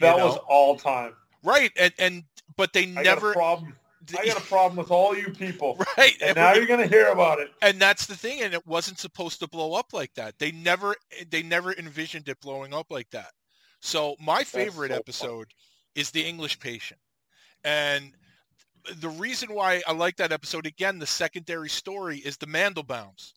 That 0.00 0.18
know? 0.18 0.26
was 0.26 0.38
all 0.46 0.76
time. 0.76 1.14
right, 1.42 1.70
and 1.78 1.92
and 1.98 2.24
but 2.56 2.72
they 2.74 2.82
I 2.96 3.02
never 3.02 3.32
problem. 3.32 3.76
I 4.18 4.26
got 4.26 4.38
a 4.38 4.42
problem 4.42 4.76
with 4.76 4.90
all 4.90 5.16
you 5.16 5.30
people, 5.30 5.78
right. 5.98 6.16
and 6.20 6.34
and 6.34 6.36
now 6.36 6.52
you're 6.54 6.66
gonna 6.66 6.86
hear 6.86 7.08
about 7.08 7.38
it. 7.40 7.50
and 7.60 7.80
that's 7.80 8.06
the 8.06 8.16
thing 8.16 8.40
and 8.42 8.54
it 8.54 8.66
wasn't 8.66 8.98
supposed 8.98 9.40
to 9.40 9.48
blow 9.48 9.74
up 9.74 9.92
like 9.92 10.12
that 10.14 10.38
they 10.38 10.50
never 10.52 10.94
they 11.30 11.42
never 11.42 11.72
envisioned 11.74 12.28
it 12.28 12.40
blowing 12.40 12.72
up 12.74 12.86
like 12.90 13.10
that 13.10 13.32
so 13.80 14.16
my 14.20 14.44
favorite 14.44 14.92
so 14.92 15.02
fun. 15.12 15.30
episode 15.30 15.48
is 15.94 16.10
the 16.10 16.24
english 16.24 16.58
patient 16.58 17.00
and 17.64 18.12
the 18.96 19.08
reason 19.08 19.52
why 19.52 19.82
i 19.86 19.92
like 19.92 20.16
that 20.16 20.32
episode 20.32 20.66
again 20.66 20.98
the 20.98 21.06
secondary 21.06 21.68
story 21.68 22.18
is 22.18 22.36
the 22.36 22.46
mandelbaums 22.46 23.32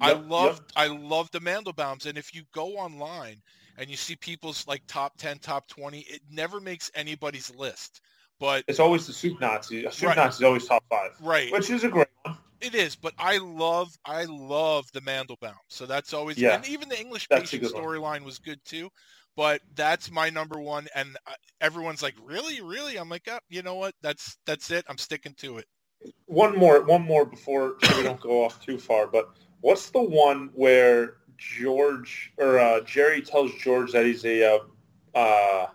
i 0.00 0.12
Yep, 0.12 0.24
love 0.28 0.60
yep. 0.60 0.72
i 0.76 0.86
love 0.86 1.30
the 1.32 1.40
mandelbaums 1.40 2.06
and 2.06 2.18
if 2.18 2.34
you 2.34 2.42
go 2.52 2.76
online 2.76 3.42
and 3.76 3.90
you 3.90 3.96
see 3.96 4.16
people's 4.16 4.66
like 4.66 4.82
top 4.86 5.16
10 5.18 5.38
top 5.38 5.66
20 5.68 6.00
it 6.00 6.20
never 6.30 6.60
makes 6.60 6.90
anybody's 6.94 7.54
list 7.54 8.00
but 8.40 8.64
It's 8.68 8.80
always 8.80 9.06
the 9.06 9.12
soup 9.12 9.40
Nazi. 9.40 9.84
A 9.84 9.92
soup 9.92 10.08
Right. 10.08 10.16
Nazi 10.16 10.42
is 10.42 10.46
always 10.46 10.66
top 10.66 10.84
five, 10.90 11.12
right 11.20 11.52
which 11.52 11.70
is 11.70 11.84
a 11.84 11.88
great 11.88 12.08
one. 12.22 12.36
It 12.60 12.74
is, 12.74 12.96
but 12.96 13.12
I 13.18 13.38
love 13.38 13.94
I 14.04 14.24
love 14.24 14.90
the 14.92 15.00
Mandelbaum. 15.00 15.56
So 15.68 15.86
that's 15.86 16.14
always 16.14 16.38
Yeah. 16.38 16.54
and 16.56 16.66
even 16.66 16.88
the 16.88 16.98
English 16.98 17.28
That's 17.28 17.50
patient 17.50 17.72
storyline 17.72 18.24
was 18.24 18.38
good 18.38 18.64
too. 18.64 18.90
But 19.36 19.60
that's 19.74 20.10
my 20.12 20.30
number 20.30 20.60
one, 20.60 20.86
and 20.94 21.16
uh, 21.26 21.32
everyone's 21.60 22.02
like, 22.02 22.14
"Really, 22.22 22.60
really?" 22.60 22.96
I'm 22.96 23.08
like, 23.08 23.26
oh, 23.28 23.40
"You 23.48 23.62
know 23.62 23.74
what? 23.74 23.94
That's 24.00 24.38
that's 24.46 24.70
it. 24.70 24.84
I'm 24.88 24.96
sticking 24.98 25.34
to 25.38 25.58
it." 25.58 25.66
One 26.26 26.56
more, 26.56 26.82
one 26.84 27.02
more 27.02 27.24
before 27.24 27.76
so 27.82 27.96
we 27.96 28.04
don't 28.04 28.20
go 28.20 28.44
off 28.44 28.64
too 28.64 28.78
far. 28.78 29.08
But 29.08 29.30
what's 29.60 29.90
the 29.90 30.02
one 30.02 30.50
where 30.54 31.16
George 31.36 32.32
or 32.36 32.60
uh, 32.60 32.80
Jerry 32.82 33.22
tells 33.22 33.52
George 33.54 33.90
that 33.92 34.06
he's 34.06 34.24
a 34.24 34.54
uh, 34.54 34.58
uh, 35.18 35.66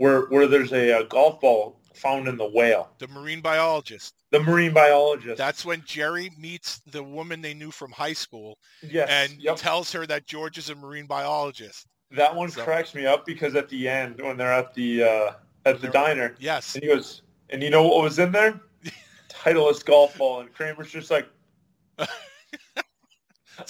where 0.00 0.22
where 0.30 0.46
there's 0.46 0.72
a, 0.72 0.92
uh 0.98 1.02
golf 1.04 1.40
ball 1.40 1.78
found 1.94 2.26
in 2.26 2.36
the 2.38 2.48
whale, 2.48 2.90
The 2.98 3.08
marine 3.08 3.42
biologist. 3.42 4.14
the 4.30 4.40
marine 4.40 4.72
biologist. 4.72 5.36
That's 5.36 5.64
when 5.66 5.82
Jerry 5.84 6.30
meets 6.38 6.78
the 6.86 7.02
woman 7.02 7.42
they 7.42 7.52
knew 7.52 7.70
from 7.70 7.90
high 7.92 8.14
school 8.14 8.56
yes, 8.82 9.08
and 9.10 9.38
yep. 9.42 9.56
tells 9.56 9.92
her 9.92 10.06
that 10.06 10.26
George 10.26 10.56
is 10.56 10.70
a 10.70 10.74
marine 10.74 11.04
biologist. 11.06 11.86
that 12.12 12.34
one 12.34 12.50
so- 12.50 12.62
cracks 12.64 12.94
me 12.94 13.04
up 13.04 13.26
because 13.26 13.54
at 13.54 13.68
the 13.68 13.86
end 13.88 14.20
when 14.22 14.38
they're 14.38 14.52
at 14.52 14.72
the 14.74 15.02
uh, 15.02 15.32
at 15.66 15.74
the 15.76 15.82
They're- 15.82 15.90
diner, 15.90 16.34
Yes, 16.38 16.74
and 16.74 16.82
he 16.82 16.88
goes, 16.88 17.20
and 17.50 17.62
you 17.62 17.68
know 17.68 17.82
what 17.86 18.02
was 18.02 18.18
in 18.18 18.32
there? 18.32 18.58
Titleist 19.28 19.84
golf 19.84 20.16
ball, 20.16 20.40
and 20.40 20.50
Kramer's 20.54 20.90
just 20.90 21.10
like. 21.10 21.28
it's 21.98 22.08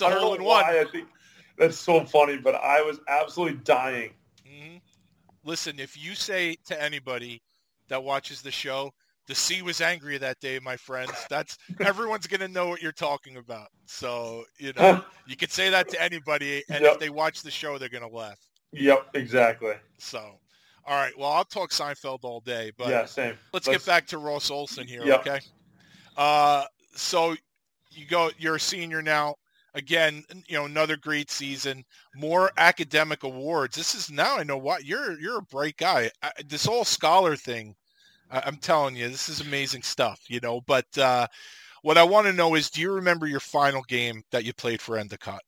a 0.02 0.06
I 0.06 0.10
don't 0.10 0.20
hole 0.20 0.28
know 0.30 0.34
in 0.36 0.44
one. 0.44 0.64
I 0.64 0.84
think 0.92 1.08
that's 1.58 1.76
so 1.76 2.04
funny, 2.04 2.36
but 2.36 2.54
I 2.54 2.80
was 2.82 3.00
absolutely 3.08 3.58
dying. 3.64 4.12
Listen, 5.44 5.78
if 5.78 6.02
you 6.02 6.14
say 6.14 6.56
to 6.66 6.80
anybody 6.82 7.42
that 7.88 8.02
watches 8.02 8.42
the 8.42 8.50
show, 8.50 8.90
the 9.26 9.34
sea 9.34 9.62
was 9.62 9.80
angry 9.80 10.18
that 10.18 10.40
day, 10.40 10.58
my 10.62 10.76
friends, 10.76 11.12
that's 11.28 11.56
everyone's 11.80 12.26
gonna 12.26 12.48
know 12.48 12.66
what 12.68 12.82
you're 12.82 12.92
talking 12.92 13.36
about. 13.36 13.68
So 13.86 14.44
you 14.58 14.72
know, 14.74 15.02
you 15.26 15.36
could 15.36 15.50
say 15.52 15.70
that 15.70 15.88
to 15.90 16.02
anybody, 16.02 16.62
and 16.68 16.82
Yep. 16.82 16.92
if 16.94 16.98
they 16.98 17.10
watch 17.10 17.42
the 17.42 17.50
show, 17.50 17.78
they're 17.78 17.88
gonna 17.88 18.08
laugh. 18.08 18.38
Yep, 18.72 19.10
exactly. 19.14 19.74
So, 19.98 20.18
all 20.84 20.96
right, 20.96 21.16
well, 21.18 21.30
I'll 21.30 21.44
talk 21.44 21.70
Seinfeld 21.70 22.20
all 22.22 22.40
day, 22.40 22.70
but 22.76 22.88
yeah, 22.88 23.04
same. 23.04 23.36
let's, 23.52 23.66
get 23.68 23.84
back 23.84 24.06
to 24.08 24.18
Ross 24.18 24.50
Olsson 24.50 24.86
here, 24.86 25.04
Yep. 25.04 25.20
okay? 25.26 25.40
Uh, 26.16 26.64
so 26.94 27.34
you 27.90 28.06
go, 28.06 28.30
you're 28.38 28.56
a 28.56 28.60
senior 28.60 29.02
now. 29.02 29.34
Again, 29.74 30.24
you 30.48 30.56
know, 30.56 30.64
another 30.66 30.96
great 30.96 31.30
season. 31.30 31.84
More 32.14 32.50
academic 32.56 33.22
awards. 33.22 33.76
This 33.76 33.94
is 33.94 34.10
now 34.10 34.36
I 34.38 34.42
know 34.42 34.58
what 34.58 34.84
you're. 34.84 35.18
You're 35.20 35.38
a 35.38 35.42
bright 35.42 35.76
guy. 35.76 36.10
I, 36.22 36.32
this 36.46 36.64
whole 36.66 36.84
scholar 36.84 37.36
thing, 37.36 37.74
I, 38.30 38.42
I'm 38.46 38.56
telling 38.56 38.96
you, 38.96 39.08
this 39.08 39.28
is 39.28 39.40
amazing 39.40 39.82
stuff. 39.82 40.20
You 40.28 40.40
know, 40.40 40.60
but 40.62 40.86
uh, 40.98 41.26
what 41.82 41.98
I 41.98 42.02
want 42.04 42.26
to 42.26 42.32
know 42.32 42.54
is, 42.54 42.70
do 42.70 42.80
you 42.80 42.92
remember 42.92 43.26
your 43.26 43.40
final 43.40 43.82
game 43.82 44.22
that 44.32 44.44
you 44.44 44.52
played 44.52 44.80
for 44.80 44.96
Endicott? 44.98 45.42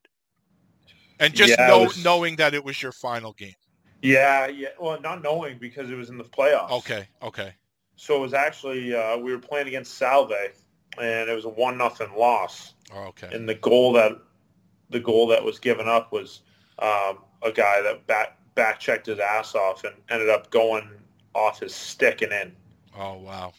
And 1.20 1.34
just 1.34 1.58
Yeah, 1.58 1.66
know, 1.66 1.80
was- 1.84 2.04
knowing 2.04 2.36
that 2.36 2.54
it 2.54 2.64
was 2.64 2.82
your 2.82 2.92
final 2.92 3.32
game. 3.32 3.54
Yeah, 4.02 4.46
yeah. 4.48 4.68
Well, 4.80 5.00
not 5.00 5.22
knowing 5.22 5.58
because 5.58 5.90
it 5.90 5.94
was 5.94 6.10
in 6.10 6.18
the 6.18 6.24
playoffs. 6.24 6.70
Okay, 6.72 7.08
okay, 7.22 7.54
So 7.96 8.16
it 8.16 8.20
was 8.20 8.34
actually 8.34 8.94
uh, 8.94 9.16
we 9.18 9.32
were 9.32 9.38
playing 9.38 9.68
against 9.68 9.94
Salve, 9.94 10.32
and 11.00 11.28
it 11.30 11.34
was 11.34 11.44
a 11.44 11.48
one 11.48 11.78
nothing 11.78 12.12
loss. 12.16 12.74
oh, 12.94 13.04
okay. 13.08 13.30
And 13.34 13.48
the 13.48 13.54
goal 13.54 13.92
that 13.94 14.12
the 14.90 15.00
goal 15.00 15.26
that 15.28 15.42
was 15.42 15.58
given 15.58 15.88
up 15.88 16.12
was 16.12 16.40
um, 16.78 17.18
a 17.42 17.50
guy 17.54 17.80
that 17.82 18.06
back 18.06 18.38
back 18.54 18.78
checked 18.78 19.06
his 19.06 19.18
ass 19.18 19.54
off 19.54 19.84
and 19.84 19.94
ended 20.10 20.28
up 20.28 20.50
going 20.50 20.88
off 21.34 21.60
his 21.60 21.74
stick 21.74 22.20
and 22.22 22.32
in. 22.32 22.52
Oh 22.98 23.14
wow. 23.18 23.52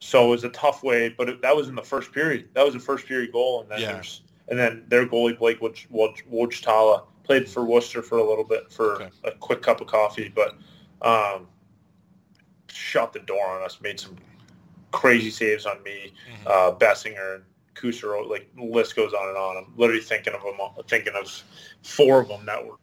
So 0.00 0.26
it 0.28 0.30
was 0.30 0.44
a 0.44 0.48
tough 0.50 0.82
way, 0.82 1.08
but 1.08 1.28
it, 1.28 1.42
that 1.42 1.54
was 1.56 1.68
in 1.68 1.74
the 1.74 1.82
first 1.82 2.12
period. 2.12 2.48
That 2.54 2.64
was 2.64 2.74
a 2.74 2.80
first 2.80 3.06
period 3.06 3.32
goal, 3.32 3.60
and 3.62 3.70
then 3.70 3.80
Yeah. 3.80 3.92
there's 3.94 4.22
and 4.48 4.58
then 4.58 4.84
their 4.88 5.06
goalie 5.06 5.38
Blake 5.38 5.60
Woj- 5.60 5.88
Woj- 5.92 6.22
Wojtala 6.32 7.04
played 7.24 7.46
for 7.48 7.64
Worcester 7.66 8.00
for 8.00 8.16
a 8.16 8.24
little 8.26 8.44
bit 8.44 8.72
for 8.72 8.94
Okay. 9.02 9.10
a 9.24 9.32
quick 9.32 9.60
cup 9.60 9.82
of 9.82 9.88
coffee, 9.88 10.32
but 10.34 10.56
um, 11.02 11.46
shut 12.70 13.12
the 13.12 13.18
door 13.20 13.46
on 13.46 13.62
us. 13.62 13.80
Made 13.80 14.00
some 14.00 14.16
crazy 14.92 15.30
saves 15.30 15.66
on 15.66 15.82
me, 15.82 16.12
Mhm. 16.28 16.46
uh, 16.46 16.72
Bessinger 16.72 17.36
and 17.36 17.44
Kusero. 17.74 18.28
Like 18.28 18.54
the 18.56 18.64
list 18.64 18.96
goes 18.96 19.12
on 19.14 19.28
and 19.28 19.36
on. 19.36 19.56
I'm 19.56 19.74
literally 19.76 20.02
thinking 20.02 20.34
of 20.34 20.42
them, 20.42 20.56
thinking 20.86 21.14
of 21.14 21.30
four 21.82 22.20
of 22.20 22.28
them 22.28 22.44
that 22.46 22.64
were 22.64 22.76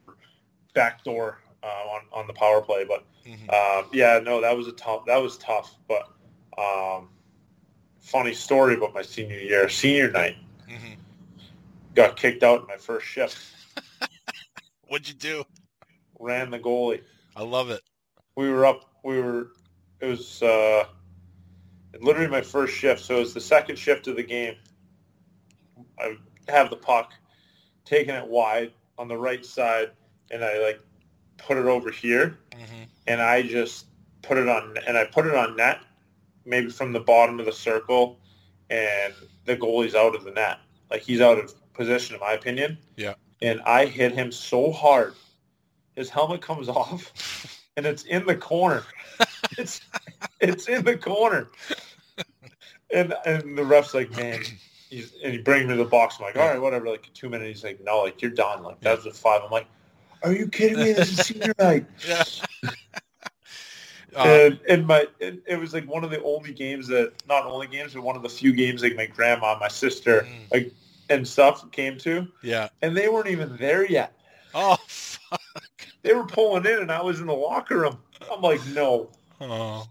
backdoor 0.74 1.40
uh, 1.64 1.68
on 1.68 2.02
on 2.12 2.28
the 2.28 2.34
power 2.34 2.62
play. 2.62 2.84
But 2.86 3.06
Mhm. 3.26 3.52
um, 3.54 3.90
yeah, 3.94 4.20
no, 4.20 4.42
that 4.42 4.56
was 4.56 4.68
a 4.68 4.72
tough. 4.74 5.06
That 5.06 5.18
was 5.18 5.38
tough. 5.38 5.76
But 5.88 6.10
um, 6.58 7.10
funny 8.00 8.34
story 8.34 8.76
about 8.76 8.94
my 8.94 9.02
senior 9.02 9.40
year, 9.40 9.68
senior 9.70 10.12
night. 10.12 10.38
Mhm. 10.70 10.98
Got 11.96 12.18
kicked 12.18 12.44
out 12.44 12.62
in 12.62 12.68
my 12.68 12.78
first 12.78 13.06
shift. 13.08 13.38
What'd 14.88 15.08
you 15.08 15.14
do? 15.16 15.44
Ran 16.20 16.52
the 16.52 16.60
goalie. 16.60 17.02
I 17.36 17.44
love 17.44 17.70
it. 17.70 17.82
We 18.36 18.50
were 18.50 18.66
up. 18.66 18.90
We 19.04 19.20
were. 19.22 19.52
It 20.02 20.08
was 20.08 20.42
uh, 20.44 20.86
literally 22.02 22.30
my 22.30 22.42
first 22.42 22.74
shift. 22.76 23.04
So 23.04 23.18
it 23.18 23.20
was 23.20 23.34
the 23.34 23.42
second 23.42 23.78
shift 23.78 24.08
of 24.08 24.16
the 24.16 24.24
game. 24.24 24.56
I 26.00 26.18
have 26.48 26.70
the 26.70 26.76
puck, 26.76 27.14
taking 27.86 28.16
it 28.16 28.28
wide 28.28 28.72
on 28.98 29.08
the 29.08 29.18
right 29.18 29.46
side, 29.46 29.92
and 30.32 30.44
I 30.44 30.60
like 30.60 30.80
put 31.38 31.58
it 31.58 31.66
over 31.66 31.92
here, 31.92 32.38
hmm 32.54 32.84
and 33.08 33.22
I 33.22 33.44
just 33.44 33.86
put 34.24 34.38
it 34.38 34.50
on, 34.50 34.76
and 34.88 34.98
I 34.98 35.06
put 35.06 35.28
it 35.28 35.36
on 35.36 35.56
net, 35.56 35.80
maybe 36.44 36.70
from 36.70 36.92
the 36.92 37.00
bottom 37.00 37.40
of 37.40 37.46
the 37.46 37.52
circle, 37.52 38.20
and 38.72 39.14
the 39.46 39.56
goalie's 39.56 39.94
out 39.94 40.16
of 40.16 40.24
the 40.24 40.32
net. 40.32 40.58
Like 40.90 41.04
he's 41.04 41.22
out 41.22 41.38
of 41.38 41.54
position, 41.74 42.16
in 42.16 42.22
my 42.22 42.34
opinion. 42.34 42.80
Yeah. 42.98 43.14
And 43.44 43.62
I 43.62 43.86
hit 43.86 44.14
him 44.14 44.32
so 44.32 44.72
hard, 44.72 45.14
his 45.96 46.10
helmet 46.10 46.42
comes 46.42 46.68
off, 46.82 47.62
and 47.78 47.86
it's 47.86 48.04
in 48.04 48.26
the 48.26 48.36
corner. 48.36 48.84
It's 49.58 49.82
it's 50.40 50.68
in 50.68 50.84
the 50.86 50.98
corner. 50.98 51.48
And 52.94 53.14
and 53.26 53.58
the 53.58 53.64
ref's 53.66 53.94
like, 53.94 54.16
man, 54.16 54.42
he's 54.90 55.14
and 55.24 55.34
he 55.34 55.40
brings 55.40 55.66
me 55.68 55.76
to 55.76 55.84
the 55.84 55.90
box. 55.90 56.16
I'm 56.20 56.26
like, 56.26 56.38
all 56.38 56.48
right, 56.48 56.62
whatever. 56.62 56.88
Like 56.88 57.10
two 57.14 57.30
minutes. 57.30 57.62
He's 57.62 57.64
like, 57.64 57.84
no, 57.84 58.04
like 58.04 58.22
you're 58.22 58.32
done. 58.32 58.64
Like 58.64 58.80
that 58.82 58.98
was 58.98 59.06
a 59.06 59.12
five. 59.12 59.42
I'm 59.44 59.52
like, 59.52 59.68
are 60.24 60.32
you 60.32 60.48
kidding 60.48 60.80
me? 60.80 60.94
This 60.94 61.12
is 61.20 61.26
senior 61.28 61.54
night. 61.60 61.86
Yeah. 62.08 62.24
uh, 64.16 64.24
and 64.24 64.60
and 64.70 64.88
my 64.88 65.08
it, 65.20 65.42
it 65.48 65.60
was 65.60 65.74
like 65.74 65.86
one 65.88 66.04
of 66.04 66.10
the 66.12 66.22
only 66.24 66.54
games 66.54 66.88
that 66.88 67.14
not 67.28 67.46
only 67.46 67.68
games 67.68 67.94
but 67.94 68.04
one 68.04 68.16
of 68.16 68.22
the 68.24 68.30
few 68.30 68.54
games 68.54 68.82
like 68.82 68.96
my 68.96 69.06
grandma 69.06 69.58
my 69.60 69.68
sister 69.68 70.22
Mm. 70.22 70.52
like 70.54 70.74
and 71.10 71.28
stuff 71.28 71.70
came 71.72 71.98
to 72.00 72.26
yeah. 72.42 72.70
and 72.82 72.96
they 72.96 73.10
weren't 73.10 73.28
even 73.28 73.56
there 73.58 73.86
yet 73.86 74.14
Oh, 74.58 74.78
fuck. 74.88 75.42
They 76.06 76.14
were 76.14 76.24
pulling 76.26 76.66
in 76.66 76.80
and 76.80 76.92
i 76.92 77.02
was 77.02 77.20
in 77.20 77.26
the 77.28 77.34
locker 77.34 77.80
room 77.80 77.98
i'm 78.32 78.42
like 78.42 78.66
no 78.68 79.10
Oh. 79.42 79.86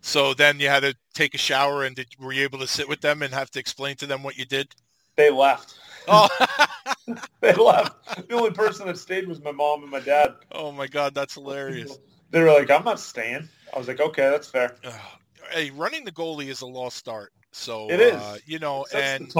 So 0.00 0.32
then 0.32 0.58
you 0.60 0.68
had 0.68 0.80
to 0.84 0.94
take 1.12 1.34
a 1.34 1.38
shower 1.38 1.84
and 1.84 1.94
did, 1.94 2.06
were 2.18 2.32
you 2.32 2.44
able 2.44 2.60
to 2.60 2.66
sit 2.66 2.88
with 2.88 3.00
them 3.02 3.22
and 3.22 3.34
have 3.34 3.50
to 3.50 3.58
explain 3.60 3.96
to 3.96 4.06
them 4.06 4.22
what 4.22 4.38
you 4.38 4.46
did? 4.46 4.74
they 5.16 5.30
left 5.30 5.74
Oh, 6.06 6.28
they 7.40 7.52
left 7.52 8.28
the 8.28 8.34
only 8.34 8.52
person 8.52 8.86
that 8.86 8.96
stayed 8.96 9.26
was 9.28 9.42
my 9.42 9.52
mom 9.52 9.82
and 9.82 9.90
my 9.90 10.00
dad 10.00 10.36
oh 10.52 10.72
my 10.72 10.86
God, 10.86 11.14
that's 11.14 11.34
hilarious. 11.34 11.98
they 12.30 12.40
were 12.40 12.52
like 12.52 12.70
i'm 12.70 12.84
not 12.84 13.00
staying 13.00 13.48
i 13.74 13.78
was 13.78 13.88
like 13.88 14.00
okay 14.00 14.30
that's 14.30 14.48
fair 14.48 14.76
Hey, 15.50 15.70
running 15.70 16.04
the 16.04 16.12
goalie 16.12 16.48
is 16.48 16.60
a 16.60 16.66
lost 16.66 16.96
start. 16.98 17.32
So 17.52 17.88
It 17.88 18.00
is. 18.00 18.20
uh, 18.20 18.36
you 18.44 18.58
know, 18.58 18.84
Sets 18.90 19.20
and 19.20 19.34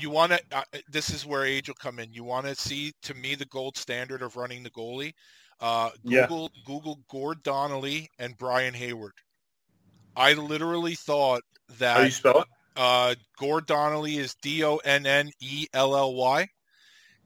you 0.00 0.10
want 0.10 0.32
to. 0.32 0.40
Uh, 0.52 0.62
this 0.90 1.10
is 1.10 1.26
where 1.26 1.44
age 1.44 1.68
will 1.68 1.74
come 1.74 1.98
in. 1.98 2.12
You 2.12 2.24
want 2.24 2.46
to 2.46 2.54
see, 2.54 2.92
to 3.02 3.14
me, 3.14 3.34
the 3.34 3.46
gold 3.46 3.76
standard 3.76 4.22
of 4.22 4.36
running 4.36 4.62
the 4.62 4.70
goalie. 4.70 5.12
Uh, 5.60 5.90
Yeah. 6.04 6.22
Google 6.22 6.50
Google 6.64 7.00
Gord 7.08 7.42
Donnelly 7.42 8.08
and 8.18 8.36
Brian 8.38 8.74
Hayward. 8.74 9.12
I 10.16 10.34
literally 10.34 10.94
thought 10.94 11.42
that 11.78 11.96
how 11.96 12.02
you 12.02 12.10
spell 12.10 12.40
it 12.40 12.48
uh, 12.76 13.14
Gord 13.38 13.66
Donnelly 13.66 14.16
is 14.16 14.34
D 14.42 14.64
O 14.64 14.76
N 14.78 15.06
N 15.06 15.30
E 15.40 15.66
L 15.72 15.96
L 15.96 16.14
Y, 16.14 16.48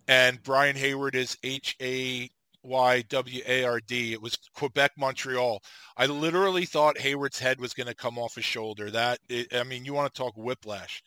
and 0.09 0.43
Brian 0.43 0.77
Hayward 0.77 1.15
is 1.15 1.37
H 1.43 1.77
A 1.81 2.29
Y 2.63 3.03
W 3.09 3.43
A 3.47 3.65
R 3.65 3.81
D. 3.81 4.13
It 4.13 4.21
was 4.23 4.37
Quebec, 4.55 4.93
Montreal. 4.99 5.63
I 5.97 6.07
literally 6.07 6.67
thought 6.67 6.99
Hayward's 6.99 7.39
head 7.39 7.61
was 7.61 7.75
going 7.75 7.87
to 7.87 7.95
come 7.95 8.19
off 8.19 8.35
his 8.35 8.45
shoulder. 8.45 8.91
That 8.91 9.19
I 9.53 9.63
mean, 9.65 9.85
you 9.85 9.95
want 9.95 10.13
to 10.13 10.19
talk 10.19 10.35
whiplash. 10.37 11.03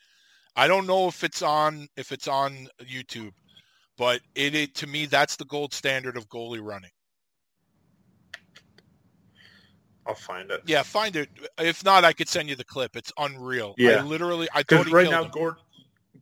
I 0.59 0.67
don't 0.67 0.85
know 0.85 1.07
if 1.07 1.23
it's 1.23 1.41
on 1.41 1.87
if 1.95 2.11
it's 2.11 2.27
on 2.27 2.67
YouTube, 2.83 3.31
but 3.97 4.19
it, 4.35 4.55
it 4.55 4.75
to 4.75 4.87
me 4.87 5.05
that's 5.05 5.37
the 5.37 5.45
gold 5.45 5.73
standard 5.73 6.17
of 6.17 6.27
goalie 6.27 6.61
running. 6.61 6.91
i'll 10.05 10.15
find 10.15 10.51
it 10.51 10.61
Yeah, 10.67 10.83
find 10.83 11.15
it. 11.15 11.29
If 11.59 11.85
not, 11.85 12.03
I 12.03 12.11
could 12.11 12.27
send 12.27 12.49
you 12.49 12.55
the 12.57 12.65
clip. 12.65 12.97
It's 12.97 13.13
unreal. 13.17 13.75
I 13.85 13.95
Yeah. 13.95 14.03
literally 14.03 14.49
I 14.53 14.63
thought 14.63 14.87
he 14.87 14.93
right 14.93 15.09
now 15.09 15.23
him. 15.23 15.31
gordon 15.31 15.61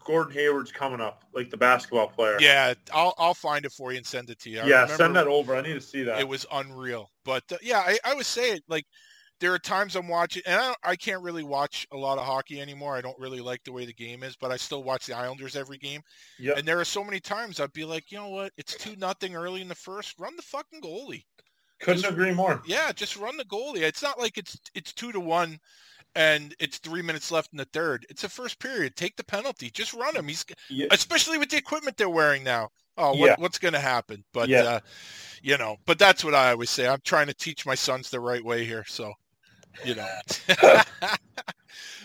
gordon 0.05 0.33
hayward's 0.33 0.71
coming 0.71 1.01
up 1.01 1.23
like 1.33 1.49
the 1.49 1.57
basketball 1.57 2.07
player 2.07 2.37
Yeah, 2.39 2.75
I'll 2.93 3.15
I'll 3.17 3.33
find 3.33 3.65
it 3.65 3.71
for 3.71 3.91
you 3.91 3.97
and 3.97 4.05
send 4.05 4.29
it 4.29 4.39
to 4.41 4.51
you. 4.51 4.61
I 4.61 4.67
yeah 4.67 4.85
send 4.85 5.15
that 5.15 5.27
over 5.27 5.55
i 5.55 5.61
need 5.61 5.73
to 5.73 5.81
see 5.81 6.03
that 6.03 6.19
It 6.19 6.27
was 6.27 6.45
unreal. 6.51 7.09
But 7.25 7.43
uh, 7.51 7.57
yeah, 7.61 7.79
I, 7.79 7.97
I 8.05 8.13
would 8.13 8.25
say 8.27 8.51
it 8.51 8.63
like 8.67 8.85
there 9.39 9.53
are 9.53 9.59
times 9.59 9.95
I'm 9.95 10.07
watching, 10.07 10.41
and 10.45 10.59
I, 10.59 10.75
I 10.83 10.95
can't 10.95 11.21
really 11.21 11.43
watch 11.43 11.85
a 11.91 11.97
lot 11.97 12.17
of 12.17 12.25
hockey 12.25 12.59
anymore. 12.61 12.95
I 12.95 13.01
don't 13.01 13.19
really 13.19 13.39
like 13.41 13.63
the 13.63 13.71
way 13.71 13.85
the 13.85 13.93
game 13.93 14.23
is, 14.23 14.35
but 14.35 14.51
I 14.51 14.57
still 14.57 14.83
watch 14.83 15.05
the 15.05 15.15
Islanders 15.15 15.55
every 15.55 15.77
game. 15.77 16.01
Yep. 16.39 16.57
And 16.57 16.67
there 16.67 16.79
are 16.79 16.85
so 16.85 17.03
many 17.03 17.19
times 17.19 17.59
I'd 17.59 17.73
be 17.73 17.85
like, 17.85 18.11
you 18.11 18.17
know 18.17 18.29
what? 18.29 18.51
It's 18.57 18.75
two 18.75 18.95
nothing 18.95 19.35
early 19.35 19.61
in 19.61 19.67
the 19.67 19.75
first. 19.75 20.19
Run 20.19 20.35
the 20.35 20.41
fucking 20.41 20.81
goalie. 20.81 21.23
couldn't 21.79 22.01
just- 22.01 22.11
agree 22.13 22.31
more 22.33 22.61
Yeah, 22.65 22.91
just 22.91 23.17
run 23.17 23.37
the 23.37 23.45
goalie. 23.45 23.81
It's 23.83 24.01
not 24.01 24.17
like 24.19 24.37
it's 24.37 24.59
it's 24.73 24.93
two 24.93 25.11
to 25.11 25.19
one, 25.19 25.59
and 26.15 26.55
it's 26.59 26.79
three 26.79 27.03
minutes 27.03 27.31
left 27.31 27.53
in 27.53 27.57
the 27.57 27.65
third. 27.73 28.05
It's 28.09 28.23
the 28.23 28.29
first 28.29 28.57
period. 28.59 28.95
Take 28.95 29.15
the 29.15 29.23
penalty. 29.23 29.69
Just 29.69 29.93
run 29.93 30.15
him. 30.15 30.27
He's 30.27 30.43
Yeah. 30.69 30.87
especially 30.91 31.37
with 31.37 31.49
the 31.49 31.57
equipment 31.57 31.95
they're 31.97 32.09
wearing 32.09 32.43
now. 32.43 32.69
Oh, 32.99 33.11
what, 33.11 33.27
Yeah. 33.27 33.35
what's 33.37 33.59
going 33.59 33.75
to 33.75 33.79
happen? 33.79 34.23
But 34.33 34.49
Yeah. 34.49 34.63
uh, 34.63 34.79
you 35.43 35.55
know, 35.59 35.77
but 35.85 35.99
that's 35.99 36.23
what 36.23 36.33
I 36.33 36.49
always 36.49 36.71
say. 36.71 36.87
I'm 36.87 37.01
trying 37.05 37.27
to 37.27 37.33
teach 37.35 37.63
my 37.63 37.75
sons 37.75 38.09
the 38.09 38.19
right 38.19 38.43
way 38.43 38.65
here. 38.65 38.83
So, 38.87 39.13
you 39.83 39.95
know. 39.95 40.07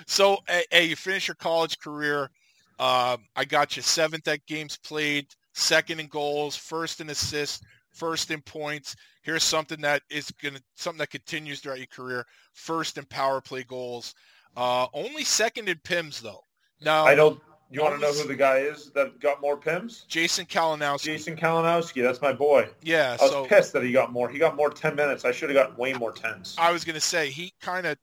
so, 0.06 0.38
hey, 0.70 0.84
you 0.84 0.96
finish 0.96 1.28
your 1.28 1.34
college 1.34 1.78
career. 1.78 2.30
Um, 2.78 3.24
I 3.36 3.44
got 3.46 3.76
you 3.76 3.82
seventh 3.82 4.26
at 4.28 4.44
games 4.46 4.76
played, 4.76 5.26
second 5.52 6.00
in 6.00 6.06
goals, 6.06 6.56
first 6.56 7.00
in 7.00 7.10
assists, 7.10 7.62
first 7.92 8.30
in 8.30 8.40
points. 8.40 8.96
Here's 9.22 9.44
something 9.44 9.80
that 9.82 10.02
is 10.10 10.30
gonna 10.42 10.60
something 10.74 10.98
that 10.98 11.10
continues 11.10 11.60
throughout 11.60 11.78
your 11.78 11.86
career. 11.86 12.26
First 12.54 12.98
in 12.98 13.04
power 13.04 13.40
play 13.40 13.62
goals. 13.62 14.14
Uh, 14.56 14.86
only 14.92 15.24
second 15.24 15.68
in 15.68 15.78
PIMS 15.84 16.20
though. 16.20 16.42
Now 16.80 17.04
I 17.04 17.14
don't. 17.14 17.40
You 17.72 17.80
want 17.82 17.94
to 17.94 18.00
know 18.00 18.12
who 18.12 18.28
the 18.28 18.34
guy 18.36 18.58
is 18.58 18.90
that 18.90 19.18
got 19.18 19.40
more 19.40 19.58
pims? 19.58 20.06
Jason 20.06 20.44
Kalinowski. 20.44 21.04
Jason 21.04 21.36
Kalinowski. 21.36 22.02
That's 22.02 22.20
my 22.20 22.32
boy. 22.32 22.68
Yeah, 22.82 23.16
I 23.18 23.22
was 23.22 23.30
so 23.32 23.46
pissed 23.46 23.72
that 23.72 23.82
he 23.82 23.92
got 23.92 24.12
more. 24.12 24.28
He 24.28 24.38
got 24.38 24.56
more 24.56 24.68
ten 24.68 24.94
minutes. 24.94 25.24
I 25.24 25.32
should 25.32 25.48
have 25.48 25.56
gotten 25.56 25.76
way 25.76 25.94
more 25.94 26.12
tens. 26.12 26.54
I 26.58 26.70
was 26.70 26.84
gonna 26.84 27.00
say 27.00 27.30
he 27.30 27.52
kind 27.62 27.86
of 27.86 27.96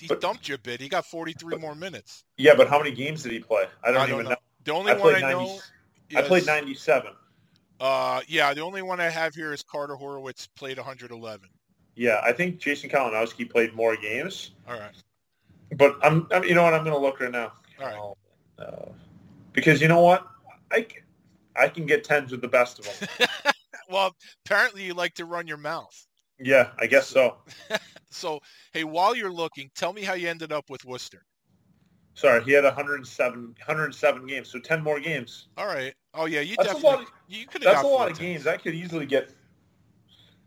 he 0.00 0.08
But- 0.08 0.20
dumped 0.20 0.48
you 0.48 0.56
a 0.56 0.58
bit. 0.58 0.80
He 0.80 0.88
got 0.88 1.06
43 1.06 1.56
more 1.58 1.76
minutes. 1.76 2.24
Yeah, 2.36 2.54
but 2.56 2.68
how 2.68 2.78
many 2.78 2.90
games 2.90 3.22
did 3.22 3.30
he 3.30 3.38
play? 3.38 3.66
I 3.84 3.92
don't 3.92 4.00
I 4.00 4.06
don't 4.06 4.14
even 4.14 4.24
know. 4.24 4.30
know. 4.30 4.36
The 4.64 4.72
only 4.72 4.90
I 4.92 4.96
one 4.96 5.14
I 5.14 5.20
90 5.20 5.34
know. 5.44 5.60
I 6.16 6.22
played 6.22 6.46
ninety-seven. 6.46 7.12
Uh, 7.80 8.20
yeah, 8.26 8.52
the 8.54 8.60
only 8.62 8.82
one 8.82 9.00
I 9.00 9.08
have 9.08 9.34
here 9.34 9.52
is 9.52 9.62
Carter 9.62 9.94
Horowitz 9.94 10.46
played 10.46 10.76
111. 10.78 11.48
Yeah, 11.96 12.20
I 12.24 12.32
think 12.32 12.58
Jason 12.58 12.90
Kalinowski 12.90 13.48
played 13.48 13.74
more 13.74 13.96
games. 13.96 14.52
All 14.68 14.78
right. 14.78 14.92
But 15.76 15.96
I'm, 16.02 16.26
I'm 16.32 16.44
you 16.44 16.54
know 16.54 16.62
what? 16.64 16.74
I'm 16.74 16.82
going 16.84 16.94
to 16.96 17.00
look 17.00 17.20
right 17.20 17.30
now. 17.30 17.52
All 17.80 17.86
right. 17.86 17.96
Oh, 17.96 18.16
no. 18.58 18.94
Because 19.54 19.80
you 19.80 19.88
know 19.88 20.00
what? 20.02 20.26
I 21.56 21.68
can 21.68 21.86
get 21.86 22.04
tens 22.04 22.30
with 22.32 22.40
the 22.42 22.48
best 22.48 22.78
of 22.80 22.84
them. 23.08 23.28
Well, 23.90 24.16
apparently 24.46 24.82
you 24.82 24.94
like 24.94 25.12
to 25.16 25.26
run 25.26 25.46
your 25.46 25.58
mouth. 25.58 25.94
yeah, 26.40 26.70
I 26.78 26.86
guess 26.86 27.06
so. 27.06 27.36
So, 28.10 28.40
hey, 28.72 28.84
while 28.84 29.14
you're 29.14 29.32
looking, 29.32 29.70
tell 29.74 29.92
me 29.92 30.02
how 30.02 30.14
you 30.14 30.28
ended 30.28 30.52
up 30.52 30.70
with 30.70 30.84
Worcester. 30.84 31.22
Sorry, 32.14 32.42
he 32.44 32.52
had 32.52 32.62
107, 32.64 33.42
107 33.42 34.26
games, 34.26 34.48
so 34.48 34.58
10 34.60 34.82
more 34.82 35.00
games. 35.00 35.48
All 35.58 35.66
right. 35.66 35.92
Oh 36.14 36.24
yeah, 36.26 36.40
you 36.40 36.56
That's 36.56 36.70
a 36.70 36.72
definitely 36.74 37.04
lot. 37.06 37.12
you 37.28 37.46
could 37.46 37.62
That's 37.62 37.82
a 37.82 37.86
lot 37.86 38.10
of 38.10 38.16
tens. 38.16 38.18
games. 38.20 38.46
I 38.46 38.56
could 38.56 38.74
easily 38.74 39.04
get. 39.04 39.30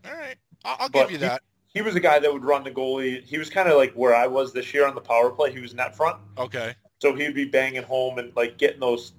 All 0.06 0.14
right. 0.14 0.36
I'll, 0.64 0.76
I'll 0.80 0.88
give 0.88 1.10
you 1.10 1.18
he- 1.18 1.24
that. 1.26 1.42
He 1.74 1.82
was 1.82 1.94
a 1.94 2.00
guy 2.00 2.18
that 2.18 2.32
would 2.32 2.44
run 2.44 2.64
the 2.64 2.70
goalie. 2.70 3.22
He 3.22 3.36
was 3.38 3.50
kind 3.50 3.68
of 3.68 3.76
like 3.76 3.92
where 3.92 4.14
I 4.14 4.26
was 4.26 4.52
this 4.54 4.72
year 4.74 4.86
on 4.86 4.94
the 4.94 5.00
power 5.02 5.30
play. 5.30 5.52
He 5.52 5.60
was 5.60 5.74
net 5.74 5.94
front, 5.94 6.16
Okay. 6.38 6.74
So 7.00 7.14
he'd 7.14 7.34
be 7.34 7.44
banging 7.44 7.82
home 7.82 8.18
and 8.18 8.34
like 8.36 8.58
getting 8.58 8.80
those, 8.80 9.12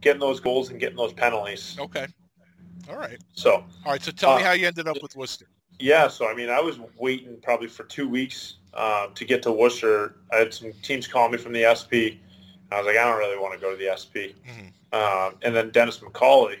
getting 0.00 0.20
those 0.20 0.40
goals 0.40 0.70
and 0.70 0.78
getting 0.80 0.96
those 0.96 1.12
penalties. 1.12 1.76
Okay. 1.78 2.06
All 2.88 2.96
right. 2.96 3.18
So 3.32 3.64
All 3.84 3.92
right. 3.92 4.02
So 4.02 4.10
tell 4.12 4.36
me 4.36 4.42
Uh, 4.42 4.46
how 4.46 4.52
you 4.52 4.66
ended 4.66 4.88
up 4.88 5.02
with 5.02 5.16
Worcester. 5.16 5.46
yeah, 5.78 6.08
so 6.08 6.28
I 6.28 6.34
mean, 6.34 6.48
I 6.50 6.60
was 6.60 6.78
waiting 6.96 7.36
probably 7.42 7.68
for 7.68 7.84
two 7.84 8.08
weeks 8.08 8.54
um, 8.74 9.12
to 9.14 9.24
get 9.24 9.42
to 9.42 9.52
Worcester. 9.52 10.16
I 10.32 10.36
had 10.36 10.54
some 10.54 10.72
teams 10.82 11.06
call 11.06 11.28
me 11.28 11.38
from 11.38 11.52
the 11.52 11.64
SP. 11.66 12.22
I 12.72 12.78
was 12.78 12.86
like, 12.86 12.96
I 12.96 13.04
don't 13.04 13.18
really 13.18 13.38
want 13.38 13.54
to 13.54 13.60
go 13.60 13.70
to 13.72 13.76
the 13.76 13.90
SP. 13.90 14.34
Mhm. 14.46 14.72
Um, 14.92 15.36
and 15.42 15.54
then 15.54 15.70
Dennis 15.70 15.98
McCauley 15.98 16.58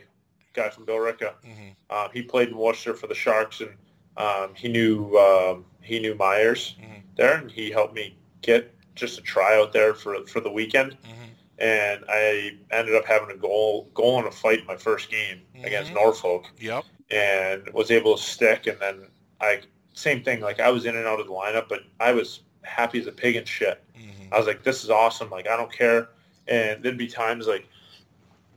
guy 0.52 0.68
from 0.70 0.84
Billerica. 0.84 1.34
Mhm. 1.44 1.74
Uh, 1.88 2.08
he 2.10 2.22
played 2.22 2.48
in 2.48 2.56
Worcester 2.56 2.94
for 2.94 3.06
the 3.06 3.14
Sharks, 3.14 3.60
and 3.60 3.70
um, 4.16 4.54
he 4.56 4.68
knew 4.68 5.16
um, 5.16 5.64
he 5.80 5.98
knew 6.00 6.14
Myers 6.16 6.74
Mhm. 6.80 7.02
there, 7.16 7.36
and 7.38 7.50
he 7.50 7.70
helped 7.70 7.94
me 7.94 8.16
get 8.42 8.72
just 9.00 9.18
a 9.18 9.22
tryout 9.22 9.72
there 9.72 9.94
for 9.94 10.24
for 10.26 10.40
the 10.40 10.50
weekend. 10.50 10.92
Mhm. 11.02 11.28
And 11.58 12.04
I 12.08 12.52
ended 12.70 12.94
up 12.94 13.04
having 13.06 13.30
a 13.30 13.36
goal 13.36 13.90
goal 13.94 14.20
in 14.20 14.26
a 14.26 14.30
fight 14.30 14.60
in 14.60 14.66
my 14.66 14.76
first 14.76 15.10
game 15.10 15.40
against 15.64 15.90
Mhm. 15.90 15.94
Norfolk, 15.96 16.46
Yep. 16.58 16.84
and 17.10 17.68
was 17.72 17.90
able 17.90 18.16
to 18.16 18.22
stick. 18.22 18.66
And 18.66 18.78
then 18.78 19.06
I 19.40 19.60
same 19.94 20.22
thing, 20.22 20.40
like 20.40 20.60
I 20.60 20.70
was 20.70 20.86
in 20.86 20.94
and 20.96 21.06
out 21.06 21.18
of 21.20 21.26
the 21.26 21.32
lineup, 21.32 21.68
but 21.68 21.80
I 21.98 22.12
was 22.12 22.40
happy 22.62 23.00
as 23.00 23.06
a 23.06 23.12
pig 23.12 23.36
and 23.36 23.46
shit. 23.48 23.82
Mhm. 23.98 24.28
I 24.32 24.38
was 24.38 24.46
like, 24.46 24.62
this 24.62 24.84
is 24.84 24.90
awesome. 24.90 25.28
Like, 25.30 25.48
I 25.48 25.56
don't 25.56 25.72
care. 25.72 26.08
And 26.46 26.82
there'd 26.82 26.96
be 26.96 27.08
times 27.08 27.46
like 27.46 27.66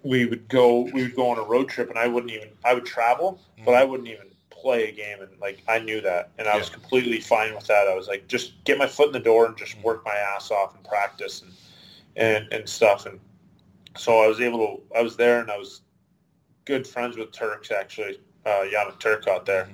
we 0.04 0.26
would 0.26 0.48
go, 0.50 0.82
we 0.94 1.04
would 1.04 1.16
go 1.16 1.30
on 1.30 1.38
a 1.40 1.44
road 1.44 1.70
trip 1.70 1.90
and 1.90 1.98
I 1.98 2.08
wouldn't 2.08 2.32
even, 2.32 2.50
I 2.66 2.74
would 2.74 2.86
travel, 2.86 3.40
but 3.66 3.74
I 3.74 3.84
wouldn't 3.84 4.10
even 4.10 4.33
play 4.64 4.90
a 4.90 4.92
game. 4.92 5.22
And 5.22 5.30
like, 5.40 5.62
I 5.68 5.80
knew 5.80 6.02
that. 6.02 6.32
And 6.40 6.48
I 6.48 6.58
was 6.58 6.70
completely 6.70 7.20
fine 7.20 7.54
with 7.54 7.68
that. 7.68 7.88
I 7.88 7.96
was 7.96 8.08
like, 8.08 8.28
just 8.28 8.64
get 8.64 8.78
my 8.78 8.88
foot 8.88 9.08
in 9.08 9.14
the 9.14 9.20
door 9.20 9.46
and 9.46 9.58
just 9.58 9.80
work 9.84 10.04
my 10.06 10.16
ass 10.16 10.50
off 10.50 10.76
and 10.76 10.84
practice 10.84 11.44
and, 11.44 11.52
and, 12.16 12.52
and 12.52 12.68
stuff. 12.68 13.06
And 13.06 13.20
so 13.96 14.24
I 14.24 14.28
was 14.28 14.42
able 14.42 14.60
to, 14.60 14.98
I 14.98 15.02
was 15.02 15.16
there 15.16 15.40
and 15.40 15.52
I 15.52 15.58
was 15.58 15.82
good 16.66 16.88
friends 16.88 17.18
with 17.18 17.32
Turks 17.32 17.72
actually, 17.72 18.20
uh, 18.46 18.64
Turk 19.00 19.28
out 19.28 19.46
there 19.46 19.70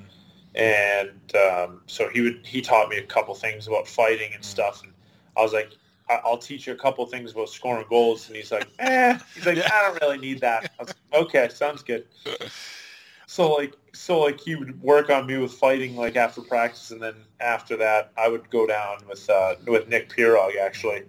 and 0.56 1.36
um, 1.36 1.82
so 1.88 2.10
he 2.10 2.22
would 2.22 2.46
he 2.46 2.62
taught 2.62 2.90
me 2.90 2.98
a 2.98 3.04
couple 3.04 3.34
things 3.36 3.68
about 3.68 3.88
fighting 3.88 4.32
and 4.34 4.44
stuff 4.44 4.84
and 4.84 4.92
i 5.38 5.42
was 5.42 5.54
like 5.54 5.72
i'll 6.10 6.38
teach 6.38 6.66
you 6.66 6.74
a 6.74 6.76
couple 6.76 7.06
things 7.06 7.32
about 7.32 7.50
scoring 7.50 7.86
goals 7.88 8.28
and 8.28 8.36
he's 8.36 8.52
like 8.52 8.68
eh 8.80 9.18
he's 9.36 9.46
like 9.46 9.60
i 9.60 9.82
don't 9.82 10.02
really 10.02 10.18
need 10.18 10.42
that 10.42 10.72
I 10.80 10.84
was 10.84 10.88
like, 10.88 11.24
okay 11.24 11.50
sounds 11.50 11.84
good 11.84 12.06
so 13.28 13.54
like 13.54 13.76
so 13.94 14.20
like 14.20 14.40
he 14.40 14.56
would 14.56 14.82
work 14.82 15.10
on 15.10 15.26
me 15.26 15.38
with 15.38 15.54
fighting 15.54 15.96
like 15.96 16.16
after 16.16 16.42
practice 16.42 16.92
and 16.92 17.02
then 17.02 17.16
after 17.40 17.76
that 17.78 18.12
i 18.18 18.28
would 18.28 18.50
go 18.50 18.66
down 18.68 18.98
with 19.08 19.30
uh, 19.30 19.56
with 19.68 19.88
nick 19.88 20.10
pirog 20.10 20.56
actually 20.58 21.04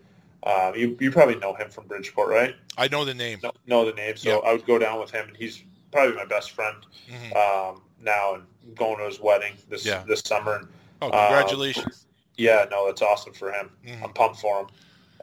um, 0.44 0.74
you, 0.74 0.96
you 1.00 1.10
probably 1.10 1.36
know 1.36 1.54
him 1.54 1.68
from 1.70 1.86
bridgeport 1.86 2.28
right 2.30 2.54
I 2.78 2.88
know 2.88 3.04
the 3.04 3.12
name. 3.14 3.40
know, 3.42 3.52
know 3.66 3.84
the 3.84 3.92
name 3.92 4.16
so 4.16 4.30
Yeah. 4.42 4.48
i 4.48 4.52
would 4.52 4.66
go 4.66 4.78
down 4.78 4.98
with 5.00 5.10
him 5.10 5.28
and 5.28 5.36
he's 5.36 5.62
probably 5.92 6.14
my 6.16 6.24
best 6.24 6.52
friend 6.52 6.76
Mhm. 7.10 7.36
um, 7.36 7.82
now 8.00 8.34
and 8.34 8.76
going 8.76 8.98
to 8.98 9.04
his 9.04 9.20
wedding 9.20 9.54
this 9.68 9.84
Yeah. 9.84 10.04
this 10.06 10.20
summer. 10.24 10.56
And, 10.56 10.68
Oh, 11.02 11.08
uh, 11.08 11.26
congratulations. 11.28 12.06
yeah, 12.36 12.66
no, 12.70 12.86
that's 12.86 13.02
awesome 13.02 13.32
for 13.32 13.50
him. 13.52 13.70
Mhm. 13.84 14.04
I'm 14.04 14.12
pumped 14.12 14.40
for 14.40 14.60
him. 14.60 14.66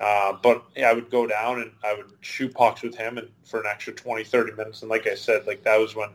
Uh, 0.01 0.33
but 0.33 0.63
yeah, 0.75 0.89
I 0.89 0.93
would 0.93 1.09
go 1.09 1.25
down 1.25 1.61
and 1.61 1.71
I 1.83 1.93
would 1.93 2.11
shoot 2.21 2.53
pucks 2.53 2.81
with 2.81 2.95
him 2.95 3.17
and 3.17 3.29
for 3.45 3.59
an 3.61 3.65
extra 3.67 3.93
20, 3.93 4.23
30 4.23 4.51
minutes. 4.53 4.81
And 4.81 4.89
like 4.91 5.07
I 5.07 5.15
said, 5.15 5.47
like 5.47 5.63
that 5.63 5.79
was 5.79 5.95
when, 5.95 6.09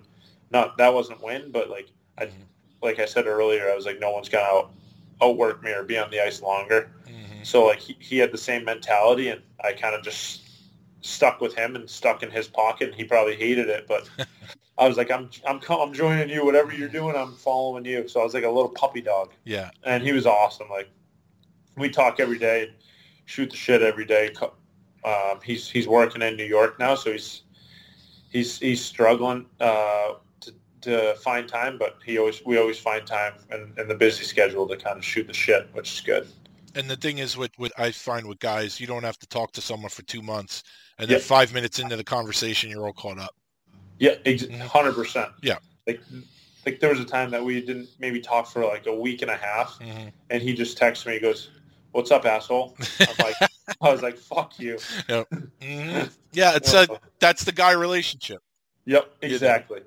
not 0.53 0.77
that 0.79 0.93
wasn't 0.93 1.23
win, 1.23 1.51
but 1.51 1.71
like 1.71 1.89
I, 2.19 2.27
Mhm. 2.27 2.33
like 2.83 2.99
I 2.99 3.07
said 3.07 3.27
earlier, 3.27 3.71
I 3.71 3.75
was 3.75 3.87
like, 3.87 3.99
no 3.99 4.11
one's 4.11 4.29
gonna 4.29 4.45
out, 4.45 4.73
outwork 5.21 5.63
me 5.63 5.71
or 5.73 5.83
be 5.83 5.99
on 5.99 6.11
the 6.11 6.21
ice 6.21 6.43
longer. 6.43 6.91
Mhm. 7.07 7.45
So 7.47 7.65
like 7.67 7.79
he, 7.81 7.97
he 8.01 8.19
had 8.19 8.33
the 8.33 8.39
same 8.39 8.65
mentality, 8.65 9.29
and 9.29 9.43
I 9.65 9.73
kind 9.73 9.95
of 9.95 10.03
just 10.03 10.43
stuck 11.01 11.41
with 11.41 11.55
him 11.55 11.75
and 11.75 11.89
stuck 11.89 12.23
in 12.23 12.31
his 12.31 12.47
pocket. 12.47 12.89
And 12.91 12.95
he 12.97 13.05
probably 13.05 13.35
hated 13.37 13.69
it, 13.69 13.87
but 13.89 14.09
I 14.79 14.87
was 14.89 14.97
like, 14.97 15.11
I'm 15.11 15.31
I'm 15.47 15.61
I'm 15.69 15.93
joining 15.93 16.29
you. 16.29 16.45
Whatever 16.45 16.73
you're 16.73 16.89
doing, 16.89 17.17
I'm 17.17 17.35
following 17.37 17.85
you. 17.85 18.07
So 18.09 18.21
I 18.21 18.25
was 18.25 18.35
like 18.35 18.45
a 18.45 18.51
little 18.51 18.71
puppy 18.71 19.01
dog, 19.01 19.33
Yeah. 19.45 19.71
and 19.85 20.03
he 20.03 20.13
was 20.13 20.27
awesome. 20.27 20.69
Like 20.69 20.89
we 21.77 21.89
talk 21.89 22.21
every 22.21 22.39
day, 22.39 22.71
shoot 23.25 23.51
the 23.51 23.57
shit 23.57 23.83
every 23.83 24.05
day. 24.05 24.33
Um, 25.05 25.41
he's 25.43 25.69
he's 25.71 25.89
working 25.89 26.23
in 26.23 26.37
New 26.37 26.45
York 26.45 26.79
now, 26.79 26.95
so 26.95 27.13
he's 27.13 27.43
he's 28.31 28.59
he's 28.59 28.85
struggling 28.85 29.47
uh, 29.61 30.15
to 30.83 31.15
find 31.17 31.49
time, 31.49 31.79
but 31.79 31.99
he 32.05 32.19
always 32.19 32.45
we 32.45 32.59
always 32.59 32.79
find 32.79 33.07
time 33.07 33.35
in, 33.51 33.73
in 33.79 33.89
the 33.89 33.95
busy 33.95 34.25
schedule 34.25 34.67
to 34.69 34.77
kind 34.77 34.99
of 34.99 35.05
shoot 35.05 35.27
the 35.27 35.33
shit, 35.35 35.69
which 35.73 35.93
is 35.95 36.01
good. 36.01 36.29
And 36.75 36.89
the 36.89 36.97
thing 36.97 37.19
is, 37.19 37.37
with, 37.37 37.51
with 37.59 37.73
I 37.79 37.91
find 37.91 38.27
with 38.27 38.39
guys, 38.39 38.81
you 38.81 38.87
don't 38.87 39.03
have 39.05 39.19
to 39.19 39.27
talk 39.27 39.53
to 39.53 39.61
someone 39.61 39.91
for 39.91 40.03
two 40.03 40.23
months, 40.23 40.63
and 40.99 41.09
then 41.09 41.19
Yeah. 41.19 41.25
five 41.25 41.53
minutes 41.53 41.79
into 41.79 41.97
the 41.97 42.05
conversation, 42.05 42.71
you're 42.71 42.87
all 42.87 42.93
caught 42.93 43.19
up. 43.19 43.35
Yeah, 43.99 44.15
Mhm. 44.25 44.61
hundred 44.61 44.95
percent. 44.95 45.31
Yeah. 45.43 45.59
Like, 45.87 46.01
like 46.67 46.81
there 46.81 46.91
was 46.91 47.01
a 47.01 47.05
time 47.05 47.31
that 47.31 47.45
we 47.45 47.61
didn't 47.61 47.89
maybe 47.99 48.21
talk 48.21 48.47
for 48.47 48.65
like 48.65 48.87
a 48.87 48.95
week 48.95 49.23
and 49.23 49.31
a 49.31 49.37
half, 49.37 49.79
Mhm. 49.81 50.13
and 50.31 50.43
he 50.43 50.55
just 50.55 50.77
texts 50.79 51.05
me. 51.07 51.15
He 51.15 51.21
goes, 51.21 51.51
"What's 51.93 52.11
up, 52.11 52.25
asshole?" 52.25 52.77
I'm 53.01 53.17
like, 53.19 53.37
I 53.81 53.93
was 53.93 54.03
like, 54.03 54.17
"Fuck 54.17 54.59
you." 54.59 54.77
Mhm. 55.61 56.11
Yeah, 56.33 56.57
it's 56.57 56.73
a 56.73 56.89
that's 57.21 57.45
the 57.45 57.53
guy 57.53 57.73
relationship. 57.73 58.43
Yep, 58.87 59.13
exactly. 59.23 59.81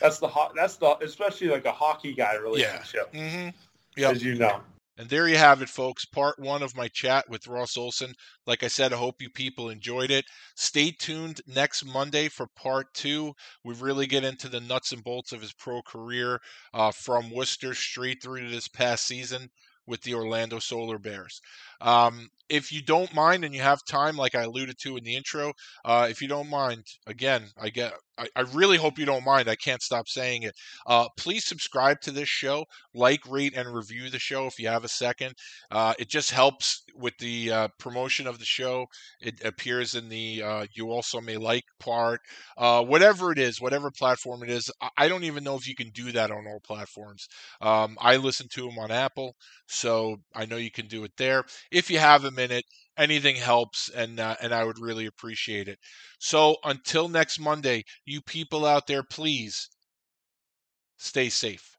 That's 0.00 0.18
the 0.18 0.28
ho- 0.28 0.52
That's 0.54 0.76
the 0.76 0.96
especially 1.02 1.48
like 1.48 1.64
a 1.64 1.72
hockey 1.72 2.12
guy 2.12 2.36
relationship, 2.36 3.14
hmm 3.14 3.48
Yep. 3.96 4.16
as 4.16 4.24
you 4.24 4.34
know. 4.34 4.60
And 4.96 5.08
there 5.08 5.26
you 5.26 5.36
have 5.36 5.60
it, 5.60 5.68
folks. 5.68 6.04
Part 6.04 6.38
one 6.38 6.62
of 6.62 6.76
my 6.76 6.86
chat 6.88 7.28
with 7.28 7.48
Ross 7.48 7.76
Olsson. 7.76 8.12
Like 8.46 8.62
I 8.62 8.68
said, 8.68 8.92
I 8.92 8.96
hope 8.96 9.20
you 9.20 9.28
people 9.28 9.70
enjoyed 9.70 10.12
it. 10.12 10.24
Stay 10.54 10.92
tuned 10.92 11.40
next 11.48 11.84
Monday 11.84 12.28
for 12.28 12.46
part 12.54 12.86
two. 12.94 13.32
We 13.64 13.74
really 13.74 14.06
get 14.06 14.22
into 14.22 14.48
the 14.48 14.60
nuts 14.60 14.92
and 14.92 15.02
bolts 15.02 15.32
of 15.32 15.40
his 15.40 15.52
pro 15.52 15.82
career 15.82 16.38
uh, 16.72 16.92
from 16.92 17.32
Worcester 17.32 17.74
straight 17.74 18.22
through 18.22 18.42
to 18.42 18.48
this 18.48 18.68
past 18.68 19.06
season 19.06 19.48
with 19.86 20.00
the 20.02 20.14
Orlando 20.14 20.58
Solar 20.60 20.98
Bears. 20.98 21.40
Um, 21.80 22.28
if 22.48 22.72
you 22.72 22.82
don't 22.82 23.12
mind 23.14 23.44
and 23.44 23.54
you 23.54 23.60
have 23.62 23.84
time, 23.84 24.16
like 24.16 24.34
I 24.34 24.42
alluded 24.42 24.78
to 24.82 24.96
in 24.96 25.04
the 25.04 25.16
intro, 25.16 25.52
uh, 25.84 26.06
if 26.08 26.22
you 26.22 26.28
don't 26.28 26.48
mind, 26.48 26.84
again, 27.06 27.44
I 27.60 27.70
get, 27.70 27.94
I, 28.18 28.28
I 28.36 28.40
really 28.52 28.76
hope 28.76 28.98
you 28.98 29.04
don't 29.06 29.24
mind. 29.24 29.48
I 29.48 29.56
can't 29.56 29.82
stop 29.82 30.08
saying 30.08 30.42
it. 30.44 30.54
Uh, 30.86 31.08
please 31.16 31.44
subscribe 31.46 32.00
to 32.02 32.10
this 32.10 32.28
show 32.28 32.64
like, 32.94 33.20
rate, 33.28 33.54
and 33.56 33.72
review 33.74 34.10
the 34.10 34.18
show 34.18 34.46
if 34.46 34.58
you 34.58 34.68
have 34.68 34.84
a 34.84 34.88
second. 34.88 35.34
Uh, 35.70 35.94
it 35.98 36.08
just 36.08 36.30
helps 36.30 36.82
with 36.94 37.14
the 37.18 37.50
uh, 37.50 37.68
promotion 37.78 38.26
of 38.26 38.38
the 38.38 38.44
show. 38.44 38.86
It 39.20 39.44
appears 39.44 39.94
in 39.94 40.08
the 40.08 40.42
uh, 40.42 40.66
you 40.74 40.90
also 40.90 41.20
may 41.20 41.36
like 41.36 41.64
part, 41.80 42.20
uh, 42.56 42.82
whatever 42.84 43.32
it 43.32 43.38
is, 43.38 43.60
whatever 43.60 43.90
platform 43.90 44.42
it 44.42 44.50
is. 44.50 44.70
I- 44.98 45.08
don't 45.08 45.24
even 45.24 45.44
know 45.44 45.54
if 45.56 45.68
you 45.68 45.74
can 45.74 45.90
do 45.90 46.12
that 46.12 46.30
on 46.30 46.46
all 46.46 46.60
platforms. 46.60 47.28
Um, 47.60 47.96
I 48.00 48.16
listen 48.16 48.48
to 48.54 48.62
them 48.66 48.78
on 48.78 48.90
Apple, 48.90 49.36
so 49.68 50.16
I 50.34 50.46
know 50.46 50.56
you 50.56 50.70
can 50.70 50.86
do 50.88 51.04
it 51.04 51.12
there. 51.18 51.44
If 51.70 51.90
you 51.90 51.98
have 51.98 52.24
a 52.24 52.30
minute, 52.30 52.64
anything 52.96 53.36
helps, 53.36 53.88
and 53.88 54.20
uh, 54.20 54.36
and 54.40 54.52
I 54.52 54.64
would 54.64 54.78
really 54.78 55.06
appreciate 55.06 55.68
it. 55.68 55.78
So 56.18 56.56
until 56.64 57.08
next 57.08 57.38
Monday, 57.38 57.84
you 58.04 58.20
people 58.20 58.64
out 58.66 58.86
there, 58.86 59.02
please 59.02 59.68
stay 60.96 61.28
safe. 61.28 61.76